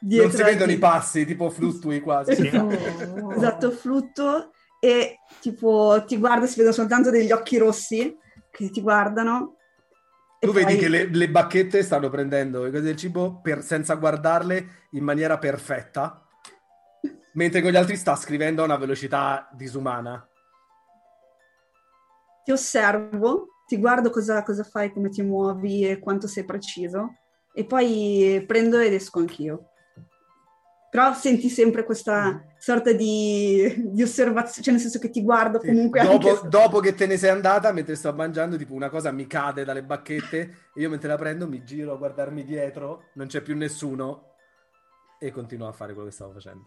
Non 0.00 0.30
si 0.30 0.42
vedono 0.42 0.72
i 0.72 0.78
passi, 0.78 1.24
tipo 1.24 1.50
fluttui 1.50 2.00
quasi. 2.00 2.50
Esatto, 3.36 3.70
flutto 3.70 4.52
e 4.80 5.18
tipo 5.40 6.04
ti 6.06 6.16
guardo, 6.18 6.46
si 6.46 6.56
vedono 6.56 6.74
soltanto 6.74 7.10
degli 7.10 7.32
occhi 7.32 7.56
rossi 7.58 8.16
che 8.50 8.70
ti 8.70 8.80
guardano. 8.80 9.56
Tu 10.38 10.52
vedi 10.52 10.72
poi- 10.72 10.78
che 10.78 10.88
le, 10.88 11.08
le 11.10 11.28
bacchette 11.30 11.82
stanno 11.82 12.08
prendendo 12.08 12.62
le 12.64 12.70
cose 12.70 12.82
del 12.82 12.96
cibo 12.96 13.40
per- 13.40 13.62
senza 13.62 13.94
guardarle 13.94 14.86
in 14.90 15.02
maniera 15.02 15.38
perfetta, 15.38 16.22
mentre 17.32 17.62
con 17.62 17.70
gli 17.70 17.76
altri 17.76 17.96
sta 17.96 18.14
scrivendo 18.16 18.62
a 18.62 18.66
una 18.66 18.76
velocità 18.76 19.48
disumana. 19.52 20.26
ti 22.44 22.52
osservo, 22.52 23.48
ti 23.66 23.76
guardo 23.76 24.10
cosa, 24.10 24.42
cosa 24.44 24.62
fai, 24.62 24.92
come 24.92 25.08
ti 25.08 25.20
muovi 25.22 25.88
e 25.88 25.98
quanto 25.98 26.28
sei 26.28 26.44
preciso, 26.44 27.14
e 27.52 27.64
poi 27.64 28.44
prendo 28.46 28.78
ed 28.78 28.92
esco 28.92 29.18
anch'io. 29.18 29.70
Però 30.96 31.12
senti 31.12 31.50
sempre 31.50 31.84
questa 31.84 32.42
sorta 32.56 32.90
di, 32.92 33.90
di 33.92 34.02
osservazione, 34.02 34.62
cioè 34.62 34.72
nel 34.72 34.80
senso 34.80 34.98
che 34.98 35.10
ti 35.10 35.22
guardo 35.22 35.60
Sì. 35.60 35.66
comunque 35.66 36.00
Dopo, 36.00 36.30
anche 36.30 36.40
dopo 36.48 36.80
che 36.80 36.94
te 36.94 37.04
ne 37.06 37.18
sei 37.18 37.28
andata, 37.28 37.70
mentre 37.70 37.96
sto 37.96 38.14
mangiando, 38.14 38.56
tipo 38.56 38.72
una 38.72 38.88
cosa 38.88 39.10
mi 39.12 39.26
cade 39.26 39.62
dalle 39.62 39.82
bacchette 39.82 40.70
e 40.72 40.80
io 40.80 40.88
mentre 40.88 41.08
la 41.08 41.16
prendo 41.16 41.46
mi 41.46 41.62
giro 41.64 41.92
a 41.92 41.96
guardarmi 41.96 42.46
dietro, 42.46 43.10
non 43.16 43.26
c'è 43.26 43.42
più 43.42 43.54
nessuno 43.54 44.36
e 45.20 45.30
continuo 45.30 45.68
a 45.68 45.72
fare 45.72 45.92
quello 45.92 46.08
che 46.08 46.14
stavo 46.14 46.32
facendo. 46.32 46.64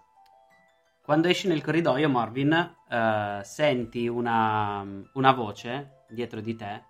Quando 1.01 1.27
esci 1.27 1.47
nel 1.47 1.63
corridoio, 1.63 2.07
Morvin, 2.07 2.53
eh, 2.87 3.41
senti 3.43 4.07
una, 4.07 4.85
una 5.13 5.31
voce 5.31 6.03
dietro 6.07 6.39
di 6.39 6.55
te. 6.55 6.83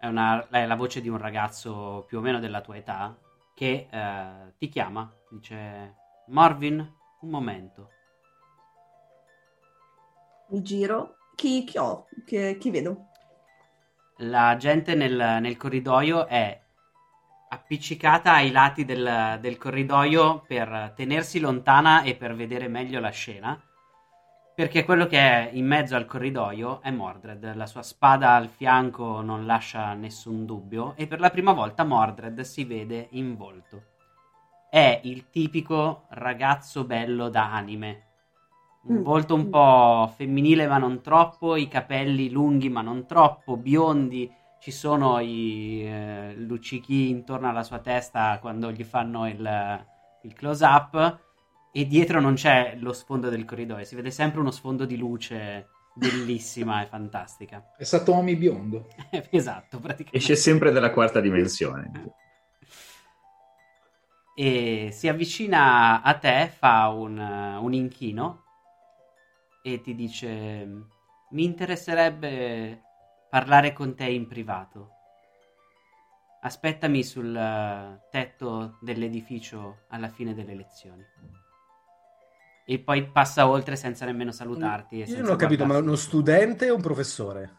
È, 0.00 0.06
una- 0.06 0.48
è 0.48 0.64
la 0.64 0.76
voce 0.76 1.02
di 1.02 1.10
un 1.10 1.18
ragazzo 1.18 2.04
più 2.06 2.16
o 2.16 2.20
meno 2.22 2.38
della 2.40 2.62
tua 2.62 2.78
età 2.78 3.14
che 3.58 3.88
eh, 3.90 4.54
ti 4.56 4.68
chiama. 4.68 5.12
Dice: 5.28 5.94
Morvin, 6.26 6.78
un 7.22 7.28
momento. 7.28 7.90
mi 10.50 10.60
giro. 10.62 11.16
Chi, 11.34 11.64
chi 11.64 11.78
ho? 11.78 12.06
Che- 12.26 12.56
chi 12.60 12.70
vedo? 12.70 13.06
La 14.20 14.56
gente 14.56 14.94
nel, 14.94 15.38
nel 15.40 15.56
corridoio 15.56 16.26
è 16.26 16.60
appiccicata 17.48 18.32
ai 18.34 18.50
lati 18.50 18.84
del, 18.84 19.38
del 19.40 19.56
corridoio 19.56 20.44
per 20.46 20.92
tenersi 20.94 21.40
lontana 21.40 22.02
e 22.02 22.14
per 22.14 22.34
vedere 22.34 22.68
meglio 22.68 23.00
la 23.00 23.10
scena. 23.10 23.58
Perché 24.58 24.84
quello 24.84 25.06
che 25.06 25.20
è 25.20 25.50
in 25.52 25.66
mezzo 25.66 25.94
al 25.94 26.04
corridoio 26.04 26.80
è 26.82 26.90
Mordred. 26.90 27.54
La 27.54 27.66
sua 27.66 27.82
spada 27.82 28.34
al 28.34 28.48
fianco 28.48 29.20
non 29.20 29.46
lascia 29.46 29.92
nessun 29.92 30.44
dubbio. 30.44 30.94
E 30.96 31.06
per 31.06 31.20
la 31.20 31.30
prima 31.30 31.52
volta 31.52 31.84
Mordred 31.84 32.40
si 32.40 32.64
vede 32.64 33.06
in 33.12 33.36
volto. 33.36 33.82
È 34.68 35.00
il 35.04 35.30
tipico 35.30 36.06
ragazzo 36.08 36.82
bello 36.82 37.28
da 37.28 37.54
anime. 37.54 38.06
Un 38.86 38.96
Mm. 38.96 39.02
volto 39.04 39.36
un 39.36 39.48
po' 39.48 40.12
femminile 40.16 40.66
ma 40.66 40.78
non 40.78 41.02
troppo, 41.02 41.54
i 41.54 41.68
capelli 41.68 42.28
lunghi 42.28 42.68
ma 42.68 42.80
non 42.80 43.06
troppo, 43.06 43.56
biondi, 43.56 44.28
ci 44.58 44.72
sono 44.72 45.20
i 45.20 45.84
eh, 45.84 46.34
luccichi 46.34 47.10
intorno 47.10 47.48
alla 47.48 47.62
sua 47.62 47.78
testa 47.78 48.36
quando 48.40 48.72
gli 48.72 48.82
fanno 48.82 49.28
il, 49.28 49.86
il 50.22 50.32
close 50.34 50.64
up 50.64 51.26
e 51.78 51.86
dietro 51.86 52.20
non 52.20 52.34
c'è 52.34 52.74
lo 52.80 52.92
sfondo 52.92 53.28
del 53.28 53.44
corridoio, 53.44 53.84
si 53.84 53.94
vede 53.94 54.10
sempre 54.10 54.40
uno 54.40 54.50
sfondo 54.50 54.84
di 54.84 54.96
luce 54.96 55.68
bellissima 55.94 56.82
e 56.82 56.86
fantastica. 56.86 57.70
È 57.76 57.84
Satomi 57.84 58.34
biondo. 58.34 58.88
esatto, 59.30 59.78
praticamente. 59.78 60.16
Esce 60.16 60.34
sempre 60.34 60.72
dalla 60.72 60.90
quarta 60.90 61.20
dimensione. 61.20 62.14
e 64.34 64.88
si 64.90 65.06
avvicina 65.06 66.02
a 66.02 66.14
te, 66.14 66.52
fa 66.52 66.88
un, 66.88 67.16
un 67.16 67.72
inchino 67.72 68.42
e 69.62 69.80
ti 69.80 69.94
dice: 69.94 70.66
Mi 71.30 71.44
interesserebbe 71.44 72.82
parlare 73.30 73.72
con 73.72 73.94
te 73.94 74.06
in 74.06 74.26
privato. 74.26 74.94
Aspettami 76.40 77.04
sul 77.04 77.36
eh, 77.36 78.00
tetto 78.10 78.78
dell'edificio 78.80 79.84
alla 79.90 80.08
fine 80.08 80.34
delle 80.34 80.56
lezioni. 80.56 81.04
E 82.70 82.78
poi 82.80 83.08
passa 83.10 83.48
oltre 83.48 83.76
senza 83.76 84.04
nemmeno 84.04 84.30
salutarti. 84.30 85.00
E 85.00 85.04
Io 85.06 85.22
non 85.22 85.30
ho 85.32 85.36
capito, 85.36 85.64
ma 85.64 85.78
uno 85.78 85.96
studente 85.96 86.68
o 86.70 86.74
un 86.74 86.82
professore? 86.82 87.56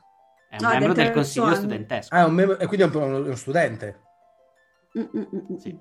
È 0.47 0.57
un 0.57 0.61
No, 0.67 0.69
membro 0.69 0.93
del 0.93 1.11
consiglio 1.11 1.45
anno. 1.45 1.55
studentesco. 1.55 2.13
Ah, 2.13 2.19
è 2.19 2.23
un 2.25 2.33
mem- 2.35 2.57
e 2.59 2.67
quindi 2.67 2.85
è 2.85 2.95
un, 2.95 3.13
uno 3.13 3.35
studente. 3.35 4.01
Mm, 4.99 5.01
mm, 5.01 5.23
mm. 5.51 5.55
Sì. 5.57 5.79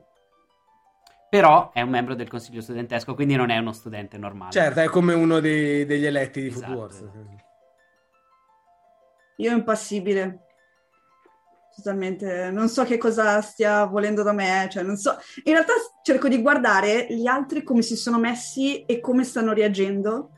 Però 1.29 1.73
è 1.75 1.83
un 1.83 1.91
membro 1.91 2.15
del 2.15 2.27
consiglio 2.27 2.63
studentesco, 2.63 3.15
quindi 3.15 3.35
non 3.37 3.51
è 3.51 3.59
uno 3.59 3.73
studente 3.73 4.17
normale. 4.17 4.51
Certo, 4.51 4.81
è 4.81 4.89
come 4.89 5.13
uno 5.13 5.41
dei- 5.41 5.85
degli 5.85 6.07
eletti 6.07 6.41
di 6.41 6.49
Food 6.51 6.63
Esatto. 6.63 6.79
Wars. 6.79 7.05
Io 9.37 9.53
impassibile. 9.53 10.47
Totalmente, 11.83 12.51
non 12.51 12.69
so 12.69 12.83
che 12.83 12.99
cosa 12.99 13.41
stia 13.41 13.85
volendo 13.85 14.25
da 14.25 14.33
me, 14.33 14.69
cioè 14.69 14.83
non 14.83 14.97
so. 14.97 15.17
In 15.45 15.53
realtà 15.53 15.75
cerco 16.03 16.27
di 16.27 16.43
guardare 16.43 17.07
gli 17.09 17.27
altri 17.29 17.63
come 17.63 17.83
si 17.83 17.95
sono 17.95 18.19
messi 18.19 18.85
e 18.85 18.99
come 18.99 19.23
stanno 19.23 19.53
reagendo 19.53 20.31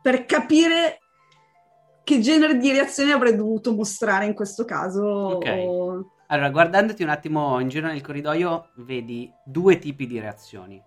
per 0.00 0.26
capire 0.26 1.00
che 2.04 2.20
genere 2.20 2.56
di 2.56 2.70
reazione 2.70 3.10
avrei 3.10 3.34
dovuto 3.34 3.74
mostrare 3.74 4.26
in 4.26 4.34
questo 4.34 4.64
caso. 4.64 5.02
Ok. 5.04 5.46
o- 5.66 6.12
Allora, 6.28 6.50
guardandoti 6.50 7.02
un 7.02 7.08
attimo 7.08 7.58
in 7.58 7.68
giro 7.68 7.88
nel 7.88 8.00
corridoio, 8.00 8.70
vedi 8.76 9.28
due 9.44 9.76
tipi 9.80 10.06
di 10.06 10.20
reazioni. 10.20 10.80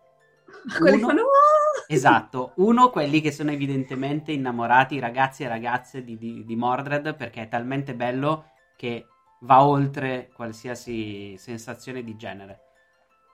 Quelli 0.79 0.95
Uno- 0.95 1.07
fanno 1.07 1.21
"Oh!" 1.23 1.83
Esatto, 1.87 2.53
uno 2.57 2.89
quelli 2.89 3.19
che 3.19 3.33
sono 3.33 3.51
evidentemente 3.51 4.31
innamorati, 4.31 4.97
ragazzi 4.99 5.43
e 5.43 5.49
ragazze 5.49 6.05
di, 6.05 6.17
di- 6.17 6.45
di 6.45 6.55
Mordred, 6.55 7.15
perché 7.17 7.41
è 7.41 7.47
talmente 7.49 7.93
bello 7.93 8.45
che 8.77 9.07
va 9.43 9.63
oltre 9.65 10.29
qualsiasi 10.33 11.35
sensazione 11.37 12.03
di 12.03 12.15
genere. 12.15 12.59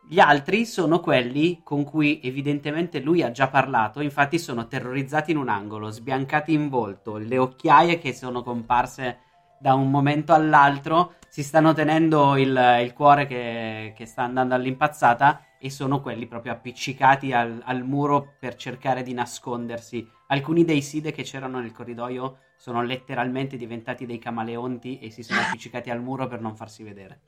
Gli 0.07 0.19
altri 0.19 0.65
sono 0.65 0.99
quelli 1.01 1.61
con 1.63 1.83
cui 1.83 2.19
evidentemente 2.23 2.99
lui 2.99 3.21
ha 3.21 3.31
già 3.31 3.47
parlato, 3.47 4.01
infatti 4.01 4.39
sono 4.39 4.67
terrorizzati 4.67 5.31
in 5.31 5.37
un 5.37 5.49
angolo, 5.49 5.91
sbiancati 5.91 6.53
in 6.53 6.69
volto, 6.69 7.17
le 7.17 7.37
occhiaie 7.37 7.99
che 7.99 8.13
sono 8.13 8.41
comparse 8.41 9.19
da 9.59 9.73
un 9.73 9.91
momento 9.91 10.33
all'altro, 10.33 11.15
si 11.27 11.43
stanno 11.43 11.73
tenendo 11.73 12.37
il, 12.37 12.79
il 12.81 12.93
cuore 12.93 13.27
che, 13.27 13.93
che 13.95 14.05
sta 14.05 14.23
andando 14.23 14.55
all'impazzata 14.55 15.43
e 15.59 15.69
sono 15.69 16.01
quelli 16.01 16.25
proprio 16.25 16.53
appiccicati 16.53 17.31
al, 17.33 17.61
al 17.63 17.83
muro 17.83 18.35
per 18.39 18.55
cercare 18.55 19.03
di 19.03 19.13
nascondersi. 19.13 20.07
Alcuni 20.27 20.63
dei 20.63 20.81
side 20.81 21.11
che 21.11 21.23
c'erano 21.23 21.59
nel 21.59 21.73
corridoio 21.73 22.37
sono 22.59 22.83
letteralmente 22.83 23.55
diventati 23.55 24.05
dei 24.05 24.19
camaleonti 24.19 24.99
e 24.99 25.11
si 25.11 25.23
sono 25.23 25.39
appiccicati 25.39 25.89
al 25.89 26.01
muro 26.01 26.27
per 26.27 26.41
non 26.41 26.57
farsi 26.57 26.83
vedere. 26.83 27.21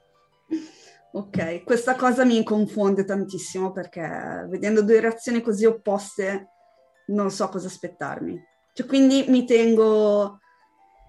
Ok, 1.14 1.64
questa 1.64 1.96
cosa 1.96 2.26
mi 2.26 2.44
confonde 2.44 3.06
tantissimo 3.06 3.72
perché 3.72 4.46
vedendo 4.50 4.82
due 4.82 5.00
reazioni 5.00 5.42
così 5.42 5.66
opposte 5.66 6.50
non 7.08 7.32
so 7.32 7.48
cosa 7.48 7.68
aspettarmi. 7.68 8.38
Cioè, 8.74 8.86
quindi 8.86 9.24
mi 9.30 9.46
tengo, 9.46 10.40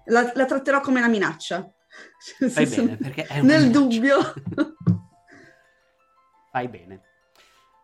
la, 0.05 0.31
la 0.33 0.45
tratterò 0.45 0.79
come 0.79 0.99
una 0.99 1.09
minaccia. 1.09 1.69
Fai 2.47 2.65
bene, 2.65 2.95
perché 2.95 3.25
è 3.25 3.39
una 3.39 3.57
Nel 3.57 3.67
minaccia. 3.67 3.79
dubbio. 3.79 4.33
Fai 6.49 6.67
bene. 6.69 7.01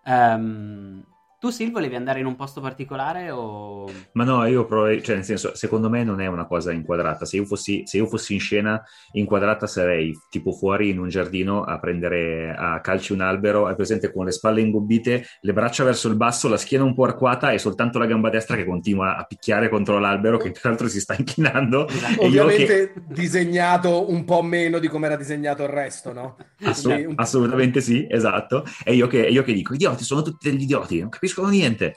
Ehm, 0.06 1.06
Tu, 1.40 1.52
Sil, 1.56 1.72
volevi 1.72 1.96
andare 1.96 2.20
in 2.20 2.26
un 2.26 2.36
posto 2.36 2.60
particolare 2.60 3.32
o... 3.32 3.90
Ma 4.12 4.26
no, 4.26 4.46
io 4.46 4.66
provo, 4.66 5.00
cioè 5.00 5.16
nel 5.16 5.24
senso, 5.24 5.56
secondo 5.56 5.90
me 5.90 6.04
non 6.04 6.20
è 6.20 6.28
una 6.28 6.46
cosa 6.46 6.74
inquadrata. 6.74 7.24
Se 7.24 7.38
io 7.38 7.46
fossi, 7.46 7.84
se 7.86 7.96
io 7.96 8.08
fossi 8.08 8.34
in 8.34 8.42
scena 8.42 8.84
inquadrata 9.14 9.66
sarei 9.66 10.14
tipo 10.30 10.52
fuori 10.52 10.90
in 10.90 11.00
un 11.00 11.08
giardino 11.08 11.64
a 11.64 11.80
prendere 11.80 12.54
a 12.54 12.82
calci 12.82 13.14
un 13.14 13.22
albero, 13.22 13.70
è 13.70 13.76
presente 13.76 14.12
con 14.12 14.26
le 14.26 14.32
spalle 14.32 14.60
ingobbite, 14.60 15.24
le 15.40 15.54
braccia 15.54 15.86
verso 15.86 16.10
il 16.10 16.18
basso, 16.18 16.50
la 16.50 16.58
schiena 16.58 16.84
un 16.84 16.94
po' 16.94 17.06
arcuata 17.06 17.52
e 17.52 17.58
soltanto 17.58 18.00
la 18.00 18.06
gamba 18.06 18.30
destra 18.30 18.58
che 18.58 18.66
continua 18.66 19.16
a 19.16 19.24
picchiare 19.24 19.70
contro 19.70 19.98
l'albero 19.98 20.38
che 20.38 20.52
tra 20.52 20.68
l'altro 20.68 20.90
si 20.90 21.00
sta 21.00 21.16
inchinando. 21.18 21.88
Esatto. 21.88 22.22
E 22.22 22.28
io 22.28 22.44
Ovviamente 22.44 22.66
che- 22.66 23.02
disegnato 23.08 24.12
un 24.12 24.26
po' 24.26 24.42
meno 24.42 24.78
di 24.78 24.90
come 24.90 25.06
era 25.06 25.16
disegnato 25.16 25.64
il 25.64 25.70
resto, 25.70 26.12
no? 26.12 26.36
Assu- 26.64 26.88
Quindi 26.92 27.06
un- 27.06 27.14
assolutamente 27.16 27.80
sì, 27.80 28.06
esatto. 28.10 28.66
E 28.84 28.94
io 28.94 29.08
che, 29.08 29.20
io 29.26 29.44
che 29.44 29.54
dico, 29.54 29.74
idioti, 29.74 30.04
sono 30.04 30.22
tutti 30.22 30.50
degli 30.50 30.64
idioti, 30.64 31.00
non 31.00 31.08
capiscono 31.30 31.50
niente. 31.50 31.96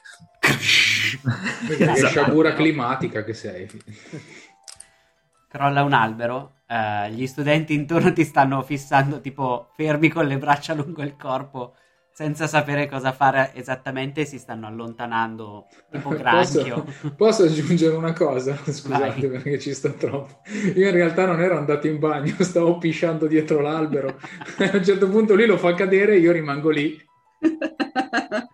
Perché 1.67 1.91
Esatto. 1.91 2.07
sciagura 2.07 2.53
climatica 2.53 3.23
che 3.23 3.33
sei. 3.33 3.67
crolla 5.47 5.83
un 5.83 5.93
albero, 5.93 6.55
eh, 6.67 7.11
gli 7.11 7.25
studenti 7.27 7.73
intorno 7.73 8.13
ti 8.13 8.23
stanno 8.23 8.61
fissando 8.63 9.21
tipo 9.21 9.69
fermi 9.75 10.09
con 10.09 10.25
le 10.25 10.37
braccia 10.37 10.73
lungo 10.73 11.01
il 11.03 11.15
corpo 11.15 11.75
senza 12.15 12.45
sapere 12.45 12.87
cosa 12.87 13.11
fare 13.11 13.51
esattamente 13.55 14.25
si 14.25 14.37
stanno 14.37 14.67
allontanando 14.67 15.65
tipo 15.89 16.09
granchio. 16.09 16.83
Posso, 16.83 17.13
posso 17.15 17.43
aggiungere 17.43 17.95
una 17.95 18.13
cosa? 18.13 18.55
Scusate 18.55 19.27
Vai. 19.27 19.29
perché 19.29 19.59
ci 19.59 19.73
sto 19.73 19.93
troppo. 19.93 20.41
Io 20.75 20.87
in 20.87 20.93
realtà 20.93 21.25
non 21.25 21.41
ero 21.41 21.57
andato 21.57 21.87
in 21.87 21.97
bagno, 21.97 22.35
stavo 22.41 22.77
pisciando 22.77 23.25
dietro 23.25 23.61
l'albero. 23.61 24.19
A 24.59 24.77
un 24.77 24.83
certo 24.83 25.09
punto 25.09 25.33
lui 25.33 25.47
lo 25.47 25.57
fa 25.57 25.73
cadere 25.73 26.13
e 26.13 26.19
io 26.19 26.31
rimango 26.31 26.69
lì. 26.69 27.01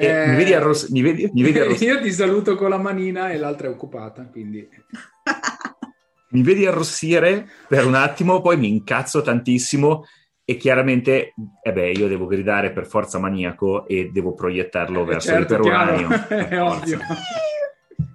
Eh, 0.00 0.26
mi 0.28 0.36
vedi, 0.36 0.52
arross- 0.54 0.88
mi 0.90 1.02
vedi- 1.02 1.30
mi 1.32 1.42
vedi 1.42 1.58
arross- 1.60 1.80
Io 1.82 2.00
ti 2.00 2.12
saluto 2.12 2.54
con 2.56 2.70
la 2.70 2.78
manina 2.78 3.30
e 3.30 3.36
l'altra 3.38 3.66
è 3.68 3.70
occupata, 3.70 4.24
quindi... 4.30 4.66
mi 6.32 6.42
vedi 6.42 6.64
arrossire 6.66 7.48
per 7.68 7.84
un 7.86 7.94
attimo, 7.94 8.40
poi 8.40 8.56
mi 8.56 8.68
incazzo 8.68 9.20
tantissimo 9.22 10.04
e 10.44 10.56
chiaramente, 10.56 11.34
eh 11.62 11.72
beh, 11.72 11.90
io 11.90 12.08
devo 12.08 12.26
gridare 12.26 12.72
per 12.72 12.86
forza 12.86 13.18
maniaco 13.18 13.86
e 13.86 14.10
devo 14.12 14.34
proiettarlo 14.34 15.04
verso 15.04 15.28
Certo, 15.28 15.54
il 15.54 15.60
peruranio. 15.60 16.08
è 16.28 16.60
ovvio. 16.60 16.98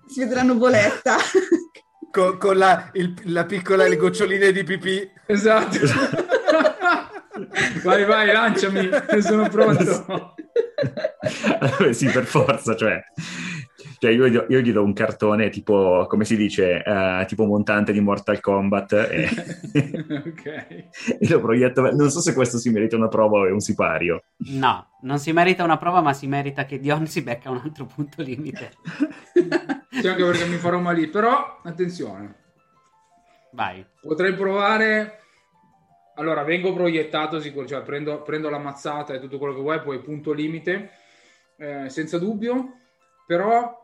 Si 0.07 0.19
vedranno 0.19 0.55
boletta. 0.55 1.15
con, 2.11 2.37
con 2.37 2.57
la, 2.57 2.89
il- 2.93 3.13
la 3.25 3.45
piccola 3.45 3.87
le 3.87 3.95
goccioline 3.97 4.51
di 4.51 4.63
pipì. 4.63 5.09
Esatto. 5.27 5.77
Vai, 7.83 8.05
vai, 8.05 8.31
lanciami, 8.31 8.89
sono 9.21 9.47
pronto. 9.49 10.33
Allora, 11.59 11.93
sì, 11.93 12.07
per 12.09 12.25
forza, 12.25 12.75
cioè, 12.75 13.01
cioè 13.99 14.11
io, 14.11 14.27
gli- 14.27 14.45
io 14.49 14.59
gli 14.59 14.71
do 14.71 14.83
un 14.83 14.93
cartone 14.93 15.49
tipo, 15.49 16.05
come 16.07 16.25
si 16.25 16.35
dice, 16.35 16.83
eh, 16.83 17.25
tipo 17.27 17.45
montante 17.45 17.91
di 17.91 17.99
Mortal 18.01 18.39
Kombat 18.39 18.93
e, 18.93 19.29
ok. 20.27 20.45
e 21.19 21.29
lo 21.29 21.39
proietto. 21.39 21.81
Non 21.93 22.09
so 22.09 22.19
se 22.21 22.33
questo 22.33 22.57
si 22.57 22.69
merita 22.69 22.95
una 22.95 23.07
prova 23.07 23.39
o 23.39 23.47
è 23.47 23.51
un 23.51 23.59
sipario. 23.61 24.23
No, 24.49 24.97
non 25.01 25.17
si 25.19 25.31
merita 25.31 25.63
una 25.63 25.77
prova, 25.77 26.01
ma 26.01 26.13
si 26.13 26.27
merita 26.27 26.65
che 26.65 26.79
Dion 26.79 27.07
si 27.07 27.21
becca 27.21 27.49
un 27.49 27.61
altro 27.63 27.85
punto 27.85 28.21
limite. 28.21 28.73
Sì, 29.91 30.07
anche 30.07 30.23
perché 30.25 30.45
mi 30.45 30.57
farò 30.57 30.79
male. 30.79 31.07
Però, 31.07 31.59
attenzione, 31.63 32.35
Vai. 33.51 33.85
potrei 34.01 34.33
provare... 34.33 35.19
Allora, 36.15 36.43
vengo 36.43 36.73
proiettato 36.73 37.39
sicuro, 37.39 37.67
cioè 37.67 37.81
prendo, 37.81 38.21
prendo 38.21 38.49
la 38.49 38.57
mazzata 38.57 39.13
e 39.13 39.19
tutto 39.19 39.37
quello 39.37 39.53
che 39.53 39.61
vuoi, 39.61 39.81
poi 39.81 39.99
punto 39.99 40.31
limite, 40.31 40.91
eh, 41.57 41.89
senza 41.89 42.17
dubbio. 42.17 42.79
Però, 43.27 43.83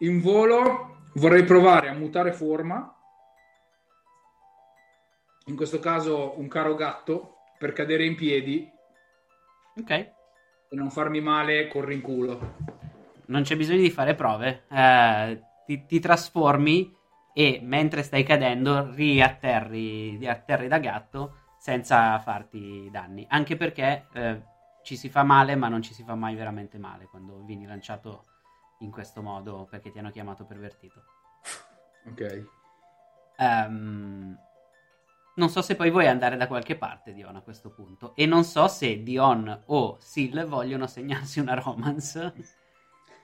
in 0.00 0.20
volo 0.20 1.02
vorrei 1.14 1.44
provare 1.44 1.88
a 1.88 1.92
mutare 1.92 2.32
forma. 2.32 2.94
In 5.46 5.56
questo 5.56 5.78
caso 5.78 6.38
un 6.38 6.48
caro 6.48 6.74
gatto 6.74 7.36
per 7.58 7.72
cadere 7.72 8.04
in 8.04 8.14
piedi 8.14 8.70
Ok. 9.78 9.90
e 9.90 10.12
non 10.70 10.90
farmi 10.90 11.20
male 11.20 11.68
col 11.68 11.84
rinculo. 11.84 12.54
Non 13.26 13.42
c'è 13.42 13.56
bisogno 13.56 13.80
di 13.80 13.90
fare 13.90 14.14
prove. 14.14 14.64
Eh, 14.70 15.42
ti, 15.66 15.84
ti 15.86 16.00
trasformi 16.00 16.96
e 17.38 17.60
mentre 17.62 18.02
stai 18.02 18.24
cadendo 18.24 18.90
riatterri, 18.92 20.16
riatterri 20.16 20.66
da 20.66 20.78
gatto 20.78 21.36
senza 21.56 22.18
farti 22.18 22.88
danni. 22.90 23.24
Anche 23.28 23.54
perché 23.54 24.08
eh, 24.12 24.42
ci 24.82 24.96
si 24.96 25.08
fa 25.08 25.22
male, 25.22 25.54
ma 25.54 25.68
non 25.68 25.80
ci 25.80 25.94
si 25.94 26.02
fa 26.02 26.16
mai 26.16 26.34
veramente 26.34 26.78
male 26.78 27.06
quando 27.06 27.44
vieni 27.44 27.64
lanciato 27.64 28.24
in 28.80 28.90
questo 28.90 29.22
modo 29.22 29.68
perché 29.70 29.92
ti 29.92 30.00
hanno 30.00 30.10
chiamato 30.10 30.46
pervertito. 30.46 31.04
Ok. 32.06 32.44
Ehm, 33.36 34.36
non 35.36 35.48
so 35.48 35.62
se 35.62 35.76
poi 35.76 35.92
vuoi 35.92 36.08
andare 36.08 36.36
da 36.36 36.48
qualche 36.48 36.74
parte, 36.74 37.12
Dion, 37.12 37.36
a 37.36 37.42
questo 37.42 37.70
punto. 37.70 38.16
E 38.16 38.26
non 38.26 38.42
so 38.42 38.66
se 38.66 39.04
Dion 39.04 39.62
o 39.66 39.96
Sil 40.02 40.42
vogliono 40.44 40.88
segnarsi 40.88 41.38
una 41.38 41.54
romance 41.54 42.34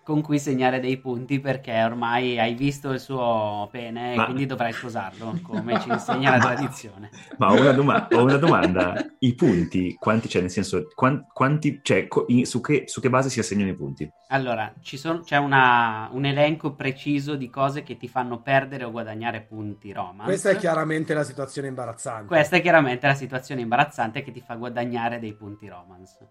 con 0.04 0.20
cui 0.22 0.38
segnare 0.38 0.78
dei 0.78 0.98
punti 0.98 1.40
perché 1.40 1.82
ormai 1.82 2.38
hai 2.38 2.54
visto 2.54 2.92
il 2.92 3.00
suo 3.00 3.68
pene 3.72 4.12
e 4.12 4.16
Ma- 4.18 4.24
quindi 4.26 4.46
dovrai 4.46 4.72
sposarlo, 4.72 5.38
come 5.42 5.80
ci 5.80 5.88
insegna 5.88 6.30
la 6.30 6.38
tradizione. 6.38 7.10
Ma 7.38 7.50
ho 7.52 7.58
una, 7.58 7.72
doma- 7.72 8.08
ho 8.12 8.22
una 8.22 8.36
domanda: 8.36 8.94
i 9.20 9.34
punti, 9.34 9.96
quanti 9.98 10.28
c'è? 10.28 10.40
Nel 10.40 10.50
senso, 10.50 10.86
quan- 10.94 11.26
quanti, 11.32 11.80
cioè, 11.82 12.06
co- 12.06 12.26
in- 12.28 12.44
su, 12.44 12.60
che, 12.60 12.84
su 12.86 13.00
che 13.00 13.10
base 13.10 13.30
si 13.30 13.40
assegnano 13.40 13.70
i 13.70 13.74
punti? 13.74 14.08
Allora, 14.28 14.72
ci 14.82 14.96
sono- 14.96 15.20
c'è 15.20 15.38
una- 15.38 16.08
un 16.12 16.24
elenco 16.26 16.74
preciso 16.74 17.34
di 17.34 17.48
cose 17.48 17.82
che 17.82 17.96
ti 17.96 18.08
fanno 18.08 18.40
perdere 18.40 18.84
o 18.84 18.90
guadagnare 18.90 19.40
punti 19.40 19.90
romance. 19.92 20.30
Questa 20.30 20.50
è 20.50 20.56
chiaramente 20.56 21.14
la 21.14 21.24
situazione 21.24 21.68
imbarazzante. 21.68 22.26
Questa 22.26 22.56
è 22.56 22.60
chiaramente 22.60 23.06
la 23.06 23.14
situazione 23.14 23.62
imbarazzante 23.62 24.22
che 24.22 24.32
ti 24.32 24.40
fa 24.40 24.54
guadagnare 24.56 25.18
dei 25.18 25.34
punti 25.34 25.66
romance. 25.68 26.28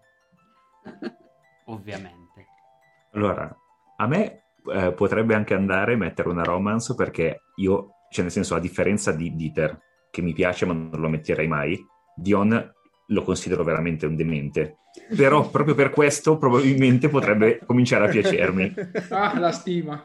Ovviamente. 1.66 2.46
Allora, 3.12 3.56
a 4.04 4.08
me 4.08 4.44
eh, 4.72 4.92
potrebbe 4.92 5.34
anche 5.34 5.54
andare 5.54 5.96
mettere 5.96 6.28
una 6.28 6.42
romance 6.42 6.94
perché 6.94 7.42
io, 7.56 7.96
cioè 8.10 8.22
nel 8.22 8.32
senso, 8.32 8.54
a 8.54 8.60
differenza 8.60 9.12
di 9.12 9.34
Dieter, 9.34 9.78
che 10.10 10.22
mi 10.22 10.32
piace 10.32 10.64
ma 10.64 10.72
non 10.72 11.00
lo 11.00 11.08
metterei 11.08 11.48
mai, 11.48 11.78
Dion 12.16 12.72
lo 13.08 13.22
considero 13.22 13.64
veramente 13.64 14.06
un 14.06 14.16
demente. 14.16 14.78
Però 15.16 15.50
proprio 15.50 15.74
per 15.74 15.90
questo 15.90 16.38
probabilmente 16.38 17.08
potrebbe 17.08 17.60
cominciare 17.66 18.06
a 18.06 18.10
piacermi. 18.10 18.74
Ah, 19.10 19.38
la 19.38 19.50
stima. 19.50 20.02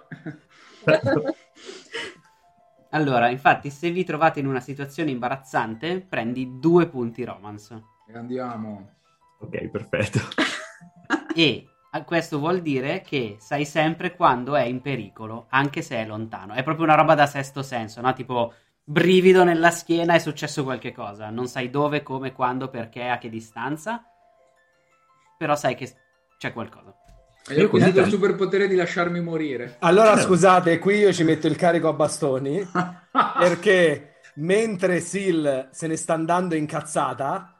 Allora, 2.91 3.29
infatti, 3.29 3.69
se 3.69 3.91
vi 3.91 4.03
trovate 4.03 4.39
in 4.39 4.47
una 4.47 4.59
situazione 4.59 5.11
imbarazzante, 5.11 6.01
prendi 6.01 6.57
due 6.59 6.87
punti 6.87 7.23
romance. 7.23 7.83
E 8.07 8.17
andiamo. 8.17 8.95
ok, 9.39 9.67
perfetto. 9.67 10.19
E 11.35 11.67
questo 12.05 12.37
vuol 12.37 12.61
dire 12.61 13.01
che 13.01 13.37
sai 13.39 13.65
sempre 13.65 14.15
quando 14.15 14.55
è 14.55 14.63
in 14.63 14.81
pericolo, 14.81 15.47
anche 15.49 15.81
se 15.81 15.97
è 15.97 16.05
lontano. 16.05 16.53
È 16.53 16.63
proprio 16.63 16.85
una 16.85 16.95
roba 16.95 17.15
da 17.15 17.25
sesto 17.25 17.63
senso, 17.63 17.99
no? 18.01 18.13
Tipo 18.13 18.53
brivido 18.83 19.43
nella 19.43 19.71
schiena, 19.71 20.13
è 20.13 20.19
successo 20.19 20.63
qualche 20.63 20.91
cosa. 20.91 21.29
Non 21.29 21.47
sai 21.47 21.69
dove, 21.69 22.03
come, 22.03 22.33
quando, 22.33 22.69
perché, 22.69 23.07
a 23.07 23.17
che 23.17 23.29
distanza. 23.29 24.03
Però 25.37 25.55
sai 25.55 25.75
che 25.75 25.91
c'è 26.37 26.53
qualcosa. 26.53 26.93
E 27.47 27.55
Io 27.55 27.65
ho 27.65 27.69
così 27.69 27.83
acquisito 27.83 28.01
il 28.01 28.11
superpotere 28.11 28.67
di 28.67 28.75
lasciarmi 28.75 29.21
morire. 29.21 29.77
Allora, 29.79 30.15
scusate, 30.17 30.77
qui 30.77 30.97
io 30.97 31.11
ci 31.11 31.23
metto 31.23 31.47
il 31.47 31.55
carico 31.55 31.87
a 31.87 31.93
bastoni 31.93 32.61
perché 33.39 34.19
mentre 34.35 34.99
Sil 35.01 35.69
se 35.71 35.87
ne 35.87 35.95
sta 35.95 36.13
andando 36.13 36.55
incazzata, 36.55 37.58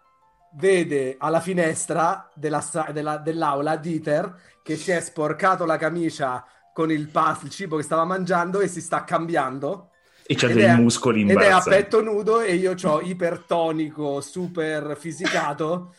vede 0.54 1.16
alla 1.18 1.40
finestra 1.40 2.30
della 2.34 2.64
della- 2.92 3.18
dell'aula 3.18 3.76
Dieter 3.76 4.36
che 4.64 4.76
si 4.76 4.92
è 4.92 5.00
sporcato 5.00 5.66
la 5.66 5.78
camicia 5.78 6.44
con 6.74 6.92
il, 6.92 7.08
pas- 7.10 7.44
il 7.44 7.50
cibo 7.50 7.78
che 7.78 7.84
stava 7.84 8.06
mangiando 8.06 8.60
e 8.60 8.68
si 8.68 8.82
sta 8.82 9.04
cambiando. 9.04 9.90
E 10.26 10.36
c'ha 10.36 10.48
dei 10.48 10.64
è- 10.64 10.76
muscoli 10.76 11.22
Ed 11.30 11.38
è 11.38 11.50
a 11.50 11.60
petto 11.62 12.04
nudo 12.04 12.40
e 12.42 12.54
io 12.56 12.76
ho 12.84 13.02
ipertonico, 13.02 14.22
super 14.22 14.96
fisicato 14.98 15.96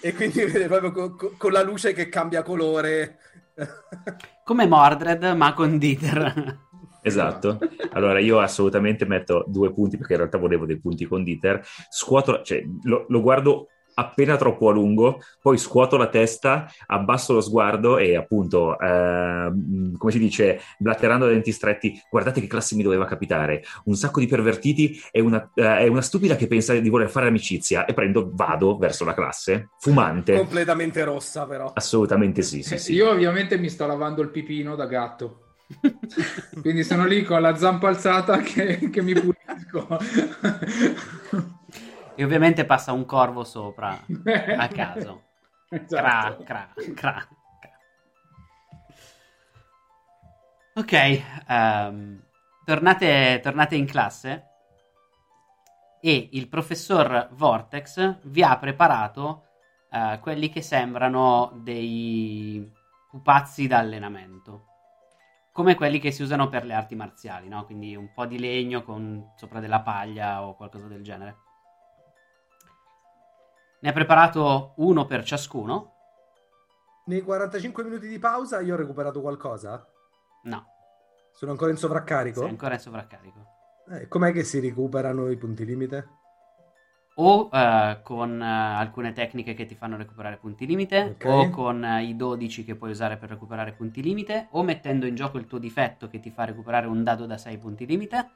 e 0.00 0.14
quindi 0.14 0.42
vede 0.44 0.66
proprio 0.66 0.90
co- 0.92 1.14
co- 1.14 1.34
con 1.36 1.52
la 1.52 1.62
luce 1.62 1.92
che 1.92 2.08
cambia 2.08 2.42
colore. 2.42 3.18
Come 4.44 4.66
Mordred, 4.66 5.22
ma 5.36 5.52
con 5.52 5.78
Dieter. 5.78 6.58
Esatto. 7.02 7.58
Allora 7.92 8.18
io 8.18 8.40
assolutamente 8.40 9.04
metto 9.04 9.44
due 9.46 9.72
punti 9.72 9.98
perché 9.98 10.14
in 10.14 10.18
realtà 10.20 10.38
volevo 10.38 10.64
dei 10.64 10.80
punti 10.80 11.04
con 11.04 11.22
Dieter. 11.22 11.62
Scuoto, 11.90 12.42
cioè, 12.42 12.62
lo, 12.84 13.04
lo 13.08 13.20
guardo 13.20 13.68
appena 13.94 14.36
troppo 14.36 14.68
a 14.68 14.72
lungo, 14.72 15.20
poi 15.40 15.58
scuoto 15.58 15.96
la 15.96 16.08
testa, 16.08 16.70
abbasso 16.86 17.32
lo 17.32 17.40
sguardo 17.40 17.98
e 17.98 18.16
appunto, 18.16 18.78
eh, 18.78 19.52
come 19.96 20.12
si 20.12 20.18
dice, 20.18 20.60
blatterando 20.78 21.26
a 21.26 21.28
denti 21.28 21.52
stretti, 21.52 22.00
guardate 22.10 22.40
che 22.40 22.46
classe 22.46 22.74
mi 22.74 22.82
doveva 22.82 23.06
capitare, 23.06 23.62
un 23.84 23.94
sacco 23.94 24.20
di 24.20 24.26
pervertiti 24.26 25.00
e 25.10 25.20
una, 25.20 25.50
eh, 25.54 25.78
è 25.78 25.86
una 25.86 26.02
stupida 26.02 26.36
che 26.36 26.46
pensa 26.46 26.74
di 26.74 26.88
voler 26.88 27.08
fare 27.08 27.28
amicizia 27.28 27.84
e 27.84 27.94
prendo, 27.94 28.30
vado 28.32 28.76
verso 28.76 29.04
la 29.04 29.14
classe, 29.14 29.70
fumante. 29.78 30.36
Completamente 30.36 31.04
rossa 31.04 31.46
però. 31.46 31.72
Assolutamente 31.74 32.42
sì, 32.42 32.62
sì, 32.62 32.78
sì. 32.78 32.94
Io 32.94 33.10
ovviamente 33.10 33.56
mi 33.58 33.68
sto 33.68 33.86
lavando 33.86 34.22
il 34.22 34.30
pipino 34.30 34.74
da 34.74 34.86
gatto. 34.86 35.40
Quindi 36.60 36.84
sono 36.84 37.06
lì 37.06 37.22
con 37.22 37.40
la 37.40 37.56
zampa 37.56 37.88
alzata 37.88 38.38
che, 38.38 38.90
che 38.90 39.02
mi 39.02 39.14
pulisco. 39.14 39.98
E 42.16 42.24
ovviamente 42.24 42.64
passa 42.64 42.92
un 42.92 43.04
corvo 43.04 43.44
sopra 43.44 44.04
a 44.56 44.68
caso. 44.68 45.22
Esatto. 45.68 46.42
Cra, 46.44 46.68
cra, 46.74 46.74
cra. 46.94 47.28
Ok, 50.76 51.22
ehm, 51.48 52.22
tornate, 52.64 53.40
tornate 53.42 53.76
in 53.76 53.86
classe 53.86 54.48
e 56.00 56.28
il 56.32 56.48
professor 56.48 57.28
Vortex 57.32 58.18
vi 58.24 58.42
ha 58.42 58.58
preparato 58.58 59.44
eh, 59.90 60.18
quelli 60.20 60.50
che 60.50 60.62
sembrano 60.62 61.52
dei 61.62 62.70
pupazzi 63.08 63.66
da 63.68 63.78
allenamento. 63.78 64.66
Come 65.52 65.76
quelli 65.76 66.00
che 66.00 66.10
si 66.10 66.22
usano 66.22 66.48
per 66.48 66.64
le 66.64 66.74
arti 66.74 66.96
marziali, 66.96 67.48
no? 67.48 67.64
Quindi 67.64 67.94
un 67.94 68.12
po' 68.12 68.26
di 68.26 68.40
legno 68.40 68.82
con 68.82 69.32
sopra 69.36 69.60
della 69.60 69.80
paglia 69.80 70.44
o 70.44 70.56
qualcosa 70.56 70.88
del 70.88 71.02
genere. 71.02 71.43
Ne 73.84 73.90
ha 73.90 73.92
preparato 73.92 74.72
uno 74.76 75.04
per 75.04 75.24
ciascuno. 75.24 75.92
Nei 77.04 77.20
45 77.20 77.84
minuti 77.84 78.08
di 78.08 78.18
pausa 78.18 78.60
io 78.62 78.72
ho 78.72 78.78
recuperato 78.78 79.20
qualcosa? 79.20 79.86
No, 80.44 80.64
Sono 81.34 81.50
ancora 81.50 81.70
in 81.70 81.76
sovraccarico? 81.76 82.40
sei 82.40 82.48
ancora 82.48 82.72
in 82.72 82.80
sovraccarico. 82.80 83.46
Eh, 83.90 84.08
com'è 84.08 84.32
che 84.32 84.42
si 84.42 84.58
recuperano 84.58 85.28
i 85.28 85.36
punti 85.36 85.66
limite? 85.66 86.08
O 87.16 87.50
eh, 87.52 88.00
con 88.02 88.40
eh, 88.40 88.44
alcune 88.46 89.12
tecniche 89.12 89.52
che 89.52 89.66
ti 89.66 89.74
fanno 89.74 89.98
recuperare 89.98 90.38
punti 90.38 90.64
limite, 90.64 91.16
Ok. 91.18 91.24
o 91.26 91.50
con 91.50 91.84
eh, 91.84 92.04
i 92.04 92.16
12 92.16 92.64
che 92.64 92.76
puoi 92.76 92.90
usare 92.90 93.18
per 93.18 93.28
recuperare 93.28 93.72
punti 93.74 94.00
limite, 94.02 94.48
o 94.52 94.62
mettendo 94.62 95.04
in 95.04 95.14
gioco 95.14 95.36
il 95.36 95.46
tuo 95.46 95.58
difetto 95.58 96.08
che 96.08 96.20
ti 96.20 96.30
fa 96.30 96.44
recuperare 96.46 96.86
un 96.86 97.04
dado 97.04 97.26
da 97.26 97.36
6 97.36 97.58
punti 97.58 97.84
limite, 97.84 98.30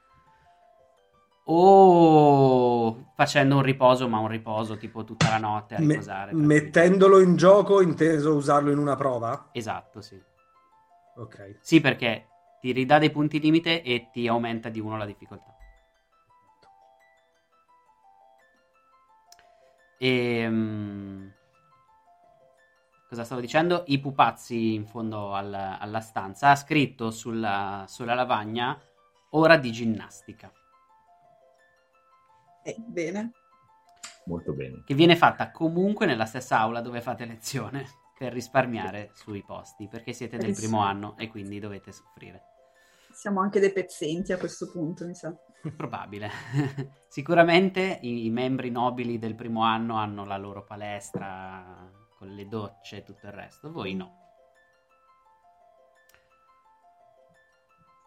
o 1.51 3.11
facendo 3.13 3.55
un 3.57 3.61
riposo, 3.63 4.07
ma 4.07 4.19
un 4.19 4.27
riposo 4.27 4.77
tipo 4.77 5.03
tutta 5.03 5.29
la 5.29 5.37
notte 5.37 5.75
a 5.75 5.79
Me- 5.79 5.85
riposare. 5.87 6.33
mettendolo 6.33 7.19
in 7.19 7.35
gioco, 7.35 7.81
inteso 7.81 8.35
usarlo 8.35 8.71
in 8.71 8.77
una 8.77 8.95
prova? 8.95 9.49
Esatto, 9.51 10.01
sì. 10.01 10.21
Ok. 11.15 11.57
Sì, 11.61 11.81
perché 11.81 12.27
ti 12.59 12.71
ridà 12.71 12.99
dei 12.99 13.09
punti 13.11 13.39
limite 13.39 13.81
e 13.81 14.09
ti 14.11 14.27
aumenta 14.27 14.69
di 14.69 14.79
uno 14.79 14.97
la 14.97 15.05
difficoltà. 15.05 15.53
E, 19.99 20.47
mm, 20.49 21.27
cosa 23.07 23.23
stavo 23.25 23.41
dicendo? 23.41 23.83
I 23.87 23.99
pupazzi 23.99 24.73
in 24.73 24.85
fondo 24.85 25.33
al- 25.33 25.53
alla 25.53 25.99
stanza 25.99 26.51
ha 26.51 26.55
scritto 26.55 27.11
sulla, 27.11 27.85
sulla 27.87 28.13
lavagna 28.13 28.79
ora 29.31 29.57
di 29.57 29.71
ginnastica, 29.71 30.51
Eh, 32.63 32.75
bene. 32.77 33.31
Molto 34.25 34.53
bene. 34.53 34.83
che 34.85 34.93
viene 34.93 35.15
fatta 35.15 35.49
comunque 35.49 36.05
nella 36.05 36.25
stessa 36.25 36.59
aula 36.59 36.81
dove 36.81 37.01
fate 37.01 37.25
lezione 37.25 37.87
per 38.15 38.31
risparmiare 38.33 39.11
sui 39.13 39.43
posti, 39.43 39.87
perché 39.87 40.13
siete 40.13 40.37
del 40.37 40.47
Benissimo. 40.47 40.77
primo 40.77 40.83
anno 40.83 41.17
e 41.17 41.27
quindi 41.29 41.59
dovete 41.59 41.91
soffrire. 41.91 42.43
Siamo 43.11 43.39
anche 43.39 43.59
dei 43.59 43.71
pezzenti 43.71 44.31
a 44.33 44.37
questo 44.37 44.69
punto, 44.69 45.05
mi 45.05 45.15
sa. 45.15 45.33
Probabile. 45.75 46.29
Sicuramente 47.07 47.99
i, 48.01 48.25
i 48.25 48.29
membri 48.29 48.69
nobili 48.69 49.17
del 49.17 49.35
primo 49.35 49.63
anno 49.63 49.95
hanno 49.95 50.25
la 50.25 50.37
loro 50.37 50.63
palestra 50.63 51.89
con 52.17 52.27
le 52.29 52.47
docce 52.47 52.97
e 52.97 53.03
tutto 53.03 53.25
il 53.25 53.31
resto, 53.31 53.71
voi 53.71 53.95
no. 53.95 54.28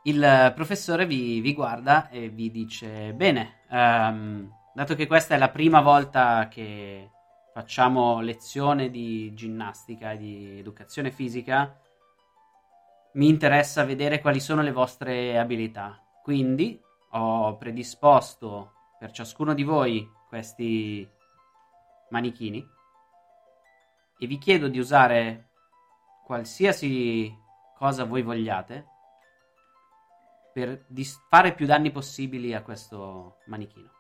Il 0.05 0.53
professore 0.57 1.07
vi, 1.07 1.41
vi 1.41 1.55
guarda 1.55 2.09
e 2.09 2.29
vi 2.29 2.51
dice: 2.51 3.13
Bene, 3.13 3.61
ehm, 3.71 4.53
dato 4.75 4.97
che 4.97 5.07
questa 5.07 5.37
è 5.37 5.39
la 5.39 5.51
prima 5.51 5.81
volta 5.81 6.49
che 6.49 7.11
facciamo 7.53 8.21
lezione 8.21 8.91
di 8.91 9.33
ginnastica 9.35 10.13
e 10.13 10.17
di 10.17 10.59
educazione 10.59 11.13
fisica, 11.13 11.79
mi 13.13 13.29
interessa 13.29 13.85
vedere 13.85 14.21
quali 14.21 14.41
sono 14.41 14.63
le 14.63 14.73
vostre 14.73 15.39
abilità. 15.39 16.03
Quindi 16.21 16.81
ho 17.11 17.57
predisposto 17.57 18.73
per 18.99 19.13
ciascuno 19.13 19.55
di 19.55 19.63
voi 19.63 20.09
questi 20.29 21.09
manichini 22.11 22.67
e 24.19 24.27
vi 24.27 24.39
chiedo 24.39 24.69
di 24.69 24.79
usare 24.79 25.51
qualsiasi 26.25 27.33
cosa 27.77 28.05
voi 28.05 28.23
vogliate 28.23 28.92
per 30.53 30.85
dis- 30.89 31.21
fare 31.29 31.55
più 31.55 31.67
danni 31.67 31.91
possibili 31.91 32.55
a 32.55 32.63
questo 32.63 33.39
manichino. 33.47 33.91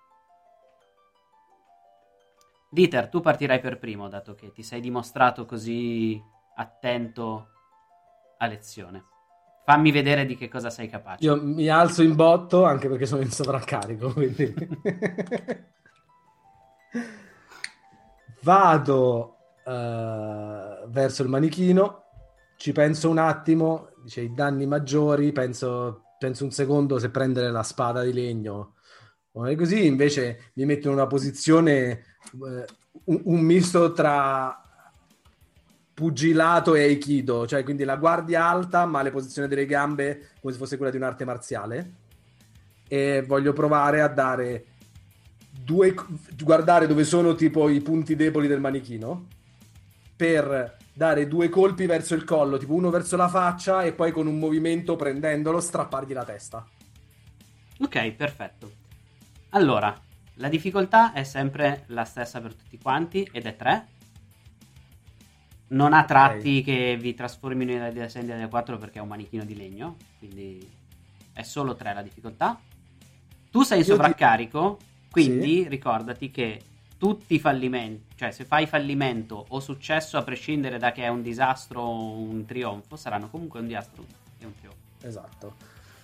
Dieter, 2.70 3.08
tu 3.08 3.20
partirai 3.20 3.60
per 3.60 3.78
primo, 3.78 4.08
dato 4.08 4.34
che 4.34 4.52
ti 4.52 4.62
sei 4.62 4.80
dimostrato 4.80 5.44
così 5.44 6.20
attento 6.56 7.48
a 8.38 8.46
lezione. 8.46 9.04
Fammi 9.64 9.90
vedere 9.90 10.26
di 10.26 10.36
che 10.36 10.48
cosa 10.48 10.70
sei 10.70 10.88
capace. 10.88 11.24
Io 11.24 11.40
mi 11.40 11.68
alzo 11.68 12.02
in 12.02 12.16
botto 12.16 12.64
anche 12.64 12.88
perché 12.88 13.06
sono 13.06 13.22
in 13.22 13.30
sovraccarico, 13.30 14.12
quindi... 14.12 14.54
Vado 18.42 19.36
eh, 19.64 20.82
verso 20.86 21.22
il 21.22 21.28
manichino, 21.28 22.04
ci 22.56 22.72
penso 22.72 23.08
un 23.08 23.18
attimo, 23.18 23.90
dice 24.02 24.22
i 24.22 24.34
danni 24.34 24.66
maggiori, 24.66 25.30
penso, 25.30 26.11
penso 26.22 26.44
un 26.44 26.52
secondo 26.52 27.00
se 27.00 27.10
prendere 27.10 27.50
la 27.50 27.64
spada 27.64 28.04
di 28.04 28.12
legno. 28.12 28.74
O 29.32 29.52
così, 29.56 29.86
invece 29.86 30.52
mi 30.54 30.64
metto 30.64 30.86
in 30.86 30.94
una 30.94 31.08
posizione, 31.08 31.90
eh, 31.90 32.64
un, 33.06 33.20
un 33.24 33.40
misto 33.40 33.92
tra 33.92 34.56
pugilato 35.92 36.76
e 36.76 36.82
aikido, 36.82 37.46
cioè 37.46 37.64
quindi 37.64 37.82
la 37.82 37.96
guardia 37.96 38.46
alta 38.46 38.86
ma 38.86 39.02
le 39.02 39.10
posizioni 39.10 39.48
delle 39.48 39.66
gambe 39.66 40.28
come 40.40 40.52
se 40.52 40.58
fosse 40.58 40.76
quella 40.76 40.92
di 40.92 40.98
un'arte 40.98 41.24
marziale. 41.24 41.92
E 42.86 43.24
voglio 43.26 43.52
provare 43.52 44.00
a 44.00 44.08
dare 44.08 44.66
due 45.50 45.92
guardare 46.40 46.86
dove 46.86 47.02
sono 47.02 47.34
tipo 47.34 47.68
i 47.68 47.80
punti 47.80 48.14
deboli 48.14 48.46
del 48.46 48.60
manichino 48.60 49.26
per 50.14 50.76
dare 50.92 51.26
due 51.26 51.48
colpi 51.48 51.86
verso 51.86 52.14
il 52.14 52.24
collo, 52.24 52.58
tipo 52.58 52.74
uno 52.74 52.90
verso 52.90 53.16
la 53.16 53.28
faccia 53.28 53.82
e 53.82 53.92
poi 53.92 54.12
con 54.12 54.26
un 54.26 54.38
movimento 54.38 54.96
prendendolo 54.96 55.60
strappargli 55.60 56.12
la 56.12 56.24
testa. 56.24 56.66
Ok, 57.78 58.10
perfetto. 58.12 58.72
Allora, 59.50 59.98
la 60.34 60.48
difficoltà 60.48 61.12
è 61.12 61.24
sempre 61.24 61.84
la 61.88 62.04
stessa 62.04 62.40
per 62.40 62.54
tutti 62.54 62.78
quanti 62.78 63.28
ed 63.32 63.46
è 63.46 63.56
3. 63.56 63.86
Non 65.68 65.94
ha 65.94 66.04
tratti 66.04 66.62
che 66.62 66.98
vi 67.00 67.14
trasformino 67.14 67.72
in 67.72 67.90
Descendant 67.94 68.38
da 68.40 68.48
4 68.48 68.76
perché 68.76 68.98
è 68.98 69.02
un 69.02 69.08
manichino 69.08 69.44
di 69.44 69.56
legno, 69.56 69.96
quindi 70.18 70.70
è 71.32 71.42
solo 71.42 71.74
3 71.74 71.94
la 71.94 72.02
difficoltà. 72.02 72.60
Tu 73.50 73.62
sei 73.62 73.78
in 73.80 73.84
Io 73.86 73.90
ti- 73.90 73.96
sovraccarico, 73.96 74.78
quindi 75.10 75.62
Sì. 75.62 75.68
ricordati 75.68 76.30
che 76.30 76.60
tutti 77.02 77.34
i 77.34 77.40
fallimenti, 77.40 78.14
cioè 78.14 78.30
se 78.30 78.44
fai 78.44 78.64
fallimento 78.68 79.46
o 79.48 79.58
successo 79.58 80.18
a 80.18 80.22
prescindere 80.22 80.78
da 80.78 80.92
che 80.92 81.02
è 81.02 81.08
un 81.08 81.20
disastro 81.20 81.80
o 81.80 82.12
un 82.12 82.44
trionfo, 82.46 82.94
saranno 82.94 83.28
comunque 83.28 83.58
un 83.58 83.66
disastro 83.66 84.04
e 84.38 84.44
un 84.46 84.54
trionfo. 84.54 84.78
Esatto. 85.00 85.54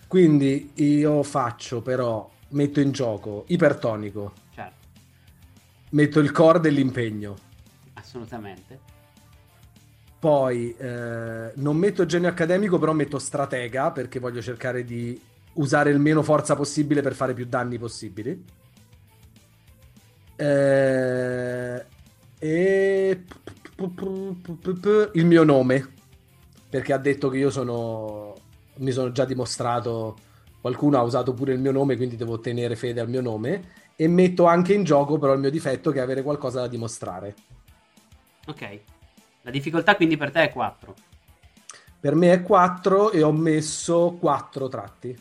Quindi 0.09 0.73
io 0.75 1.23
faccio 1.23 1.83
però 1.83 2.29
metto 2.49 2.81
in 2.81 2.91
gioco 2.91 3.45
ipertonico, 3.47 4.33
Certo, 4.53 4.87
metto 5.91 6.19
il 6.19 6.33
core 6.33 6.59
dell'impegno. 6.59 7.37
assolutamente. 7.93 8.81
Poi 10.19 10.75
eh, 10.77 11.53
non 11.55 11.77
metto 11.77 12.07
genio 12.07 12.29
accademico, 12.29 12.77
però 12.81 12.93
metto 12.93 13.21
stratega 13.21 13.93
perché 13.93 14.19
voglio 14.19 14.43
cercare 14.43 14.83
di 14.83 15.17
usare 15.53 15.91
il 15.91 16.01
meno 16.01 16.25
forza 16.25 16.57
possibile 16.57 17.03
per 17.03 17.15
fare 17.15 17.35
più 17.35 17.47
danni 17.47 17.79
possibili. 17.79 18.57
Eh, 20.39 21.85
e 22.39 23.25
il 25.13 25.27
mio 25.27 25.43
nome 25.43 25.93
perché 26.71 26.93
ha 26.93 26.99
detto 26.99 27.29
che 27.29 27.39
io 27.39 27.51
sono 27.51 28.35
mi 28.77 28.93
sono 28.93 29.11
già 29.11 29.25
dimostrato 29.25 30.17
qualcuno 30.61 30.99
ha 30.99 31.03
usato 31.03 31.33
pure 31.33 31.55
il 31.55 31.61
mio 31.61 31.73
nome 31.73 31.97
quindi 31.97 32.17
devo 32.17 32.39
tenere 32.39 32.77
fede 32.77 33.01
al 33.01 33.09
mio 33.09 33.21
nome 33.21 33.87
e 34.01 34.07
metto 34.07 34.47
anche 34.47 34.75
in 34.75 34.85
gioco 34.85 35.19
però 35.19 35.33
il 35.33 35.41
mio 35.41 35.51
difetto 35.51 35.91
che 35.91 35.99
è 35.99 36.03
avere 36.03 36.23
qualcosa 36.23 36.61
da 36.61 36.69
dimostrare. 36.69 37.35
Ok. 38.47 38.81
La 39.43 39.51
difficoltà 39.51 39.97
quindi 39.97 40.17
per 40.17 40.31
te 40.31 40.45
è 40.45 40.53
4. 40.53 40.95
Per 41.99 42.15
me 42.15 42.33
è 42.33 42.43
4 42.43 43.11
e 43.11 43.25
ho 43.25 43.33
messo 43.33 44.17
4 44.21 44.69
tratti. 44.69 45.21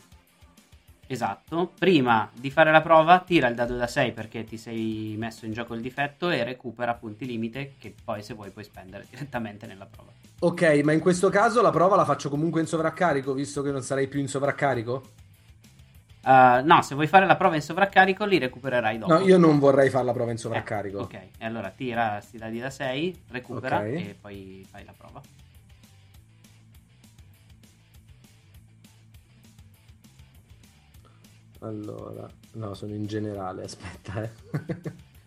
Esatto. 1.10 1.72
Prima 1.78 2.30
di 2.32 2.50
fare 2.50 2.70
la 2.70 2.82
prova, 2.82 3.20
tira 3.20 3.48
il 3.48 3.54
dado 3.54 3.76
da 3.76 3.86
6 3.86 4.12
perché 4.12 4.44
ti 4.44 4.58
sei 4.58 5.14
messo 5.18 5.46
in 5.46 5.52
gioco 5.52 5.74
il 5.74 5.80
difetto 5.80 6.28
e 6.28 6.44
recupera 6.44 6.92
punti 6.94 7.24
limite 7.24 7.74
che 7.78 7.94
poi 8.04 8.22
se 8.22 8.34
vuoi 8.34 8.50
puoi 8.50 8.64
spendere 8.64 9.06
direttamente 9.10 9.66
nella 9.66 9.86
prova. 9.86 10.10
Ok, 10.40 10.80
ma 10.84 10.92
in 10.92 11.00
questo 11.00 11.30
caso 11.30 11.62
la 11.62 11.70
prova 11.70 11.96
la 11.96 12.04
faccio 12.04 12.28
comunque 12.28 12.60
in 12.60 12.66
sovraccarico, 12.66 13.32
visto 13.32 13.62
che 13.62 13.70
non 13.72 13.82
sarei 13.82 14.06
più 14.06 14.20
in 14.20 14.28
sovraccarico? 14.28 15.10
Uh, 16.22 16.62
no, 16.62 16.82
se 16.82 16.94
vuoi 16.94 17.06
fare 17.06 17.24
la 17.24 17.36
prova 17.36 17.54
in 17.54 17.62
sovraccarico 17.62 18.26
li 18.26 18.38
recupererai 18.38 18.98
dopo. 18.98 19.14
No, 19.14 19.20
io 19.20 19.38
non 19.38 19.58
vorrei 19.58 19.88
fare 19.88 20.04
la 20.04 20.12
prova 20.12 20.30
in 20.30 20.36
sovraccarico. 20.36 20.98
Eh, 20.98 21.02
ok, 21.02 21.14
e 21.38 21.44
allora 21.46 21.70
tira 21.70 22.20
sti 22.20 22.36
dadi 22.36 22.58
da 22.58 22.68
6, 22.68 23.22
recupera 23.30 23.78
Ok. 23.78 23.84
e 23.84 24.16
poi 24.20 24.66
fai 24.70 24.84
la 24.84 24.92
prova. 24.96 25.22
Allora, 31.60 32.28
no, 32.54 32.74
sono 32.74 32.94
in 32.94 33.06
generale, 33.06 33.64
aspetta, 33.64 34.22
eh. 34.22 34.30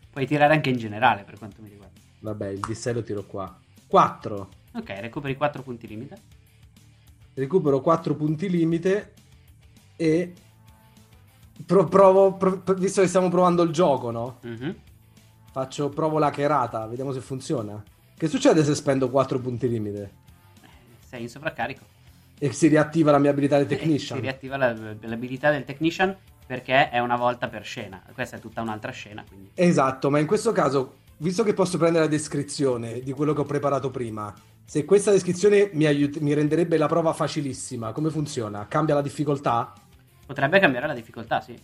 Puoi 0.09 0.25
tirare 0.25 0.53
anche 0.53 0.69
in 0.69 0.77
generale 0.77 1.23
per 1.23 1.37
quanto 1.37 1.61
mi 1.61 1.69
riguarda. 1.69 1.99
Vabbè, 2.19 2.47
il 2.49 2.59
D6 2.59 2.93
lo 2.93 3.03
tiro 3.03 3.23
qua. 3.25 3.57
4. 3.87 4.49
Ok, 4.73 4.89
recuperi 4.99 5.35
4 5.35 5.61
punti 5.63 5.87
limite. 5.87 6.17
Recupero 7.33 7.81
4 7.81 8.15
punti 8.15 8.49
limite 8.49 9.13
e 9.95 10.33
pro- 11.65 11.85
provo, 11.85 12.33
pro- 12.33 12.61
visto 12.75 13.01
che 13.01 13.07
stiamo 13.07 13.29
provando 13.29 13.63
il 13.63 13.71
gioco, 13.71 14.11
no? 14.11 14.37
Mhm. 14.43 14.75
Faccio, 15.51 15.89
provo 15.89 16.17
la 16.19 16.29
cherata, 16.29 16.85
vediamo 16.87 17.11
se 17.11 17.19
funziona. 17.21 17.81
Che 18.17 18.27
succede 18.27 18.63
se 18.63 18.75
spendo 18.75 19.09
4 19.09 19.39
punti 19.39 19.67
limite? 19.67 20.11
Eh, 20.61 20.67
Sei 21.05 21.21
in 21.23 21.29
sovraccarico. 21.29 21.83
E 22.43 22.53
si 22.53 22.68
riattiva 22.69 23.11
la 23.11 23.19
mia 23.19 23.30
abilità 23.30 23.59
E 23.59 23.68
technician? 23.68 24.18
Si 24.18 24.23
riattiva 24.23 24.57
la- 24.57 24.73
l'abilità 25.01 25.51
del 25.51 25.63
technician 25.63 26.18
perché 26.47 26.89
è 26.89 26.97
una 26.97 27.15
volta 27.15 27.47
per 27.47 27.63
scena. 27.63 28.01
Questa 28.13 28.38
è 28.38 28.39
tutta 28.39 28.61
un'altra 28.61 28.91
scena, 28.91 29.23
quindi 29.27 29.51
Esatto, 29.53 30.09
ma 30.09 30.18
in 30.18 30.26
questo 30.26 30.51
caso, 30.51 30.95
visto 31.18 31.43
che 31.43 31.53
posso 31.53 31.77
prendere 31.77 32.05
la 32.05 32.09
descrizione 32.09 33.01
di 33.01 33.11
quello 33.11 33.34
che 33.34 33.41
ho 33.41 33.45
preparato 33.45 33.91
prima, 33.91 34.34
se 34.65 34.85
questa 34.85 35.11
descrizione 35.11 35.69
mi, 35.73 35.85
aiut- 35.85 36.18
mi 36.18 36.34
renderebbe 36.34 36.77
la 36.77 36.88
prova 36.88 37.13
facilissima, 37.13 37.91
come 37.91 38.09
funziona? 38.09 38.65
Cambia 38.68 38.95
la 38.95 39.01
difficoltà? 39.03 39.72
potrebbe 40.26 40.59
cambiare 40.59 40.88
la 40.88 40.93
difficoltà, 40.93 41.41
sì. 41.41 41.55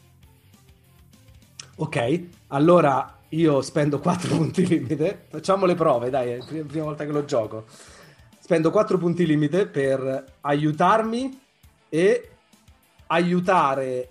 Ok, 1.78 2.24
allora 2.48 3.18
io 3.30 3.62
spendo 3.62 4.00
4 4.00 4.30
punti 4.36 4.66
limite. 4.68 5.26
Facciamo 5.30 5.66
le 5.66 5.74
prove, 5.76 6.10
dai, 6.12 6.32
è 6.32 6.38
la 6.38 6.64
prima 6.66 6.84
volta 6.84 7.04
che 7.06 7.12
lo 7.12 7.26
gioco. 7.26 7.66
Spendo 8.48 8.72
4 8.72 8.98
punti 8.98 9.26
limite 9.26 9.68
per 9.68 10.24
aiutarmi 10.40 11.38
e 11.90 12.30
aiutare, 13.08 14.10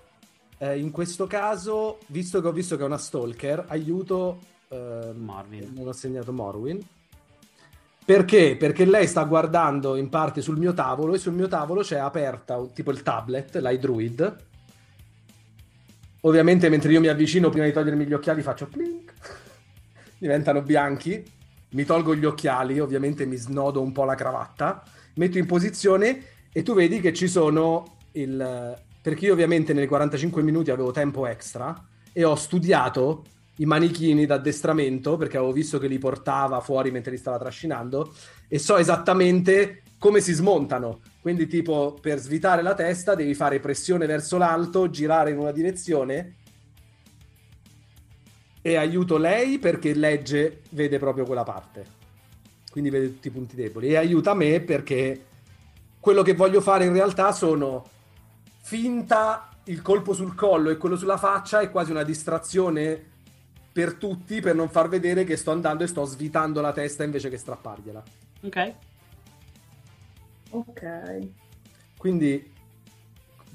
eh, 0.59 0.79
in 0.79 0.91
questo 0.91 1.27
caso, 1.27 2.01
visto 2.09 2.43
che 2.43 2.47
ho 2.47 2.53
visto 2.53 2.77
che 2.77 2.83
è 2.83 2.85
una 2.85 2.99
stalker, 2.99 3.65
aiuto... 3.69 4.39
eh, 4.69 5.13
Morwin. 5.15 5.73
Non 5.75 5.89
ho 5.89 5.93
segnato 5.93 6.35
Morwin. 6.35 6.87
Perché? 8.05 8.57
Perché 8.59 8.85
lei 8.85 9.07
sta 9.07 9.25
guardando 9.25 9.97
in 9.97 10.11
parte 10.11 10.43
sul 10.43 10.59
mio 10.59 10.75
tavolo 10.75 11.15
e 11.15 11.19
sul 11.19 11.33
mio 11.33 11.49
tavolo 11.49 11.81
c'è 11.81 11.97
aperta 11.97 12.63
tipo 12.75 12.91
il 12.91 13.03
tablet, 13.03 13.57
l'iDruid. 13.57 14.37
Ovviamente 16.21 16.69
mentre 16.69 16.93
io 16.93 17.01
mi 17.01 17.09
avvicino 17.09 17.49
prima 17.49 17.65
di 17.65 17.73
togliermi 17.73 18.05
gli 18.05 18.13
occhiali 18.13 18.43
faccio 18.43 18.67
plink. 18.67 19.15
Diventano 20.19 20.61
bianchi. 20.61 21.33
Mi 21.77 21.85
tolgo 21.85 22.17
gli 22.17 22.25
occhiali, 22.25 22.81
ovviamente 22.81 23.27
mi 23.27 23.37
snodo 23.37 23.83
un 23.83 23.93
po' 23.93 24.05
la 24.05 24.15
cravatta, 24.15 24.83
metto 25.17 25.37
in 25.37 25.45
posizione 25.45 26.23
e 26.51 26.63
tu 26.63 26.73
vedi 26.73 27.01
che 27.01 27.13
ci 27.13 27.29
sono 27.29 27.99
il... 28.13 28.75
Perché 29.03 29.27
io 29.27 29.35
ovviamente 29.35 29.75
nei 29.75 29.87
45 29.87 30.43
minuti 30.43 30.71
avevo 30.71 30.91
tempo 30.91 31.27
extra 31.27 31.79
e 32.15 32.25
ho 32.25 32.35
studiato 32.35 33.25
i 33.57 33.67
manichini 33.67 34.25
d'addestramento 34.25 35.19
perché 35.19 35.37
avevo 35.37 35.53
visto 35.53 35.79
che 35.79 35.87
li 35.87 35.99
portava 35.99 36.61
fuori 36.61 36.91
mentre 36.91 37.11
li 37.11 37.19
stava 37.19 37.39
trascinando 37.39 38.11
e 38.49 38.59
so 38.59 38.79
esattamente 38.79 39.83
come 39.99 40.21
si 40.21 40.33
smontano. 40.33 41.01
Quindi, 41.21 41.47
tipo, 41.47 41.99
per 42.01 42.19
svitare 42.19 42.63
la 42.63 42.75
testa 42.75 43.15
devi 43.15 43.35
fare 43.35 43.61
pressione 43.61 44.07
verso 44.07 44.39
l'alto, 44.39 44.89
girare 44.89 45.31
in 45.31 45.39
una 45.39 45.53
direzione 45.53 46.37
e 48.67 48.75
aiuto 48.75 49.17
lei 49.17 49.61
perché 49.61 49.95
legge, 49.95 50.63
vede 50.71 50.99
proprio 50.99 51.25
quella 51.25 51.45
parte. 51.45 51.87
Quindi 52.69 52.91
vede 52.91 53.13
tutti 53.13 53.29
i 53.29 53.31
punti 53.31 53.55
deboli. 53.55 53.91
E 53.91 53.97
aiuta 53.97 54.35
me 54.35 54.59
perché 54.61 55.25
quello 56.01 56.23
che 56.23 56.35
voglio 56.35 56.61
fare 56.61 56.85
in 56.85 56.93
realtà 56.93 57.31
sono 57.31 57.89
finta 58.63 59.51
il 59.67 59.83
colpo 59.83 60.15
sul 60.15 60.35
collo 60.35 60.71
e 60.71 60.79
quello 60.79 60.97
sulla 60.97 61.17
faccia 61.17 61.61
è 61.61 61.71
quasi 61.71 61.93
una 61.93 62.03
distrazione 62.03 63.01
per 63.73 63.95
tutti 63.95 64.41
per 64.41 64.57
non 64.57 64.69
far 64.69 64.89
vedere 64.89 65.23
che 65.23 65.37
sto 65.37 65.53
andando 65.53 65.85
e 65.85 65.87
sto 65.87 66.05
svitando 66.05 66.61
la 66.61 66.73
testa 66.73 67.05
invece 67.05 67.31
che 67.31 67.39
strappargliela. 67.39 68.03
Ok. 68.43 68.75
Ok. 70.51 71.19
Quindi 71.97 72.53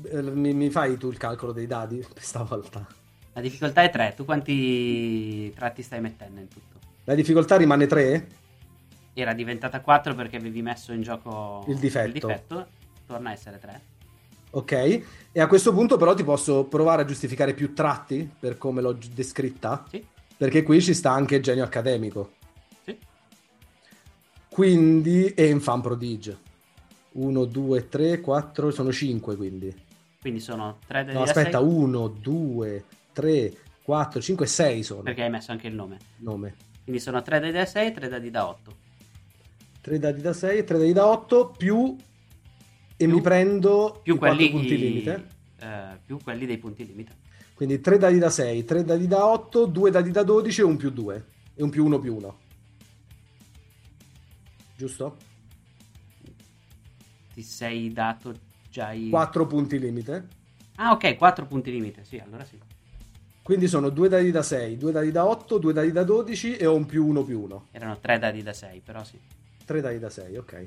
eh, 0.03 0.21
mi, 0.21 0.53
mi 0.53 0.69
fai 0.69 0.95
tu 0.95 1.09
il 1.09 1.17
calcolo 1.17 1.51
dei 1.51 1.67
dadi 1.67 2.01
stavolta? 2.15 2.99
La 3.33 3.41
difficoltà 3.41 3.81
è 3.83 3.89
3. 3.89 4.13
Tu 4.15 4.25
quanti 4.25 5.51
tratti 5.55 5.81
stai 5.81 6.01
mettendo 6.01 6.39
in 6.41 6.47
tutto? 6.47 6.79
La 7.05 7.15
difficoltà 7.15 7.55
rimane 7.57 7.87
3? 7.87 8.27
Era 9.13 9.33
diventata 9.33 9.81
4 9.81 10.15
perché 10.15 10.37
avevi 10.37 10.61
messo 10.61 10.91
in 10.93 11.01
gioco 11.01 11.63
Il 11.67 11.77
difetto. 11.77 12.07
il 12.07 12.13
difetto. 12.13 12.67
Torna 13.05 13.29
a 13.29 13.33
essere 13.33 13.59
3. 13.59 13.81
Ok, 14.53 14.71
e 15.31 15.39
a 15.39 15.47
questo 15.47 15.73
punto 15.73 15.95
però 15.95 16.13
ti 16.13 16.25
posso 16.25 16.65
provare 16.65 17.03
a 17.03 17.05
giustificare 17.05 17.53
più 17.53 17.73
tratti 17.73 18.29
per 18.37 18.57
come 18.57 18.81
l'ho 18.81 18.97
descritta, 19.13 19.85
Sì. 19.89 20.05
perché 20.35 20.61
qui 20.63 20.81
ci 20.81 20.93
sta 20.93 21.11
anche 21.11 21.39
genio 21.39 21.63
accademico. 21.63 22.31
Sì. 22.83 22.97
Quindi, 24.49 25.33
e 25.33 25.47
infam 25.47 25.79
prodige. 25.81 26.37
1, 27.13 27.45
2, 27.45 27.87
3, 27.87 28.19
4, 28.21 28.71
sono 28.71 28.91
5 28.91 29.35
quindi. 29.37 29.73
Quindi 30.19 30.39
sono 30.41 30.79
3 30.85 31.05
dadi 31.05 31.17
No, 31.17 31.23
aspetta, 31.23 31.59
6 31.59 31.67
1, 31.67 32.07
2, 32.09 32.69
3, 32.79 32.85
4, 33.84 34.22
5, 34.22 34.45
6 34.45 34.84
sono. 34.84 35.02
perché 35.03 35.23
hai 35.23 35.30
messo 35.30 35.52
anche 35.52 35.68
il 35.68 35.73
nome. 35.76 35.98
Nome. 36.18 36.56
Quindi 36.84 37.02
sono 37.02 37.22
3 37.22 37.39
dadi 37.39 37.52
da 37.52 37.65
6 37.65 37.88
e 37.88 37.91
3 37.91 38.07
dadi 38.10 38.30
da 38.30 38.48
8. 38.48 38.76
3 39.81 39.99
dadi 39.99 40.22
da 40.22 40.34
6 40.34 40.57
e 40.60 40.64
3 40.64 40.77
dadi 40.77 40.93
da 40.93 41.07
8 41.07 41.49
più... 41.57 41.95
E 42.98 43.06
Più- 43.06 43.15
mi 43.15 43.22
prendo 43.22 43.99
Più 44.03 44.14
i 44.15 44.18
4 44.18 44.35
quelli, 44.38 44.52
punti 44.52 44.77
limite. 44.77 45.27
eh, 45.60 45.99
più 46.06 46.19
quelli 46.23 46.45
dei 46.45 46.57
punti 46.60 46.85
limite. 46.85 47.15
Quindi 47.56 47.80
3 47.80 47.98
dadi 47.98 48.19
da 48.19 48.30
6, 48.30 48.64
3 48.64 48.84
dadi 48.84 49.07
da 49.07 49.26
8, 49.26 49.65
2 49.65 49.89
dadi 49.91 50.11
da 50.11 50.22
12 50.23 50.61
e 50.61 50.64
un 50.64 50.77
più 50.77 50.89
2. 50.91 51.26
E 51.56 51.64
un 51.64 51.69
più 51.72 51.84
1 51.85 51.99
più 51.99 52.15
1. 52.15 52.39
Giusto? 54.77 55.18
Ti 57.34 57.41
sei 57.41 57.91
dato 57.91 58.34
già 58.69 58.91
i... 58.91 59.10
4 59.10 59.48
punti 59.48 59.80
limite. 59.80 60.27
Ah, 60.76 60.91
ok, 60.91 61.15
4 61.18 61.45
punti 61.45 61.72
limite. 61.72 62.03
Sì, 62.03 62.18
allora 62.18 62.43
sì. 62.45 62.60
Quindi 63.51 63.67
sono 63.67 63.89
2 63.89 64.07
dadi 64.07 64.31
da 64.31 64.43
6, 64.43 64.77
2 64.77 64.91
dadi 64.93 65.11
da 65.11 65.27
8, 65.27 65.57
2 65.57 65.73
dadi 65.73 65.91
da 65.91 66.05
12 66.05 66.55
e 66.55 66.65
ho 66.65 66.73
un 66.73 66.85
più 66.85 67.05
1 67.05 67.21
più 67.25 67.41
1. 67.41 67.67
Erano 67.71 67.99
3 67.99 68.17
dadi 68.17 68.41
da 68.41 68.53
6, 68.53 68.79
però 68.79 69.03
sì. 69.03 69.19
3 69.65 69.81
dadi 69.81 69.99
da 69.99 70.09
6, 70.09 70.37
ok. 70.37 70.63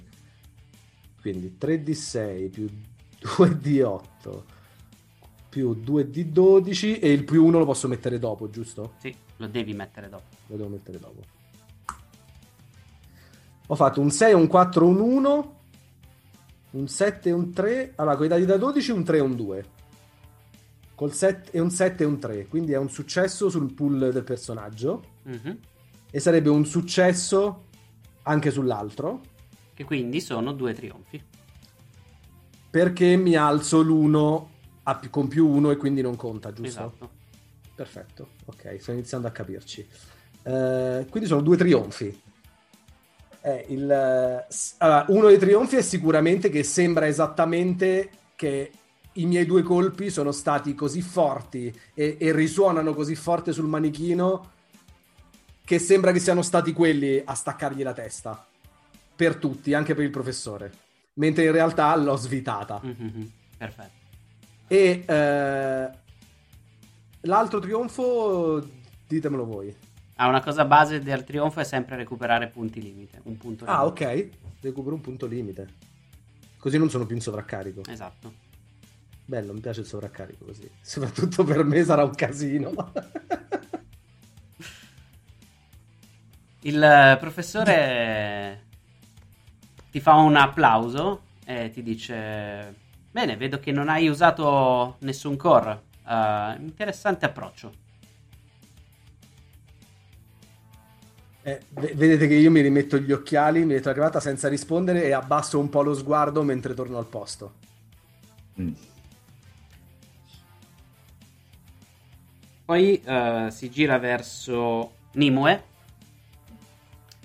Quindi 1.23 1.57
3 1.57 1.83
di 1.83 1.95
6 1.95 2.49
più 2.51 2.69
2 3.39 3.59
di 3.59 3.81
8 3.81 4.45
più 5.49 5.73
2 5.73 6.11
di 6.11 6.31
12 6.31 6.99
e 6.99 7.11
il 7.11 7.25
più 7.25 7.47
1 7.47 7.59
lo 7.59 7.65
posso 7.65 7.89
mettere 7.89 8.19
dopo, 8.19 8.51
giusto? 8.51 8.93
Sì, 8.99 9.17
lo 9.39 9.47
devi 9.47 9.73
mettere 9.73 10.11
dopo. 10.11 10.37
Lo 10.49 10.57
devo 10.57 10.69
mettere 10.69 10.99
dopo. 10.99 11.23
Ho 13.67 13.75
fatto 13.75 14.03
un 14.03 14.11
6, 14.11 14.35
un 14.35 14.47
4, 14.47 14.87
un 14.87 15.01
1, 15.01 15.61
un 16.73 16.87
7 16.87 17.29
e 17.31 17.33
un 17.33 17.51
3. 17.51 17.93
Allora, 17.95 18.17
con 18.17 18.27
i 18.27 18.29
dati 18.29 18.45
da 18.45 18.59
12 18.59 18.91
un 18.91 19.05
3 19.05 19.17
e 19.17 19.21
un 19.21 19.37
2. 19.37 19.65
Col 21.05 21.13
7 21.13 21.51
e 21.51 21.61
un 21.61 21.71
7 21.71 22.03
e 22.03 22.07
un 22.07 22.19
3. 22.19 22.47
Quindi 22.47 22.73
è 22.73 22.79
un 22.79 22.89
successo 22.89 23.51
sul 23.51 23.75
pool 23.75 24.11
del 24.11 24.25
personaggio. 24.25 25.05
Mhm. 25.25 25.59
E 26.11 26.19
sarebbe 26.19 26.49
un 26.49 26.65
successo 26.65 27.67
anche 28.23 28.51
sull'altro. 28.51 29.21
Che 29.75 29.85
quindi 29.85 30.23
sono 30.23 30.55
due 30.55 30.73
trionfi. 30.73 31.23
Perché 32.71 33.17
mi 33.17 33.37
alzo 33.37 33.83
l'1 33.83 34.49
a 34.85 34.97
più- 34.97 35.11
con 35.11 35.29
più 35.29 35.47
1 35.47 35.73
e 35.73 35.77
quindi 35.77 36.01
non 36.01 36.17
conta, 36.17 36.55
giusto? 36.55 36.81
Esatto. 36.81 37.11
Perfetto, 37.75 38.29
ok, 38.47 38.77
sto 38.81 38.93
iniziando 38.93 39.27
a 39.27 39.31
capirci. 39.31 39.87
Eh, 40.43 41.07
quindi 41.11 41.29
sono 41.29 41.43
due 41.43 41.59
trionfi. 41.59 42.19
Eh, 43.43 43.67
il, 43.69 43.93
allora, 44.79 45.05
uno 45.09 45.27
dei 45.27 45.39
trionfi 45.39 45.77
è 45.77 45.83
sicuramente 45.83 46.49
che 46.49 46.63
sembra 46.63 47.07
esattamente 47.07 48.11
che 48.37 48.73
i 49.15 49.27
miei 49.27 49.47
due 49.47 49.63
colpi 49.63 50.11
sono 50.11 50.33
stati 50.33 50.75
così 50.75 51.01
forti 51.03 51.73
e, 51.95 52.17
e 52.19 52.33
risuonano 52.33 52.95
così 52.95 53.15
forte 53.15 53.53
sul 53.53 53.67
manichino 53.67 54.51
che 55.65 55.79
sembra 55.79 56.13
che 56.13 56.19
siano 56.21 56.43
stati 56.43 56.73
quelli 56.73 57.23
a 57.25 57.35
staccargli 57.35 57.83
la 57.83 57.93
testa. 57.93 58.47
Per 59.17 59.37
tutti, 59.37 59.73
anche 59.75 59.95
per 59.95 60.05
il 60.05 60.11
professore. 60.11 60.73
Mentre 61.15 61.45
in 61.45 61.53
realtà 61.53 61.95
l'ho 61.97 62.17
svitata. 62.17 62.81
Mhm, 62.83 63.31
Perfetto. 63.57 64.03
E 64.67 65.05
eh, 65.07 65.91
l'altro 67.21 67.61
trionfo, 67.61 68.67
ditemelo 69.07 69.45
voi. 69.47 69.75
Ah, 70.17 70.29
una 70.29 70.43
cosa 70.43 70.65
base 70.65 71.01
del 71.01 71.25
trionfo 71.25 71.61
è 71.61 71.65
sempre 71.65 71.97
recuperare 71.97 72.49
punti 72.49 72.81
limite. 72.83 73.21
Un 73.25 73.37
punto 73.37 73.65
Ah, 73.67 73.85
limite. 73.85 74.05
ok. 74.05 74.29
Recupero 74.61 74.95
un 74.97 75.01
punto 75.01 75.27
limite. 75.27 75.69
Così 76.59 76.79
non 76.79 76.91
sono 76.91 77.07
più 77.07 77.15
in 77.15 77.23
sovraccarico. 77.23 77.83
Esatto. 77.89 78.33
Bello, 79.27 79.55
mi 79.55 79.61
piace 79.61 79.81
il 79.81 79.87
sovraccarico 79.87 80.45
così. 80.45 80.71
Soprattutto 80.81 81.45
per 81.45 81.65
me 81.65 81.83
sarà 81.83 82.05
un 82.05 82.15
casino. 82.15 82.93
Il 86.61 86.83
eh, 86.83 87.17
professore 87.19 88.63
ti 89.91 90.01
fa 90.01 90.15
un 90.15 90.37
applauso 90.37 91.23
e 91.45 91.71
ti 91.71 91.83
dice: 91.83 92.75
Bene, 93.11 93.37
vedo 93.37 93.61
che 93.61 93.73
non 93.73 93.89
hai 93.89 94.09
usato 94.09 94.97
nessun 95.01 95.37
core. 95.37 95.83
Eh, 96.07 96.57
interessante 96.59 97.25
approccio. 97.25 97.83
Eh, 101.43 101.61
v- 101.69 101.95
vedete 101.95 102.27
che 102.27 102.35
io 102.35 102.51
mi 102.51 102.63
rimetto 102.63 102.97
gli 102.99 103.13
occhiali, 103.13 103.61
mi 103.61 103.75
metto 103.75 103.89
la 103.89 103.95
cravatta 103.95 104.21
senza 104.21 104.49
rispondere 104.49 105.05
e 105.05 105.13
abbasso 105.13 105.59
un 105.59 105.69
po' 105.69 105.83
lo 105.83 105.95
sguardo 105.95 106.43
mentre 106.43 106.73
torno 106.73 106.97
al 106.97 107.07
posto. 107.07 107.53
Mm. 108.61 108.73
Poi 112.65 113.03
eh, 113.03 113.49
si 113.51 113.71
gira 113.71 113.99
verso 113.99 114.93
Nimue 115.13 115.65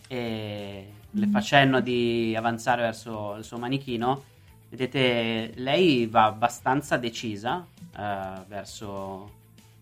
e 0.09 0.91
le 1.09 1.27
fa 1.27 1.39
cenno 1.39 1.79
di 1.79 2.35
avanzare 2.35 2.81
verso 2.81 3.35
il 3.35 3.45
suo 3.45 3.57
manichino. 3.57 4.23
Vedete, 4.67 5.53
lei 5.55 6.07
va 6.07 6.25
abbastanza 6.25 6.97
decisa 6.97 7.65
eh, 7.97 8.43
verso, 8.47 9.31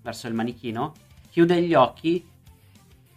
verso 0.04 0.28
il 0.28 0.36
manichino, 0.36 0.94
chiude 1.32 1.60
gli 1.64 1.74
occhi, 1.74 2.24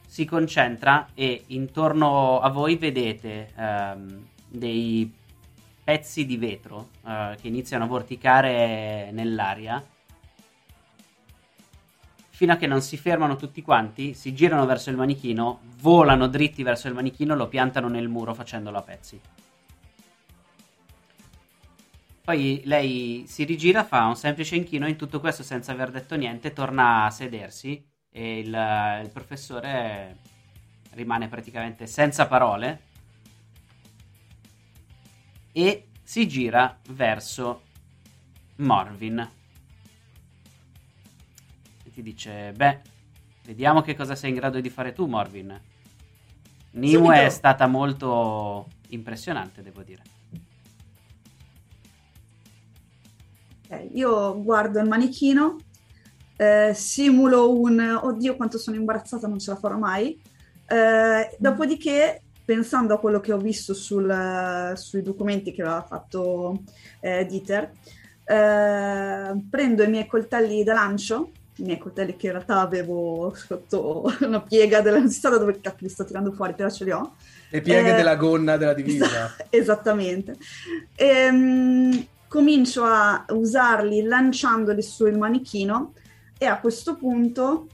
si 0.06 0.24
concentra 0.24 1.08
e 1.12 1.44
intorno 1.48 2.40
a 2.40 2.48
voi 2.48 2.76
vedete 2.76 3.52
ehm, 3.54 4.26
dei 4.48 5.12
pezzi 5.84 6.24
di 6.24 6.38
vetro 6.38 6.88
eh, 7.06 7.36
che 7.38 7.48
iniziano 7.48 7.84
a 7.84 7.86
vorticare 7.86 9.10
nell'aria 9.12 9.84
fino 12.40 12.54
a 12.54 12.56
che 12.56 12.66
non 12.66 12.80
si 12.80 12.96
fermano 12.96 13.36
tutti 13.36 13.60
quanti, 13.60 14.14
si 14.14 14.32
girano 14.32 14.64
verso 14.64 14.88
il 14.88 14.96
manichino, 14.96 15.60
volano 15.82 16.26
dritti 16.26 16.62
verso 16.62 16.88
il 16.88 16.94
manichino, 16.94 17.34
lo 17.34 17.48
piantano 17.48 17.86
nel 17.86 18.08
muro 18.08 18.32
facendolo 18.32 18.78
a 18.78 18.82
pezzi. 18.82 19.20
Poi 22.24 22.62
lei 22.64 23.24
si 23.26 23.44
rigira, 23.44 23.84
fa 23.84 24.06
un 24.06 24.16
semplice 24.16 24.56
inchino, 24.56 24.88
in 24.88 24.96
tutto 24.96 25.20
questo 25.20 25.42
senza 25.42 25.72
aver 25.72 25.90
detto 25.90 26.16
niente, 26.16 26.54
torna 26.54 27.04
a 27.04 27.10
sedersi 27.10 27.86
e 28.10 28.38
il, 28.38 29.00
il 29.02 29.10
professore 29.12 30.16
rimane 30.92 31.28
praticamente 31.28 31.86
senza 31.86 32.26
parole 32.26 32.80
e 35.52 35.88
si 36.02 36.26
gira 36.26 36.74
verso 36.88 37.64
Morvin 38.56 39.39
e 41.90 41.92
ti 41.92 42.02
dice: 42.02 42.52
Beh, 42.54 42.80
vediamo 43.44 43.82
che 43.82 43.94
cosa 43.94 44.14
sei 44.14 44.30
in 44.30 44.36
grado 44.36 44.60
di 44.60 44.70
fare 44.70 44.92
tu, 44.92 45.06
Morvin. 45.06 45.60
Subito. 46.72 47.10
è 47.10 47.28
stata 47.28 47.66
molto 47.66 48.68
impressionante, 48.90 49.60
devo 49.62 49.82
dire. 49.82 50.02
Ok, 53.68 53.88
io 53.92 54.40
guardo 54.40 54.78
il 54.80 54.88
manichino, 54.88 55.56
eh, 56.36 56.72
simulo 56.74 57.52
un 57.58 57.80
oddio 58.02 58.36
quanto 58.36 58.56
sono 58.56 58.76
imbarazzata, 58.76 59.26
non 59.26 59.40
ce 59.40 59.50
la 59.50 59.56
farò 59.56 59.76
mai. 59.76 60.20
Eh, 60.66 61.36
dopodiché, 61.38 62.22
pensando 62.44 62.94
a 62.94 63.00
quello 63.00 63.18
che 63.18 63.32
ho 63.32 63.38
visto 63.38 63.74
sul- 63.74 64.72
sui 64.76 65.02
documenti 65.02 65.52
che 65.52 65.62
aveva 65.62 65.82
fatto 65.82 66.62
eh, 67.00 67.26
Dieter, 67.26 67.72
eh, 68.24 69.44
prendo 69.50 69.82
i 69.82 69.88
miei 69.88 70.06
coltelli 70.06 70.62
da 70.62 70.74
lancio, 70.74 71.32
i 71.60 71.64
miei 71.64 71.78
coltelli 71.78 72.16
che 72.16 72.26
in 72.26 72.32
realtà 72.32 72.60
avevo 72.60 73.32
sotto 73.34 74.04
una 74.20 74.40
piega 74.40 74.80
della 74.80 74.98
non 74.98 75.08
si 75.10 75.20
sa 75.20 75.28
da 75.30 75.38
dove 75.38 75.60
cacchio 75.60 75.86
li 75.86 75.92
sto 75.92 76.04
tirando 76.04 76.32
fuori, 76.32 76.54
però 76.54 76.70
ce 76.70 76.84
li 76.84 76.90
ho. 76.90 77.14
Le 77.50 77.60
pieghe 77.60 77.92
Eh, 77.92 77.96
della 77.96 78.16
gonna 78.16 78.56
della 78.56 78.74
divisa. 78.74 79.04
Esa- 79.06 79.36
Esattamente. 79.50 80.36
Ehm, 80.96 82.06
comincio 82.28 82.84
a 82.84 83.24
usarli 83.30 84.02
lanciandoli 84.02 84.82
sul 84.82 85.16
manichino 85.18 85.94
e 86.38 86.46
a 86.46 86.58
questo 86.60 86.96
punto 86.96 87.66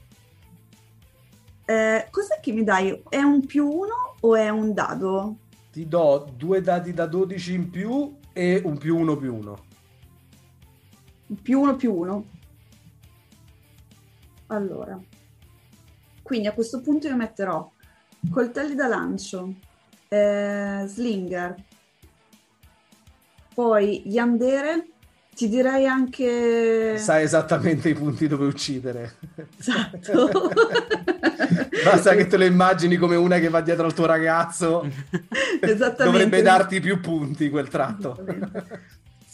eh, 1.65 2.07
cos'è 2.09 2.39
che 2.41 2.51
mi 2.53 2.63
dai? 2.63 3.01
È 3.09 3.21
un 3.21 3.45
più 3.45 3.67
uno 3.67 4.15
o 4.19 4.35
è 4.35 4.49
un 4.49 4.73
dado? 4.73 5.35
Ti 5.71 5.87
do 5.87 6.27
due 6.35 6.61
dadi 6.61 6.93
da 6.93 7.05
12 7.05 7.53
in 7.53 7.69
più 7.69 8.15
e 8.33 8.61
un 8.63 8.77
più 8.77 8.97
uno 8.97 9.15
più 9.17 9.35
uno. 9.35 9.65
Più 11.41 11.59
uno 11.59 11.75
più 11.75 11.93
uno. 11.93 12.25
Allora, 14.47 14.99
quindi 16.21 16.47
a 16.47 16.53
questo 16.53 16.81
punto 16.81 17.07
io 17.07 17.15
metterò 17.15 17.69
coltelli 18.31 18.75
da 18.75 18.87
lancio, 18.87 19.53
eh, 20.07 20.83
slinger, 20.85 21.55
poi 23.53 24.03
yandere, 24.05 24.87
ti 25.35 25.49
direi 25.49 25.85
anche... 25.85 26.97
Sai 26.97 27.23
esattamente 27.23 27.89
i 27.89 27.93
punti 27.93 28.27
dove 28.27 28.45
uccidere. 28.45 29.15
Esatto. 29.57 30.49
Basta 31.83 32.15
che 32.15 32.27
te 32.27 32.37
lo 32.37 32.45
immagini 32.45 32.97
come 32.97 33.15
una 33.15 33.39
che 33.39 33.49
va 33.49 33.61
dietro 33.61 33.85
al 33.85 33.93
tuo 33.93 34.05
ragazzo. 34.05 34.83
Esattamente. 35.61 36.03
Dovrebbe 36.03 36.41
darti 36.41 36.79
più 36.79 36.99
punti 36.99 37.49
quel 37.49 37.67
tratto. 37.67 38.23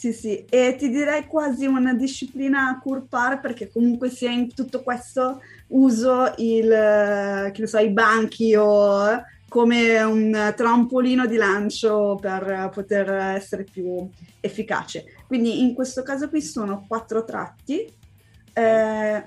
Sì, 0.04 0.12
sì, 0.12 0.44
e 0.50 0.76
ti 0.76 0.90
direi 0.90 1.24
quasi 1.26 1.64
una 1.64 1.94
disciplina 1.94 2.78
curpar 2.78 3.40
perché 3.40 3.70
comunque 3.70 4.10
sia 4.10 4.30
in 4.30 4.52
tutto 4.52 4.82
questo 4.82 5.40
uso 5.68 6.34
il, 6.36 6.70
eh, 6.70 7.66
so, 7.66 7.78
i 7.78 7.88
banchi 7.88 8.54
o 8.54 9.10
eh, 9.10 9.22
come 9.48 10.02
un 10.02 10.52
trampolino 10.54 11.24
di 11.24 11.36
lancio 11.36 12.18
per 12.20 12.68
poter 12.74 13.10
essere 13.12 13.64
più 13.64 14.06
efficace. 14.40 15.06
Quindi 15.26 15.62
in 15.62 15.72
questo 15.72 16.02
caso 16.02 16.28
qui 16.28 16.42
sono 16.42 16.84
quattro 16.86 17.24
tratti. 17.24 17.90
Eh, 18.52 19.24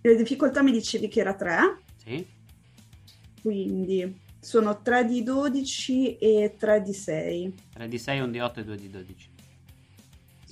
le 0.00 0.16
difficoltà 0.16 0.62
mi 0.62 0.70
dicevi 0.70 1.08
che 1.08 1.18
era 1.18 1.34
3, 1.34 1.78
Sì? 2.04 2.24
quindi 3.42 4.16
sono 4.38 4.80
3 4.80 5.06
di 5.06 5.24
12 5.24 6.18
e 6.18 6.54
3 6.56 6.82
di 6.82 6.92
6. 6.94 7.54
3 7.72 7.88
di 7.88 7.98
6, 7.98 8.20
1 8.20 8.30
di 8.30 8.38
8 8.38 8.60
e 8.60 8.64
2 8.64 8.76
di 8.76 8.90
12. 8.90 9.32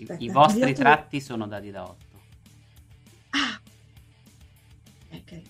I, 0.02 0.04
Aspetta, 0.04 0.24
i 0.24 0.28
vostri 0.28 0.74
tratti 0.74 1.20
sono 1.20 1.46
dadi 1.46 1.70
da 1.70 1.82
8. 1.84 1.96
Ah! 3.30 3.60
Ok. 5.14 5.40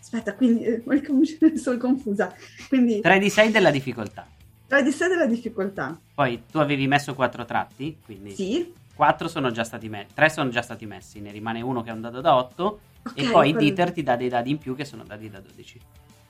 Aspetta, 0.00 0.34
quindi 0.34 0.64
eh, 0.64 0.82
sono 1.56 1.78
confusa. 1.78 2.34
Quindi 2.68 3.00
3 3.00 3.18
di 3.18 3.30
6 3.30 3.50
della 3.50 3.70
difficoltà. 3.70 4.26
3 4.66 4.82
di 4.82 4.90
6 4.90 5.08
della 5.08 5.26
difficoltà. 5.26 5.98
Poi 6.14 6.42
tu 6.50 6.58
avevi 6.58 6.86
messo 6.88 7.14
4 7.14 7.44
tratti, 7.44 7.96
quindi 8.04 8.34
Sì. 8.34 8.72
4 8.94 9.28
sono 9.28 9.50
già 9.50 9.62
stati 9.62 9.88
messi, 9.88 10.08
3 10.14 10.28
sono 10.30 10.50
già 10.50 10.62
stati 10.62 10.86
messi, 10.86 11.20
ne 11.20 11.30
rimane 11.30 11.60
uno 11.60 11.82
che 11.82 11.90
è 11.90 11.92
un 11.92 12.00
dado 12.00 12.20
da 12.20 12.34
8 12.34 12.80
e 13.14 13.22
Ok, 13.26 13.30
poi 13.30 13.50
quello- 13.52 13.58
Dieter 13.58 13.92
ti 13.92 14.02
dà 14.02 14.16
dei 14.16 14.28
dadi 14.28 14.50
in 14.50 14.58
più 14.58 14.74
che 14.74 14.84
sono 14.84 15.04
dadi 15.04 15.30
da 15.30 15.38
12. 15.40 15.80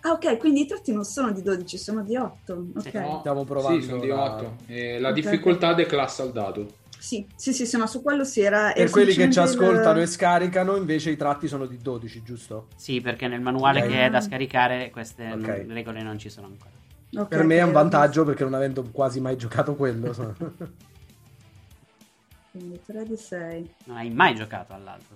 Ah, 0.01 0.11
ok, 0.13 0.37
quindi 0.37 0.61
i 0.63 0.67
tratti 0.67 0.93
non 0.93 1.05
sono 1.05 1.33
di 1.33 1.43
12, 1.43 1.79
sono 1.79 2.03
di 2.03 2.17
8. 2.17 2.67
Ok. 2.77 2.91
Sì. 2.91 2.99
No, 2.99 3.19
Stiamo 3.21 3.45
provando 3.45 3.81
Sì, 3.81 3.87
sono 3.87 4.01
di 4.01 4.07
la- 4.09 4.35
8. 4.35 4.57
E 4.67 4.99
la 5.01 5.09
Ok. 5.09 5.15
difficoltà 5.15 5.73
declassa 5.75 6.23
al 6.23 6.33
dado. 6.33 6.67
Sì, 6.99 7.27
sì, 7.37 7.53
sì, 7.53 7.67
sì, 7.67 7.77
no, 7.77 7.87
su 7.87 8.03
quello 8.03 8.25
si 8.25 8.41
era... 8.41 8.73
Per 8.73 8.91
quelli 8.91 9.15
che 9.15 9.31
ci 9.31 9.39
ascoltano 9.39 10.01
e 10.01 10.07
scaricano, 10.07 10.75
invece 10.77 11.11
i 11.11 11.17
tratti 11.17 11.47
sono 11.47 11.67
di 11.67 11.77
12, 11.79 12.23
giusto? 12.23 12.69
Sì, 12.77 13.01
perché 13.01 13.29
nel 13.29 13.41
manuale 13.41 13.83
Ok. 13.83 13.89
che 13.89 14.07
è 14.07 14.11
da 14.11 14.21
scaricare 14.21 14.91
queste 14.91 15.31
Ok. 15.31 15.37
non- 15.47 15.67
regole 15.69 16.03
non 16.03 16.19
ci 16.19 16.29
sono 16.31 16.47
ancora. 16.49 16.71
Ok, 17.19 17.29
Per 17.29 17.45
me 17.45 17.57
è 17.59 17.63
un 17.63 17.73
vantaggio 17.73 18.25
perché 18.25 18.43
non 18.43 18.55
avendo 18.55 18.83
quasi 18.91 19.21
mai 19.21 19.37
giocato 19.37 19.77
quello. 19.77 20.09
visto. 20.09 20.35
Quindi 22.51 22.81
3 22.85 23.05
di 23.05 23.17
6. 23.17 23.75
Non 23.85 23.97
hai 23.99 24.11
mai 24.11 24.35
giocato 24.35 24.73
all'altro. 24.73 25.15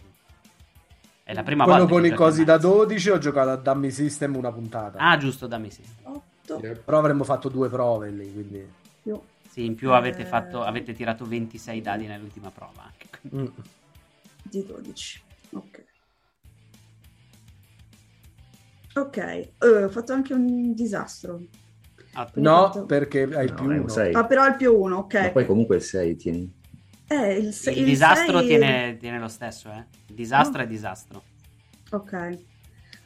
È 1.25 1.33
la 1.33 1.43
prima 1.43 1.65
quello 1.65 1.81
volta 1.81 1.93
con 1.95 2.03
che 2.03 2.09
i 2.09 2.13
cosi 2.15 2.45
da 2.45 2.55
Mazzi. 2.55 2.67
12 2.67 3.11
ho 3.11 3.19
giocato 3.19 3.51
a 3.51 3.57
Dummy 3.57 3.91
System 3.91 4.37
una 4.37 4.53
puntata. 4.53 4.99
Ah, 4.99 5.17
giusto, 5.17 5.47
dammi 5.47 5.71
sì. 5.71 5.83
8. 6.03 6.59
Yep. 6.63 6.79
Però 6.85 6.99
avremmo 6.99 7.25
fatto 7.25 7.49
due 7.49 7.69
prove 7.69 8.11
lì, 8.11 8.33
quindi... 8.33 8.69
Più. 9.03 9.19
Sì, 9.61 9.67
in 9.67 9.75
più 9.75 9.93
avete, 9.93 10.23
Eh. 10.23 10.25
fatto, 10.25 10.63
avete 10.63 10.95
tirato 10.95 11.27
26 11.27 11.83
dadi 11.83 12.07
nell'ultima 12.07 12.51
prova. 12.51 12.91
Mm. 13.35 13.47
di 14.43 14.65
12. 14.65 15.21
Ok. 15.51 15.85
Ok, 18.95 19.17
eh, 19.19 19.51
ho 19.61 19.89
fatto 19.91 20.13
anche 20.15 20.33
un 20.33 20.73
disastro. 20.75 21.43
Ah, 22.15 22.29
No, 22.37 22.87
perché 22.87 23.23
hai 23.25 23.49
No, 23.49 23.55
più 23.55 23.65
è 23.69 23.75
un 23.75 23.79
uno. 23.81 23.89
sei. 23.89 24.15
Ah, 24.15 24.25
però 24.25 24.43
al 24.45 24.57
più 24.57 24.75
uno, 24.75 24.97
ok. 24.99 25.15
Ma 25.15 25.31
poi 25.31 25.47
comunque 25.47 25.77
il 25.77 25.83
6 25.83 26.17
tieni. 26.17 26.53
Eh, 27.07 27.37
il, 27.37 27.53
se- 27.53 27.71
il 27.73 27.79
il 27.79 27.85
disastro 27.85 28.39
sei- 28.39 28.47
tiene, 28.49 28.97
tiene 28.99 29.19
lo 29.21 29.29
stesso, 29.29 29.71
eh. 29.71 29.85
Il 30.07 30.15
disastro 30.15 30.59
No. 30.59 30.65
è 30.65 30.67
disastro. 30.67 31.23
Ok. 31.91 32.39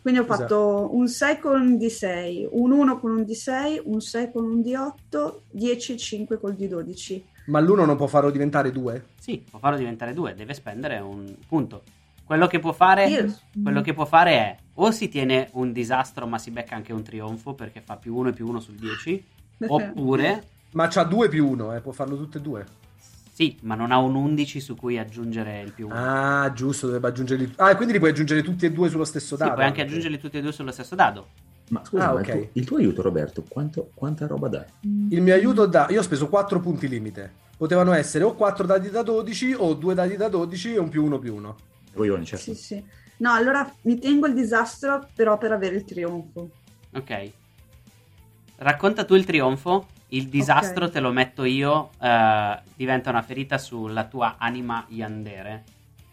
Quindi 0.05 0.21
ho 0.21 0.25
Scusa. 0.27 0.37
fatto 0.41 0.91
un 0.93 1.09
6 1.09 1.39
con 1.39 1.59
un 1.63 1.77
D6, 1.79 2.49
un 2.51 2.73
1 2.73 2.99
con 3.01 3.11
un 3.13 3.23
D6, 3.23 3.81
un 3.85 4.03
6 4.03 4.31
con 4.33 4.45
un 4.45 4.61
D8, 4.61 5.35
10 5.51 5.93
e 5.95 5.97
5 5.97 6.39
col 6.39 6.53
D12. 6.53 7.23
Ma 7.47 7.59
l'uno 7.61 7.87
non 7.87 7.97
può 7.97 8.07
farlo 8.07 8.31
diventare 8.31 8.71
due? 8.71 9.03
Sì, 9.19 9.43
può 9.51 9.59
farlo 9.59 9.79
diventare 9.79 10.13
due, 10.13 10.35
deve 10.35 10.53
spendere 10.53 10.99
un 10.99 11.35
punto. 11.49 11.85
Quello 12.23 12.47
che 12.49 12.59
può 12.59 12.73
fare, 12.73 13.09
Io- 13.09 13.35
quello 13.63 13.81
che 13.81 13.95
può 13.95 14.05
fare 14.05 14.31
è 14.33 14.57
o 14.75 14.91
si 14.91 15.09
tiene 15.09 15.49
un 15.53 15.73
disastro 15.73 16.27
ma 16.27 16.37
si 16.37 16.51
becca 16.51 16.75
anche 16.75 16.93
un 16.93 17.03
trionfo 17.03 17.55
perché 17.55 17.81
fa 17.81 17.97
più 17.97 18.15
uno 18.15 18.29
e 18.29 18.33
più 18.35 18.47
uno 18.47 18.61
sul 18.61 18.75
10, 18.75 19.25
oppure 19.67 20.43
Ma 20.73 20.87
c'ha 20.89 21.05
due 21.05 21.31
più 21.31 21.49
uno, 21.49 21.75
eh, 21.75 21.81
può 21.81 21.93
farlo 21.93 22.19
tutte 22.19 22.37
e 22.37 22.41
due. 22.43 22.67
Sì, 23.35 23.59
ma 23.63 23.75
non 23.75 23.91
ha 23.91 23.99
un 23.99 24.15
11 24.15 24.61
su 24.61 24.77
cui 24.77 24.97
aggiungere 24.97 25.61
il 25.63 25.73
più 25.73 25.89
uno. 25.89 25.97
Ah, 25.97 26.53
giusto, 26.53 26.87
dovrebbe 26.87 27.09
aggiungerli. 27.09 27.55
Ah, 27.57 27.75
quindi 27.75 27.93
li 27.93 27.99
puoi 27.99 28.13
aggiungere 28.13 28.43
tutti 28.45 28.65
e 28.65 28.71
due 28.71 28.89
sullo 28.89 29.05
stesso 29.05 29.35
Sì, 29.35 29.43
dado. 29.43 29.55
puoi 29.55 29.65
anche 29.67 29.81
aggiungerli 29.83 30.19
tutti 30.21 30.37
e 30.37 30.41
due 30.41 30.53
sullo 30.53 30.71
stesso 30.71 30.95
dado. 30.95 31.31
Ma 31.71 31.85
scusa, 31.85 32.11
Ah, 32.11 32.13
ma 32.13 32.21
ok. 32.21 32.27
il, 32.29 32.33
tuo, 32.33 32.49
il 32.53 32.65
tuo 32.65 32.77
aiuto, 32.77 33.03
Roberto, 33.03 33.43
quanto- 33.49 33.91
quanta 33.93 34.29
roba 34.29 34.47
dà? 34.47 34.65
Il 34.83 35.21
mio 35.21 35.35
aiuto 35.35 35.67
da... 35.67 35.89
Io 35.91 35.99
ho 35.99 36.03
speso 36.05 36.29
4 36.29 36.61
punti 36.61 36.87
limite. 36.87 37.43
Potevano 37.57 37.93
essere 37.93 38.23
o 38.23 38.35
4 38.35 38.67
dadi 38.67 38.89
da 38.89 39.03
12 39.03 39.53
o 39.59 39.75
2 39.75 39.95
dadi 39.95 40.15
da 40.17 40.29
12 40.29 40.75
e 40.75 40.79
un 40.79 40.89
più 40.89 41.05
uno 41.05 41.19
più 41.19 41.35
uno. 41.35 41.57
Coglioni, 41.93 42.25
certo. 42.25 42.55
Sì, 42.55 42.61
sì. 42.61 42.85
No, 43.17 43.33
allora 43.33 43.69
mi 43.83 43.99
tengo 43.99 44.27
il 44.29 44.35
disastro 44.35 45.09
però 45.13 45.39
per 45.39 45.51
avere 45.51 45.75
il 45.75 45.85
trionfo. 45.85 46.51
Ok. 46.93 47.31
Racconta 48.57 49.05
tu 49.05 49.15
il 49.15 49.25
trionfo. 49.25 49.89
Il 50.15 50.29
disastro 50.29 50.85
Ok. 50.87 50.93
te 50.93 51.01
lo 51.01 51.11
metto 51.11 51.43
io. 51.45 51.91
eh, 52.01 52.59
diventa 52.77 53.11
una 53.11 53.23
ferita 53.23 53.59
sulla 53.59 54.05
tua 54.05 54.37
anima 54.39 54.85
yandere. 54.89 55.65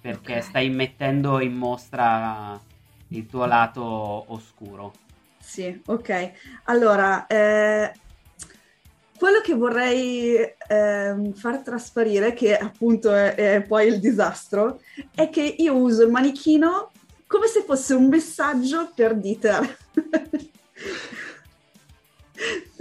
Perché 0.01 0.37
Ok. 0.37 0.43
stai 0.43 0.69
mettendo 0.69 1.39
in 1.39 1.53
mostra 1.53 2.59
il 3.09 3.25
tuo 3.27 3.45
lato 3.45 3.83
oscuro. 4.33 4.93
Sì, 5.39 5.79
ok. 5.85 6.31
Allora, 6.65 7.27
eh, 7.27 7.91
quello 9.15 9.41
che 9.41 9.53
vorrei 9.53 10.35
ehm, 10.67 11.33
far 11.33 11.61
trasparire, 11.61 12.33
che 12.33 12.57
appunto 12.57 13.13
è, 13.13 13.35
è 13.35 13.61
poi 13.61 13.87
il 13.87 13.99
disastro, 13.99 14.79
è 15.13 15.29
che 15.29 15.43
io 15.43 15.75
uso 15.75 16.03
il 16.03 16.09
manichino 16.09 16.91
come 17.27 17.45
se 17.45 17.61
fosse 17.61 17.93
un 17.93 18.07
messaggio 18.07 18.91
per 18.95 19.15
Dieter. 19.15 19.77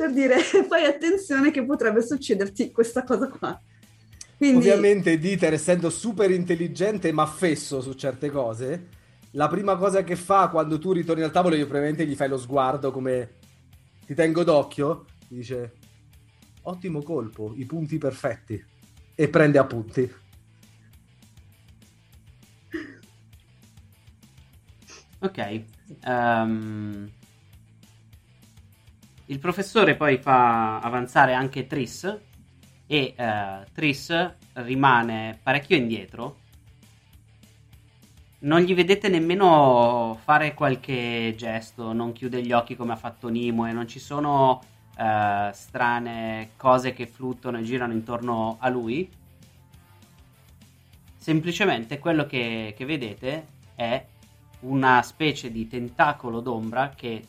per 0.01 0.13
dire, 0.13 0.39
fai 0.67 0.87
attenzione 0.87 1.51
che 1.51 1.63
potrebbe 1.65 2.01
succederti 2.01 2.71
questa 2.71 3.05
cosa 3.05 3.29
qua. 3.29 3.61
Quindi, 4.39 4.71
Ovviamente 4.71 5.19
Dieter, 5.19 5.53
essendo 5.53 5.91
super 5.91 6.31
intelligente 6.31 7.13
ma 7.13 7.27
fesso 7.27 7.83
su 7.83 7.93
certe 7.93 8.31
cose, 8.31 8.89
la 9.33 9.49
prima 9.49 9.77
cosa 9.77 10.03
che 10.03 10.17
fa 10.17 10.49
quando 10.49 10.79
tu 10.79 10.93
ritorni 10.93 11.23
al 11.23 11.31
tavolo, 11.31 11.55
io 11.55 11.67
probabilmente 11.67 12.07
gli 12.07 12.17
fai 12.17 12.29
lo 12.31 12.39
sguardo 12.39 12.91
come 12.91 13.35
ti 14.07 14.15
tengo 14.15 14.43
d'occhio, 14.43 15.05
ti 15.29 15.35
dice 15.35 15.75
ottimo 16.63 17.03
colpo, 17.03 17.53
i 17.57 17.67
punti 17.67 17.99
perfetti 17.99 18.65
e 19.15 19.29
prende 19.29 19.59
appunti. 19.59 20.11
Ok. 25.23 25.65
ehm, 26.03 27.11
il 29.31 29.39
professore 29.39 29.95
poi 29.95 30.19
fa 30.19 30.81
avanzare 30.81 31.35
anche 31.35 31.67
Tris 31.67 32.05
e 32.87 33.15
eh, 33.17 33.67
Tris 33.73 34.35
rimane 34.55 35.39
parecchio 35.41 35.77
indietro. 35.77 36.39
Non 38.41 38.61
gli 38.61 38.75
vedete 38.75 39.09
nemmeno 39.09 40.19
fare 40.25 40.53
qualche 40.55 41.35
gesto, 41.37 41.93
non 41.93 42.13
chiude 42.13 42.43
gli 42.43 42.53
occhi 42.53 42.75
come 42.75 42.95
ha 42.95 42.97
fatto 42.97 43.29
Nimue, 43.29 43.71
non 43.71 43.87
ci 43.87 44.01
sono 44.01 44.63
eh, 44.97 45.51
strane 45.53 46.51
cose 46.57 46.93
che 46.93 47.07
fluttuano 47.07 47.59
e 47.59 47.63
girano 47.63 47.93
intorno 47.93 48.57
a 48.59 48.69
lui. 48.69 49.09
Semplicemente 51.17 52.01
quello 52.01 52.27
che, 52.27 52.75
che 52.77 52.85
vedete 52.85 53.47
è 53.77 54.05
una 54.61 55.03
specie 55.03 55.53
di 55.53 55.69
tentacolo 55.69 56.41
d'ombra 56.41 56.93
che 56.97 57.25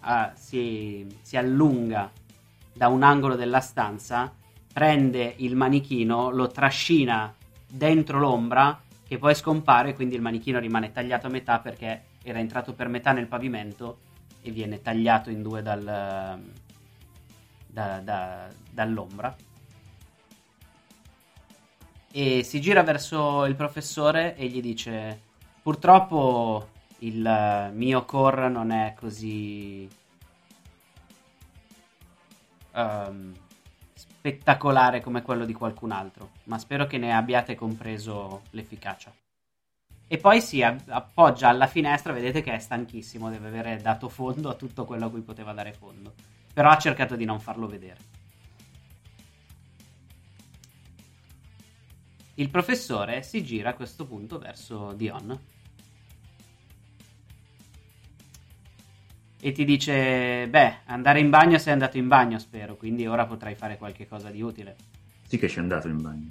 ah, 0.00 0.32
si, 0.34 1.06
si 1.22 1.36
allunga 1.36 2.10
da 2.72 2.88
un 2.88 3.02
angolo 3.02 3.34
della 3.34 3.60
stanza, 3.60 4.32
prende 4.72 5.34
il 5.38 5.56
manichino, 5.56 6.30
lo 6.30 6.48
trascina 6.48 7.34
dentro 7.68 8.18
l'ombra 8.18 8.80
che 9.06 9.18
poi 9.18 9.34
scompare, 9.34 9.94
quindi 9.94 10.14
il 10.14 10.20
manichino 10.20 10.58
rimane 10.58 10.92
tagliato 10.92 11.26
a 11.26 11.30
metà 11.30 11.58
perché 11.60 12.02
era 12.22 12.38
entrato 12.38 12.74
per 12.74 12.88
metà 12.88 13.12
nel 13.12 13.26
pavimento 13.26 14.00
e 14.42 14.50
viene 14.50 14.82
tagliato 14.82 15.30
in 15.30 15.42
due 15.42 15.62
dal, 15.62 15.82
da- 17.66 18.00
da- 18.00 18.48
dall'ombra. 18.70 19.34
E 22.10 22.42
si 22.42 22.60
gira 22.60 22.82
verso 22.82 23.44
il 23.44 23.54
professore 23.54 24.36
e 24.36 24.46
gli 24.46 24.60
dice: 24.60 25.20
Purtroppo 25.62 26.68
il 27.00 27.24
eh, 27.24 27.70
mio 27.72 28.04
core 28.04 28.48
non 28.48 28.70
è 28.70 28.94
così 28.98 29.88
ehm, 32.72 33.34
spettacolare 33.94 35.00
come 35.00 35.22
quello 35.22 35.44
di 35.44 35.52
qualcun 35.52 35.92
altro, 35.92 36.30
ma 36.44 36.58
spero 36.58 36.86
che 36.86 36.98
ne 36.98 37.14
abbiate 37.14 37.54
compreso 37.54 38.42
l'efficacia. 38.50 39.12
E 40.10 40.16
poi 40.16 40.40
si 40.40 40.62
appoggia 40.62 41.48
alla 41.48 41.66
finestra, 41.66 42.14
vedete 42.14 42.40
che 42.40 42.54
è 42.54 42.58
stanchissimo, 42.58 43.28
deve 43.28 43.48
avere 43.48 43.76
dato 43.76 44.08
fondo 44.08 44.48
a 44.48 44.54
tutto 44.54 44.84
quello 44.86 45.06
a 45.06 45.10
cui 45.10 45.20
poteva 45.20 45.52
dare 45.52 45.74
fondo, 45.74 46.14
però 46.52 46.70
ha 46.70 46.78
cercato 46.78 47.14
di 47.14 47.26
non 47.26 47.40
farlo 47.40 47.66
vedere. 47.66 48.16
Il 52.34 52.48
professore 52.50 53.22
si 53.22 53.44
gira 53.44 53.70
a 53.70 53.74
questo 53.74 54.06
punto 54.06 54.38
verso 54.38 54.92
Dion 54.92 55.56
e 59.40 59.52
ti 59.52 59.64
dice: 59.64 60.46
Beh, 60.48 60.78
andare 60.86 61.20
in 61.20 61.30
bagno 61.30 61.58
sei 61.58 61.72
andato 61.72 61.96
in 61.98 62.08
bagno, 62.08 62.38
spero, 62.38 62.76
quindi 62.76 63.06
ora 63.06 63.26
potrai 63.26 63.54
fare 63.54 63.76
qualche 63.76 64.06
cosa 64.08 64.30
di 64.30 64.42
utile. 64.42 64.76
Sì 65.26 65.38
che 65.38 65.48
ci 65.48 65.58
è 65.58 65.60
andato 65.60 65.88
in 65.88 66.00
bagno. 66.00 66.28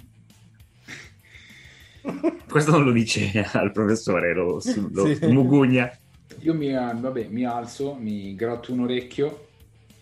Questo 2.48 2.70
non 2.72 2.84
lo 2.84 2.92
dice 2.92 3.46
al 3.52 3.72
professore, 3.72 4.34
lo, 4.34 4.60
lo 4.92 5.14
Sì. 5.14 5.18
mugugna. 5.26 5.90
Io 6.40 6.54
mi, 6.54 6.72
vabbè, 6.72 7.26
mi 7.28 7.44
alzo, 7.44 7.94
mi 7.94 8.34
gratto 8.34 8.72
un 8.72 8.80
orecchio 8.80 9.46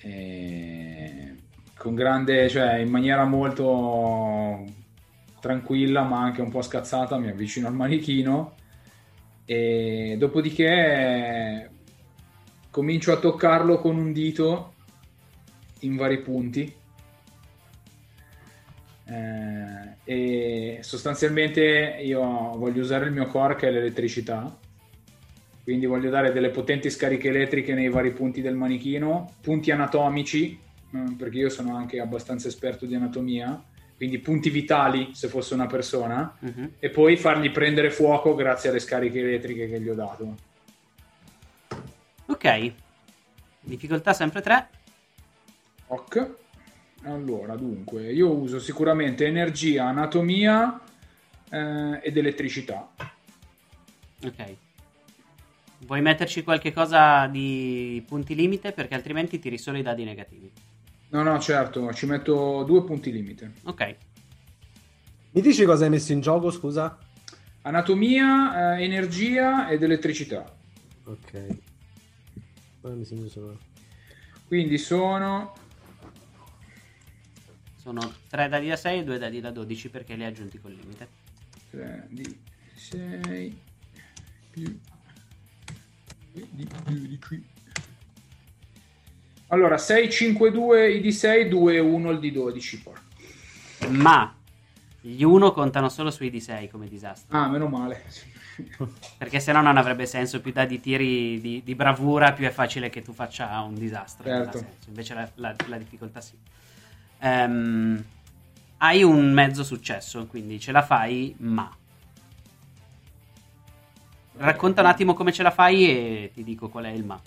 e 0.00 1.34
con 1.76 1.94
grande, 1.94 2.48
cioè 2.48 2.76
in 2.76 2.88
maniera 2.90 3.24
molto 3.24 4.64
tranquilla 5.40 6.02
ma 6.02 6.20
anche 6.22 6.40
un 6.40 6.50
po' 6.50 6.62
scazzata 6.62 7.18
mi 7.18 7.28
avvicino 7.28 7.68
al 7.68 7.74
manichino 7.74 8.54
e 9.44 10.16
dopodiché 10.18 11.70
comincio 12.76 13.10
a 13.10 13.16
toccarlo 13.16 13.78
con 13.78 13.96
un 13.96 14.12
dito 14.12 14.74
in 15.80 15.96
vari 15.96 16.18
punti. 16.18 16.70
Eh, 19.08 19.94
e 20.04 20.78
sostanzialmente 20.82 21.98
io 22.02 22.20
voglio 22.58 22.82
usare 22.82 23.06
il 23.06 23.12
mio 23.12 23.28
core 23.28 23.54
che 23.56 23.68
è 23.68 23.70
l'elettricità. 23.70 24.58
Quindi 25.62 25.86
voglio 25.86 26.10
dare 26.10 26.32
delle 26.32 26.50
potenti 26.50 26.90
scariche 26.90 27.28
elettriche 27.28 27.72
nei 27.72 27.88
vari 27.88 28.12
punti 28.12 28.42
del 28.42 28.56
manichino, 28.56 29.32
punti 29.40 29.70
anatomici, 29.70 30.60
eh, 30.92 31.14
perché 31.16 31.38
io 31.38 31.48
sono 31.48 31.76
anche 31.76 31.98
abbastanza 31.98 32.48
esperto 32.48 32.84
di 32.84 32.94
anatomia, 32.94 33.58
quindi 33.96 34.18
punti 34.18 34.50
vitali 34.50 35.14
se 35.14 35.28
fosse 35.28 35.54
una 35.54 35.66
persona, 35.66 36.36
Mhm. 36.40 36.72
e 36.78 36.90
poi 36.90 37.16
fargli 37.16 37.50
prendere 37.50 37.88
fuoco 37.90 38.34
grazie 38.34 38.68
alle 38.68 38.80
scariche 38.80 39.20
elettriche 39.20 39.66
che 39.66 39.80
gli 39.80 39.88
ho 39.88 39.94
dato. 39.94 40.45
Ok, 42.26 42.72
difficoltà 43.60 44.12
sempre 44.12 44.40
3. 44.40 44.68
Ok. 45.88 46.34
Allora, 47.04 47.54
dunque, 47.54 48.12
io 48.12 48.30
uso 48.32 48.58
sicuramente 48.58 49.26
energia, 49.26 49.86
anatomia 49.86 50.80
eh, 51.50 52.00
ed 52.02 52.16
elettricità. 52.16 52.90
Ok. 54.24 54.56
Vuoi 55.80 56.00
metterci 56.00 56.42
qualche 56.42 56.72
cosa 56.72 57.26
di 57.28 58.02
punti 58.06 58.34
limite? 58.34 58.72
Perché 58.72 58.94
altrimenti 58.94 59.38
tiri 59.38 59.58
solo 59.58 59.78
i 59.78 59.82
dadi 59.82 60.02
negativi. 60.02 60.50
No, 61.10 61.22
no, 61.22 61.38
certo, 61.38 61.92
ci 61.92 62.06
metto 62.06 62.64
due 62.64 62.82
punti 62.82 63.12
limite. 63.12 63.52
Ok. 63.64 63.96
Mi 65.30 65.40
dici 65.42 65.64
cosa 65.64 65.84
hai 65.84 65.90
messo 65.90 66.12
in 66.12 66.20
gioco, 66.20 66.50
scusa? 66.50 66.98
Anatomia, 67.62 68.76
eh, 68.76 68.84
energia 68.84 69.68
ed 69.68 69.82
elettricità. 69.82 70.52
Ok. 71.04 71.58
Quindi 74.46 74.78
sono 74.78 75.54
Sono 77.86 78.14
3 78.28 78.48
dadi 78.48 78.68
da 78.68 78.76
6 78.76 78.98
e 78.98 79.04
2 79.04 79.18
dadi 79.18 79.40
da 79.40 79.50
12 79.50 79.90
perché 79.90 80.16
li 80.16 80.24
hai 80.24 80.30
aggiunti 80.30 80.60
col 80.60 80.72
limite. 80.72 81.08
3 81.70 82.06
di 82.10 82.36
6 82.74 83.60
più 84.50 84.80
di 86.32 86.68
12. 86.84 87.44
Allora, 89.48 89.78
6, 89.78 90.10
5, 90.10 90.50
2 90.50 90.92
i 90.94 91.00
di 91.00 91.12
6, 91.12 91.48
2, 91.48 91.78
1 91.78 92.10
il 92.10 92.18
di 92.18 92.32
12. 92.32 92.82
Porca. 92.82 93.02
Ma 93.90 94.36
gli 95.00 95.22
1 95.22 95.52
contano 95.52 95.88
solo 95.88 96.10
sui 96.10 96.30
D6 96.30 96.68
come 96.68 96.88
disastro. 96.88 97.38
Ah, 97.38 97.48
meno 97.48 97.68
male. 97.68 98.04
Perché 99.18 99.40
sennò 99.40 99.60
non 99.60 99.76
avrebbe 99.76 100.06
senso. 100.06 100.40
Più 100.40 100.52
dadi 100.52 100.80
tiri 100.80 101.40
di, 101.40 101.62
di 101.64 101.74
bravura, 101.74 102.32
più 102.32 102.46
è 102.46 102.50
facile 102.50 102.90
che 102.90 103.02
tu 103.02 103.12
faccia 103.12 103.60
un 103.60 103.74
disastro. 103.74 104.24
Certo. 104.24 104.64
Invece 104.88 105.14
la, 105.14 105.28
la- 105.34 105.56
la 105.66 105.78
difficoltà 105.78 106.20
sì. 106.20 106.34
Ehm, 107.20 108.04
hai 108.78 109.02
un 109.02 109.32
mezzo 109.32 109.64
successo, 109.64 110.26
quindi 110.26 110.60
ce 110.60 110.72
la 110.72 110.82
fai, 110.82 111.34
ma. 111.38 111.74
Racconta 114.38 114.82
un 114.82 114.86
attimo 114.86 115.14
come 115.14 115.32
ce 115.32 115.42
la 115.42 115.50
fai 115.50 115.88
e 115.88 116.30
ti 116.34 116.44
dico 116.44 116.68
qual 116.68 116.84
è 116.84 116.90
il 116.90 117.04
ma. 117.04 117.20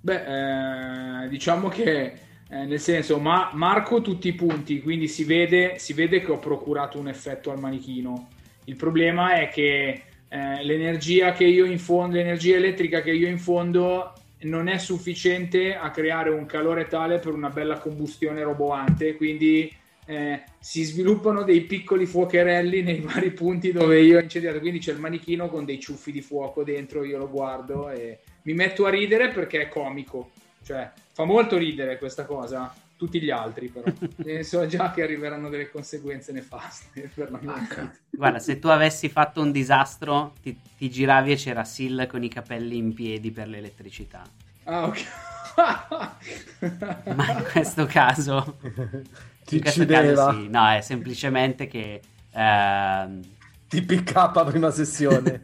Beh, 0.00 1.22
eh, 1.24 1.28
diciamo 1.28 1.68
che 1.68 2.20
eh, 2.48 2.64
nel 2.64 2.78
senso, 2.78 3.18
ma 3.18 3.50
marco 3.54 4.02
tutti 4.02 4.28
i 4.28 4.34
punti, 4.34 4.80
quindi 4.80 5.08
si 5.08 5.24
vede, 5.24 5.78
si 5.78 5.94
vede 5.94 6.20
che 6.20 6.30
ho 6.30 6.38
procurato 6.38 6.98
un 6.98 7.08
effetto 7.08 7.50
al 7.50 7.58
manichino. 7.58 8.28
Il 8.66 8.76
problema 8.76 9.40
è 9.40 9.48
che 9.48 10.02
eh, 10.28 10.64
l'energia 10.64 11.32
che 11.32 11.44
io 11.44 11.64
infondo, 11.64 12.16
l'energia 12.16 12.56
elettrica 12.56 13.00
che 13.00 13.12
io 13.12 13.28
infondo 13.28 14.12
non 14.40 14.68
è 14.68 14.78
sufficiente 14.78 15.74
a 15.74 15.90
creare 15.90 16.30
un 16.30 16.46
calore 16.46 16.86
tale 16.86 17.18
per 17.18 17.32
una 17.32 17.48
bella 17.48 17.78
combustione 17.78 18.42
roboante, 18.42 19.16
quindi 19.16 19.72
eh, 20.04 20.42
si 20.58 20.84
sviluppano 20.84 21.42
dei 21.42 21.62
piccoli 21.62 22.06
fuocherelli 22.06 22.82
nei 22.82 23.00
vari 23.06 23.30
punti 23.32 23.72
dove 23.72 24.00
io 24.00 24.18
ho 24.18 24.22
incendiato, 24.22 24.60
quindi 24.60 24.78
c'è 24.78 24.92
il 24.92 25.00
manichino 25.00 25.48
con 25.48 25.64
dei 25.64 25.80
ciuffi 25.80 26.12
di 26.12 26.20
fuoco 26.20 26.62
dentro, 26.62 27.04
io 27.04 27.18
lo 27.18 27.30
guardo 27.30 27.88
e 27.90 28.18
mi 28.42 28.54
metto 28.54 28.86
a 28.86 28.90
ridere 28.90 29.28
perché 29.28 29.62
è 29.62 29.68
comico, 29.68 30.30
cioè 30.64 30.90
fa 31.12 31.24
molto 31.24 31.56
ridere 31.56 31.98
questa 31.98 32.24
cosa, 32.24 32.72
tutti 32.96 33.20
gli 33.20 33.30
altri 33.30 33.68
però, 33.68 33.90
e 34.24 34.42
so 34.42 34.66
già 34.66 34.90
che 34.90 35.02
arriveranno 35.02 35.48
delle 35.48 35.70
conseguenze 35.70 36.32
nefaste 36.32 37.10
per 37.14 37.30
la 37.30 37.38
mia. 37.40 37.92
Guarda, 38.10 38.38
se 38.38 38.58
tu 38.58 38.68
avessi 38.68 39.08
fatto 39.08 39.40
un 39.42 39.52
disastro, 39.52 40.32
ti, 40.42 40.58
ti 40.76 40.90
giravi 40.90 41.32
e 41.32 41.36
c'era 41.36 41.64
Sil 41.68 42.06
con 42.08 42.22
i 42.22 42.28
capelli 42.28 42.76
in 42.76 42.94
piedi 42.94 43.30
per 43.30 43.48
l'elettricità. 43.48 44.22
Ah, 44.64 44.84
ok. 44.86 45.04
Ma 47.08 47.30
in 47.38 47.44
questo 47.50 47.86
caso, 47.86 48.58
Ti 49.44 49.56
in 49.56 49.60
questo 49.60 49.84
uccideva. 49.84 50.26
caso 50.26 50.30
sì, 50.32 50.48
no, 50.48 50.68
è 50.70 50.80
semplicemente 50.80 51.66
che 51.66 52.00
ehm, 52.32 53.22
Ti 53.68 53.82
PK 53.82 54.44
prima 54.44 54.70
sessione. 54.70 55.42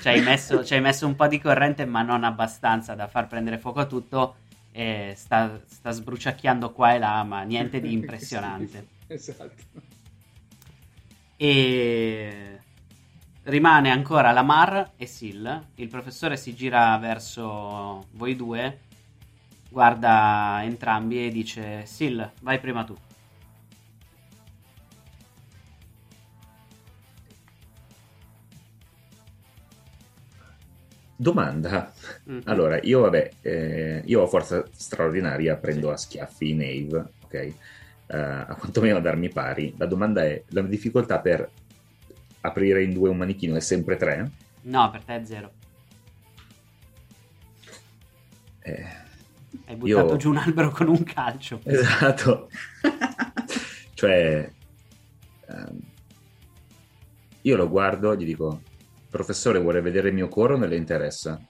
ci, 0.00 0.08
hai 0.08 0.20
messo, 0.22 0.64
ci 0.64 0.74
hai 0.74 0.80
messo 0.80 1.06
un 1.06 1.14
po' 1.16 1.26
di 1.26 1.40
corrente, 1.40 1.84
ma 1.86 2.02
non 2.02 2.24
abbastanza 2.24 2.94
da 2.94 3.08
far 3.08 3.26
prendere 3.26 3.58
fuoco 3.58 3.80
a 3.80 3.86
tutto. 3.86 4.36
E 4.76 5.12
sta, 5.14 5.60
sta 5.66 5.90
sbruciacchiando 5.92 6.72
qua 6.72 6.94
e 6.94 6.98
là, 6.98 7.22
ma 7.22 7.42
niente 7.42 7.80
di 7.80 7.92
impressionante. 7.94 8.88
esatto. 9.06 9.62
E 11.36 12.58
rimane 13.44 13.90
ancora 13.90 14.32
Lamar 14.32 14.94
e 14.96 15.06
Sil. 15.06 15.46
Il 15.76 15.88
professore 15.88 16.36
si 16.36 16.54
gira 16.54 16.96
verso 16.98 18.06
voi 18.12 18.34
due, 18.34 18.80
guarda 19.70 20.60
entrambi 20.64 21.26
e 21.26 21.30
dice: 21.30 21.86
Sil, 21.86 22.18
vai 22.40 22.58
prima 22.58 22.82
tu. 22.82 22.96
Domanda. 31.16 31.92
Mhm. 32.24 32.42
Allora, 32.44 32.78
io 32.82 33.00
vabbè, 33.00 33.30
eh, 33.40 34.02
io 34.04 34.20
ho 34.22 34.26
forza 34.26 34.64
straordinaria, 34.72 35.56
prendo 35.56 35.90
a 35.90 35.96
schiaffi 35.96 36.50
i 36.50 36.54
Nave, 36.54 37.04
ok? 37.24 37.34
Eh, 37.34 37.54
a 38.06 38.56
quantomeno 38.58 38.96
a 38.96 39.00
darmi 39.00 39.28
pari. 39.28 39.74
La 39.78 39.86
domanda 39.86 40.24
è, 40.24 40.42
la 40.48 40.62
difficoltà 40.62 41.20
per 41.20 41.48
aprire 42.40 42.82
in 42.82 42.92
due 42.92 43.08
un 43.08 43.16
manichino 43.16 43.56
è 43.56 43.60
sempre 43.60 43.96
3? 43.96 44.30
No, 44.62 44.90
per 44.90 45.02
te 45.02 45.16
è 45.16 45.24
zero. 45.24 45.52
Eh, 48.60 48.86
Hai 49.66 49.76
buttato 49.76 50.10
Io- 50.12 50.16
giù 50.16 50.30
un 50.30 50.36
albero 50.38 50.70
con 50.70 50.88
un 50.88 51.02
calcio. 51.04 51.60
esatto. 51.64 52.48
cioè, 53.94 54.50
ehm, 55.48 55.78
io 57.42 57.56
lo 57.56 57.68
guardo 57.68 58.16
gli 58.16 58.24
dico, 58.24 58.60
professore, 59.14 59.60
vuole 59.60 59.80
vedere 59.80 60.08
il 60.08 60.14
mio 60.14 60.26
coro 60.26 60.54
o 60.54 60.56
non 60.56 60.68
le 60.68 60.74
interessa? 60.74 61.40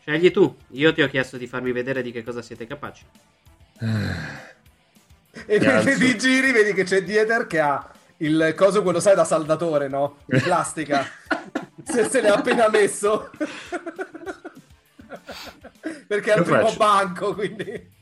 Scegli 0.00 0.32
tu. 0.32 0.52
Io 0.70 0.92
ti 0.92 1.02
ho 1.02 1.08
chiesto 1.08 1.36
di 1.36 1.46
farmi 1.46 1.70
vedere 1.70 2.02
di 2.02 2.10
che 2.10 2.24
cosa 2.24 2.42
siete 2.42 2.66
capaci. 2.66 3.04
e 3.78 3.86
mentre 5.46 5.70
alzo. 5.70 5.98
ti 5.98 6.18
giri 6.18 6.50
vedi 6.50 6.72
che 6.72 6.82
c'è 6.82 7.04
Dieter 7.04 7.46
che 7.46 7.60
ha 7.60 7.92
il 8.16 8.54
coso 8.56 8.82
quello 8.82 8.98
sai 8.98 9.14
da 9.14 9.24
saldatore, 9.24 9.86
no? 9.86 10.16
In 10.26 10.42
plastica. 10.42 11.06
se 11.84 12.08
se 12.08 12.20
l'è 12.20 12.28
appena 12.28 12.68
messo. 12.68 13.30
Perché 16.08 16.32
è 16.32 16.38
al 16.38 16.42
primo 16.42 16.66
faccio. 16.66 16.76
banco, 16.76 17.34
quindi... 17.34 17.92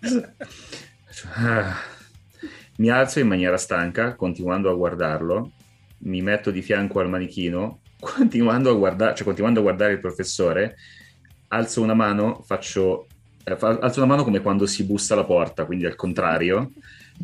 Mi 2.77 2.89
alzo 2.89 3.21
in 3.21 3.27
maniera 3.27 3.59
stanca, 3.59 4.15
continuando 4.15 4.71
a 4.71 4.75
guardarlo, 4.75 5.51
mi 5.99 6.23
metto 6.23 6.51
di 6.51 6.63
fianco 6.63 7.01
al 7.01 7.09
manichino, 7.09 7.81
continuando 7.99 8.71
a, 8.71 8.75
guarda- 8.75 9.15
cioè, 9.15 9.25
continuando 9.25 9.61
a 9.61 9.63
guardare 9.63 9.93
il 9.93 10.01
professore, 10.01 10.77
alzo 11.49 11.83
una 11.83 11.95
mano, 11.95 12.43
faccio... 12.47 13.07
eh, 13.45 13.57
fa- 13.57 13.79
alzo 13.81 14.01
una 14.01 14.09
mano 14.09 14.25
come 14.25 14.41
quando 14.41 14.67
si 14.67 14.85
bussa 14.85 15.15
alla 15.15 15.25
porta, 15.25 15.65
quindi 15.65 15.87
al 15.87 15.97
contrario, 15.97 16.73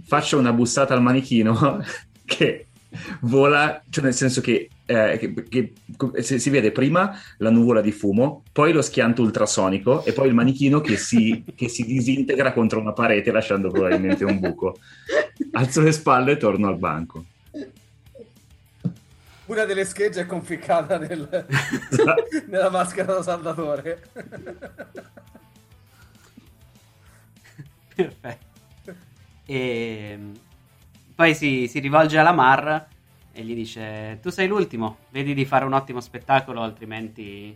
faccio 0.04 0.38
una 0.38 0.52
bussata 0.52 0.94
al 0.94 1.02
manichino 1.02 1.82
che 2.24 2.66
vola, 3.20 3.82
cioè 3.88 4.04
nel 4.04 4.14
senso 4.14 4.40
che, 4.40 4.68
eh, 4.84 5.16
che- 5.18 5.48
che- 5.48 6.22
si, 6.22 6.38
si 6.38 6.50
vede 6.50 6.72
prima 6.72 7.16
la 7.38 7.50
nuvola 7.50 7.80
di 7.80 7.90
fumo, 7.92 8.42
poi 8.52 8.72
lo 8.72 8.82
schianto 8.82 9.22
ultrasonico 9.22 10.04
e 10.04 10.12
poi 10.12 10.28
il 10.28 10.34
manichino 10.34 10.80
che 10.80 10.96
si, 10.96 11.42
che 11.54 11.68
si 11.68 11.84
disintegra 11.84 12.52
contro 12.52 12.80
una 12.80 12.92
parete 12.92 13.30
lasciando 13.32 13.70
probabilmente 13.70 14.24
un 14.24 14.38
buco. 14.38 14.76
Alzo 15.52 15.80
le 15.80 15.92
spalle 15.92 16.32
e 16.32 16.36
torno 16.36 16.68
al 16.68 16.78
banco. 16.78 17.24
Una 19.46 19.64
delle 19.64 19.84
schegge 19.84 20.22
è 20.22 20.26
conficcata 20.26 20.98
nel- 20.98 21.46
nella 22.46 22.70
maschera 22.70 23.14
da 23.14 23.22
saldatore. 23.22 24.02
Perfetto. 27.94 28.50
E 29.44 30.18
poi 31.14 31.34
si, 31.34 31.66
si 31.68 31.78
rivolge 31.80 32.18
alla 32.18 32.32
Mar 32.32 32.88
e 33.32 33.42
gli 33.42 33.54
dice: 33.54 34.18
Tu 34.22 34.30
sei 34.30 34.46
l'ultimo, 34.46 34.98
vedi 35.10 35.34
di 35.34 35.44
fare 35.44 35.64
un 35.64 35.72
ottimo 35.72 36.00
spettacolo, 36.00 36.62
altrimenti 36.62 37.54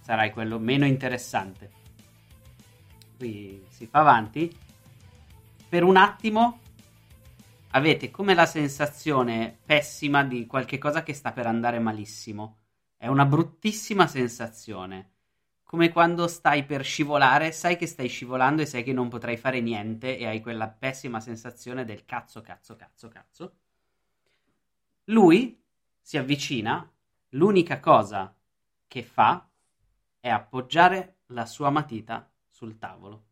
sarai 0.00 0.30
quello 0.30 0.58
meno 0.58 0.86
interessante. 0.86 1.70
Qui 3.18 3.64
si 3.68 3.86
fa 3.86 4.00
avanti. 4.00 4.54
Per 5.68 5.82
un 5.82 5.96
attimo 5.96 6.60
avete 7.76 8.10
come 8.10 8.34
la 8.34 8.46
sensazione 8.46 9.58
pessima 9.64 10.24
di 10.24 10.46
qualche 10.46 10.78
cosa 10.78 11.02
che 11.02 11.12
sta 11.12 11.32
per 11.32 11.46
andare 11.46 11.78
malissimo. 11.78 12.58
È 12.96 13.06
una 13.06 13.26
bruttissima 13.26 14.06
sensazione 14.06 15.10
come 15.66 15.90
quando 15.90 16.28
stai 16.28 16.64
per 16.64 16.84
scivolare, 16.84 17.50
sai 17.50 17.76
che 17.76 17.88
stai 17.88 18.06
scivolando 18.06 18.62
e 18.62 18.66
sai 18.66 18.84
che 18.84 18.92
non 18.92 19.08
potrai 19.08 19.36
fare 19.36 19.60
niente 19.60 20.16
e 20.16 20.24
hai 20.24 20.40
quella 20.40 20.68
pessima 20.68 21.18
sensazione 21.18 21.84
del 21.84 22.04
cazzo, 22.04 22.40
cazzo, 22.40 22.76
cazzo, 22.76 23.08
cazzo. 23.08 23.56
Lui 25.06 25.60
si 26.00 26.16
avvicina, 26.16 26.88
l'unica 27.30 27.80
cosa 27.80 28.32
che 28.86 29.02
fa 29.02 29.48
è 30.20 30.28
appoggiare 30.28 31.16
la 31.26 31.46
sua 31.46 31.70
matita 31.70 32.30
sul 32.48 32.78
tavolo. 32.78 33.24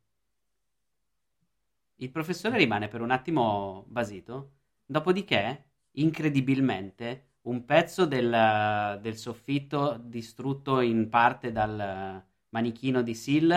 Il 1.97 2.11
professore 2.11 2.57
rimane 2.57 2.89
per 2.89 3.01
un 3.01 3.11
attimo 3.11 3.85
basito, 3.87 4.53
dopodiché, 4.85 5.65
incredibilmente, 5.93 7.35
un 7.43 7.65
pezzo 7.65 8.05
del, 8.05 8.99
del 9.01 9.17
soffitto 9.17 10.01
distrutto 10.03 10.81
in 10.81 11.09
parte 11.09 11.53
dal 11.53 12.23
manichino 12.49 13.03
di 13.03 13.15
Sil 13.15 13.53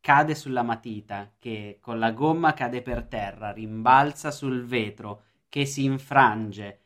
cade 0.00 0.34
sulla 0.34 0.62
matita, 0.62 1.32
che 1.38 1.78
con 1.80 1.98
la 1.98 2.10
gomma 2.12 2.54
cade 2.54 2.82
per 2.82 3.04
terra, 3.04 3.52
rimbalza 3.52 4.30
sul 4.30 4.64
vetro, 4.64 5.22
che 5.48 5.64
si 5.64 5.84
infrange. 5.84 6.80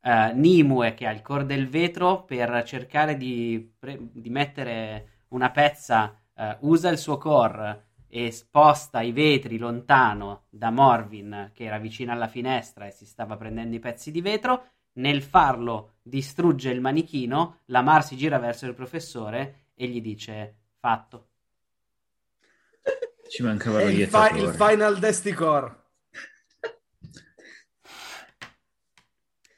Uh, 0.00 0.32
Nimue 0.34 0.92
che 0.92 1.06
ha 1.06 1.12
il 1.12 1.22
core 1.22 1.46
del 1.46 1.66
vetro 1.66 2.24
per 2.24 2.62
cercare 2.64 3.16
di, 3.16 3.72
pre- 3.78 3.98
di 4.12 4.28
mettere 4.28 5.22
una 5.28 5.50
pezza, 5.50 6.20
uh, 6.34 6.56
usa 6.60 6.90
il 6.90 6.98
suo 6.98 7.16
core 7.16 7.83
e 8.16 8.30
sposta 8.30 9.00
i 9.00 9.10
vetri 9.10 9.58
lontano 9.58 10.44
da 10.48 10.70
Morvin 10.70 11.50
che 11.52 11.64
era 11.64 11.78
vicino 11.78 12.12
alla 12.12 12.28
finestra 12.28 12.86
e 12.86 12.92
si 12.92 13.06
stava 13.06 13.36
prendendo 13.36 13.74
i 13.74 13.80
pezzi 13.80 14.12
di 14.12 14.20
vetro. 14.20 14.68
Nel 14.92 15.20
farlo 15.20 15.94
distrugge 16.00 16.70
il 16.70 16.80
manichino, 16.80 17.62
la 17.66 17.82
Mar 17.82 18.04
si 18.04 18.16
gira 18.16 18.38
verso 18.38 18.66
il 18.66 18.74
professore 18.74 19.70
e 19.74 19.88
gli 19.88 20.00
dice 20.00 20.54
fatto. 20.78 21.30
Ci 23.28 23.42
mancava 23.42 23.82
il, 23.82 24.06
fi- 24.06 24.36
il 24.36 24.50
Final 24.50 24.98
Desticore. 25.00 25.82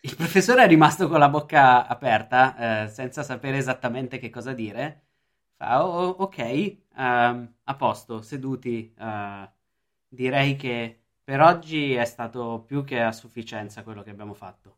Il 0.01 0.17
professore 0.17 0.65
è 0.65 0.67
rimasto 0.67 1.09
con 1.09 1.19
la 1.19 1.29
bocca 1.29 1.87
aperta, 1.87 2.85
eh, 2.85 2.89
senza 2.89 3.23
sapere 3.23 3.59
esattamente 3.59 4.19
che 4.19 4.31
cosa 4.31 4.55
dire. 4.55 5.06
Fa, 5.59 5.85
oh, 5.87 6.09
ok, 6.19 6.39
uh, 6.97 7.49
a 7.65 7.75
posto, 7.77 8.21
seduti. 8.23 8.93
Uh, 8.99 9.49
direi 10.09 10.57
che 10.57 11.01
per 11.25 11.41
oggi 11.41 11.95
è 11.95 12.05
stato 12.05 12.63
più 12.67 12.85
che 12.85 13.01
a 13.01 13.13
sufficienza 13.13 13.83
quello 13.83 14.03
che 14.03 14.11
abbiamo 14.11 14.35
fatto. 14.35 14.77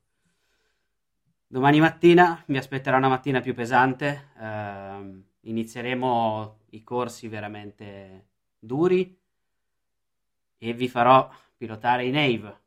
Domani 1.46 1.80
mattina 1.80 2.42
mi 2.48 2.59
aspetterà 2.59 2.96
una 2.96 3.09
mattina 3.09 3.40
più 3.40 3.55
pesante. 3.55 4.28
Uh, 4.36 5.22
inizieremo 5.40 6.59
i 6.70 6.82
corsi 6.84 7.26
veramente 7.28 8.26
duri 8.59 9.18
e 10.59 10.72
vi 10.74 10.88
farò 10.88 11.28
pilotare 11.56 12.05
i 12.06 12.10
Nave. 12.10 12.60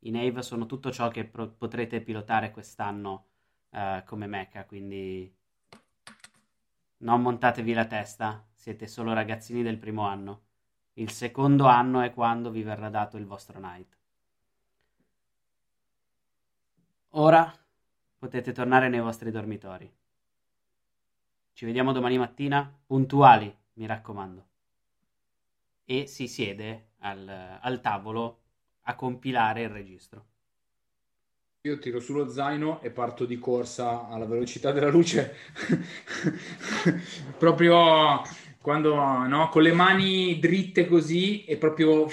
I 0.00 0.10
Nave 0.10 0.42
sono 0.42 0.66
tutto 0.66 0.90
ciò 0.90 1.08
che 1.08 1.24
pro- 1.24 1.50
potrete 1.50 2.00
pilotare 2.00 2.50
quest'anno 2.52 3.26
uh, 3.70 4.02
come 4.04 4.26
mecha, 4.26 4.64
quindi 4.64 5.34
non 6.98 7.22
montatevi 7.22 7.72
la 7.72 7.84
testa, 7.86 8.44
siete 8.52 8.86
solo 8.86 9.12
ragazzini 9.12 9.62
del 9.62 9.78
primo 9.78 10.06
anno. 10.06 10.42
Il 10.94 11.10
secondo 11.10 11.66
anno 11.66 12.00
è 12.00 12.12
quando 12.12 12.50
vi 12.50 12.62
verrà 12.62 12.88
dato 12.88 13.16
il 13.16 13.26
vostro 13.26 13.58
night. 13.58 13.96
Ora 17.10 17.54
potete 18.18 18.52
tornare 18.52 18.88
nei 18.88 19.00
vostri 19.00 19.30
dormitori. 19.30 19.90
Ci 21.52 21.64
vediamo 21.64 21.92
domani 21.92 22.18
mattina, 22.18 22.70
puntuali, 22.86 23.54
mi 23.74 23.86
raccomando. 23.86 24.46
E 25.84 26.06
si 26.06 26.28
siede 26.28 26.88
al, 26.98 27.58
al 27.60 27.80
tavolo 27.80 28.40
a 28.82 28.94
compilare 28.94 29.62
il 29.62 29.68
registro. 29.70 30.24
Io 31.66 31.80
tiro 31.80 31.98
sullo 31.98 32.28
zaino 32.28 32.80
e 32.80 32.90
parto 32.90 33.24
di 33.24 33.40
corsa 33.40 34.06
alla 34.08 34.24
velocità 34.24 34.70
della 34.70 34.88
luce, 34.88 35.34
proprio 37.36 38.22
quando 38.60 38.94
no, 38.94 39.48
con 39.48 39.62
le 39.62 39.72
mani 39.72 40.38
dritte 40.38 40.86
così 40.86 41.44
e 41.44 41.56
proprio 41.56 42.06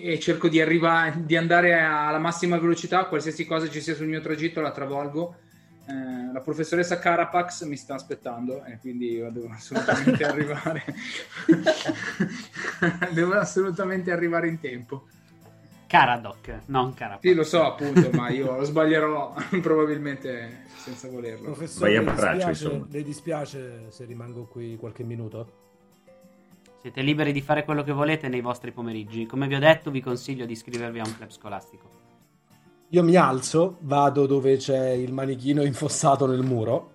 e 0.00 0.18
cerco 0.18 0.48
di, 0.48 0.62
arrivare, 0.62 1.26
di 1.26 1.36
andare 1.36 1.78
alla 1.78 2.16
massima 2.16 2.56
velocità, 2.56 3.04
qualsiasi 3.04 3.44
cosa 3.44 3.68
ci 3.68 3.82
sia 3.82 3.94
sul 3.94 4.06
mio 4.06 4.22
tragitto 4.22 4.62
la 4.62 4.72
travolgo. 4.72 5.36
Eh, 5.86 6.32
la 6.32 6.40
professoressa 6.40 6.98
Carapax 6.98 7.64
mi 7.64 7.76
sta 7.76 7.96
aspettando 7.96 8.64
e 8.64 8.78
quindi 8.78 9.16
devo 9.30 9.50
assolutamente 9.50 10.24
arrivare. 10.24 10.84
devo 13.12 13.34
assolutamente 13.34 14.10
arrivare 14.10 14.48
in 14.48 14.58
tempo. 14.58 15.06
Caradoc, 15.88 16.64
non 16.66 16.92
Carapax. 16.92 17.22
Sì, 17.22 17.32
lo 17.32 17.44
so 17.44 17.64
appunto, 17.64 18.10
ma 18.12 18.28
io 18.28 18.58
lo 18.58 18.62
sbaglierò 18.68 19.34
probabilmente 19.62 20.64
senza 20.76 21.08
volerlo. 21.08 21.52
Professore, 21.52 21.92
le 21.92 22.04
dispiace, 22.04 22.84
le 22.90 23.02
dispiace 23.02 23.86
se 23.88 24.04
rimango 24.04 24.44
qui 24.44 24.76
qualche 24.76 25.02
minuto? 25.02 25.52
Siete 26.82 27.00
liberi 27.00 27.32
di 27.32 27.40
fare 27.40 27.64
quello 27.64 27.82
che 27.82 27.92
volete 27.92 28.28
nei 28.28 28.42
vostri 28.42 28.70
pomeriggi. 28.70 29.24
Come 29.24 29.46
vi 29.46 29.54
ho 29.54 29.58
detto, 29.58 29.90
vi 29.90 30.02
consiglio 30.02 30.44
di 30.44 30.52
iscrivervi 30.52 31.00
a 31.00 31.04
un 31.06 31.16
club 31.16 31.30
scolastico. 31.30 31.88
Io 32.90 33.02
mi 33.02 33.16
alzo, 33.16 33.78
vado 33.80 34.26
dove 34.26 34.58
c'è 34.58 34.90
il 34.90 35.14
manichino 35.14 35.62
infossato 35.62 36.26
nel 36.26 36.42
muro 36.42 36.92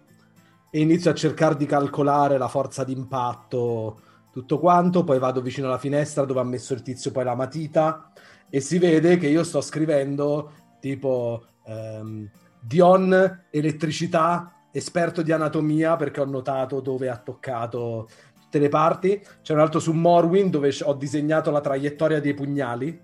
e 0.69 0.79
inizio 0.79 1.09
a 1.09 1.15
cercare 1.15 1.55
di 1.55 1.65
calcolare 1.65 2.37
la 2.37 2.47
forza 2.47 2.83
d'impatto, 2.83 4.01
tutto 4.31 4.59
quanto, 4.59 5.03
poi 5.03 5.17
vado 5.17 5.41
vicino 5.41 5.65
alla 5.65 5.79
finestra 5.79 6.25
dove 6.25 6.39
ha 6.39 6.43
messo 6.43 6.73
il 6.73 6.83
tizio 6.83 7.11
poi 7.11 7.23
la 7.23 7.35
matita 7.35 8.11
e 8.55 8.59
si 8.59 8.77
vede 8.77 9.17
che 9.17 9.25
io 9.25 9.43
sto 9.43 9.61
scrivendo 9.61 10.51
tipo 10.79 11.43
ehm, 11.65 12.29
Dion 12.61 13.45
elettricità, 13.49 14.67
esperto 14.71 15.23
di 15.23 15.31
anatomia 15.31 15.95
perché 15.95 16.21
ho 16.21 16.25
notato 16.25 16.79
dove 16.79 17.09
ha 17.09 17.17
toccato 17.17 18.07
tutte 18.39 18.59
le 18.59 18.69
parti. 18.69 19.19
C'è 19.41 19.53
un 19.53 19.59
altro 19.59 19.79
su 19.79 19.91
Morwin 19.91 20.51
dove 20.51 20.71
ho 20.83 20.93
disegnato 20.93 21.49
la 21.49 21.61
traiettoria 21.61 22.21
dei 22.21 22.35
pugnali 22.35 23.01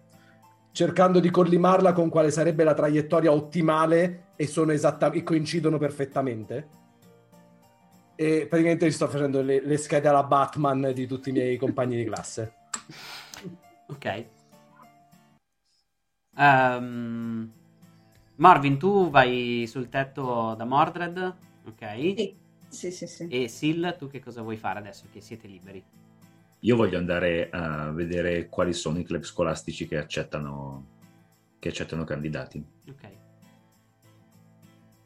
cercando 0.72 1.20
di 1.20 1.32
collimarla 1.32 1.94
con 1.94 2.10
quale 2.10 2.30
sarebbe 2.30 2.64
la 2.64 2.76
traiettoria 2.76 3.32
ottimale 3.32 4.26
e, 4.36 4.48
esatta- 4.68 5.12
e 5.12 5.24
coincidono 5.24 5.80
perfettamente. 5.80 6.68
E 8.14 8.46
praticamente 8.48 8.92
sto 8.92 9.08
facendo 9.08 9.42
le, 9.42 9.66
le 9.66 9.78
schede 9.78 10.10
alla 10.10 10.24
Batman 10.24 10.92
di 10.94 11.08
tutti 11.08 11.30
i 11.30 11.32
miei 11.32 11.58
compagni 11.58 11.96
di 11.96 12.04
classe. 12.04 12.54
Ok. 13.88 14.38
Um, 16.40 17.52
Marvin, 18.36 18.78
tu 18.80 19.10
vai 19.10 19.68
sul 19.68 19.90
tetto 19.90 20.56
da 20.56 20.64
Mordred, 20.64 21.36
ok? 21.66 22.00
Sì, 22.00 22.38
sì, 22.70 22.92
sì. 22.92 23.08
sì. 23.08 23.28
E 23.28 23.50
Sil, 23.52 23.96
tu 23.98 24.08
che 24.08 24.22
cosa 24.22 24.42
vuoi 24.42 24.56
fare 24.56 24.80
adesso 24.80 25.08
che 25.12 25.20
siete 25.20 25.48
liberi? 25.48 25.84
Io 26.62 26.76
voglio 26.78 26.98
andare 26.98 27.50
a 27.52 27.92
vedere 27.92 28.48
quali 28.48 28.72
sono 28.72 29.00
i 29.00 29.04
club 29.04 29.24
scolastici 29.24 29.86
che 29.86 29.98
accettano, 29.98 30.86
che 31.60 31.70
accettano 31.70 32.06
candidati. 32.06 32.66
Ok. 32.90 33.10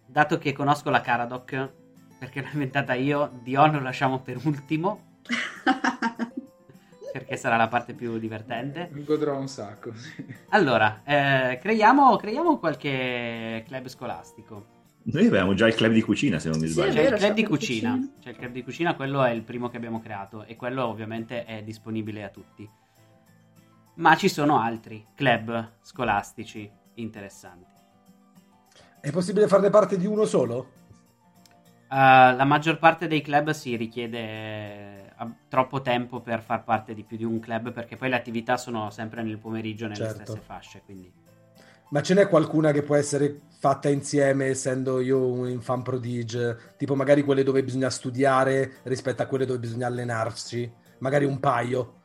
Dato 0.06 0.38
che 0.38 0.54
conosco 0.54 0.92
la 0.92 1.02
Caradoc, 1.02 1.72
perché 2.20 2.42
l'ho 2.42 2.50
inventata 2.54 2.94
io, 2.94 3.40
Dion 3.42 3.72
lo 3.72 3.82
lasciamo 3.82 4.20
per 4.20 4.38
ultimo. 4.46 5.18
perché 7.14 7.38
sarà 7.38 7.56
la 7.58 7.68
parte 7.68 7.94
più 7.94 8.18
divertente. 8.18 8.90
Mi 8.92 9.04
godrò 9.04 9.38
un 9.38 9.48
sacco. 9.48 9.94
Sì. 9.94 10.26
Allora, 10.50 11.04
eh, 11.06 11.60
creiamo, 11.62 12.16
creiamo, 12.16 12.58
qualche 12.58 13.64
club 13.68 13.88
scolastico. 13.88 14.66
Noi 15.04 15.28
avevamo 15.28 15.54
già 15.54 15.68
il 15.68 15.76
club 15.76 15.92
di 15.92 16.02
cucina, 16.02 16.40
se 16.40 16.50
non 16.50 16.60
mi 16.60 16.66
Sì, 16.66 16.74
sbaglio. 16.74 16.90
C'è 16.94 17.02
vero, 17.04 17.16
il 17.16 17.20
club 17.22 17.30
c'è 17.30 17.36
di 17.36 17.46
cucina. 17.46 17.92
cucina. 17.92 18.12
C'è 18.20 18.30
il 18.30 18.36
club 18.36 18.52
di 18.52 18.64
cucina, 18.64 18.96
quello 18.96 19.24
è 19.24 19.30
il 19.30 19.44
primo 19.44 19.70
che 19.70 19.78
abbiamo 19.78 20.00
creato 20.02 20.44
e 20.46 20.56
quello 20.56 20.86
ovviamente 20.88 21.46
è 21.46 21.62
disponibile 21.62 22.24
a 22.24 22.30
tutti. 22.30 22.68
Ma 23.96 24.16
ci 24.16 24.28
sono 24.28 24.60
altri 24.60 25.06
club 25.14 25.74
scolastici 25.82 26.68
interessanti. 26.96 27.72
È 29.00 29.12
possibile 29.12 29.48
farne 29.48 29.70
parte 29.70 29.98
di 29.98 30.08
uno 30.08 30.26
solo? 30.26 30.72
Uh, 31.90 32.34
la 32.36 32.46
maggior 32.46 32.80
parte 32.80 33.06
dei 33.06 33.22
club 33.22 33.52
si 33.52 33.76
richiede 33.76 35.03
troppo 35.48 35.82
tempo 35.82 36.22
per 36.22 36.42
far 36.42 36.64
parte 36.64 36.94
di 36.94 37.04
più 37.04 37.18
di 37.18 37.24
un 37.24 37.40
club 37.40 37.72
perché 37.72 37.96
poi 37.96 38.10
le 38.10 38.16
attività 38.16 38.58
sono 38.58 38.90
sempre 38.90 39.24
nel 39.24 39.38
pomeriggio 39.38 39.88
nelle 39.88 40.06
Certo. 40.06 40.24
stesse 40.24 40.40
fasce. 40.40 40.82
Quindi 40.84 41.12
Ma 41.90 42.02
ce 42.02 42.14
n'è 42.16 42.28
qualcuna 42.28 42.72
che 42.72 42.82
può 42.82 42.96
essere 42.96 43.42
fatta 43.60 43.88
insieme, 43.88 44.48
essendo 44.48 45.00
io 45.00 45.26
un 45.26 45.48
infant 45.48 45.84
prodige, 45.84 46.74
tipo 46.78 46.96
magari 46.96 47.22
quelle 47.22 47.44
dove 47.44 47.64
bisogna 47.64 47.90
studiare 47.90 48.78
rispetto 48.84 49.22
a 49.22 49.26
quelle 49.28 49.46
dove 49.46 49.60
bisogna 49.60 49.88
allenarsi, 49.88 50.72
magari 51.00 51.26
un 51.26 51.40
paio. 51.40 52.02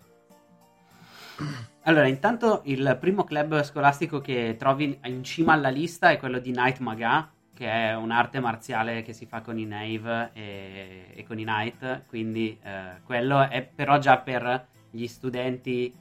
Allora, 1.89 2.07
intanto 2.07 2.61
il 2.65 2.99
primo 3.01 3.24
club 3.24 3.62
scolastico 3.62 4.20
che 4.20 4.57
trovi 4.59 4.99
in 5.05 5.24
cima 5.24 5.55
alla 5.55 5.70
lista 5.70 6.11
è 6.11 6.19
quello 6.19 6.39
di 6.39 6.51
Night 6.51 6.81
Maga, 6.81 7.32
che 7.59 7.69
è 7.69 7.97
un'arte 7.97 8.39
marziale 8.39 9.03
che 9.03 9.13
si 9.13 9.27
fa 9.27 9.41
con 9.41 9.59
i 9.59 9.65
Knave 9.65 10.31
e, 10.33 11.07
e 11.13 11.25
con 11.25 11.41
i 11.41 11.43
Knight, 11.43 12.05
quindi 12.07 12.57
eh, 12.63 13.01
quello 13.03 13.49
è 13.49 13.63
però 13.65 13.99
già 13.99 14.17
per 14.19 14.69
gli 14.89 15.09
studenti 15.09 15.93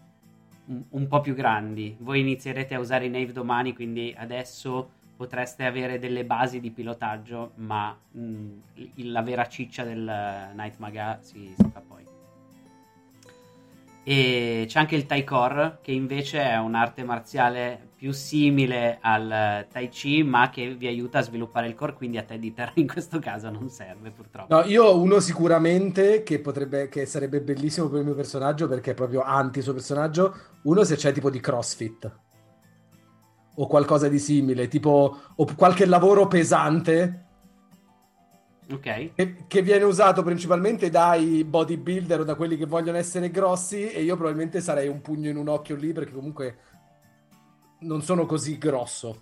un, 0.65 0.83
un 0.87 1.07
po' 1.07 1.19
più 1.19 1.33
grandi. 1.33 1.95
Voi 1.99 2.19
inizierete 2.19 2.75
a 2.75 2.79
usare 2.79 3.05
i 3.05 3.09
Knave 3.09 3.31
domani, 3.31 3.73
quindi 3.73 4.13
adesso 4.15 4.91
potreste 5.17 5.65
avere 5.65 5.97
delle 5.97 6.25
basi 6.25 6.59
di 6.59 6.69
pilotaggio, 6.69 7.53
ma 7.55 7.97
mh, 8.11 8.19
il- 8.75 9.11
la 9.11 9.23
vera 9.23 9.47
ciccia 9.47 9.83
del 9.83 10.03
Night 10.53 10.77
Maga 10.77 11.17
si, 11.21 11.55
si 11.57 11.69
fa 11.73 11.81
poi. 11.81 12.05
E 14.03 14.65
c'è 14.67 14.79
anche 14.79 14.95
il 14.95 15.07
Taikor, 15.07 15.79
che 15.81 15.91
invece 15.91 16.43
è 16.43 16.59
un'arte 16.59 17.03
marziale 17.03 17.86
più 17.97 18.11
simile 18.11 18.99
al 19.01 19.65
Tai 19.71 19.89
Chi, 19.89 20.21
ma 20.21 20.51
che 20.51 20.75
vi 20.75 20.85
aiuta 20.85 21.17
a 21.17 21.21
sviluppare 21.23 21.67
il 21.67 21.73
core, 21.73 21.93
quindi 21.93 22.17
a 22.19 22.23
te 22.23 22.37
di 22.37 22.53
terra 22.53 22.71
in 22.77 22.87
questo 22.87 23.17
caso 23.19 23.49
non 23.49 23.69
serve 23.69 24.11
purtroppo. 24.11 24.53
No, 24.53 24.63
io 24.65 24.83
ho 24.83 25.01
uno 25.01 25.19
sicuramente 25.19 26.21
che 26.21 26.39
potrebbe, 26.39 26.89
che 26.89 27.07
sarebbe 27.07 27.41
bellissimo 27.41 27.89
per 27.89 27.99
il 27.99 28.05
mio 28.05 28.13
personaggio 28.15 28.67
perché 28.67 28.91
è 28.91 28.93
proprio 28.93 29.23
anti 29.23 29.61
suo 29.63 29.73
personaggio. 29.73 30.35
Uno 30.63 30.83
se 30.83 30.95
c'è 30.95 31.11
tipo 31.11 31.31
di 31.31 31.39
CrossFit 31.39 32.11
o 33.55 33.65
qualcosa 33.67 34.07
di 34.07 34.19
simile, 34.19 34.67
tipo 34.67 35.17
o 35.35 35.47
qualche 35.55 35.85
lavoro 35.87 36.27
pesante 36.27 37.25
Ok. 38.69 39.11
che, 39.15 39.35
che 39.47 39.61
viene 39.61 39.83
usato 39.83 40.21
principalmente 40.23 40.89
dai 40.89 41.43
bodybuilder 41.43 42.19
o 42.19 42.23
da 42.23 42.35
quelli 42.35 42.55
che 42.57 42.65
vogliono 42.65 42.97
essere 42.97 43.31
grossi 43.31 43.89
e 43.89 44.03
io 44.03 44.15
probabilmente 44.15 44.61
sarei 44.61 44.87
un 44.87 45.01
pugno 45.01 45.29
in 45.29 45.37
un 45.37 45.47
occhio 45.47 45.75
lì 45.75 45.91
perché 45.91 46.11
comunque 46.11 46.57
non 47.79 48.01
sono 48.01 48.25
così 48.25 48.57
grosso. 48.57 49.21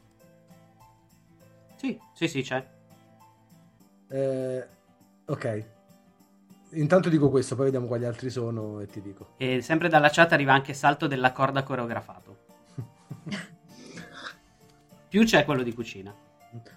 Sì, 1.75 1.99
sì, 2.13 2.27
sì, 2.27 2.41
c'è. 2.41 2.65
Eh, 4.07 4.67
ok. 5.25 5.65
Intanto 6.71 7.09
dico 7.09 7.29
questo, 7.29 7.55
poi 7.55 7.65
vediamo 7.65 7.87
quali 7.87 8.05
altri 8.05 8.29
sono 8.29 8.79
e 8.79 8.87
ti 8.87 9.01
dico. 9.01 9.33
E 9.37 9.61
sempre 9.61 9.87
dalla 9.87 10.09
chat 10.09 10.33
arriva 10.33 10.53
anche 10.53 10.73
salto 10.73 11.07
della 11.07 11.31
corda 11.31 11.63
coreografato. 11.63 12.37
Più 15.07 15.23
c'è 15.23 15.45
quello 15.45 15.63
di 15.63 15.73
cucina. 15.73 16.13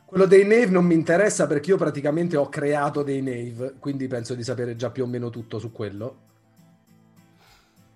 Quello 0.05 0.27
dei 0.27 0.43
Nave 0.43 0.67
non 0.67 0.85
mi 0.85 0.95
interessa 0.95 1.47
perché 1.47 1.71
io 1.71 1.77
praticamente 1.77 2.37
ho 2.37 2.49
creato 2.49 3.03
dei 3.03 3.23
Nave, 3.23 3.75
quindi 3.79 4.07
penso 4.07 4.35
di 4.35 4.43
sapere 4.43 4.75
già 4.77 4.91
più 4.91 5.05
o 5.05 5.07
meno 5.07 5.31
tutto 5.31 5.59
su 5.59 5.71
quello. 5.73 6.27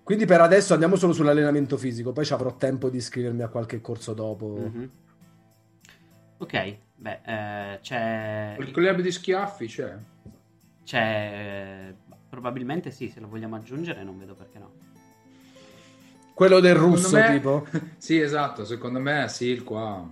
Quindi 0.03 0.27
per 0.27 0.41
adesso 0.41 0.73
andiamo 0.73 0.97
solo 0.97 1.13
sull'allenamento 1.13 1.77
fisico, 1.77 2.13
poi 2.13 2.25
ci 2.25 2.33
avrò 2.33 2.57
tempo 2.57 2.89
di 2.89 2.97
iscrivermi 2.97 3.43
a 3.43 3.49
qualche 3.49 3.81
corso 3.81 4.13
dopo. 4.15 4.71
Mhm. 4.73 4.91
Ok, 6.39 6.77
beh, 6.97 7.21
eh, 7.25 7.79
c'è... 7.81 8.57
Il 8.59 8.73
club 8.73 9.01
di 9.01 9.13
schiaffi 9.13 9.67
c'è. 9.67 9.97
C'è... 10.85 11.95
Probabilmente 12.29 12.91
sì, 12.91 13.09
se 13.09 13.21
lo 13.21 13.29
vogliamo 13.29 13.57
aggiungere 13.57 14.03
non 14.03 14.19
vedo 14.19 14.35
perché 14.35 14.59
no. 14.59 14.73
Quello 16.35 16.61
del 16.61 16.75
russo, 16.75 17.17
me- 17.17 17.31
tipo. 17.33 17.67
Sì, 17.99 18.19
esatto, 18.19 18.65
secondo 18.65 18.99
me 18.99 19.29
sì, 19.29 19.47
il 19.47 19.63
qua. 19.63 20.05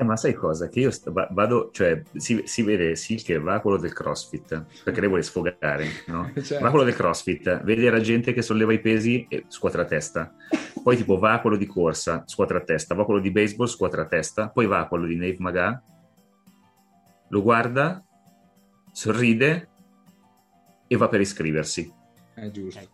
Eh, 0.00 0.04
ma 0.04 0.16
sai 0.16 0.32
cosa? 0.32 0.68
Che 0.68 0.78
io 0.78 0.92
va- 1.06 1.26
vado, 1.32 1.70
cioè, 1.72 2.00
si, 2.14 2.42
si 2.44 2.62
vede 2.62 2.94
sì 2.94 3.16
che 3.16 3.36
va 3.40 3.54
a 3.54 3.60
quello 3.60 3.78
del 3.78 3.92
CrossFit, 3.92 4.66
perché 4.84 5.00
lei 5.00 5.08
vuole 5.08 5.24
sfogare, 5.24 5.88
no? 6.06 6.30
Certo. 6.38 6.60
Va 6.60 6.68
a 6.68 6.70
quello 6.70 6.84
del 6.84 6.94
CrossFit, 6.94 7.64
vede 7.64 7.90
la 7.90 7.98
gente 7.98 8.32
che 8.32 8.40
solleva 8.40 8.72
i 8.72 8.78
pesi 8.78 9.26
e 9.28 9.46
scuotra 9.48 9.82
a 9.82 9.86
testa. 9.86 10.32
Poi 10.80 10.96
tipo 10.96 11.18
va 11.18 11.32
a 11.32 11.40
quello 11.40 11.56
di 11.56 11.66
corsa, 11.66 12.22
scuotra 12.26 12.58
a 12.58 12.60
testa, 12.60 12.94
va 12.94 13.02
a 13.02 13.04
quello 13.06 13.18
di 13.18 13.32
baseball, 13.32 13.66
scuotra 13.66 14.02
a 14.02 14.06
testa, 14.06 14.50
poi 14.50 14.66
va 14.66 14.78
a 14.78 14.86
quello 14.86 15.04
di 15.04 15.16
Nave 15.16 15.36
Maga, 15.40 15.82
lo 17.30 17.42
guarda, 17.42 18.00
sorride 18.92 19.68
e 20.86 20.96
va 20.96 21.08
per 21.08 21.20
iscriversi. 21.20 21.92
È 22.34 22.48
giusto. 22.52 22.78
Ok. 22.78 22.88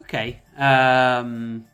Ok, 0.00 0.40
ehm, 0.56 1.64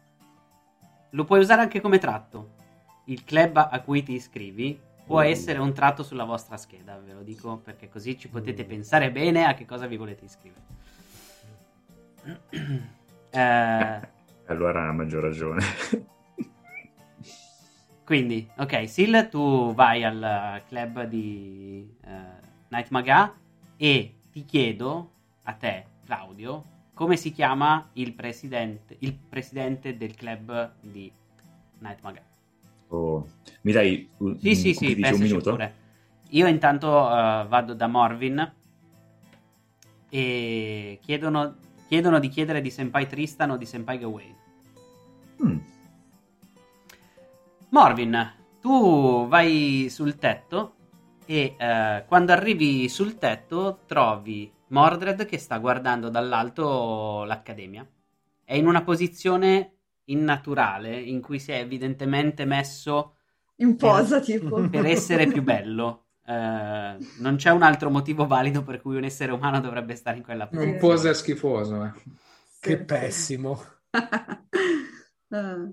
lo 1.12 1.24
puoi 1.24 1.40
usare 1.40 1.62
anche 1.62 1.80
come 1.80 1.98
tratto. 1.98 2.60
Il 3.05 3.24
club 3.24 3.56
a 3.70 3.80
cui 3.80 4.02
ti 4.02 4.14
iscrivi 4.14 4.78
può 5.05 5.20
Mm. 5.20 5.26
essere 5.26 5.59
un 5.59 5.72
tratto 5.72 6.02
sulla 6.02 6.24
vostra 6.24 6.56
scheda, 6.56 6.98
ve 6.98 7.12
lo 7.12 7.22
dico 7.22 7.59
perché 7.59 7.89
così 7.89 8.18
ci 8.18 8.28
potete 8.28 8.64
pensare 8.64 9.10
bene 9.10 9.44
a 9.44 9.55
che 9.55 9.66
cosa 9.66 9.86
vi 9.86 9.97
volete 9.97 10.24
iscrivere. 10.24 10.60
Eh, 13.34 14.01
Allora 14.48 14.89
ha 14.89 14.93
maggior 14.93 15.22
ragione. 15.22 15.64
quindi, 18.05 18.47
ok, 18.59 18.86
Sil, 18.93 19.14
tu 19.30 19.72
vai 19.72 20.05
al 20.05 20.62
club 20.68 21.05
di 21.05 21.97
eh, 22.05 22.10
Night 22.68 22.90
Maga 22.90 23.32
e 23.78 24.16
ti 24.30 24.44
chiedo 24.44 25.12
a 25.44 25.55
te, 25.55 25.86
Claudio, 26.05 26.64
come 27.02 27.16
si 27.16 27.32
chiama 27.32 27.88
il 27.94 28.12
presidente, 28.12 28.94
il 29.00 29.12
presidente 29.12 29.96
del 29.96 30.14
club 30.14 30.74
di 30.80 31.10
Night 31.80 31.98
Maga. 32.00 32.22
Oh, 32.90 33.26
mi 33.62 33.72
dai 33.72 34.08
un, 34.18 34.38
Sì, 34.38 34.54
sì, 34.54 34.72
sì, 34.72 34.92
un 35.00 35.18
minuto? 35.18 35.50
pure. 35.50 35.74
Io 36.28 36.46
intanto 36.46 37.08
eh, 37.10 37.44
vado 37.48 37.74
da 37.74 37.88
Morvin 37.88 38.52
e 40.10 41.00
chiedono, 41.02 41.56
chiedono 41.88 42.20
di 42.20 42.28
chiedere 42.28 42.60
di 42.60 42.70
Senpai 42.70 43.08
Tristan 43.08 43.50
o 43.50 43.56
di 43.56 43.66
Senpai 43.66 43.98
Gawain. 43.98 44.36
Mm, 45.44 45.58
Morvin, 47.70 48.32
tu 48.60 49.26
vai 49.26 49.88
sul 49.90 50.18
tetto 50.18 50.74
e 51.26 51.56
eh, 51.58 52.04
quando 52.06 52.30
arrivi 52.30 52.88
sul 52.88 53.18
tetto 53.18 53.80
trovi 53.86 54.48
Mordred 54.73 55.24
che 55.27 55.39
sta 55.39 55.59
guardando 55.59 56.09
dall'alto 56.09 57.24
l'accademia. 57.24 57.86
È 58.44 58.55
in 58.55 58.66
una 58.66 58.82
posizione 58.82 59.77
innaturale 60.05 60.99
in 60.99 61.20
cui 61.20 61.39
si 61.39 61.53
è 61.53 61.59
evidentemente 61.59 62.44
messo 62.44 63.16
In 63.57 63.77
posa, 63.77 64.20
tipo. 64.20 64.69
per 64.69 64.86
essere 64.86 65.27
più 65.27 65.43
bello. 65.43 66.07
Eh, 66.24 66.32
non 67.19 67.36
c'è 67.36 67.51
un 67.51 67.62
altro 67.62 67.90
motivo 67.90 68.27
valido 68.27 68.62
per 68.62 68.81
cui 68.81 68.97
un 68.97 69.05
essere 69.05 69.32
umano 69.32 69.61
dovrebbe 69.61 69.94
stare 69.94 70.16
in 70.19 70.23
quella 70.23 70.49
Un 70.51 70.51
posizione. 70.51 70.78
pose 70.78 71.15
schifoso, 71.15 71.85
eh. 71.85 71.93
Che 72.61 72.78
pessimo. 72.85 73.61
Ah. 75.35 75.66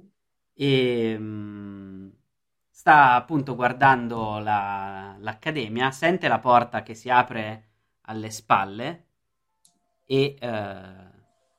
e 0.53 1.15
mm, 1.17 2.09
sta 2.69 3.13
appunto 3.15 3.55
guardando 3.55 4.39
la- 4.39 5.15
l'accademia, 5.19 5.91
sente 5.91 6.27
la 6.27 6.39
porta 6.39 6.81
che 6.83 6.93
si 6.95 7.09
apre 7.09 7.68
alle 8.09 8.31
spalle 8.31 9.05
e 10.05 10.35
eh, 10.39 11.09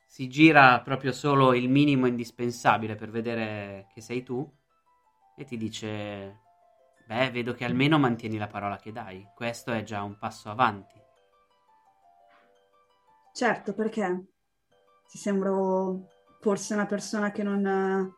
si 0.06 0.28
gira 0.28 0.80
proprio 0.80 1.12
solo 1.12 1.54
il 1.54 1.68
minimo 1.68 2.06
indispensabile 2.06 2.96
per 2.96 3.10
vedere 3.10 3.86
che 3.94 4.00
sei 4.00 4.24
tu 4.24 4.48
e 5.36 5.44
ti 5.44 5.56
dice, 5.56 6.40
beh, 7.06 7.30
vedo 7.30 7.54
che 7.54 7.64
almeno 7.64 7.98
mantieni 7.98 8.36
la 8.36 8.48
parola 8.48 8.76
che 8.76 8.90
dai, 8.90 9.26
questo 9.34 9.72
è 9.72 9.82
già 9.84 10.02
un 10.02 10.18
passo 10.18 10.50
avanti. 10.50 10.98
Certo, 13.32 13.72
perché 13.72 14.26
ti 15.08 15.16
sembro 15.16 16.08
forse 16.40 16.74
una 16.74 16.86
persona 16.86 17.30
che 17.30 17.44
non 17.44 17.64
eh, 17.64 18.14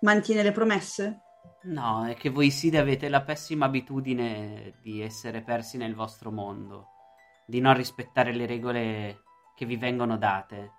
mantiene 0.00 0.44
le 0.44 0.52
promesse? 0.52 1.20
No, 1.64 2.06
è 2.06 2.14
che 2.14 2.30
voi 2.30 2.50
sì 2.50 2.74
avete 2.76 3.08
la 3.08 3.22
pessima 3.22 3.66
abitudine 3.66 4.74
di 4.80 5.00
essere 5.00 5.42
persi 5.42 5.76
nel 5.76 5.94
vostro 5.94 6.30
mondo, 6.30 6.91
di 7.52 7.60
non 7.60 7.74
rispettare 7.74 8.32
le 8.32 8.46
regole 8.46 9.24
che 9.54 9.66
vi 9.66 9.76
vengono 9.76 10.16
date 10.16 10.72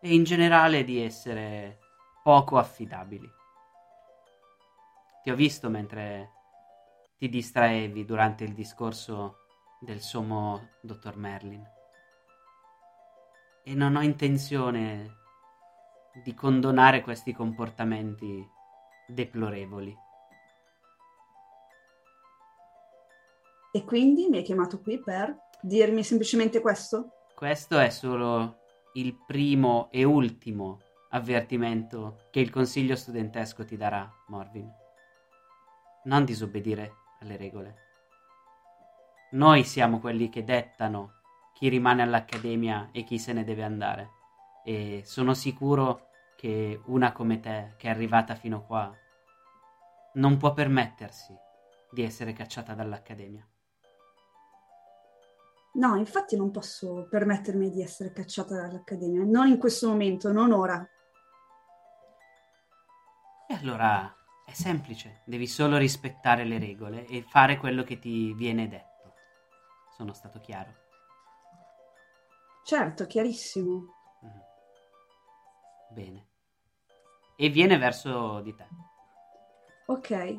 e 0.00 0.14
in 0.14 0.22
generale 0.22 0.84
di 0.84 1.02
essere 1.02 1.80
poco 2.22 2.58
affidabili. 2.58 3.28
Ti 5.20 5.30
ho 5.32 5.34
visto 5.34 5.68
mentre 5.68 6.30
ti 7.18 7.28
distraevi 7.28 8.04
durante 8.04 8.44
il 8.44 8.54
discorso 8.54 9.38
del 9.80 9.98
sommo 9.98 10.68
dottor 10.80 11.16
Merlin 11.16 11.68
e 13.64 13.74
non 13.74 13.96
ho 13.96 14.02
intenzione 14.02 15.16
di 16.22 16.34
condonare 16.34 17.00
questi 17.00 17.32
comportamenti 17.32 18.48
deplorevoli. 19.08 19.92
E 23.72 23.84
quindi 23.84 24.28
mi 24.28 24.36
hai 24.36 24.44
chiamato 24.44 24.80
qui 24.80 25.00
per 25.00 25.50
dirmi 25.62 26.02
semplicemente 26.02 26.60
questo? 26.60 27.28
Questo 27.34 27.78
è 27.78 27.88
solo 27.88 28.58
il 28.94 29.16
primo 29.26 29.88
e 29.90 30.04
ultimo 30.04 30.80
avvertimento 31.10 32.26
che 32.30 32.40
il 32.40 32.50
consiglio 32.50 32.96
studentesco 32.96 33.64
ti 33.64 33.76
darà, 33.76 34.10
Morvin. 34.28 34.68
Non 36.04 36.24
disobbedire 36.24 36.94
alle 37.20 37.36
regole. 37.36 37.76
Noi 39.32 39.64
siamo 39.64 40.00
quelli 40.00 40.28
che 40.28 40.44
dettano 40.44 41.20
chi 41.54 41.68
rimane 41.68 42.02
all'accademia 42.02 42.90
e 42.92 43.04
chi 43.04 43.18
se 43.18 43.32
ne 43.32 43.44
deve 43.44 43.62
andare. 43.62 44.10
E 44.64 45.02
sono 45.04 45.32
sicuro 45.32 46.08
che 46.36 46.80
una 46.86 47.12
come 47.12 47.40
te, 47.40 47.74
che 47.76 47.86
è 47.86 47.90
arrivata 47.90 48.34
fino 48.34 48.64
qua, 48.64 48.92
non 50.14 50.36
può 50.36 50.52
permettersi 50.52 51.34
di 51.90 52.02
essere 52.02 52.32
cacciata 52.32 52.74
dall'accademia. 52.74 53.46
No, 55.74 55.96
infatti 55.96 56.36
non 56.36 56.50
posso 56.50 57.06
permettermi 57.08 57.70
di 57.70 57.82
essere 57.82 58.12
cacciata 58.12 58.54
dall'accademia, 58.56 59.24
non 59.24 59.48
in 59.48 59.58
questo 59.58 59.88
momento, 59.88 60.30
non 60.30 60.52
ora. 60.52 60.86
E 63.48 63.54
allora 63.54 64.14
è 64.44 64.52
semplice, 64.52 65.22
devi 65.24 65.46
solo 65.46 65.78
rispettare 65.78 66.44
le 66.44 66.58
regole 66.58 67.06
e 67.06 67.22
fare 67.22 67.56
quello 67.56 67.84
che 67.84 67.98
ti 67.98 68.34
viene 68.34 68.68
detto. 68.68 69.14
Sono 69.96 70.12
stato 70.12 70.40
chiaro? 70.40 70.74
Certo, 72.64 73.06
chiarissimo. 73.06 73.84
Mhm. 74.20 74.42
Bene. 75.90 76.26
e 77.36 77.48
viene 77.48 77.76
verso 77.76 78.40
di 78.40 78.54
te. 78.54 78.66
Ok. 79.86 80.38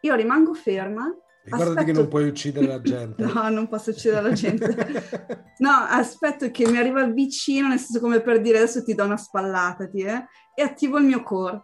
Io 0.00 0.14
rimango 0.14 0.54
ferma. 0.54 1.04
Ricordati 1.44 1.70
aspetto- 1.70 1.84
che 1.84 1.92
non 1.92 2.08
puoi 2.08 2.28
uccidere 2.28 2.66
la 2.66 2.80
gente. 2.80 3.22
No, 3.22 3.48
non 3.50 3.68
posso 3.68 3.90
uccidere 3.90 4.22
la 4.22 4.32
gente. 4.32 5.42
No, 5.56 5.70
aspetto 5.70 6.50
che 6.50 6.68
mi 6.68 6.78
arriva 6.78 7.04
vicino, 7.04 7.68
nel 7.68 7.78
senso 7.78 8.00
come 8.00 8.20
per 8.20 8.40
dire 8.40 8.58
adesso 8.58 8.82
ti 8.82 8.92
do 8.92 9.04
una 9.04 9.16
spallata, 9.16 9.86
ti, 9.86 10.02
eh, 10.02 10.26
e 10.52 10.62
attivo 10.62 10.98
il 10.98 11.04
mio 11.04 11.22
core. 11.22 11.62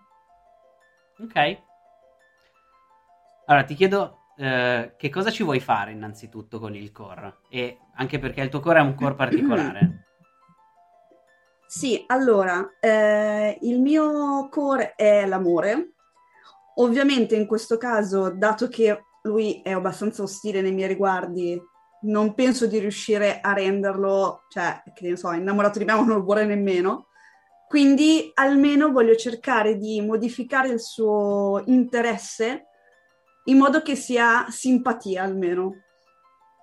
Ok. 1.18 1.62
Allora 3.46 3.64
ti 3.64 3.74
chiedo 3.74 4.26
eh, 4.36 4.94
che 4.96 5.08
cosa 5.10 5.30
ci 5.30 5.42
vuoi 5.42 5.58
fare 5.58 5.90
innanzitutto 5.90 6.60
con 6.60 6.76
il 6.76 6.92
core? 6.92 7.40
E 7.50 7.80
anche 7.96 8.20
perché 8.20 8.42
il 8.42 8.48
tuo 8.48 8.60
core 8.60 8.78
è 8.78 8.82
un 8.82 8.94
core 8.94 9.14
particolare. 9.14 10.04
Sì, 11.70 12.02
allora, 12.08 12.68
eh, 12.80 13.56
il 13.60 13.80
mio 13.80 14.48
core 14.48 14.96
è 14.96 15.24
l'amore. 15.24 15.92
Ovviamente 16.76 17.36
in 17.36 17.46
questo 17.46 17.76
caso, 17.76 18.30
dato 18.30 18.66
che 18.66 19.04
lui 19.22 19.60
è 19.62 19.72
abbastanza 19.72 20.22
ostile 20.22 20.60
nei 20.60 20.72
miei 20.72 20.88
riguardi, 20.88 21.60
non 22.02 22.34
penso 22.34 22.66
di 22.66 22.78
riuscire 22.78 23.40
a 23.40 23.52
renderlo, 23.52 24.44
cioè, 24.48 24.82
che 24.94 25.08
ne 25.08 25.16
so, 25.16 25.32
innamorato 25.32 25.78
di 25.78 25.84
me 25.84 25.92
ma 25.92 25.98
non 25.98 26.08
lo 26.08 26.22
vuole 26.22 26.44
nemmeno. 26.44 27.08
Quindi 27.68 28.30
almeno 28.34 28.90
voglio 28.90 29.14
cercare 29.14 29.76
di 29.76 30.00
modificare 30.00 30.68
il 30.68 30.80
suo 30.80 31.62
interesse 31.66 32.66
in 33.44 33.58
modo 33.58 33.82
che 33.82 33.94
sia 33.94 34.46
simpatia 34.48 35.22
almeno. 35.22 35.74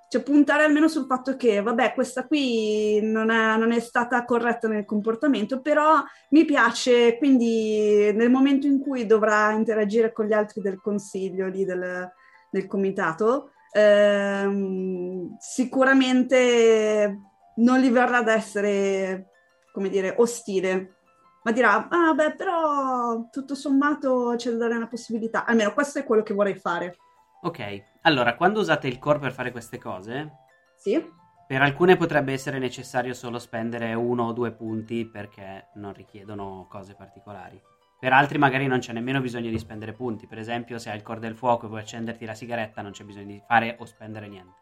Cioè 0.10 0.24
puntare 0.24 0.64
almeno 0.64 0.88
sul 0.88 1.06
fatto 1.06 1.36
che, 1.36 1.62
vabbè, 1.62 1.94
questa 1.94 2.26
qui 2.26 3.00
non 3.02 3.30
è, 3.30 3.58
non 3.58 3.72
è 3.72 3.80
stata 3.80 4.24
corretta 4.26 4.68
nel 4.68 4.86
comportamento, 4.86 5.62
però 5.62 6.02
mi 6.30 6.46
piace, 6.46 7.18
quindi 7.18 8.12
nel 8.14 8.30
momento 8.30 8.68
in 8.68 8.80
cui 8.80 9.06
dovrà 9.06 9.52
interagire 9.52 10.14
con 10.14 10.26
gli 10.26 10.34
altri 10.34 10.62
del 10.62 10.80
consiglio, 10.82 11.48
lì 11.48 11.66
del, 11.66 12.10
del 12.50 12.68
comitato, 12.68 13.52
ehm, 13.72 15.36
sicuramente 15.40 17.20
non 17.58 17.80
gli 17.80 17.90
verrà 17.90 18.18
ad 18.18 18.28
essere, 18.28 19.30
come 19.72 19.90
dire, 19.90 20.16
ostile, 20.18 20.96
ma 21.44 21.52
dirà, 21.52 21.88
ah 21.90 22.14
beh, 22.14 22.36
però 22.36 23.28
tutto 23.32 23.56
sommato 23.56 24.34
c'è 24.36 24.52
da 24.52 24.58
dare 24.58 24.76
una 24.76 24.88
possibilità. 24.88 25.46
Almeno 25.46 25.74
questo 25.74 26.00
è 26.00 26.04
quello 26.04 26.24
che 26.24 26.34
vorrei 26.34 26.56
fare. 26.56 26.98
Ok, 27.42 27.84
allora 28.02 28.36
quando 28.36 28.60
usate 28.60 28.88
il 28.88 29.00
core 29.00 29.20
per 29.20 29.32
fare 29.32 29.52
queste 29.52 29.78
cose, 29.78 30.32
Sì? 30.76 31.02
per 31.48 31.62
alcune 31.62 31.96
potrebbe 31.96 32.34
essere 32.34 32.60
necessario 32.60 33.14
solo 33.14 33.40
spendere 33.40 33.94
uno 33.94 34.26
o 34.26 34.34
due 34.34 34.52
punti 34.52 35.06
perché 35.06 35.70
non 35.76 35.94
richiedono 35.94 36.68
cose 36.70 36.94
particolari. 36.96 37.62
Per 38.00 38.14
altri 38.14 38.38
magari 38.38 38.68
non 38.68 38.80
c'è 38.80 38.94
nemmeno 38.94 39.22
bisogno 39.22 39.50
di 39.50 39.58
spendere 39.58 39.92
punti. 39.92 40.28
Per 40.28 40.38
esempio, 40.38 40.78
se 40.78 40.92
hai 40.92 40.98
il 40.98 41.02
core 41.02 41.20
del 41.20 41.36
fuoco 41.36 41.66
e 41.66 41.70
vuoi 41.70 41.82
accenderti 41.82 42.26
la 42.26 42.36
sigaretta, 42.36 42.84
non 42.84 42.92
c'è 42.92 43.04
bisogno 43.04 43.26
di 43.26 43.44
fare 43.48 43.76
o 43.80 43.86
spendere 43.86 44.28
niente. 44.28 44.56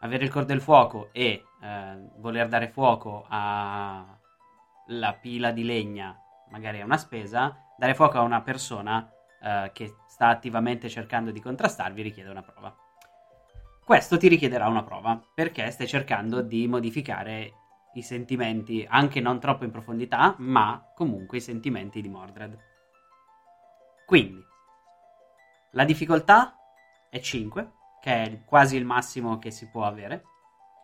Avere 0.00 0.24
il 0.24 0.30
core 0.30 0.46
del 0.46 0.62
fuoco 0.62 1.10
e 1.12 1.44
eh, 1.62 2.08
voler 2.16 2.48
dare 2.48 2.68
fuoco 2.68 3.26
alla 3.28 4.18
pila 5.20 5.50
di 5.50 5.64
legna, 5.64 6.18
magari 6.50 6.78
è 6.78 6.82
una 6.82 6.96
spesa. 6.96 7.54
Dare 7.76 7.94
fuoco 7.94 8.18
a 8.18 8.22
una 8.22 8.40
persona 8.40 9.08
eh, 9.42 9.70
che 9.74 9.96
sta 10.08 10.28
attivamente 10.28 10.88
cercando 10.88 11.30
di 11.30 11.40
contrastarvi 11.40 12.00
richiede 12.00 12.30
una 12.30 12.42
prova. 12.42 12.74
Questo 13.84 14.16
ti 14.16 14.28
richiederà 14.28 14.68
una 14.68 14.84
prova 14.84 15.20
perché 15.34 15.70
stai 15.70 15.86
cercando 15.86 16.40
di 16.40 16.66
modificare 16.66 17.52
i 17.94 18.02
sentimenti, 18.02 18.86
anche 18.88 19.20
non 19.20 19.38
troppo 19.38 19.64
in 19.64 19.70
profondità, 19.70 20.34
ma 20.38 20.82
comunque 20.94 21.38
i 21.38 21.40
sentimenti 21.40 22.00
di 22.00 22.08
Mordred. 22.08 22.58
Quindi, 24.06 24.44
la 25.72 25.84
difficoltà 25.84 26.56
è 27.10 27.20
5, 27.20 27.70
che 28.00 28.22
è 28.22 28.44
quasi 28.44 28.76
il 28.76 28.84
massimo 28.84 29.38
che 29.38 29.50
si 29.50 29.68
può 29.68 29.84
avere, 29.84 30.24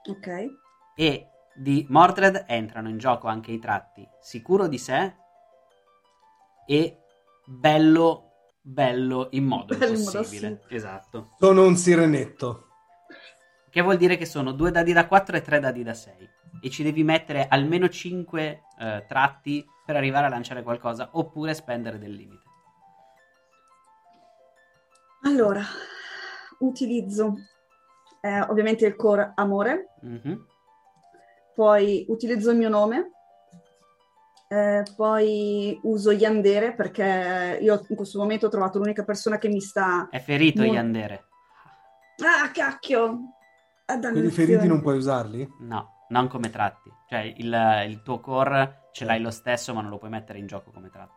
Ok. 0.08 0.46
e 0.94 1.28
di 1.54 1.86
Mordred 1.88 2.44
entrano 2.46 2.88
in 2.88 2.98
gioco 2.98 3.26
anche 3.26 3.50
i 3.50 3.58
tratti 3.58 4.08
sicuro 4.20 4.68
di 4.68 4.78
sé 4.78 5.14
e 6.66 6.98
bello, 7.44 8.30
bello 8.62 9.28
in 9.32 9.44
modo 9.44 9.76
Bello 9.76 9.94
in 9.96 10.04
modo 10.04 10.16
impossibile. 10.18 10.62
Esatto. 10.68 11.34
Sono 11.38 11.66
un 11.66 11.76
sirenetto. 11.76 12.66
Che 13.70 13.80
vuol 13.82 13.96
dire 13.96 14.16
che 14.16 14.24
sono 14.24 14.52
due 14.52 14.70
dadi 14.70 14.92
da 14.92 15.06
4 15.08 15.36
e 15.36 15.42
tre 15.42 15.58
dadi 15.60 15.82
da 15.82 15.94
6. 15.94 16.30
E 16.60 16.70
ci 16.70 16.82
devi 16.82 17.02
mettere 17.04 17.46
almeno 17.48 17.88
5 17.88 18.62
tratti 19.06 19.64
per 19.84 19.96
arrivare 19.96 20.26
a 20.26 20.28
lanciare 20.30 20.62
qualcosa, 20.62 21.08
oppure 21.12 21.54
spendere 21.54 21.98
del 21.98 22.12
limite. 22.12 22.42
Allora, 25.22 25.62
utilizzo 26.58 27.34
eh, 28.20 28.40
ovviamente 28.42 28.86
il 28.86 28.96
core 28.96 29.32
amore, 29.34 29.90
Mhm. 30.02 30.46
poi 31.54 32.04
utilizzo 32.08 32.50
il 32.50 32.56
mio 32.56 32.68
nome, 32.68 33.12
eh, 34.48 34.82
poi 34.96 35.78
uso 35.82 36.10
Yandere 36.10 36.74
perché 36.74 37.58
io 37.60 37.84
in 37.88 37.96
questo 37.96 38.18
momento 38.18 38.46
ho 38.46 38.50
trovato 38.50 38.78
l'unica 38.78 39.04
persona 39.04 39.38
che 39.38 39.48
mi 39.48 39.60
sta... 39.60 40.08
È 40.10 40.20
ferito 40.20 40.62
Mo- 40.62 40.72
Yandere. 40.72 41.26
Ah, 42.24 42.50
cacchio! 42.50 43.20
Ah, 43.86 43.98
Quindi 43.98 44.30
feriti 44.30 44.66
non 44.66 44.82
puoi 44.82 44.96
usarli? 44.96 45.48
No, 45.60 45.97
non 46.08 46.28
come 46.28 46.50
tratti. 46.50 46.90
Cioè, 47.08 47.20
il, 47.36 47.84
il 47.88 48.02
tuo 48.02 48.20
core 48.20 48.88
ce 48.92 49.04
l'hai 49.04 49.20
lo 49.20 49.30
stesso, 49.30 49.74
ma 49.74 49.80
non 49.80 49.90
lo 49.90 49.98
puoi 49.98 50.10
mettere 50.10 50.38
in 50.38 50.46
gioco 50.46 50.70
come 50.70 50.90
tratto. 50.90 51.14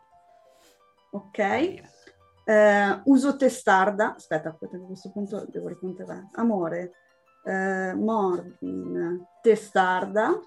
Ok. 1.12 1.38
Eh, 1.38 3.00
uso 3.04 3.36
testarda. 3.36 4.14
Aspetta, 4.14 4.50
aspetta, 4.50 4.76
a 4.76 4.80
questo 4.80 5.10
punto 5.10 5.46
devo 5.48 5.68
ricontare. 5.68 6.28
Amore, 6.32 6.92
eh, 7.44 7.94
Morbin, 7.94 9.26
testarda. 9.40 10.38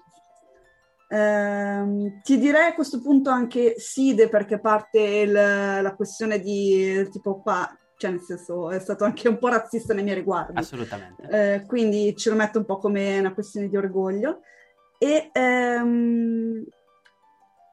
Ehm, 1.08 2.20
ti 2.22 2.36
direi 2.38 2.70
a 2.70 2.74
questo 2.74 3.00
punto 3.00 3.30
anche 3.30 3.74
Side 3.78 4.28
perché 4.28 4.58
parte 4.58 4.98
il- 5.00 5.32
la 5.32 5.94
questione 5.94 6.40
di 6.40 7.08
tipo 7.10 7.40
qua, 7.40 7.68
cioè 7.96 8.10
nel 8.10 8.20
senso 8.20 8.70
è 8.70 8.78
stato 8.78 9.04
anche 9.04 9.28
un 9.28 9.38
po' 9.38 9.48
razzista 9.48 9.94
nei 9.94 10.04
miei 10.04 10.16
riguardi. 10.16 10.58
Assolutamente. 10.58 11.22
Eh, 11.28 11.66
quindi 11.66 12.14
ce 12.16 12.30
lo 12.30 12.36
metto 12.36 12.58
un 12.58 12.64
po' 12.64 12.78
come 12.78 13.18
una 13.18 13.32
questione 13.32 13.68
di 13.68 13.76
orgoglio. 13.76 14.40
E 14.98 15.30
ehm, 15.32 16.64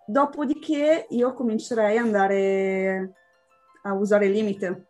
dopodiché 0.06 1.08
io 1.10 1.34
comincerei 1.34 1.98
ad 1.98 2.06
andare 2.06 3.14
a 3.84 3.94
usare 3.94 4.28
il 4.28 4.32
limite 4.32 4.88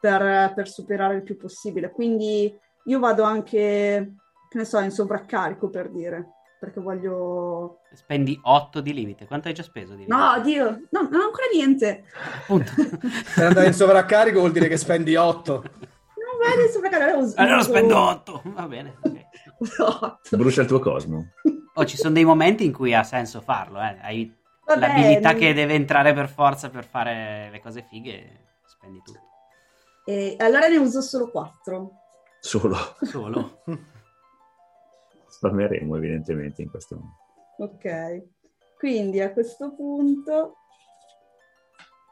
per, 0.00 0.52
per 0.54 0.68
superare 0.68 1.16
il 1.16 1.22
più 1.22 1.36
possibile. 1.36 1.90
Quindi 1.90 2.54
io 2.84 2.98
vado 2.98 3.22
anche, 3.24 4.14
che 4.48 4.58
ne 4.58 4.64
so, 4.64 4.78
in 4.80 4.90
sovraccarico 4.90 5.68
per 5.68 5.90
dire, 5.90 6.36
perché 6.60 6.80
voglio... 6.80 7.80
Spendi 7.92 8.38
8 8.40 8.80
di 8.80 8.92
limite. 8.92 9.26
Quanto 9.26 9.48
hai 9.48 9.54
già 9.54 9.62
speso 9.62 9.94
di 9.94 10.04
limite? 10.04 10.14
No, 10.14 10.40
Dio, 10.40 10.86
no, 10.90 11.08
niente. 11.56 12.04
Appunto. 12.42 12.72
Per 13.34 13.44
andare 13.44 13.66
in 13.66 13.72
sovraccarico 13.74 14.38
vuol 14.38 14.52
dire 14.52 14.68
che 14.68 14.76
spendi 14.76 15.16
8. 15.16 15.52
Non 15.52 16.48
vado 16.48 16.62
in 16.62 16.68
sovraccarico. 16.70 17.08
allora 17.08 17.22
uso- 17.24 17.34
allora 17.36 17.62
spendo 17.62 17.98
8. 17.98 18.42
Va 18.44 18.66
bene. 18.68 18.96
ok. 19.02 19.20
uso 19.58 19.84
otto. 19.86 20.36
Brucia 20.36 20.60
il 20.62 20.66
tuo 20.68 20.78
cosmo. 20.80 21.32
Oh, 21.74 21.84
ci 21.84 21.96
sono 21.96 22.14
dei 22.14 22.24
momenti 22.24 22.64
in 22.64 22.72
cui 22.72 22.94
ha 22.94 23.02
senso 23.02 23.40
farlo, 23.40 23.80
eh. 23.80 23.96
Hai 24.00 24.34
Vabbè, 24.64 24.80
l'abilità 24.80 25.30
non- 25.32 25.40
che 25.40 25.52
deve 25.54 25.74
entrare 25.74 26.12
per 26.14 26.28
forza 26.28 26.70
per 26.70 26.84
fare 26.84 27.48
le 27.50 27.60
cose 27.60 27.84
fighe, 27.88 28.58
spendi 28.66 29.00
tutto. 29.04 29.20
E 30.04 30.36
allora 30.38 30.68
ne 30.68 30.76
uso 30.76 31.00
solo 31.00 31.30
quattro. 31.30 31.90
Solo. 32.40 32.76
Solo. 33.02 33.62
Spammeremo 35.28 35.96
evidentemente 35.96 36.62
in 36.62 36.70
questo 36.70 36.96
momento. 36.96 37.24
Ok, 37.58 38.22
quindi 38.78 39.20
a 39.20 39.32
questo 39.32 39.74
punto 39.74 40.56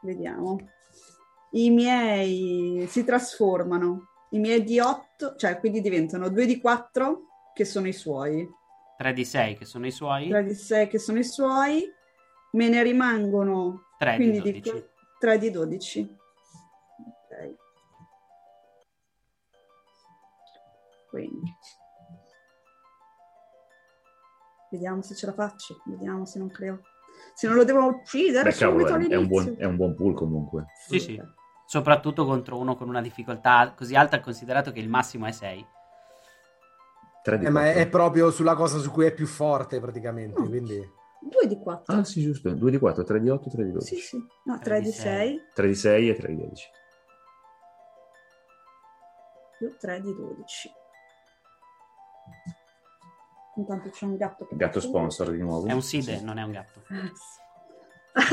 vediamo. 0.05 0.57
I 1.51 1.69
miei 1.69 2.85
si 2.87 3.03
trasformano, 3.03 4.09
i 4.29 4.39
miei 4.39 4.63
di 4.63 4.79
8, 4.79 5.35
cioè 5.35 5.59
quindi 5.59 5.81
diventano 5.81 6.29
2 6.29 6.45
di 6.45 6.59
4 6.59 7.21
che 7.53 7.65
sono 7.65 7.87
i 7.87 7.93
suoi, 7.93 8.47
3 8.97 9.13
di 9.13 9.25
6 9.25 9.57
che 9.57 9.65
sono 9.65 9.85
i 9.85 9.91
suoi, 9.91 10.29
3 10.29 10.43
di 10.43 10.53
6 10.53 10.87
che 10.87 10.99
sono 10.99 11.19
i 11.19 11.23
suoi, 11.23 11.83
me 12.53 12.69
ne 12.69 12.83
rimangono 12.83 13.87
3 13.97 14.11
di 14.11 14.17
quindi 14.17 14.39
12. 14.39 14.61
dico 14.61 14.89
3 15.19 15.37
di 15.37 15.51
12. 15.51 16.17
Ok. 16.99 17.55
Quindi. 21.09 21.53
Vediamo 24.71 25.01
se 25.01 25.15
ce 25.15 25.25
la 25.25 25.33
faccio, 25.33 25.81
vediamo 25.85 26.25
se 26.25 26.39
non 26.39 26.49
creo. 26.49 26.81
Se 27.33 27.47
non 27.47 27.55
lo 27.57 27.63
devo 27.63 27.85
uccidere 27.85 28.49
Beh, 28.49 28.55
cavolo, 28.55 28.87
subito 28.87 29.11
è, 29.11 29.15
è 29.15 29.17
un 29.17 29.27
buon, 29.27 29.55
è 29.57 29.65
un 29.65 29.75
buon 29.75 29.95
pool 29.95 30.13
comunque. 30.13 30.65
Sì, 30.87 30.99
sì. 30.99 31.21
Soprattutto 31.65 32.25
contro 32.25 32.57
uno 32.57 32.75
con 32.75 32.87
una 32.87 33.01
difficoltà 33.01 33.73
così 33.75 33.95
alta, 33.95 34.19
considerato 34.19 34.71
che 34.71 34.79
il 34.79 34.87
massimo 34.89 35.25
è 35.25 35.31
6. 35.31 35.65
3 37.23 37.37
di 37.39 37.45
Eh, 37.45 37.49
ma 37.49 37.61
è, 37.61 37.73
4. 37.73 37.81
è 37.81 37.87
proprio 37.89 38.31
sulla 38.31 38.53
cosa 38.53 38.77
su 38.77 38.91
cui 38.91 39.05
è 39.07 39.13
più 39.13 39.25
forte 39.25 39.79
praticamente, 39.79 40.39
Mm. 40.39 40.47
quindi... 40.47 40.93
2 41.27 41.47
di 41.47 41.57
4. 41.57 41.95
Ah 41.95 42.03
sì, 42.03 42.21
giusto, 42.21 42.51
2 42.51 42.69
di 42.71 42.77
4, 42.77 43.03
3 43.03 43.19
di 43.19 43.29
8, 43.29 43.49
3 43.49 43.63
di 43.63 43.71
12. 43.71 43.95
Sì, 43.95 44.01
sì. 44.01 44.23
No, 44.43 44.59
3 44.59 44.81
di 44.81 44.91
6 44.91 45.41
3 45.55 45.67
di 45.67 45.75
6 45.75 46.09
e 46.09 46.15
3 46.15 46.27
di 46.27 46.35
12. 46.35 46.69
più 49.57 49.75
3 49.79 50.01
di 50.01 50.13
12. 50.13 50.69
Intanto 53.57 53.89
c'è 53.89 54.05
un 54.05 54.17
gatto 54.17 54.45
che 54.45 54.55
Gatto 54.55 54.79
sponsor 54.79 55.31
di 55.31 55.37
nuovo. 55.39 55.65
È 55.67 55.71
un 55.71 55.81
side, 55.81 56.21
non 56.21 56.37
è 56.37 56.43
un 56.43 56.51
gatto. 56.51 56.81
Ah, 56.89 57.11
sì. 57.13 57.43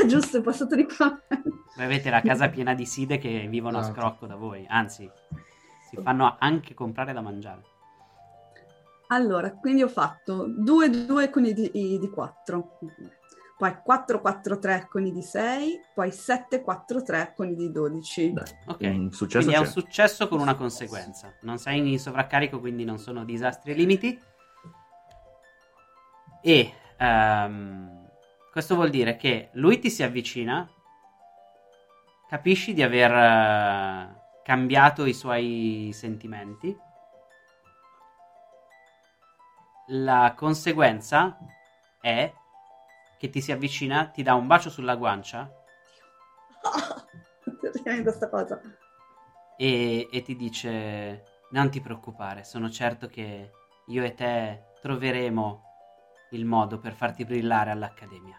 Ah, 0.03 0.05
giusto, 0.05 0.37
è 0.37 0.41
passato 0.41 0.75
di 0.75 0.85
qua. 0.85 1.19
Voi 1.75 1.85
avete 1.85 2.09
la 2.09 2.21
casa 2.21 2.49
piena 2.49 2.73
di 2.73 2.85
side 2.85 3.17
che 3.17 3.47
vivono 3.49 3.77
a 3.79 3.81
Ah. 3.81 3.91
scrocco 3.91 4.25
da 4.25 4.35
voi, 4.35 4.65
anzi, 4.67 5.09
si 5.89 5.97
fanno 6.01 6.35
anche 6.39 6.73
comprare 6.73 7.11
da 7.13 7.21
mangiare. 7.21 7.61
Allora, 9.07 9.51
quindi 9.51 9.83
ho 9.83 9.87
fatto 9.89 10.45
2 10.47 11.05
2 11.05 11.29
con 11.29 11.45
i 11.45 11.53
di, 11.53 11.69
i 11.73 11.99
di 11.99 12.09
4, 12.09 12.79
poi 13.57 13.75
4 13.83 14.21
4 14.21 14.57
3 14.59 14.87
con 14.89 15.05
i 15.05 15.11
di 15.11 15.21
6, 15.21 15.79
poi 15.93 16.11
7 16.11 16.61
4 16.61 17.03
3 17.03 17.33
con 17.35 17.47
i 17.49 17.55
di 17.55 17.69
12. 17.71 18.33
Dai, 18.33 18.43
Ok, 18.67 18.81
un 18.81 19.11
successo 19.11 19.37
quindi 19.45 19.53
è 19.53 19.57
un 19.59 19.65
c'è. 19.65 19.69
successo 19.71 20.27
con 20.27 20.39
una 20.39 20.55
conseguenza. 20.55 21.31
Non 21.41 21.57
sei 21.59 21.91
in 21.91 21.99
sovraccarico, 21.99 22.59
quindi 22.59 22.85
non 22.85 22.97
sono 22.97 23.23
disastri 23.25 23.71
e 23.71 23.75
limiti. 23.75 24.19
E 26.45 26.73
ehm, 26.97 28.09
questo 28.51 28.75
vuol 28.75 28.89
dire 28.89 29.15
che 29.15 29.49
lui 29.53 29.79
ti 29.79 29.89
si 29.89 30.03
avvicina, 30.03 30.69
capisci 32.27 32.73
di 32.73 32.83
aver 32.83 33.11
eh, 33.11 34.21
cambiato 34.43 35.05
i 35.05 35.13
suoi 35.13 35.91
sentimenti. 35.93 36.77
La 39.87 40.33
conseguenza 40.35 41.37
è 42.01 42.31
che 43.17 43.29
ti 43.29 43.39
si 43.41 43.51
avvicina, 43.53 44.07
ti 44.07 44.21
dà 44.21 44.33
un 44.33 44.47
bacio 44.47 44.69
sulla 44.69 44.95
guancia 44.95 45.49
Terribile 47.61 48.03
questa 48.03 48.29
cosa. 48.29 48.61
e, 49.57 50.07
e 50.11 50.21
ti 50.21 50.35
dice 50.35 51.23
non 51.51 51.69
ti 51.69 51.81
preoccupare, 51.81 52.43
sono 52.43 52.69
certo 52.69 53.07
che 53.07 53.51
io 53.87 54.03
e 54.03 54.13
te 54.13 54.73
troveremo 54.81 55.72
il 56.35 56.45
modo 56.45 56.79
per 56.79 56.93
farti 56.93 57.25
brillare 57.25 57.71
all'accademia. 57.71 58.37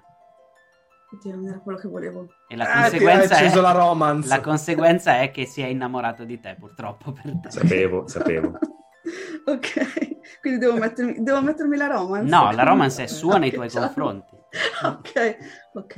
Non 1.25 1.47
era 1.47 1.61
quello 1.61 1.79
che 1.79 1.87
volevo. 1.87 2.27
E 2.49 2.57
la 2.57 2.65
Ah, 2.69 2.81
conseguenza, 2.83 3.35
acceso 3.37 3.59
è, 3.61 3.63
la 3.63 3.71
romance. 3.71 4.29
la 4.29 4.41
conseguenza 4.41 5.21
è 5.21 5.31
che 5.31 5.47
si 5.47 5.63
è 5.63 5.67
innamorato 5.67 6.25
di 6.25 6.41
te, 6.41 6.57
purtroppo 6.59 7.13
per 7.13 7.33
te. 7.41 7.51
Sapevo, 7.53 8.09
sapevo. 8.09 8.59
ok, 9.47 10.41
quindi 10.41 10.59
devo 10.59 10.77
mettermi, 10.77 11.23
devo 11.23 11.41
mettermi 11.41 11.77
la 11.77 11.87
romance? 11.87 12.29
No, 12.29 12.51
la 12.51 12.65
romance 12.65 13.05
è 13.05 13.07
sua 13.07 13.39
nei 13.39 13.51
Ok, 13.55 13.55
tuoi 13.55 13.71
l'ho. 13.73 13.81
confronti. 13.81 14.37
Ok, 14.83 15.37
ok. 15.75 15.97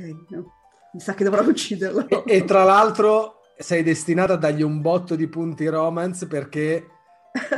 Mi 0.93 0.99
sa 0.99 1.15
che 1.15 1.23
dovrò 1.23 1.41
ucciderlo. 1.43 2.07
E, 2.07 2.23
e 2.27 2.43
tra 2.45 2.63
l'altro 2.63 3.39
sei 3.57 3.81
destinata 3.81 4.33
a 4.33 4.37
dargli 4.37 4.61
un 4.61 4.81
botto 4.81 5.15
di 5.15 5.27
punti 5.27 5.65
romance 5.67 6.27
perché 6.27 6.85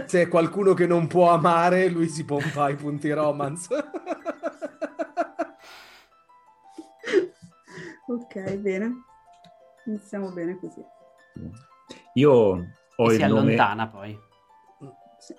se 0.05 0.21
è 0.21 0.27
qualcuno 0.29 0.73
che 0.73 0.87
non 0.87 1.07
può 1.07 1.29
amare, 1.31 1.89
lui 1.89 2.07
si 2.07 2.23
pompa 2.23 2.69
i 2.69 2.75
punti 2.75 3.11
romance. 3.11 3.67
ok, 8.13 8.55
bene. 8.57 8.93
Iniziamo 9.85 10.31
bene 10.31 10.57
così. 10.59 10.81
Io 12.13 12.31
ho 12.31 13.09
e 13.11 13.13
il 13.13 13.19
si 13.19 13.25
nome... 13.27 13.39
allontana 13.39 13.87
poi. 13.87 14.17
Sì. 15.19 15.33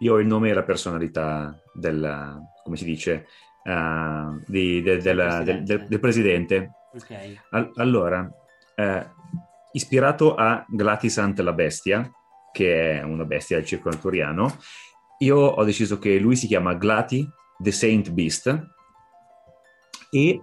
Io 0.00 0.14
ho 0.14 0.18
il 0.18 0.26
nome 0.26 0.50
e 0.50 0.54
la 0.54 0.62
personalità 0.62 1.56
del, 1.72 2.40
come 2.62 2.76
si 2.76 2.84
dice, 2.84 3.26
eh, 3.62 4.42
di- 4.46 4.82
de- 4.82 4.98
del, 4.98 5.16
Del 5.16 5.44
del- 5.44 5.62
del- 5.64 5.86
del 5.88 6.00
presidente. 6.00 6.72
presidente. 6.90 7.36
Ok. 7.40 7.42
Al- 7.50 7.70
allora, 7.76 8.28
eh, 8.74 9.06
ispirato 9.72 10.34
a 10.34 10.64
Glatisant 10.68 11.38
la 11.40 11.52
bestia, 11.52 12.10
che 12.52 12.98
è 12.98 13.02
una 13.02 13.24
bestia 13.24 13.56
del 13.56 13.66
circo 13.66 13.88
arturiano, 13.88 14.56
io 15.20 15.36
ho 15.38 15.64
deciso 15.64 15.98
che 15.98 16.18
lui 16.18 16.36
si 16.36 16.46
chiama 16.46 16.74
Glati 16.74 17.28
the 17.58 17.72
Saint 17.72 18.10
Beast 18.10 18.66
e 20.10 20.40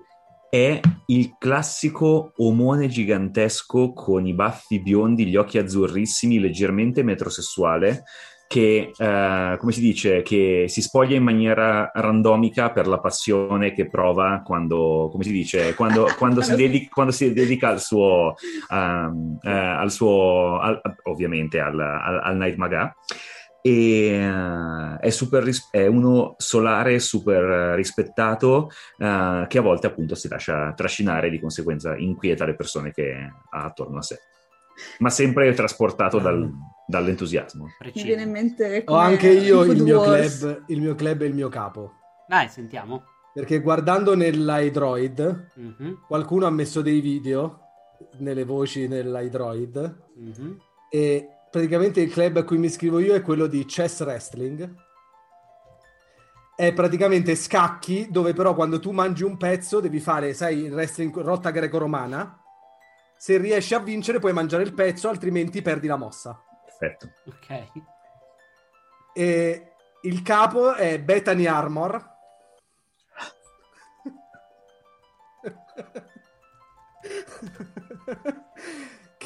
è 0.56 0.80
il 1.08 1.36
classico 1.38 2.32
omone 2.38 2.88
gigantesco 2.88 3.92
con 3.92 4.26
i 4.26 4.34
baffi 4.34 4.80
biondi, 4.80 5.26
gli 5.26 5.36
occhi 5.36 5.58
azzurrissimi, 5.58 6.40
leggermente 6.40 7.04
metrosessuale, 7.04 8.04
che, 8.48 8.92
eh, 8.96 9.56
come 9.60 9.72
si 9.74 9.82
dice, 9.82 10.22
che 10.22 10.68
si 10.70 10.82
spoglia 10.82 11.18
in 11.18 11.24
maniera 11.24 11.92
randomica 11.94 12.72
per 12.72 12.88
la 12.88 13.00
passione 13.00 13.74
che 13.74 13.90
prova 13.90 14.42
quando, 14.46 15.10
come 15.12 15.26
si 15.26 15.34
dice, 15.34 15.76
quando, 15.76 16.08
quando, 16.18 16.42
si, 16.42 16.56
dedica, 16.56 16.88
quando 16.90 17.12
si 17.12 17.34
dedica 17.34 17.68
al 17.68 17.82
suo, 17.82 18.36
um, 18.70 19.38
eh, 19.42 19.50
al 19.50 19.92
suo 19.92 20.58
al- 20.60 20.80
ovviamente 21.04 21.60
al, 21.60 21.78
al, 21.78 22.22
al 22.24 22.38
Night 22.38 22.56
Maga. 22.56 22.96
E 23.66 24.08
eh, 24.10 24.98
è, 25.00 25.10
super 25.10 25.42
ris- 25.42 25.70
è 25.72 25.88
uno 25.88 26.36
solare 26.38 27.00
super 27.00 27.74
rispettato 27.76 28.70
eh, 29.00 29.46
che 29.48 29.58
a 29.58 29.62
volte 29.62 29.88
appunto 29.88 30.14
si 30.14 30.28
lascia 30.28 30.72
trascinare 30.74 31.28
e 31.28 31.30
di 31.32 31.40
conseguenza 31.40 31.96
inquieta 31.98 32.46
le 32.46 32.56
persone 32.56 32.92
che 32.92 33.12
ha 33.50 33.64
attorno 33.64 33.98
a 33.98 34.02
sé 34.04 34.20
ma 35.00 35.10
sempre 35.10 35.54
trasportato 35.54 36.20
dal- 36.20 36.52
dall'entusiasmo. 36.86 37.68
Mi 37.94 38.04
viene 38.04 38.24
in 38.24 38.32
mente 38.32 38.84
Ho 38.88 38.96
anche 38.96 39.30
io 39.30 39.64
il 39.64 39.82
mio, 39.82 40.02
club, 40.02 40.64
il 40.68 40.82
mio 40.82 40.96
club 40.96 41.22
e 41.22 41.26
il 41.26 41.34
mio 41.34 41.50
capo. 41.50 41.94
Dai, 42.28 42.48
sentiamo. 42.50 43.04
Perché 43.34 43.60
guardando 43.60 44.16
nell'iDroid, 44.16 45.52
Mhm, 45.56 46.04
qualcuno 46.08 46.46
ha 46.46 46.50
messo 46.50 46.82
dei 46.82 47.02
video 47.02 47.60
nelle 48.20 48.44
voci 48.44 48.88
nell'iDroid 48.88 49.98
mhm. 50.18 50.58
e 50.90 51.30
praticamente 51.56 52.02
il 52.02 52.12
club 52.12 52.36
a 52.36 52.44
cui 52.44 52.58
mi 52.58 52.66
iscrivo 52.66 53.00
io 53.00 53.16
è 53.16 53.22
quello 53.22 53.48
di 53.48 53.64
chess 53.64 54.02
wrestling. 54.02 54.76
È 56.54 56.74
praticamente 56.74 57.34
scacchi 57.34 58.10
dove 58.12 58.34
però 58.34 58.54
quando 58.54 58.78
tu 58.82 58.92
mangi 58.92 59.24
un 59.24 59.38
pezzo 59.38 59.80
devi 59.80 60.02
fare, 60.02 60.34
sai, 60.34 60.64
il 60.66 60.74
wrestling 60.74 61.18
rotta 61.18 61.52
greco-romana. 61.52 62.42
Se 63.18 63.38
riesci 63.38 63.74
a 63.74 63.80
vincere 63.80 64.20
puoi 64.20 64.34
mangiare 64.34 64.64
il 64.64 64.74
pezzo, 64.74 65.08
altrimenti 65.08 65.62
perdi 65.62 65.88
la 65.88 65.96
mossa. 65.96 66.38
Perfetto. 66.66 67.14
Ok. 67.28 67.72
E 69.14 69.72
il 70.02 70.22
capo 70.24 70.74
è 70.74 71.00
Bethany 71.00 71.46
Armor. 71.46 72.14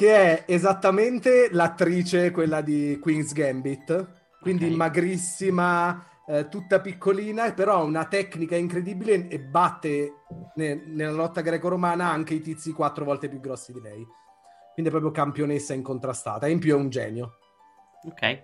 che 0.00 0.14
è 0.14 0.44
esattamente 0.50 1.50
l'attrice, 1.52 2.30
quella 2.30 2.62
di 2.62 2.98
Queen's 2.98 3.34
Gambit. 3.34 4.38
Quindi 4.40 4.68
Ok. 4.68 4.72
magrissima, 4.72 6.02
eh, 6.26 6.48
tutta 6.48 6.80
piccolina, 6.80 7.52
però 7.52 7.74
ha 7.80 7.82
una 7.82 8.06
tecnica 8.06 8.56
incredibile 8.56 9.28
e 9.28 9.38
batte 9.38 10.22
ne- 10.54 10.82
nella 10.86 11.10
lotta 11.12 11.42
greco-romana 11.42 12.08
anche 12.08 12.32
i 12.32 12.40
tizi 12.40 12.72
quattro 12.72 13.04
volte 13.04 13.28
più 13.28 13.40
grossi 13.40 13.74
di 13.74 13.80
lei. 13.82 14.02
Quindi 14.72 14.90
è 14.90 14.94
proprio 14.94 15.10
campionessa 15.10 15.74
incontrastata. 15.74 16.46
E 16.46 16.50
in 16.50 16.60
più 16.60 16.72
è 16.72 16.78
un 16.78 16.88
genio. 16.88 17.34
Ok. 18.06 18.42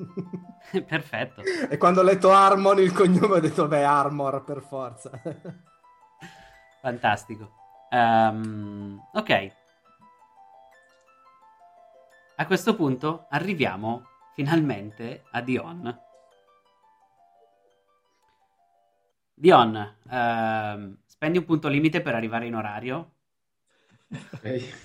Perfetto. 0.84 1.42
E 1.70 1.76
quando 1.78 2.00
ho 2.00 2.02
letto 2.02 2.32
Armor 2.32 2.80
il 2.80 2.92
cognome 2.92 3.36
ho 3.36 3.40
detto, 3.40 3.68
beh, 3.68 3.84
Armor 3.84 4.42
per 4.42 4.62
forza. 4.62 5.12
Fantastico. 6.82 7.52
Ehm, 7.90 8.98
ok. 9.12 9.58
A 12.40 12.46
questo 12.46 12.74
punto 12.74 13.26
arriviamo 13.28 14.06
finalmente 14.34 15.24
a 15.32 15.42
Dion. 15.42 16.00
Dion, 19.34 19.98
ehm, 20.08 21.02
spendi 21.04 21.36
un 21.36 21.44
punto 21.44 21.68
limite 21.68 22.00
per 22.00 22.14
arrivare 22.14 22.46
in 22.46 22.54
orario. 22.54 23.16
Ok. 24.08 24.78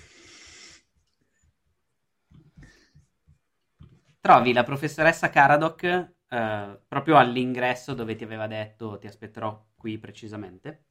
Trovi 4.20 4.52
la 4.52 4.62
professoressa 4.62 5.30
Caradoc 5.30 5.82
eh, 6.28 6.80
proprio 6.86 7.16
all'ingresso 7.16 7.94
dove 7.94 8.16
ti 8.16 8.24
aveva 8.24 8.46
detto 8.46 8.98
ti 8.98 9.06
aspetterò 9.06 9.68
qui 9.74 9.96
precisamente. 9.96 10.88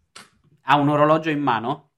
Ha 0.64 0.78
un 0.78 0.90
orologio 0.90 1.30
in 1.30 1.42
mano 1.42 1.92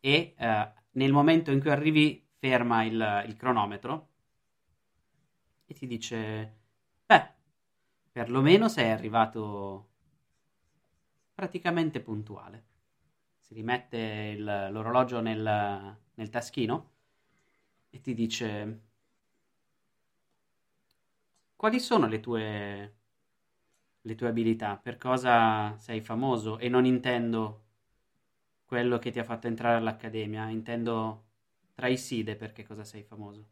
e 0.00 0.34
eh, 0.38 0.72
nel 0.92 1.12
momento 1.12 1.50
in 1.50 1.60
cui 1.60 1.70
arrivi 1.70 2.23
ferma 2.44 2.84
il, 2.84 3.24
il 3.26 3.36
cronometro 3.36 4.08
e 5.66 5.74
ti 5.74 5.86
dice 5.86 6.52
beh, 7.06 7.28
perlomeno 8.12 8.68
sei 8.68 8.90
arrivato 8.90 9.88
praticamente 11.34 12.00
puntuale. 12.00 12.64
Si 13.38 13.54
rimette 13.54 13.98
il- 14.36 14.68
l'orologio 14.70 15.20
nel, 15.20 15.96
nel 16.14 16.30
taschino 16.30 16.90
e 17.90 18.00
ti 18.00 18.14
dice 18.14 18.80
quali 21.56 21.80
sono 21.80 22.06
le 22.06 22.20
tue 22.20 22.94
le 24.02 24.14
tue 24.14 24.28
abilità, 24.28 24.76
per 24.76 24.96
cosa 24.98 25.76
sei 25.78 26.00
famoso 26.00 26.58
e 26.58 26.68
non 26.68 26.84
intendo 26.86 27.62
quello 28.64 28.98
che 28.98 29.10
ti 29.10 29.18
ha 29.18 29.24
fatto 29.24 29.46
entrare 29.46 29.76
all'accademia, 29.76 30.48
intendo 30.48 31.23
tra 31.74 31.88
i 31.88 31.96
side 31.96 32.36
perché 32.36 32.64
cosa 32.64 32.84
sei 32.84 33.02
famoso. 33.02 33.48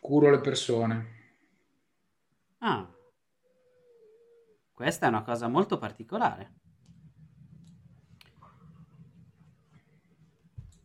Curo 0.00 0.30
le 0.30 0.40
persone. 0.40 1.20
Ah, 2.58 2.88
questa 4.72 5.06
è 5.06 5.08
una 5.08 5.22
cosa 5.22 5.48
molto 5.48 5.78
particolare. 5.78 6.54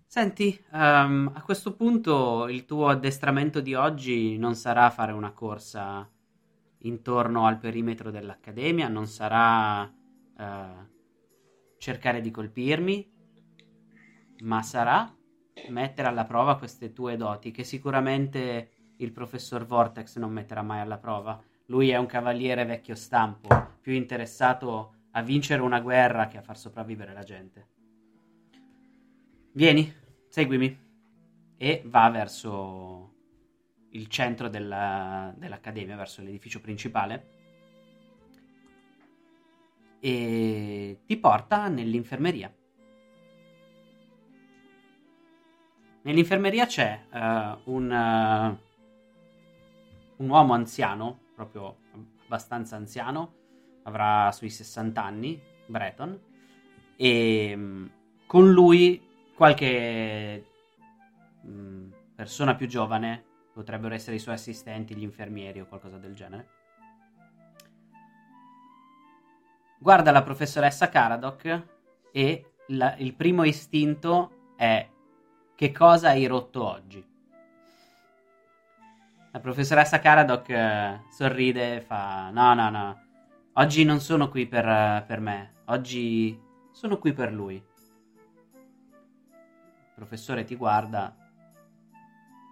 Senti, 0.05 0.63
um, 0.71 1.31
a 1.33 1.41
questo 1.43 1.75
punto 1.75 2.47
il 2.47 2.65
tuo 2.65 2.87
addestramento 2.87 3.59
di 3.59 3.75
oggi 3.75 4.37
non 4.37 4.55
sarà 4.55 4.89
fare 4.89 5.11
una 5.11 5.31
corsa 5.31 6.09
intorno 6.79 7.45
al 7.45 7.59
perimetro 7.59 8.09
dell'accademia, 8.09 8.87
non 8.87 9.05
sarà 9.05 9.83
uh, 9.83 10.87
cercare 11.77 12.21
di 12.21 12.31
colpirmi, 12.31 13.16
ma 14.41 14.61
sarà 14.61 15.13
mettere 15.69 16.07
alla 16.07 16.25
prova 16.25 16.57
queste 16.57 16.93
tue 16.93 17.17
doti 17.17 17.51
che 17.51 17.63
sicuramente 17.63 18.71
il 18.97 19.11
professor 19.11 19.65
Vortex 19.65 20.17
non 20.17 20.31
metterà 20.31 20.61
mai 20.61 20.79
alla 20.79 20.97
prova. 20.97 21.41
Lui 21.65 21.89
è 21.89 21.97
un 21.97 22.05
cavaliere 22.05 22.65
vecchio 22.65 22.95
stampo, 22.95 23.49
più 23.81 23.93
interessato 23.93 24.93
a 25.11 25.21
vincere 25.21 25.61
una 25.61 25.79
guerra 25.79 26.27
che 26.27 26.37
a 26.37 26.41
far 26.41 26.57
sopravvivere 26.57 27.13
la 27.13 27.23
gente. 27.23 27.67
Vieni, 29.53 29.91
seguimi. 30.27 30.85
E 31.59 31.81
va 31.85 32.09
verso 32.11 33.13
il 33.89 34.07
centro 34.07 34.47
della, 34.47 35.33
dell'accademia, 35.35 35.95
verso 35.95 36.21
l'edificio 36.21 36.61
principale. 36.61 37.35
E 39.99 40.99
ti 41.05 41.17
porta 41.17 41.67
nell'infermeria. 41.67 42.53
Nell'infermeria 46.07 46.65
c'è 46.65 47.01
uh, 47.11 47.69
un, 47.69 47.91
uh, 47.91 48.57
un 50.23 50.29
uomo 50.29 50.53
anziano, 50.53 51.19
proprio 51.35 51.79
abbastanza 52.23 52.77
anziano, 52.77 53.33
avrà 53.83 54.31
sui 54.31 54.49
60 54.49 55.03
anni, 55.03 55.37
Breton, 55.65 56.17
e 56.95 57.53
um, 57.53 57.91
con 58.25 58.49
lui 58.49 59.05
qualche 59.35 60.45
mm, 61.45 61.91
persona 62.15 62.55
più 62.55 62.67
giovane, 62.67 63.25
potrebbero 63.51 63.93
essere 63.93 64.15
i 64.15 64.19
suoi 64.19 64.35
assistenti, 64.35 64.95
gli 64.95 65.03
infermieri 65.03 65.59
o 65.59 65.65
qualcosa 65.65 65.97
del 65.97 66.15
genere. 66.15 66.47
Guarda 69.77 70.11
la 70.11 70.23
professoressa 70.23 70.87
Caradoc 70.87 71.63
e 72.13 72.51
la, 72.67 72.95
il 72.95 73.13
primo 73.13 73.43
istinto 73.43 74.53
è 74.55 74.87
che 75.57 75.71
cosa 75.73 76.09
hai 76.09 76.25
rotto 76.25 76.63
oggi? 76.63 77.05
La 79.31 79.39
professoressa 79.41 79.99
Caradoc 79.99 80.49
eh, 80.49 81.01
sorride 81.11 81.75
e 81.75 81.81
fa 81.81 82.29
no 82.29 82.53
no 82.53 82.69
no, 82.69 83.01
oggi 83.53 83.83
non 83.83 83.99
sono 83.99 84.29
qui 84.29 84.47
per, 84.47 85.03
per 85.05 85.19
me, 85.19 85.51
oggi 85.65 86.39
sono 86.71 86.97
qui 86.97 87.11
per 87.11 87.33
lui 87.33 87.61
professore 89.97 90.43
ti 90.43 90.55
guarda, 90.55 91.11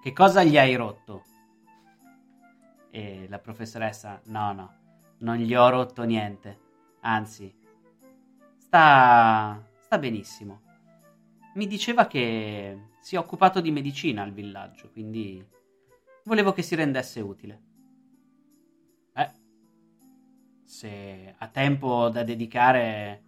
che 0.01 0.13
cosa 0.13 0.43
gli 0.43 0.57
hai 0.57 0.73
rotto? 0.73 1.23
E 2.89 3.27
la 3.29 3.37
professoressa, 3.37 4.19
no, 4.25 4.51
no, 4.51 4.73
non 5.19 5.35
gli 5.35 5.53
ho 5.53 5.69
rotto 5.69 6.01
niente, 6.05 6.59
anzi, 7.01 7.55
sta, 8.57 9.63
sta 9.77 9.97
benissimo. 9.99 10.61
Mi 11.53 11.67
diceva 11.67 12.07
che 12.07 12.94
si 13.05 13.15
è 13.15 13.19
occupato 13.19 13.61
di 13.61 13.69
medicina 13.69 14.23
al 14.23 14.31
villaggio, 14.31 14.89
quindi 14.89 15.45
volevo 16.23 16.53
che 16.53 16.63
si 16.63 16.73
rendesse 16.73 17.19
utile. 17.19 17.61
Eh, 19.13 19.31
se 20.63 21.35
ha 21.37 21.47
tempo 21.49 22.09
da 22.09 22.23
dedicare 22.23 23.23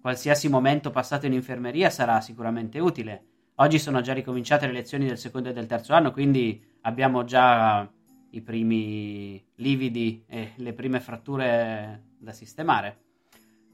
qualsiasi 0.00 0.48
momento 0.48 0.90
passato 0.90 1.26
in 1.26 1.34
infermeria 1.34 1.90
sarà 1.90 2.22
sicuramente 2.22 2.78
utile 2.78 3.26
Oggi 3.56 3.78
sono 3.78 4.00
già 4.00 4.14
ricominciate 4.14 4.66
le 4.66 4.72
lezioni 4.72 5.06
del 5.06 5.18
secondo 5.18 5.50
e 5.50 5.52
del 5.52 5.66
terzo 5.66 5.92
anno, 5.92 6.10
quindi 6.10 6.60
abbiamo 6.82 7.22
già 7.24 7.88
i 8.30 8.40
primi 8.40 9.44
lividi 9.56 10.24
e 10.26 10.52
le 10.56 10.72
prime 10.72 11.00
fratture 11.00 12.14
da 12.18 12.32
sistemare. 12.32 13.02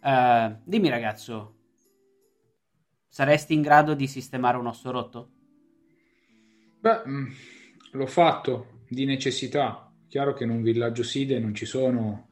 Uh, 0.02 0.56
dimmi 0.64 0.88
ragazzo, 0.88 1.57
saresti 3.08 3.54
in 3.54 3.62
grado 3.62 3.94
di 3.94 4.06
sistemare 4.06 4.56
un 4.56 4.66
osso 4.66 4.90
rotto? 4.90 5.30
Beh, 6.80 7.02
mm, 7.06 7.26
l'ho 7.92 8.06
fatto 8.06 8.82
di 8.88 9.04
necessità. 9.04 9.90
Chiaro 10.08 10.32
che 10.32 10.44
in 10.44 10.50
un 10.50 10.62
villaggio 10.62 11.02
SIDE 11.02 11.38
non 11.38 11.54
ci 11.54 11.66
sono 11.66 12.28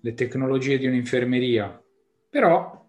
le 0.00 0.14
tecnologie 0.14 0.78
di 0.78 0.86
un'infermeria, 0.86 1.82
però 2.28 2.82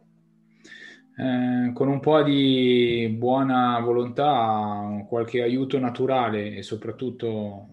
eh, 1.15 1.71
con 1.73 1.87
un 1.87 1.99
po' 1.99 2.23
di 2.23 3.13
buona 3.15 3.79
volontà, 3.79 5.05
qualche 5.07 5.41
aiuto 5.41 5.77
naturale 5.77 6.55
e 6.55 6.63
soprattutto 6.63 7.69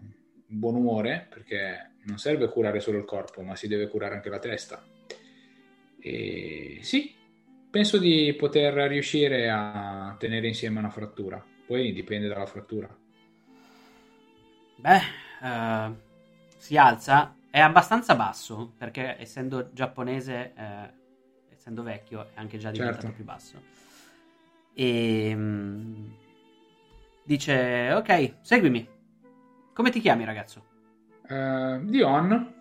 buon 0.47 0.75
umore, 0.75 1.27
perché 1.29 1.93
non 2.05 2.19
serve 2.19 2.49
curare 2.49 2.81
solo 2.81 2.99
il 2.99 3.05
corpo, 3.05 3.43
ma 3.43 3.55
si 3.57 3.69
deve 3.69 3.89
curare 3.89 4.15
anche 4.15 4.29
la 4.29 4.39
testa. 4.39 4.83
E 5.99 6.79
sì, 6.83 7.15
penso 7.71 7.99
di 7.99 8.35
poter 8.39 8.75
riuscire 8.89 9.49
a 9.49 10.15
tenere 10.19 10.49
insieme 10.49 10.79
una 10.79 10.91
frattura, 10.91 11.43
poi 11.67 11.93
dipende 11.93 12.29
dalla 12.29 12.47
frattura. 12.47 12.89
Beh, 14.77 15.01
uh, 15.43 15.97
si 16.57 16.77
alza, 16.77 17.37
è 17.51 17.61
abbastanza 17.61 18.15
basso, 18.15 18.73
perché 18.77 19.17
essendo 19.19 19.71
giapponese... 19.73 20.53
Uh 20.57 20.99
essendo 21.61 21.83
vecchio, 21.83 22.23
è 22.35 22.41
anche 22.41 22.57
già 22.57 22.71
diventato 22.71 23.03
certo. 23.03 23.17
più 23.17 23.25
basso. 23.25 23.63
E 24.73 25.33
um, 25.35 26.17
dice: 27.23 27.93
Ok, 27.93 28.37
seguimi. 28.41 28.89
Come 29.75 29.91
ti 29.91 30.01
chiami, 30.01 30.25
ragazzo? 30.25 30.65
Uh, 31.29 31.85
Dion. 31.85 32.55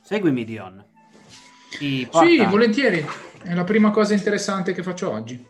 Seguimi, 0.00 0.44
Dion. 0.44 0.82
Sì, 1.68 2.08
volentieri. 2.10 3.04
È 3.42 3.54
la 3.54 3.64
prima 3.64 3.90
cosa 3.90 4.14
interessante 4.14 4.72
che 4.72 4.82
faccio 4.82 5.10
oggi. 5.10 5.46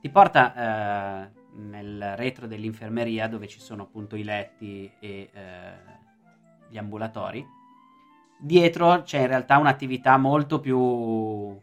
Ti 0.00 0.08
porta 0.10 1.30
uh, 1.32 1.60
nel 1.60 2.16
retro 2.16 2.46
dell'infermeria 2.46 3.28
dove 3.28 3.46
ci 3.46 3.60
sono 3.60 3.82
appunto 3.82 4.16
i 4.16 4.24
letti 4.24 4.90
e 4.98 5.30
uh, 5.32 6.68
gli 6.68 6.78
ambulatori 6.78 7.60
dietro 8.42 9.02
c'è 9.02 9.20
in 9.20 9.28
realtà 9.28 9.58
un'attività 9.58 10.16
molto 10.16 10.58
più 10.58 11.60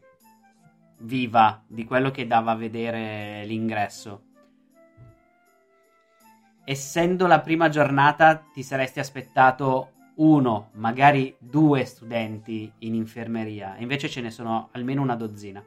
viva 0.99 1.61
di 1.67 1.83
quello 1.83 2.09
che 2.09 2.25
dava 2.25 2.51
a 2.51 2.55
vedere 2.55 3.43
l'ingresso. 3.45 4.23
Essendo 6.63 7.27
la 7.27 7.41
prima 7.41 7.67
giornata, 7.67 8.45
ti 8.53 8.63
saresti 8.63 8.99
aspettato 8.99 9.91
uno, 10.19 10.69
magari 10.73 11.35
due 11.37 11.83
studenti 11.85 12.71
in 12.79 12.93
infermeria, 12.93 13.75
invece 13.77 14.09
ce 14.09 14.21
ne 14.21 14.31
sono 14.31 14.69
almeno 14.71 15.01
una 15.01 15.15
dozzina. 15.15 15.63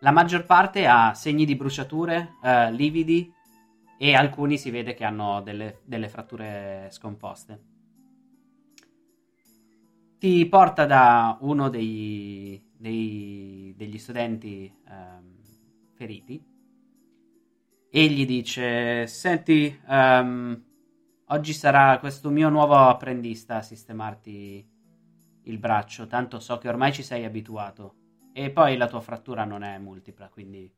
La 0.00 0.10
maggior 0.10 0.44
parte 0.44 0.86
ha 0.86 1.14
segni 1.14 1.44
di 1.44 1.56
bruciature, 1.56 2.36
eh, 2.42 2.72
lividi 2.72 3.32
e 3.98 4.14
alcuni 4.14 4.58
si 4.58 4.70
vede 4.70 4.94
che 4.94 5.04
hanno 5.04 5.40
delle, 5.40 5.80
delle 5.84 6.08
fratture 6.08 6.88
scomposte 6.90 7.72
ti 10.24 10.46
porta 10.46 10.86
da 10.86 11.36
uno 11.42 11.68
dei, 11.68 12.58
dei, 12.78 13.74
degli 13.76 13.98
studenti 13.98 14.74
um, 14.88 15.36
feriti 15.92 16.42
e 17.90 18.06
gli 18.06 18.24
dice: 18.24 19.06
Senti, 19.06 19.78
um, 19.86 20.62
oggi 21.26 21.52
sarà 21.52 21.98
questo 21.98 22.30
mio 22.30 22.48
nuovo 22.48 22.74
apprendista 22.74 23.56
a 23.56 23.62
sistemarti 23.62 24.70
il 25.44 25.58
braccio, 25.58 26.06
tanto 26.06 26.38
so 26.38 26.58
che 26.58 26.68
ormai 26.68 26.92
ci 26.92 27.02
sei 27.02 27.24
abituato. 27.24 27.96
E 28.32 28.50
poi 28.50 28.76
la 28.76 28.88
tua 28.88 29.00
frattura 29.00 29.44
non 29.44 29.62
è 29.62 29.78
multipla, 29.78 30.28
quindi 30.28 30.72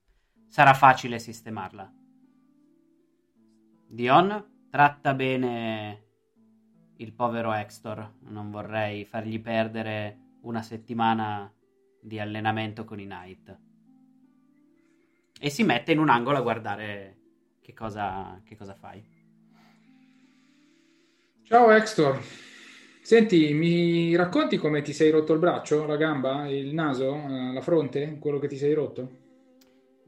sarà 0.47 0.75
facile 0.75 1.18
sistemarla. 1.18 1.92
Dion 3.89 4.66
tratta 4.68 5.15
bene 5.15 6.05
il 6.97 7.12
povero 7.12 7.52
Hector. 7.52 8.15
Non 8.28 8.50
vorrei 8.50 9.05
fargli 9.05 9.41
perdere 9.41 10.18
una 10.42 10.62
settimana 10.62 11.50
di 12.00 12.18
allenamento 12.18 12.84
con 12.84 13.00
i 13.00 13.05
Knight. 13.05 13.58
E 15.39 15.50
si 15.50 15.62
mette 15.65 15.92
in 15.92 15.99
un 15.99 16.08
angolo 16.08 16.39
a 16.39 16.42
guardare 16.42 17.16
che 17.60 17.73
cosa, 17.73 18.41
che 18.44 18.57
cosa 18.57 18.75
fai. 18.75 19.16
Ciao 21.49 21.70
Extor. 21.70 22.20
Senti, 23.00 23.52
mi 23.55 24.15
racconti 24.16 24.58
come 24.58 24.83
ti 24.83 24.92
sei 24.92 25.10
rotto 25.10 25.33
il 25.33 25.39
braccio, 25.39 25.86
la 25.86 25.97
gamba, 25.97 26.47
il 26.49 26.75
naso, 26.75 27.15
eh, 27.15 27.52
la 27.52 27.60
fronte, 27.62 28.18
quello 28.18 28.39
che 28.39 28.49
ti 28.49 28.57
sei 28.57 28.75
rotto? 28.75 29.10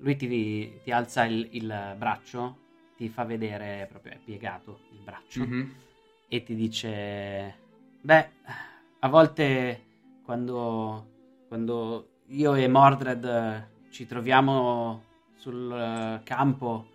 Lui 0.00 0.16
ti, 0.16 0.80
ti 0.84 0.90
alza 0.92 1.24
il, 1.24 1.48
il 1.52 1.94
braccio, 1.96 2.56
ti 2.96 3.08
fa 3.08 3.24
vedere 3.24 3.86
proprio 3.88 4.12
è 4.12 4.18
piegato 4.24 4.78
il 4.92 4.98
braccio 5.02 5.40
Mhm. 5.40 5.74
e 6.28 6.42
ti 6.44 6.54
dice: 6.54 7.54
Beh, 8.00 8.28
a 9.00 9.08
volte 9.08 9.80
quando, 10.24 11.06
quando 11.48 12.08
io 12.28 12.54
e 12.54 12.68
Mordred 12.68 13.24
eh, 13.24 13.90
ci 13.90 14.06
troviamo 14.06 15.02
sul 15.34 15.72
eh, 15.72 16.20
campo, 16.22 16.86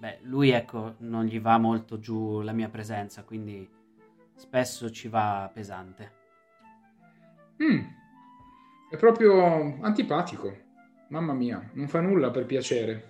beh, 0.00 0.18
lui 0.22 0.48
ecco, 0.50 0.94
non 1.00 1.26
gli 1.26 1.38
va 1.40 1.58
molto 1.58 1.98
giù 1.98 2.40
la 2.40 2.52
mia 2.52 2.70
presenza, 2.70 3.22
quindi 3.22 3.68
spesso 4.34 4.90
ci 4.90 5.08
va 5.08 5.50
pesante. 5.52 6.12
Mm. 7.62 7.80
È 8.90 8.96
proprio 8.96 9.78
antipatico. 9.82 10.56
Mamma 11.08 11.34
mia, 11.34 11.68
non 11.74 11.86
fa 11.86 12.00
nulla 12.00 12.30
per 12.30 12.46
piacere. 12.46 13.08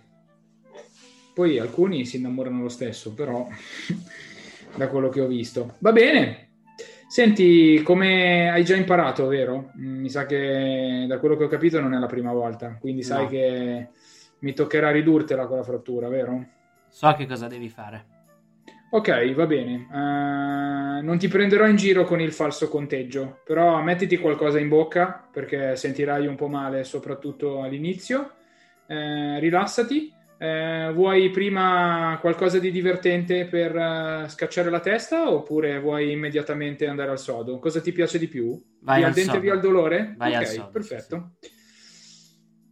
Poi 1.32 1.58
alcuni 1.58 2.04
si 2.04 2.16
innamorano 2.16 2.62
lo 2.62 2.68
stesso, 2.68 3.14
però 3.14 3.46
da 4.74 4.88
quello 4.88 5.08
che 5.08 5.20
ho 5.20 5.26
visto. 5.28 5.76
Va 5.78 5.92
bene. 5.92 6.48
Senti, 7.06 7.82
come 7.82 8.50
hai 8.50 8.64
già 8.64 8.76
imparato, 8.76 9.26
vero? 9.26 9.70
Mi 9.74 10.08
sa 10.08 10.26
che 10.26 11.06
da 11.08 11.18
quello 11.18 11.36
che 11.36 11.44
ho 11.44 11.48
capito 11.48 11.80
non 11.80 11.94
è 11.94 11.98
la 11.98 12.06
prima 12.06 12.32
volta, 12.32 12.76
quindi 12.80 13.02
sai 13.02 13.22
No. 13.24 13.28
che 13.28 13.88
mi 14.40 14.52
toccherà 14.54 14.90
ridurtela 14.90 15.46
con 15.46 15.56
la 15.56 15.62
frattura, 15.64 16.08
vero? 16.08 16.46
So 16.90 17.14
che 17.14 17.26
cosa 17.26 17.46
devi 17.46 17.68
fare. 17.68 18.18
Ok, 18.92 19.34
va 19.34 19.46
bene. 19.46 19.86
Eh, 19.88 21.02
non 21.02 21.16
ti 21.16 21.28
prenderò 21.28 21.66
in 21.66 21.76
giro 21.76 22.04
con 22.04 22.20
il 22.20 22.32
falso 22.32 22.68
conteggio, 22.68 23.40
però 23.44 23.80
mettiti 23.82 24.18
qualcosa 24.18 24.58
in 24.58 24.68
bocca 24.68 25.28
perché 25.32 25.76
sentirai 25.76 26.26
un 26.26 26.34
po' 26.34 26.48
male, 26.48 26.82
soprattutto 26.82 27.62
all'inizio. 27.62 28.32
Eh, 28.86 29.38
rilassati. 29.38 30.12
Eh, 30.42 30.90
vuoi 30.94 31.30
prima 31.30 32.16
qualcosa 32.20 32.58
di 32.58 32.70
divertente 32.70 33.44
per 33.44 34.26
scacciare 34.28 34.70
la 34.70 34.80
testa 34.80 35.30
oppure 35.30 35.78
vuoi 35.78 36.10
immediatamente 36.10 36.86
andare 36.86 37.10
al 37.10 37.18
sodo? 37.18 37.58
Cosa 37.58 37.80
ti 37.82 37.92
piace 37.92 38.18
di 38.18 38.26
più? 38.26 38.60
Vai 38.80 38.98
via 38.98 39.08
al 39.08 39.12
dente 39.12 39.30
sodo. 39.32 39.42
via 39.42 39.54
il 39.54 39.60
dolore? 39.60 40.14
Vai 40.16 40.34
al 40.34 40.42
ok, 40.42 40.48
sodo, 40.48 40.68
perfetto. 40.70 41.30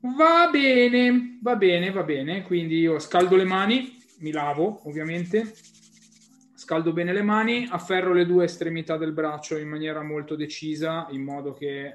Va 0.00 0.48
bene, 0.50 1.38
va 1.42 1.56
bene, 1.56 1.90
va 1.92 2.02
bene. 2.02 2.42
Quindi 2.42 2.78
io 2.78 2.98
scaldo 2.98 3.36
le 3.36 3.44
mani, 3.44 3.98
mi 4.18 4.30
lavo 4.30 4.80
ovviamente, 4.84 5.55
scaldo 6.55 6.92
bene 6.92 7.12
le 7.12 7.22
mani, 7.22 7.66
afferro 7.70 8.12
le 8.12 8.26
due 8.26 8.44
estremità 8.44 8.97
del 8.97 9.12
braccio 9.12 9.56
in 9.56 9.68
maniera 9.68 10.02
molto 10.02 10.36
decisa, 10.36 11.06
in 11.10 11.22
modo 11.22 11.55
che 11.55 11.86
eh, 11.86 11.94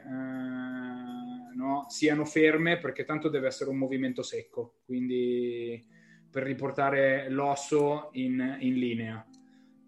no, 1.56 1.86
siano 1.90 2.26
ferme, 2.26 2.78
perché 2.78 3.06
tanto 3.06 3.30
deve 3.30 3.48
essere 3.48 3.70
un 3.70 3.78
movimento 3.78 4.24
secco, 4.24 4.78
quindi 4.86 5.86
per 6.32 6.44
riportare 6.44 7.30
l'osso 7.30 8.10
in, 8.14 8.58
in 8.60 8.74
linea. 8.76 9.24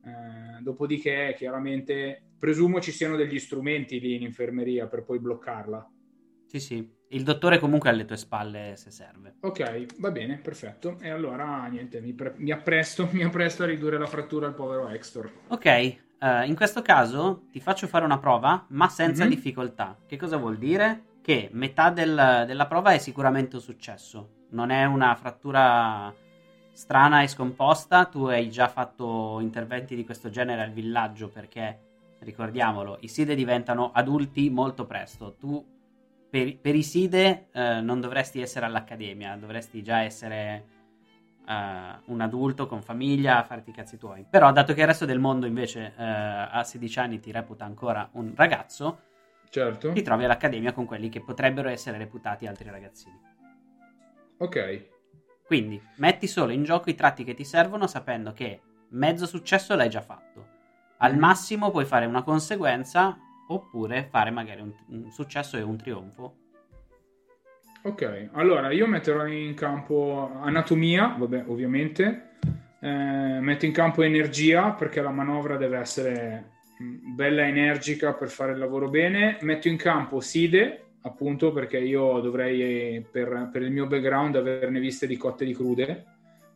Eh, 0.04 0.62
dopodiché, 0.62 1.34
chiaramente, 1.36 2.22
presumo 2.38 2.80
ci 2.80 2.92
siano 2.92 3.16
degli 3.16 3.40
strumenti 3.40 4.00
lì 4.00 4.14
in 4.14 4.22
infermeria 4.22 4.88
per 4.88 5.04
poi 5.04 5.20
bloccarla. 5.20 5.90
Sì, 6.56 6.60
sì. 6.60 6.94
Il 7.10 7.24
dottore 7.24 7.60
comunque 7.60 7.90
è 7.90 7.94
alle 7.94 8.06
tue 8.06 8.16
spalle 8.16 8.76
se 8.78 8.90
serve. 8.90 9.36
Ok, 9.42 10.00
va 10.00 10.10
bene, 10.12 10.38
perfetto. 10.38 10.98
E 11.02 11.10
allora 11.10 11.66
niente, 11.66 12.00
mi, 12.00 12.14
pre- 12.14 12.34
mi 12.38 12.52
appresto, 12.52 13.08
mi 13.12 13.24
appresto 13.24 13.64
a 13.64 13.66
ridurre 13.66 13.98
la 13.98 14.06
frattura 14.08 14.48
al 14.48 14.54
povero 14.54 14.88
Extor. 14.88 15.30
Ok, 15.50 15.66
eh, 15.66 15.98
in 16.46 16.56
questo 16.56 16.82
caso 16.82 17.44
ti 17.52 17.60
faccio 17.60 17.88
fare 17.88 18.06
una 18.06 18.20
prova, 18.20 18.66
ma 18.70 18.88
senza 18.88 19.26
Mhm. 19.26 19.30
difficoltà. 19.30 19.98
Che 20.06 20.16
cosa 20.16 20.38
vuol 20.38 20.58
dire? 20.58 21.04
Che 21.22 21.50
metà 21.52 21.90
del- 21.90 22.46
della 22.48 22.68
prova 22.68 22.92
è 22.94 23.00
sicuramente 23.00 23.58
un 23.58 23.62
successo. 23.62 24.46
Non 24.52 24.70
è 24.70 24.86
una 24.86 25.14
frattura 25.16 26.14
strana 26.72 27.22
e 27.22 27.28
scomposta. 27.28 28.06
Tu 28.06 28.26
hai 28.28 28.50
già 28.50 28.70
fatto 28.70 29.40
interventi 29.42 29.94
di 29.96 30.06
questo 30.06 30.30
genere 30.30 30.62
al 30.64 30.72
villaggio 30.72 31.28
perché, 31.28 31.80
ricordiamolo, 32.20 32.98
i 33.02 33.10
SIDE 33.10 33.36
diventano 33.36 33.92
adulti 33.94 34.50
molto 34.50 34.86
presto. 34.86 35.36
Tu 35.38 35.74
per, 36.36 36.60
per 36.60 36.76
i 36.76 36.84
SIDE 36.84 37.48
eh, 37.54 37.80
non 37.80 38.02
dovresti 38.02 38.42
essere 38.42 38.66
all'accademia, 38.66 39.38
dovresti 39.38 39.82
già 39.82 40.02
essere 40.02 40.66
eh, 41.48 42.00
un 42.08 42.20
adulto 42.20 42.68
con 42.68 42.82
famiglia 42.82 43.38
a 43.38 43.44
farti 43.44 43.70
i 43.70 43.74
cazzi 43.74 43.98
tuoi. 43.98 44.26
Però, 44.30 44.52
dato 44.52 44.74
che 44.74 44.82
il 44.82 44.88
resto 44.88 45.06
del 45.06 45.20
mondo 45.20 45.46
invece 45.46 45.94
eh, 45.96 46.04
a 46.04 46.62
16 46.66 47.00
anni 47.00 47.20
ti 47.22 47.32
reputa 47.32 47.64
ancora 47.64 48.10
un 48.14 48.34
ragazzo, 48.36 49.00
Certo. 49.50 49.94
ti 49.94 50.02
trovi 50.02 50.26
all'accademia 50.26 50.74
con 50.74 50.84
quelli 50.86 51.08
che 51.08 51.22
potrebbero 51.22 51.70
essere 51.70 51.98
reputati 51.98 52.48
altri 52.48 52.70
ragazzini. 52.70 53.18
Ok, 54.40 54.90
Quindi 55.46 55.82
metti 55.98 56.28
solo 56.28 56.52
in 56.52 56.64
gioco 56.64 56.90
i 56.90 56.96
tratti 56.96 57.24
che 57.24 57.36
ti 57.36 57.46
servono 57.46 57.88
sapendo 57.88 58.34
che 58.34 58.60
mezzo 58.90 59.26
successo 59.26 59.74
l'hai 59.76 59.90
già 59.90 60.02
fatto. 60.02 60.48
Al 60.98 61.14
Mhm. 61.14 61.20
massimo 61.20 61.72
puoi 61.72 61.86
fare 61.86 62.06
una 62.08 62.24
conseguenza 62.24 63.18
oppure 63.48 64.08
fare 64.10 64.32
magari 64.32 64.62
un, 64.62 64.72
un 64.88 65.12
successo 65.12 65.58
e 65.58 65.62
un 65.62 65.78
trionfo. 65.78 66.36
ok. 67.84 68.30
Allora, 68.34 68.72
io 68.72 68.88
metterò 68.88 69.26
in 69.28 69.54
campo 69.54 70.32
anatomia, 70.42 71.16
vabbè, 71.18 71.46
ovviamente. 71.48 72.30
Eh, 72.80 73.40
metto 73.40 73.66
in 73.66 73.72
campo 73.72 74.04
energia 74.04 74.72
perché 74.72 75.02
la 75.02 75.10
manovra 75.10 75.58
deve 75.58 75.80
essere 75.80 76.52
mh, 76.78 77.16
bella 77.16 77.48
energica 77.48 78.14
per 78.14 78.30
fare 78.30 78.52
il 78.52 78.58
lavoro 78.58 78.90
bene. 78.90 79.38
Metto 79.42 79.68
in 79.68 79.78
campo 79.78 80.20
side, 80.20 80.86
appunto, 81.02 81.52
perché 81.52 81.78
io 81.80 82.20
dovrei, 82.20 83.02
per, 83.10 83.50
per 83.52 83.62
il 83.62 83.72
mio 83.72 83.88
background, 83.88 84.36
averne 84.36 84.80
viste 84.80 85.08
di 85.08 85.18
cotte 85.18 85.46
di 85.46 85.54
crude, 85.54 86.06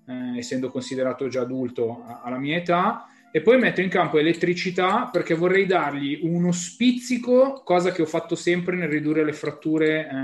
eh, 0.07 0.37
essendo 0.37 0.69
considerato 0.69 1.27
già 1.27 1.41
adulto 1.41 2.03
alla 2.23 2.37
mia 2.37 2.57
età. 2.57 3.08
E 3.31 3.41
poi 3.41 3.59
metto 3.59 3.81
in 3.81 3.89
campo 3.89 4.17
elettricità 4.17 5.07
perché 5.11 5.35
vorrei 5.35 5.67
dargli 5.67 6.19
uno 6.23 6.51
spizzico, 6.51 7.61
cosa 7.63 7.91
che 7.91 8.01
ho 8.01 8.07
fatto 8.07 8.33
sempre 8.33 8.75
nel 8.75 8.89
ridurre 8.89 9.23
le 9.23 9.33
fratture 9.33 10.07
eh, 10.07 10.15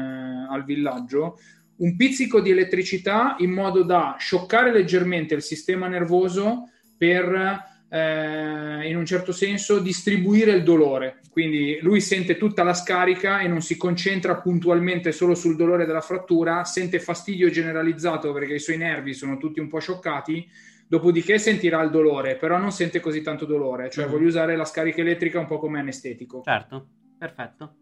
al 0.49 0.63
villaggio, 0.65 1.37
un 1.77 1.95
pizzico 1.95 2.39
di 2.39 2.49
elettricità 2.49 3.35
in 3.39 3.51
modo 3.51 3.83
da 3.83 4.15
scioccare 4.17 4.71
leggermente 4.71 5.35
il 5.35 5.43
sistema 5.43 5.87
nervoso 5.87 6.69
per, 6.97 7.85
eh, 7.89 8.89
in 8.89 8.95
un 8.97 9.05
certo 9.05 9.31
senso, 9.31 9.79
distribuire 9.79 10.51
il 10.51 10.63
dolore. 10.63 11.19
Quindi 11.29 11.77
lui 11.81 12.01
sente 12.01 12.37
tutta 12.37 12.63
la 12.63 12.73
scarica 12.73 13.39
e 13.39 13.47
non 13.47 13.61
si 13.61 13.77
concentra 13.77 14.37
puntualmente 14.37 15.11
solo 15.11 15.35
sul 15.35 15.57
dolore 15.57 15.85
della 15.85 16.01
frattura, 16.01 16.63
sente 16.63 16.99
fastidio 16.99 17.49
generalizzato 17.49 18.31
perché 18.31 18.55
i 18.55 18.59
suoi 18.59 18.77
nervi 18.77 19.13
sono 19.13 19.37
tutti 19.37 19.59
un 19.59 19.67
po' 19.67 19.79
scioccati, 19.79 20.49
dopodiché 20.87 21.37
sentirà 21.37 21.81
il 21.81 21.89
dolore, 21.89 22.35
però 22.35 22.57
non 22.57 22.71
sente 22.71 22.99
così 22.99 23.21
tanto 23.21 23.45
dolore, 23.45 23.89
cioè 23.89 24.05
Mhm. 24.05 24.11
voglio 24.11 24.27
usare 24.27 24.55
la 24.55 24.65
scarica 24.65 25.01
elettrica 25.01 25.39
un 25.39 25.47
po' 25.47 25.57
come 25.57 25.79
anestetico. 25.79 26.41
Certo, 26.43 26.87
perfetto. 27.17 27.75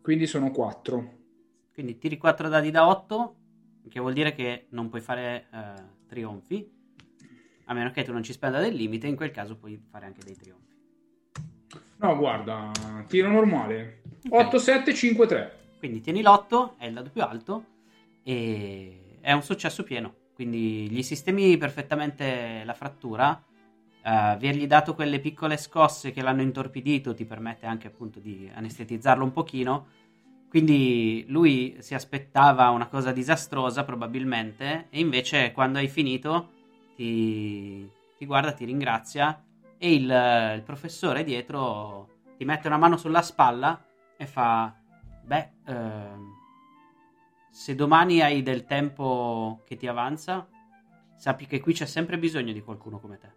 Quindi 0.00 0.26
sono 0.26 0.50
quattro. 0.50 1.18
Quindi 1.72 1.98
tiri 1.98 2.18
4 2.18 2.48
dadi 2.48 2.70
da 2.70 2.88
8, 2.88 3.36
che 3.88 4.00
vuol 4.00 4.12
dire 4.12 4.34
che 4.34 4.66
non 4.70 4.88
puoi 4.88 5.00
fare 5.00 5.46
eh, 5.52 5.82
trionfi, 6.06 6.70
a 7.66 7.74
meno 7.74 7.90
che 7.90 8.02
tu 8.02 8.12
non 8.12 8.22
ci 8.22 8.32
spenda 8.32 8.60
del 8.60 8.74
limite, 8.74 9.06
in 9.06 9.16
quel 9.16 9.30
caso 9.30 9.56
puoi 9.56 9.80
fare 9.90 10.06
anche 10.06 10.22
dei 10.24 10.36
trionfi. 10.36 10.60
No, 11.96 12.16
guarda, 12.16 12.70
tiro 13.06 13.30
normale. 13.30 14.02
Ok. 14.28 14.46
8, 14.46 14.58
7, 14.58 14.92
5, 14.92 15.26
3. 15.26 15.58
Quindi 15.78 16.00
tieni 16.00 16.20
l'8, 16.22 16.76
è 16.78 16.86
il 16.86 16.94
dado 16.94 17.10
più 17.10 17.22
alto, 17.22 17.64
e 18.22 19.18
è 19.20 19.32
un 19.32 19.42
successo 19.42 19.82
pieno. 19.84 20.14
Quindi 20.42 20.90
gli 20.90 21.04
sistemi 21.04 21.56
perfettamente 21.56 22.62
la 22.64 22.74
frattura, 22.74 23.40
eh, 24.02 24.10
avergli 24.10 24.66
dato 24.66 24.96
quelle 24.96 25.20
piccole 25.20 25.56
scosse 25.56 26.10
che 26.10 26.20
l'hanno 26.20 26.42
intorpidito 26.42 27.14
ti 27.14 27.24
permette 27.24 27.66
anche 27.66 27.86
appunto 27.86 28.18
di 28.18 28.50
anestetizzarlo 28.52 29.22
un 29.22 29.30
pochino. 29.30 29.86
Quindi 30.48 31.24
lui 31.28 31.76
si 31.78 31.94
aspettava 31.94 32.70
una 32.70 32.88
cosa 32.88 33.12
disastrosa 33.12 33.84
probabilmente 33.84 34.88
e 34.90 34.98
invece 34.98 35.52
quando 35.52 35.78
hai 35.78 35.86
finito 35.86 36.50
ti, 36.96 37.88
ti 38.18 38.26
guarda, 38.26 38.50
ti 38.52 38.64
ringrazia 38.64 39.40
e 39.78 39.94
il, 39.94 40.54
il 40.56 40.62
professore 40.62 41.22
dietro 41.22 42.08
ti 42.36 42.44
mette 42.44 42.66
una 42.66 42.78
mano 42.78 42.96
sulla 42.96 43.22
spalla 43.22 43.80
e 44.16 44.26
fa 44.26 44.74
beh 45.22 45.50
ehm, 45.66 46.31
se 47.52 47.74
domani 47.74 48.22
hai 48.22 48.42
del 48.42 48.64
tempo 48.64 49.60
che 49.66 49.76
ti 49.76 49.86
avanza 49.86 50.48
sappi 51.16 51.46
che 51.46 51.60
qui 51.60 51.74
c'è 51.74 51.84
sempre 51.86 52.18
bisogno 52.18 52.52
di 52.52 52.62
qualcuno 52.62 52.98
come 52.98 53.18
te 53.18 53.28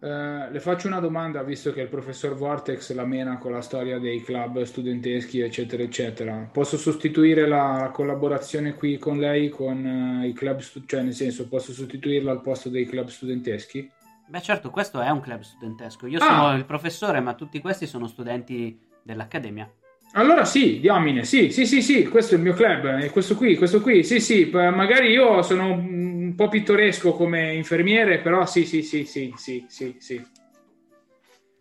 Eh, 0.00 0.50
le 0.50 0.60
faccio 0.60 0.86
una 0.86 1.00
domanda, 1.00 1.42
visto 1.42 1.72
che 1.72 1.80
il 1.80 1.88
professor 1.88 2.34
Vortex 2.34 2.92
la 2.92 3.06
mena 3.06 3.38
con 3.38 3.52
la 3.52 3.62
storia 3.62 3.98
dei 3.98 4.22
club 4.22 4.60
studenteschi, 4.62 5.40
eccetera, 5.40 5.82
eccetera. 5.82 6.46
Posso 6.52 6.76
sostituire 6.76 7.46
la 7.46 7.90
collaborazione 7.90 8.74
qui 8.74 8.98
con 8.98 9.18
lei 9.18 9.48
con 9.48 9.86
eh, 10.22 10.26
i 10.28 10.34
club, 10.34 10.58
stu- 10.58 10.84
cioè 10.84 11.00
nel 11.00 11.14
senso, 11.14 11.48
posso 11.48 11.72
sostituirla 11.72 12.30
al 12.32 12.42
posto 12.42 12.68
dei 12.68 12.84
club 12.84 13.06
studenteschi? 13.08 13.90
Beh, 14.28 14.42
certo, 14.42 14.68
questo 14.70 15.00
è 15.00 15.08
un 15.08 15.20
club 15.20 15.40
studentesco. 15.40 16.06
Io 16.06 16.18
Ah. 16.20 16.26
sono 16.26 16.54
il 16.56 16.66
professore, 16.66 17.20
ma 17.20 17.32
tutti 17.34 17.60
questi 17.60 17.86
sono 17.86 18.06
studenti 18.06 18.78
dell'accademia. 19.02 19.70
Allora 20.16 20.44
sì, 20.44 20.78
diamine, 20.78 21.24
sì, 21.24 21.50
sì, 21.50 21.66
sì, 21.66 21.82
sì, 21.82 22.06
questo 22.06 22.34
è 22.34 22.36
il 22.36 22.44
mio 22.44 22.52
club, 22.52 23.08
questo 23.10 23.34
qui, 23.34 23.56
questo 23.56 23.80
qui, 23.80 24.04
sì, 24.04 24.20
sì, 24.20 24.48
magari 24.52 25.08
io 25.10 25.42
sono 25.42 25.72
un 25.72 26.34
po' 26.36 26.48
pittoresco 26.48 27.12
come 27.14 27.52
infermiere, 27.54 28.20
però 28.20 28.46
sì, 28.46 28.64
sì, 28.64 28.82
sì, 28.82 29.04
sì, 29.06 29.32
sì, 29.36 29.64
sì, 29.68 29.96
sì. 29.98 30.24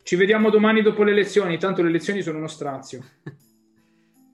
Ci 0.03 0.15
vediamo 0.15 0.51
domani 0.51 0.83
dopo 0.83 1.01
le 1.01 1.15
lezioni, 1.15 1.57
tanto 1.57 1.81
le 1.81 1.89
lezioni 1.89 2.21
sono 2.21 2.37
uno 2.37 2.47
strazio. 2.47 3.03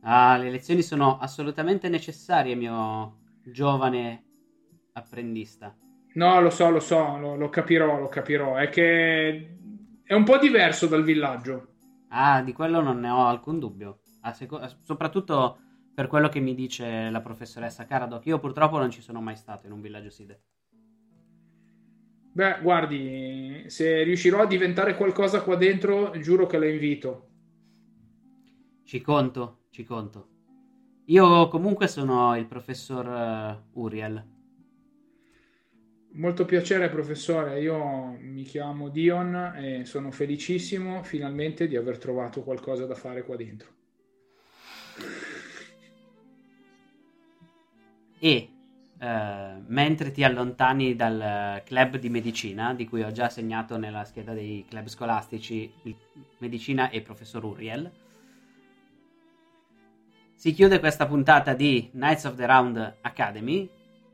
Ah, 0.01 0.37
le 0.37 0.49
lezioni 0.49 0.81
sono 0.81 1.17
assolutamente 1.17 1.89
necessarie, 1.89 2.55
mio 2.55 3.17
giovane 3.43 4.23
apprendista. 4.93 5.75
No, 6.13 6.39
lo 6.39 6.49
so, 6.49 6.69
lo 6.69 6.79
so, 6.79 7.17
lo, 7.17 7.35
lo 7.35 7.49
capirò, 7.49 7.99
lo 7.99 8.07
capirò, 8.07 8.55
è 8.55 8.69
che 8.69 9.57
è 10.01 10.13
un 10.13 10.23
po' 10.23 10.37
diverso 10.37 10.87
dal 10.87 11.03
villaggio. 11.03 11.67
Ah, 12.11 12.41
di 12.41 12.53
quello 12.53 12.81
non 12.81 13.01
ne 13.01 13.09
ho 13.09 13.27
alcun 13.27 13.59
dubbio. 13.59 13.99
Seco- 14.33 14.61
soprattutto 14.81 15.57
per 15.93 16.07
quello 16.07 16.29
che 16.29 16.39
mi 16.39 16.55
dice 16.55 17.09
la 17.09 17.21
professoressa 17.21 17.85
Caradoc. 17.85 18.25
Io 18.25 18.39
purtroppo 18.39 18.77
non 18.77 18.89
ci 18.89 19.01
sono 19.01 19.21
mai 19.21 19.35
stato 19.35 19.65
in 19.65 19.73
un 19.73 19.81
villaggio 19.81 20.09
SIDE. 20.09 20.41
Beh, 22.31 22.59
guardi, 22.61 23.65
se 23.67 24.03
riuscirò 24.03 24.41
a 24.41 24.45
diventare 24.45 24.95
qualcosa 24.95 25.41
qua 25.41 25.55
dentro, 25.55 26.11
giuro 26.19 26.45
che 26.45 26.57
la 26.57 26.67
invito. 26.67 27.27
Ci 28.83 29.01
conto, 29.01 29.65
ci 29.71 29.83
conto. 29.83 30.27
Io 31.05 31.47
comunque 31.47 31.87
sono 31.87 32.37
il 32.37 32.45
professor 32.45 33.07
eh, 33.07 33.63
Uriel. 33.73 34.23
Molto 36.13 36.45
piacere, 36.45 36.89
professore. 36.89 37.59
Io 37.61 38.15
mi 38.19 38.43
chiamo 38.43 38.89
Dion 38.89 39.53
e 39.55 39.85
sono 39.85 40.11
felicissimo 40.11 41.03
finalmente 41.03 41.67
di 41.67 41.75
aver 41.75 41.97
trovato 41.97 42.41
qualcosa 42.43 42.85
da 42.85 42.95
fare 42.95 43.23
qua 43.23 43.35
dentro. 43.35 43.78
E 48.19 48.49
eh, 49.01 49.53
mentre 49.65 50.11
ti 50.11 50.23
allontani 50.23 50.95
dal 50.95 51.61
club 51.65 51.97
di 51.97 52.09
medicina, 52.09 52.73
di 52.73 52.87
cui 52.87 53.01
ho 53.01 53.11
già 53.11 53.29
segnato 53.29 53.77
nella 53.77 54.03
scheda 54.03 54.33
dei 54.33 54.65
club 54.67 54.87
scolastici 54.87 55.71
medicina 56.39 56.89
e 56.89 57.01
professor 57.01 57.43
Uriel, 57.45 57.89
si 60.35 60.53
chiude 60.53 60.79
questa 60.79 61.05
puntata 61.05 61.53
di 61.53 61.89
Knights 61.91 62.25
of 62.25 62.35
the 62.35 62.45
Round 62.45 62.97
Academy 63.01 63.69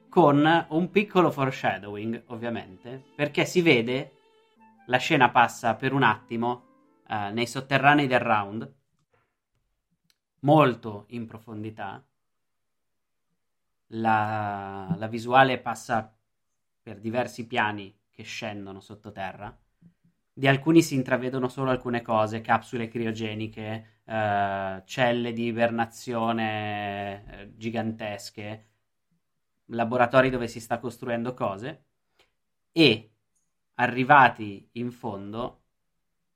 con 0.09 0.65
un 0.69 0.89
piccolo 0.89 1.29
foreshadowing, 1.29 2.23
ovviamente, 2.27 3.03
perché 3.15 3.45
si 3.45 3.61
vede 3.61 4.11
la 4.87 4.97
scena 4.97 5.29
passa 5.29 5.75
per 5.75 5.93
un 5.93 6.03
attimo 6.03 6.63
eh, 7.07 7.31
nei 7.31 7.45
sotterranei 7.45 8.07
del 8.07 8.19
round, 8.19 8.73
molto 10.45 11.05
in 11.09 11.25
profondità. 11.25 12.01
La, 13.89 14.95
la 14.97 15.07
visuale 15.07 15.59
passa 15.59 16.15
per 16.81 16.99
diversi 16.99 17.45
piani 17.45 17.93
che 18.11 18.23
scendono 18.23 18.79
sottoterra. 18.79 19.55
Di 20.37 20.47
alcuni 20.47 20.81
si 20.81 20.95
intravedono 20.95 21.47
solo 21.47 21.71
alcune 21.71 22.01
cose, 22.01 22.41
capsule 22.41 22.87
criogeniche, 22.87 24.01
eh, 24.03 24.83
celle 24.85 25.33
di 25.33 25.45
ibernazione 25.45 27.25
eh, 27.27 27.57
gigantesche, 27.57 28.67
laboratori 29.69 30.29
dove 30.29 30.47
si 30.47 30.59
sta 30.59 30.77
costruendo 30.79 31.33
cose 31.33 31.85
e 32.71 33.11
arrivati 33.75 34.69
in 34.73 34.91
fondo 34.91 35.61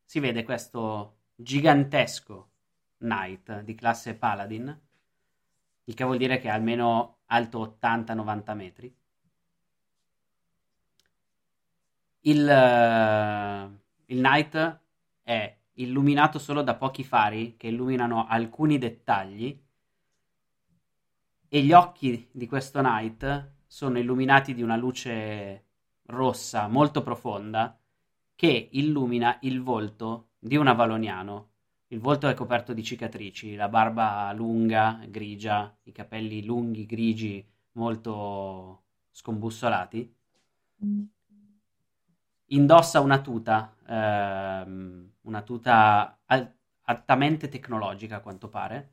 si 0.03 0.19
vede 0.19 0.43
questo 0.43 1.17
gigantesco 1.35 2.48
knight 2.99 3.61
di 3.61 3.75
classe 3.75 4.15
paladin 4.15 4.79
il 5.85 5.93
che 5.93 6.03
vuol 6.03 6.17
dire 6.17 6.39
che 6.39 6.47
è 6.47 6.51
almeno 6.51 7.17
alto 7.25 7.77
80-90 7.81 8.55
metri 8.55 8.95
il, 12.21 12.47
eh, 12.47 13.69
il 14.05 14.17
knight 14.17 14.79
è 15.23 15.57
illuminato 15.73 16.39
solo 16.39 16.61
da 16.61 16.75
pochi 16.75 17.03
fari 17.03 17.55
che 17.57 17.67
illuminano 17.67 18.27
alcuni 18.27 18.77
dettagli 18.77 19.57
e 21.47 21.61
gli 21.61 21.71
occhi 21.71 22.27
di 22.31 22.47
questo 22.47 22.79
knight 22.79 23.51
sono 23.65 23.97
illuminati 23.97 24.53
di 24.53 24.61
una 24.61 24.75
luce 24.75 25.63
rossa 26.07 26.67
molto 26.67 27.01
profonda 27.01 27.77
che 28.35 28.69
illumina 28.71 29.37
il 29.41 29.61
volto 29.61 30.29
di 30.39 30.55
un 30.55 30.67
avaloniano. 30.67 31.48
Il 31.89 31.99
volto 31.99 32.27
è 32.27 32.33
coperto 32.33 32.73
di 32.73 32.83
cicatrici, 32.83 33.53
la 33.55 33.69
barba 33.69 34.31
lunga, 34.33 35.01
grigia, 35.07 35.77
i 35.83 35.91
capelli 35.91 36.43
lunghi, 36.43 36.85
grigi, 36.87 37.45
molto 37.73 38.83
scombussolati. 39.11 40.15
Indossa 42.51 42.99
una 42.99 43.21
tuta, 43.21 43.75
ehm, 43.87 45.11
una 45.21 45.41
tuta 45.43 46.19
al- 46.25 46.53
altamente 46.83 47.47
tecnologica 47.47 48.17
a 48.17 48.21
quanto 48.21 48.49
pare, 48.49 48.91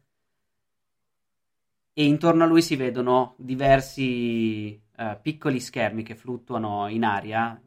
e 1.92 2.04
intorno 2.04 2.44
a 2.44 2.46
lui 2.46 2.62
si 2.62 2.76
vedono 2.76 3.34
diversi 3.38 4.80
eh, 4.96 5.18
piccoli 5.20 5.58
schermi 5.60 6.02
che 6.04 6.14
fluttuano 6.14 6.86
in 6.88 7.02
aria 7.04 7.60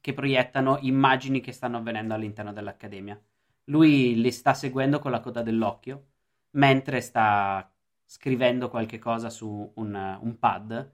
che 0.00 0.12
proiettano 0.14 0.78
immagini 0.80 1.40
che 1.40 1.52
stanno 1.52 1.78
avvenendo 1.78 2.14
all'interno 2.14 2.52
dell'accademia. 2.52 3.20
Lui 3.64 4.20
li 4.20 4.30
sta 4.30 4.54
seguendo 4.54 4.98
con 4.98 5.10
la 5.10 5.20
coda 5.20 5.42
dell'occhio 5.42 6.06
mentre 6.50 7.00
sta 7.00 7.70
scrivendo 8.04 8.68
qualche 8.68 8.98
cosa 8.98 9.30
su 9.30 9.72
un, 9.74 10.18
un 10.20 10.38
pad. 10.38 10.92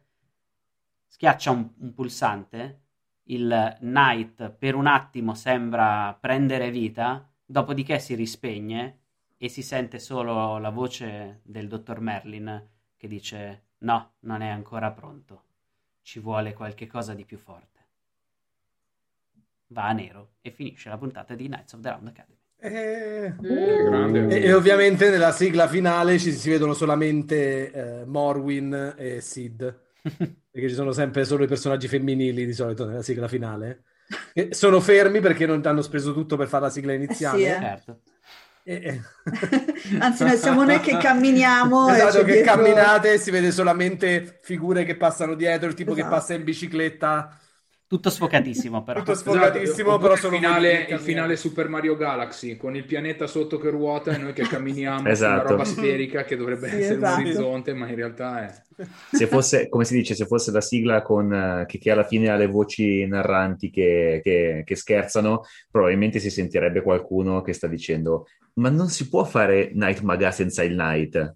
Schiaccia 1.06 1.50
un, 1.50 1.68
un 1.78 1.92
pulsante, 1.92 2.80
il 3.24 3.76
Knight 3.80 4.50
per 4.50 4.74
un 4.74 4.86
attimo 4.86 5.34
sembra 5.34 6.16
prendere 6.18 6.70
vita, 6.70 7.28
dopodiché 7.44 7.98
si 7.98 8.14
rispegne 8.14 8.98
e 9.36 9.48
si 9.48 9.62
sente 9.62 9.98
solo 9.98 10.58
la 10.58 10.70
voce 10.70 11.40
del 11.42 11.66
dottor 11.66 12.00
Merlin 12.00 12.68
che 12.96 13.08
dice 13.08 13.64
no, 13.78 14.12
non 14.20 14.42
è 14.42 14.48
ancora 14.48 14.90
pronto, 14.92 15.44
ci 16.02 16.20
vuole 16.20 16.52
qualche 16.52 16.86
cosa 16.86 17.14
di 17.14 17.24
più 17.24 17.38
forte. 17.38 17.68
Va 19.68 19.86
a 19.86 19.92
nero 19.92 20.32
e 20.40 20.50
finisce 20.50 20.88
la 20.88 20.98
puntata 20.98 21.34
di 21.34 21.46
Knights 21.46 21.72
of 21.72 21.80
the 21.80 21.90
Round 21.90 22.08
Academy. 22.08 22.39
Eh, 22.62 23.26
Eh, 23.42 23.84
grande. 23.84 24.28
E, 24.28 24.42
e 24.44 24.52
ovviamente 24.52 25.08
nella 25.10 25.32
sigla 25.32 25.66
finale 25.68 26.18
ci 26.18 26.32
si 26.32 26.50
vedono 26.50 26.74
solamente 26.74 27.70
eh, 27.72 28.04
Morwin 28.04 28.94
e 28.96 29.20
Sid, 29.20 29.78
perché 30.50 30.68
ci 30.68 30.74
sono 30.74 30.92
sempre 30.92 31.24
solo 31.24 31.44
i 31.44 31.46
personaggi 31.48 31.88
femminili 31.88 32.44
di 32.44 32.52
solito 32.52 32.84
nella 32.86 33.02
sigla 33.02 33.28
finale. 33.28 33.84
Che 34.34 34.48
sono 34.52 34.80
fermi 34.80 35.20
perché 35.20 35.46
non 35.46 35.60
hanno 35.64 35.82
speso 35.82 36.12
tutto 36.12 36.36
per 36.36 36.48
fare 36.48 36.64
la 36.64 36.70
sigla 36.70 36.92
iniziale. 36.92 37.38
sì, 37.38 37.44
eh. 37.44 37.58
certo. 37.60 38.00
E- 38.62 38.74
e- 38.84 39.00
Anzi, 40.00 40.24
noi 40.24 40.36
siamo 40.36 40.64
noi 40.64 40.80
che 40.80 40.96
camminiamo 40.98 41.88
e 41.88 41.96
Esatto, 41.96 42.24
che 42.24 42.32
dietro- 42.32 42.54
camminate 42.54 43.12
e 43.14 43.18
si 43.18 43.30
vede 43.30 43.52
solamente 43.52 44.38
figure 44.42 44.84
che 44.84 44.96
passano 44.96 45.34
dietro, 45.34 45.66
il 45.68 45.74
tipo 45.74 45.94
che 45.94 46.00
Esatto. 46.00 46.14
passa 46.16 46.34
in 46.34 46.44
bicicletta. 46.44 47.38
Tutto 47.90 48.08
sfocatissimo 48.08 48.84
però. 48.84 49.00
Tutto 49.00 49.16
sfogatissimo, 49.16 49.88
Esatto, 49.88 49.98
però 49.98 50.14
sono 50.14 50.36
il 50.36 50.40
finale, 50.40 50.86
il 50.88 50.98
finale 51.00 51.34
Super 51.34 51.68
Mario 51.68 51.96
Galaxy 51.96 52.56
con 52.56 52.76
il 52.76 52.84
pianeta 52.84 53.26
sotto 53.26 53.58
che 53.58 53.68
ruota 53.68 54.12
e 54.12 54.16
noi 54.18 54.32
che 54.32 54.44
camminiamo 54.44 55.08
Esatto. 55.08 55.38
sulla 55.40 55.50
roba 55.50 55.64
sferica 55.64 56.22
che 56.22 56.36
dovrebbe 56.36 56.68
Sì, 56.68 56.76
essere 56.76 56.94
esatto. 56.98 57.18
un 57.20 57.26
orizzonte, 57.26 57.74
ma 57.74 57.88
in 57.88 57.96
realtà 57.96 58.46
è 58.46 58.62
Se 59.10 59.26
fosse, 59.26 59.68
come 59.68 59.84
si 59.84 59.94
dice, 59.96 60.14
se 60.14 60.24
fosse 60.26 60.52
la 60.52 60.60
sigla 60.60 61.02
con, 61.02 61.32
eh, 61.34 61.64
che, 61.66 61.78
che 61.78 61.90
alla 61.90 62.04
fine 62.04 62.28
ha 62.28 62.36
le 62.36 62.46
voci 62.46 63.04
narranti 63.08 63.70
che, 63.70 64.20
che- 64.22 64.62
che 64.64 64.76
scherzano, 64.76 65.42
probabilmente 65.68 66.20
si 66.20 66.30
sentirebbe 66.30 66.82
qualcuno 66.82 67.42
che 67.42 67.52
sta 67.52 67.66
dicendo 67.66 68.26
ma 68.54 68.68
non 68.68 68.88
si 68.88 69.08
può 69.08 69.24
fare 69.24 69.72
Night 69.74 70.00
Maga 70.02 70.30
senza 70.30 70.62
il 70.62 70.76
Night. 70.76 71.34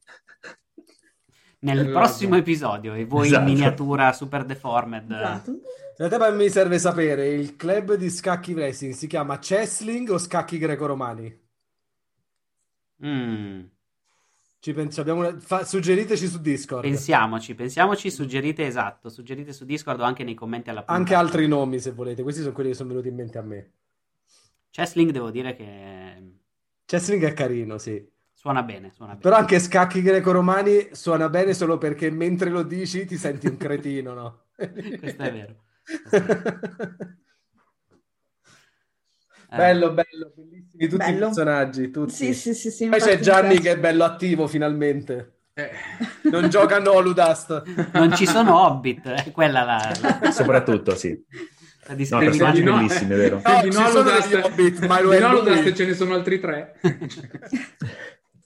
Nel 1.65 1.79
Esatto. 1.81 1.93
prossimo 1.93 2.37
episodio, 2.37 2.95
e 2.95 3.05
voi 3.07 3.27
Esatto. 3.27 3.41
in 3.49 3.55
miniatura 3.55 4.13
super 4.13 4.45
deformed. 4.45 5.11
Esatto. 5.11 5.53
Realtà 5.97 6.19
poi 6.19 6.35
mi 6.35 6.49
serve 6.51 6.79
sapere, 6.79 7.29
il 7.29 7.55
club 7.57 7.95
di 7.95 8.11
scacchi 8.11 8.53
wrestling 8.53 8.95
si 8.95 9.07
chiama 9.07 9.39
Chessling 9.39 10.09
o 10.11 10.19
scacchi 10.19 10.59
greco-romani? 10.59 11.43
Mm, 13.05 13.61
Ci 14.61 14.71
abbiamo 14.97 15.21
una- 15.21 15.39
fa- 15.39 15.65
Suggeriteci 15.65 16.27
su 16.27 16.41
Discord. 16.41 16.83
Pensiamoci, 16.83 17.55
pensiamoci, 17.55 18.11
suggerite 18.11 18.67
esatto, 18.67 19.11
suggerite 19.11 19.53
su 19.53 19.65
Discord 19.67 20.01
o 20.01 20.05
anche 20.05 20.25
nei 20.25 20.35
commenti 20.35 20.71
alla 20.71 20.81
puntata. 20.83 20.99
Anche 20.99 21.15
altri 21.15 21.47
nomi 21.47 21.79
se 21.79 21.93
volete, 21.93 22.23
questi 22.23 22.41
sono 22.41 22.55
quelli 22.55 22.71
che 22.71 22.75
sono 22.75 22.89
venuti 22.89 23.09
in 23.09 23.15
mente 23.15 23.39
a 23.39 23.43
me. 23.43 23.71
Chessling 24.71 25.11
devo 25.11 25.31
dire 25.31 25.55
che 25.55 26.33
Chessling 26.87 27.23
è 27.25 27.33
carino, 27.35 27.77
sì. 27.79 28.05
suona 28.33 28.63
bene, 28.63 28.91
suona 28.91 29.13
bene. 29.13 29.23
Però 29.23 29.37
anche 29.37 29.61
scacchi 29.61 30.01
greco-romani 30.03 30.89
suona 30.93 31.29
bene 31.29 31.53
solo 31.53 31.77
perché 31.79 32.11
mentre 32.11 32.49
lo 32.51 32.63
dici 32.63 33.05
ti 33.05 33.17
senti 33.19 33.47
un 33.47 33.57
cretino, 33.59 34.15
no? 34.15 34.45
Questo 34.57 35.23
è 35.23 35.33
vero. 35.33 35.57
Eh, 39.51 39.57
Bello, 39.57 39.93
bello, 39.93 40.33
bellissimi 40.35 40.89
tutti 40.89 40.97
Bello. 41.05 41.17
i 41.17 41.19
personaggi, 41.21 41.91
tutti. 41.91 42.13
Sì, 42.13 42.35
sì, 42.35 42.55
sì, 42.55 42.71
sì. 42.73 42.89
Poi 42.89 42.99
c'è 42.99 43.19
Gianni 43.21 43.61
che 43.61 43.73
è 43.73 43.79
bello 43.79 44.03
attivo 44.03 44.49
finalmente. 44.49 45.33
Eh, 45.55 45.71
Non 46.31 46.49
gioca 46.49 46.77
a 46.77 46.81
Noludast. 46.81 47.63
Non 47.93 48.17
ci 48.17 48.27
sono 48.27 48.63
hobbit, 48.65 49.07
è 49.09 49.31
quella 49.31 49.63
la, 49.63 49.93
la, 50.21 50.31
Soprattutto, 50.33 50.97
sì. 50.97 51.11
la 51.87 51.95
No, 51.95 52.19
personaggi 52.19 52.63
di 52.63 52.67
no- 52.67 52.77
bellissimi, 52.79 53.13
è 53.13 53.17
vero. 53.17 53.41
No, 53.45 53.61
di 53.63 53.71
ci 53.71 53.77
sono 53.77 54.03
degli 54.03 54.35
Hobbit, 54.35 54.87
ma 54.87 55.01
lo 55.01 55.13
è 55.13 55.21
Noludast 55.21 55.63
lui. 55.63 55.75
ce 55.77 55.85
ne 55.87 55.95
sono 55.95 56.15
altri 56.15 56.41
tre. 56.41 56.75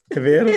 È 0.08 0.20
vero? 0.20 0.50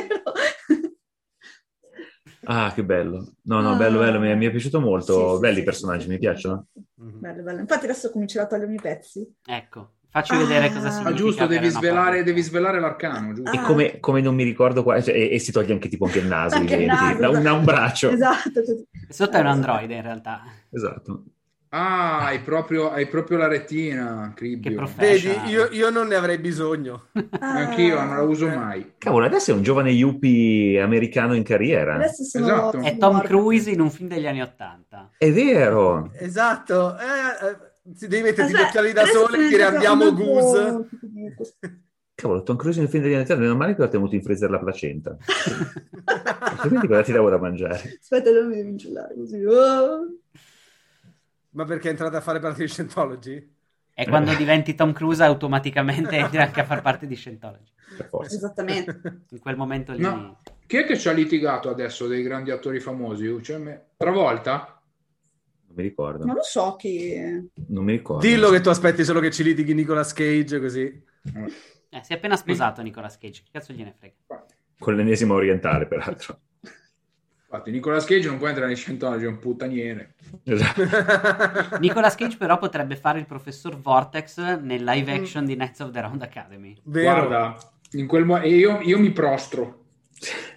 Ah, 2.46 2.72
che 2.74 2.84
bello. 2.84 3.34
No, 3.44 3.62
no, 3.62 3.76
bello, 3.76 4.00
bello, 4.00 4.20
mi 4.20 4.30
è, 4.30 4.36
mi 4.36 4.46
è 4.48 4.52
piaciuto 4.52 4.80
molto. 4.80 5.36
Sì, 5.36 5.40
Belli 5.40 5.56
sì, 5.56 5.62
i 5.62 5.64
personaggi, 5.64 6.04
sì. 6.04 6.10
mi 6.10 6.18
piacciono. 6.18 6.68
Bello, 6.96 7.44
bello. 7.44 7.60
Infatti 7.60 7.86
adesso 7.86 8.10
comincerò 8.10 8.46
a 8.46 8.48
togliermi 8.48 8.76
i 8.76 8.82
pezzi. 8.82 9.36
Ecco, 9.46 9.92
facci 10.10 10.36
vedere 10.36 10.68
cosa 10.72 10.88
Ah, 10.88 10.90
significa. 10.92 11.10
Ah, 11.10 11.14
giusto, 11.14 11.46
devi 11.48 11.70
svelare, 11.70 12.24
devi 12.24 12.42
svelare 12.42 12.80
l'arcano, 12.80 13.34
giusto? 13.34 13.52
E 13.52 13.58
Ah. 13.58 13.62
come, 13.62 14.00
come 14.00 14.22
non 14.22 14.34
mi 14.36 14.44
ricordo 14.44 14.82
qua, 14.84 15.00
cioè, 15.02 15.14
e, 15.16 15.34
e 15.34 15.40
si 15.40 15.52
toglie 15.52 15.74
anche 15.74 15.88
tipo 15.88 16.06
anche 16.06 16.20
il 16.20 16.28
naso, 16.28 16.56
Anche 16.56 16.76
il 16.76 16.86
naso, 16.86 17.20
da 17.20 17.30
un, 17.30 17.44
da 17.44 17.54
un 17.54 17.60
esatto. 17.60 17.62
braccio. 17.64 18.10
Esatto. 18.10 18.62
Sotto 19.10 19.38
è 19.38 19.40
un 19.40 19.46
androide 19.48 19.94
in 19.96 20.02
realtà. 20.02 20.42
Esatto. 20.72 21.24
Ah, 21.74 22.26
hai 22.26 22.42
proprio, 22.42 22.92
hai 22.92 23.08
proprio 23.08 23.38
la 23.38 23.48
retina, 23.48 24.34
Cribbio. 24.36 24.90
Vedi, 24.98 25.30
io, 25.48 25.70
io 25.72 25.90
non 25.90 26.08
ne 26.08 26.16
avrei 26.16 26.38
bisogno. 26.38 27.06
Anch'io 27.40 27.96
non 27.96 28.10
la 28.10 28.22
uso 28.24 28.50
mai. 28.50 28.96
Cavolo, 28.98 29.26
adesso 29.26 29.52
è 29.52 29.54
un 29.54 29.64
giovane 29.64 29.92
yuppie 29.92 30.82
americano 30.82 31.34
in 31.34 31.44
carriera. 31.44 31.96
Adesso 31.96 32.24
sono 32.24 32.46
Esatto. 32.46 32.80
È 32.82 32.98
Tom. 32.98 33.22
Cruise 33.22 33.70
in 33.70 33.80
un 33.80 33.90
film 33.90 34.10
degli 34.10 34.28
anni 34.28 34.42
Ottanta. 34.42 35.12
È 35.18 35.32
vero. 35.32 36.12
Esatto. 36.16 36.98
Eh, 36.98 37.48
eh, 37.48 37.58
devi 37.84 38.22
mettere 38.22 38.50
gli 38.50 38.54
Aspetta, 38.56 38.68
occhiali 38.68 38.92
da 38.92 39.06
sole 39.06 39.38
e 39.38 39.48
dire 39.48 39.64
andiamo 39.64 40.10
un 40.10 40.16
Goose. 40.16 40.90
Cavolo, 42.16 42.44
Tom 42.44 42.58
Cruise 42.58 42.82
nel 42.82 42.90
film 42.90 43.04
degli 43.04 43.14
anni 43.14 43.24
80, 43.24 43.42
meno 43.42 43.56
male 43.56 43.76
che 43.76 43.82
ho 43.82 43.88
tenuto 43.88 44.14
in 44.14 44.22
freezer 44.22 44.50
la 44.50 44.60
placenta. 44.60 45.16
Altrimenti 46.04 46.88
cosa 46.88 47.02
ti 47.02 47.14
davo 47.14 47.30
da 47.30 47.38
mangiare? 47.38 47.98
Aspetta, 48.02 48.30
non 48.30 48.48
mi 48.48 48.56
devi 48.58 48.70
ingiullare 48.72 49.16
così. 49.16 49.42
Oh. 49.46 50.18
Ma 51.52 51.66
perché 51.66 51.88
è 51.88 51.92
entrata 51.92 52.18
a 52.18 52.22
fare 52.22 52.40
parte 52.40 52.64
di 52.64 52.68
Scientology? 52.68 53.56
E 53.94 54.08
quando 54.08 54.34
diventi 54.36 54.74
Tom 54.74 54.94
Cruise 54.94 55.22
automaticamente 55.24 56.16
entri 56.16 56.38
anche 56.38 56.62
a 56.62 56.66
far 56.66 56.82
parte 56.82 57.08
di 57.08 57.16
Scientology. 57.16 57.72
Per 57.98 58.08
forza. 58.08 58.36
Esattamente. 58.36 59.24
In 59.30 59.40
quel 59.40 59.58
momento 59.58 59.92
lì... 59.92 60.00
No. 60.00 60.42
Chi 60.66 60.78
è 60.78 60.86
che 60.86 60.98
ci 60.98 61.10
ha 61.10 61.12
litigato 61.12 61.70
adesso 61.70 62.08
dei 62.08 62.24
grandi 62.24 62.52
attori 62.52 62.80
famosi? 62.80 63.38
Cioè, 63.44 63.58
me- 63.58 63.88
Travolta? 63.98 64.82
Non 65.68 65.76
mi 65.76 65.84
ricordo. 65.84 66.26
Non 66.26 66.36
lo 66.36 66.44
so 66.44 66.76
chi... 66.78 67.16
Non 67.68 67.84
mi 67.84 67.92
ricordo. 67.92 68.26
Dillo 68.26 68.50
che 68.50 68.62
tu 68.62 68.70
aspetti 68.70 69.04
solo 69.04 69.20
che 69.20 69.32
ci 69.32 69.44
litighi 69.44 69.74
Nicolas 69.74 70.14
Cage 70.14 70.60
così. 70.60 70.84
Eh, 70.84 72.02
si 72.04 72.14
è 72.14 72.16
appena 72.16 72.38
sposato 72.38 72.82
Nicolas 72.82 73.18
Cage, 73.18 73.44
che 73.44 73.50
cazzo 73.52 73.74
gliene 73.74 73.94
frega? 73.98 74.16
Con 74.80 74.96
l'ennesima 74.96 75.34
orientale, 75.34 75.86
peraltro. 75.86 76.40
Infatti, 77.54 77.70
Nicolas 77.72 78.06
Cage 78.06 78.30
non 78.30 78.38
può 78.38 78.48
entrare 78.48 78.72
in 78.72 78.78
Scientology, 78.78 79.26
è 79.26 79.28
un 79.28 79.38
puttaniere. 79.38 80.14
Esatto. 80.46 80.84
Nicolas 81.80 82.16
Cage 82.16 82.38
però 82.38 82.58
potrebbe 82.58 82.96
fare 82.96 83.20
il 83.20 83.26
professor 83.26 83.78
Vortex 83.78 84.38
nel 84.62 84.82
live 84.86 85.12
action 85.12 85.44
di 85.44 85.56
Knights 85.56 85.82
of 85.82 85.92
the 85.92 86.00
Round 86.00 86.22
Academy. 86.22 86.78
Vero. 86.84 87.28
Guarda, 87.28 87.58
in 87.92 88.08
quel 88.08 88.24
mo- 88.24 88.42
io, 88.42 88.80
io 88.80 88.98
mi 89.00 89.12
prostro. 89.12 89.84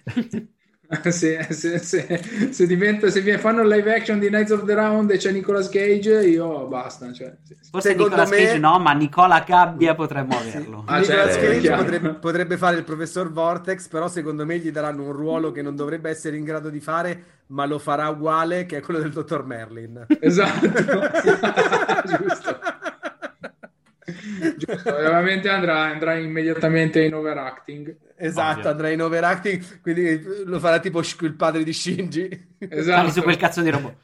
se, 1.09 1.47
se, 1.49 1.79
se, 1.79 2.49
se 2.51 2.67
diventa, 2.67 3.09
se 3.09 3.21
vi 3.21 3.35
fanno 3.37 3.61
il 3.61 3.67
live 3.67 3.93
action 3.93 4.19
di 4.19 4.27
Knights 4.27 4.51
of 4.51 4.65
the 4.65 4.73
Round 4.73 5.09
e 5.11 5.17
c'è 5.17 5.31
Nicolas 5.31 5.69
Cage, 5.69 6.27
io 6.27 6.67
basta. 6.67 7.11
Cioè, 7.11 7.35
sì. 7.43 7.55
Forse 7.71 7.89
Secondo 7.89 8.15
Nicolas 8.15 8.29
me- 8.29 8.45
Cage 8.45 8.57
no, 8.59 8.79
ma 8.79 8.91
Nicola 8.93 9.43
Gabbia 9.45 9.95
potremmo 9.95 10.37
averlo. 10.37 10.83
Ah, 10.85 10.99
Nicolas 10.99 11.33
certo, 11.33 11.45
è 11.45 11.53
Cage 11.55 11.75
potrebbe, 11.75 12.09
potrebbe 12.13 12.57
fare 12.57 12.77
il 12.77 12.83
professor 12.83 13.31
Vortex, 13.31 13.87
però 13.87 14.07
secondo 14.07 14.45
me 14.45 14.57
gli 14.59 14.71
daranno 14.71 15.03
un 15.03 15.11
ruolo 15.11 15.51
che 15.51 15.61
non 15.61 15.75
dovrebbe 15.75 16.09
essere 16.09 16.37
in 16.37 16.43
grado 16.43 16.69
di 16.69 16.79
fare, 16.79 17.23
ma 17.47 17.65
lo 17.65 17.79
farà 17.79 18.07
uguale, 18.09 18.65
che 18.65 18.77
è 18.77 18.81
quello 18.81 18.99
del 18.99 19.11
dottor 19.11 19.45
Merlin. 19.45 20.05
Esatto. 20.19 20.67
Giusto. 22.05 22.59
Giusto, 24.57 24.95
ovviamente 24.95 25.49
andrà, 25.49 25.85
andrà 25.85 26.15
immediatamente 26.15 27.03
in 27.03 27.15
overacting. 27.15 27.95
Esatto, 28.17 28.59
Ovvio. 28.59 28.69
andrà 28.71 28.89
in 28.89 29.01
overacting, 29.01 29.81
quindi 29.81 30.21
lo 30.45 30.59
farà 30.59 30.79
tipo 30.79 30.99
il 31.21 31.33
padre 31.35 31.63
di 31.63 31.73
Shinji. 31.73 32.55
Esatto. 32.59 33.11
Su 33.11 33.21
quel 33.21 33.37
cazzo 33.37 33.61
di 33.61 33.69
robot. 33.69 33.95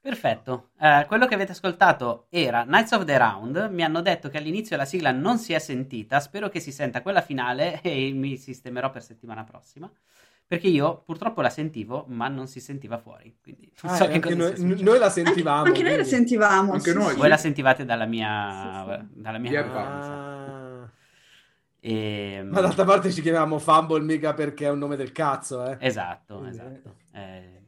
Perfetto. 0.00 0.70
Eh, 0.80 1.04
quello 1.06 1.26
che 1.26 1.34
avete 1.34 1.52
ascoltato 1.52 2.26
era 2.28 2.64
Knights 2.64 2.90
of 2.92 3.04
the 3.04 3.16
Round. 3.16 3.68
Mi 3.70 3.84
hanno 3.84 4.02
detto 4.02 4.28
che 4.28 4.38
all'inizio 4.38 4.76
la 4.76 4.84
sigla 4.84 5.12
non 5.12 5.38
si 5.38 5.52
è 5.52 5.60
sentita. 5.60 6.18
Spero 6.18 6.48
che 6.48 6.58
si 6.58 6.72
senta 6.72 7.02
quella 7.02 7.20
finale 7.20 7.80
e 7.82 8.10
mi 8.12 8.36
sistemerò 8.36 8.90
per 8.90 9.02
settimana 9.04 9.44
prossima. 9.44 9.88
Perché 10.44 10.66
io 10.66 11.02
purtroppo 11.06 11.40
la 11.40 11.48
sentivo, 11.50 12.04
ma 12.08 12.26
non 12.28 12.46
si 12.48 12.58
sentiva 12.60 12.98
fuori. 12.98 13.38
Quindi 13.40 13.72
non 13.82 13.92
Ah, 13.92 13.96
so 13.96 14.06
che 14.08 14.14
anche 14.14 14.34
cosa 14.34 14.52
noi, 14.58 14.82
noi 14.82 14.98
la 14.98 15.06
Anche, 15.06 15.22
sentivamo. 15.24 15.62
anche 15.64 15.80
noi 15.82 15.90
le 15.90 15.96
quindi- 15.96 16.10
sentivamo. 16.10 16.72
Anche 16.72 16.90
sì, 16.90 16.96
noi. 16.96 17.12
sì. 17.12 17.16
Voi 17.18 17.28
la 17.28 17.36
sentivate 17.38 17.84
dalla 17.84 18.04
mia, 18.04 18.84
Sì, 18.98 19.06
sì. 19.14 19.20
dalla 19.22 19.38
mia. 19.38 19.50
E- 21.84 22.42
Ma 22.44 22.60
d'altra 22.60 22.84
parte 22.84 23.10
ci 23.10 23.22
chiamiamo 23.22 23.58
Fumble 23.58 24.02
mica 24.04 24.34
perché 24.34 24.66
è 24.66 24.70
un 24.70 24.78
nome 24.78 24.94
del 24.94 25.10
cazzo, 25.10 25.64
eh. 25.68 25.76
Esatto, 25.80 26.36
Quindi, 26.38 26.56
esatto. 26.56 26.94
Eh, 27.12 27.60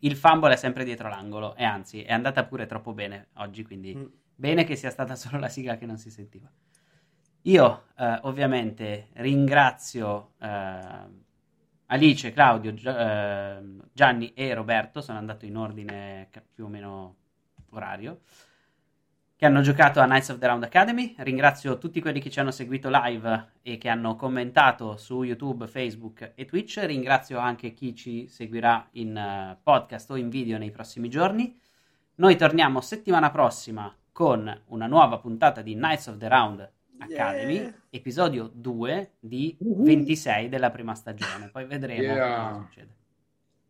il 0.00 0.16
fumble 0.16 0.54
è 0.54 0.56
sempre 0.56 0.84
dietro 0.84 1.08
l'angolo 1.08 1.54
e 1.54 1.64
anzi 1.64 2.02
è 2.02 2.12
andata 2.12 2.44
pure 2.46 2.64
troppo 2.66 2.94
bene 2.94 3.28
oggi, 3.34 3.62
quindi 3.62 3.94
Mm. 3.94 4.04
bene 4.34 4.64
che 4.64 4.74
sia 4.74 4.90
stata 4.90 5.14
solo 5.16 5.38
la 5.38 5.48
sigla 5.48 5.76
che 5.76 5.84
non 5.84 5.98
si 5.98 6.10
sentiva. 6.10 6.50
Io 7.42 7.84
eh, 7.98 8.18
ovviamente 8.22 9.08
ringrazio 9.14 10.32
eh, 10.40 11.24
Alice, 11.86 12.32
Claudio, 12.32 12.72
Gio- 12.74 12.96
eh, 12.96 13.62
Gianni 13.92 14.32
e 14.34 14.54
Roberto, 14.54 15.00
sono 15.02 15.18
andato 15.18 15.44
in 15.44 15.56
ordine 15.56 16.28
più 16.54 16.64
o 16.64 16.68
meno 16.68 17.16
orario, 17.70 18.20
che 19.36 19.44
hanno 19.44 19.60
giocato 19.60 20.00
a 20.00 20.06
Knights 20.06 20.30
of 20.30 20.38
the 20.38 20.46
Round 20.46 20.64
Academy. 20.64 21.14
Ringrazio 21.18 21.76
tutti 21.76 22.00
quelli 22.00 22.20
che 22.20 22.30
ci 22.30 22.40
hanno 22.40 22.50
seguito 22.50 22.88
live 22.90 23.52
e 23.62 23.76
che 23.76 23.88
hanno 23.90 24.16
commentato 24.16 24.96
su 24.96 25.22
YouTube, 25.22 25.66
Facebook 25.66 26.32
e 26.34 26.44
Twitch. 26.46 26.78
Ringrazio 26.84 27.38
anche 27.38 27.74
chi 27.74 27.94
ci 27.94 28.28
seguirà 28.28 28.88
in 28.92 29.14
eh, 29.14 29.58
podcast 29.62 30.10
o 30.10 30.16
in 30.16 30.30
video 30.30 30.56
nei 30.56 30.70
prossimi 30.70 31.10
giorni. 31.10 31.54
Noi 32.16 32.36
torniamo 32.36 32.80
settimana 32.80 33.30
prossima 33.30 33.94
con 34.10 34.62
una 34.68 34.86
nuova 34.86 35.18
puntata 35.18 35.60
di 35.60 35.74
Knights 35.74 36.06
of 36.06 36.16
the 36.16 36.28
Round 36.28 36.72
Academy, 36.98 37.56
Yeah. 37.56 37.74
episodio 37.90 38.50
2 38.54 39.16
di 39.20 39.54
Uh-huh. 39.60 39.82
26 39.84 40.48
della 40.48 40.70
prima 40.70 40.94
stagione. 40.94 41.50
Poi 41.50 41.66
vedremo 41.66 42.00
Yeah. 42.00 42.48
cosa 42.48 42.60
succede. 42.62 42.95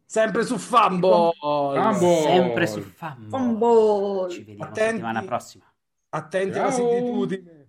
Sempre 0.07 0.44
su 0.44 0.57
Fumble. 0.57 1.33
Fumble. 1.41 2.23
Sempre 2.23 2.67
su 2.68 2.81
Fumble. 2.81 3.28
Fumble. 3.28 4.31
Ci 4.31 4.39
vediamo 4.44 4.65
Attenti. 4.70 4.91
settimana 4.91 5.23
prossima. 5.23 5.65
Attenti 6.10 6.59
alla 6.59 6.70
Ciao. 6.70 6.76
similitudine. 6.76 7.68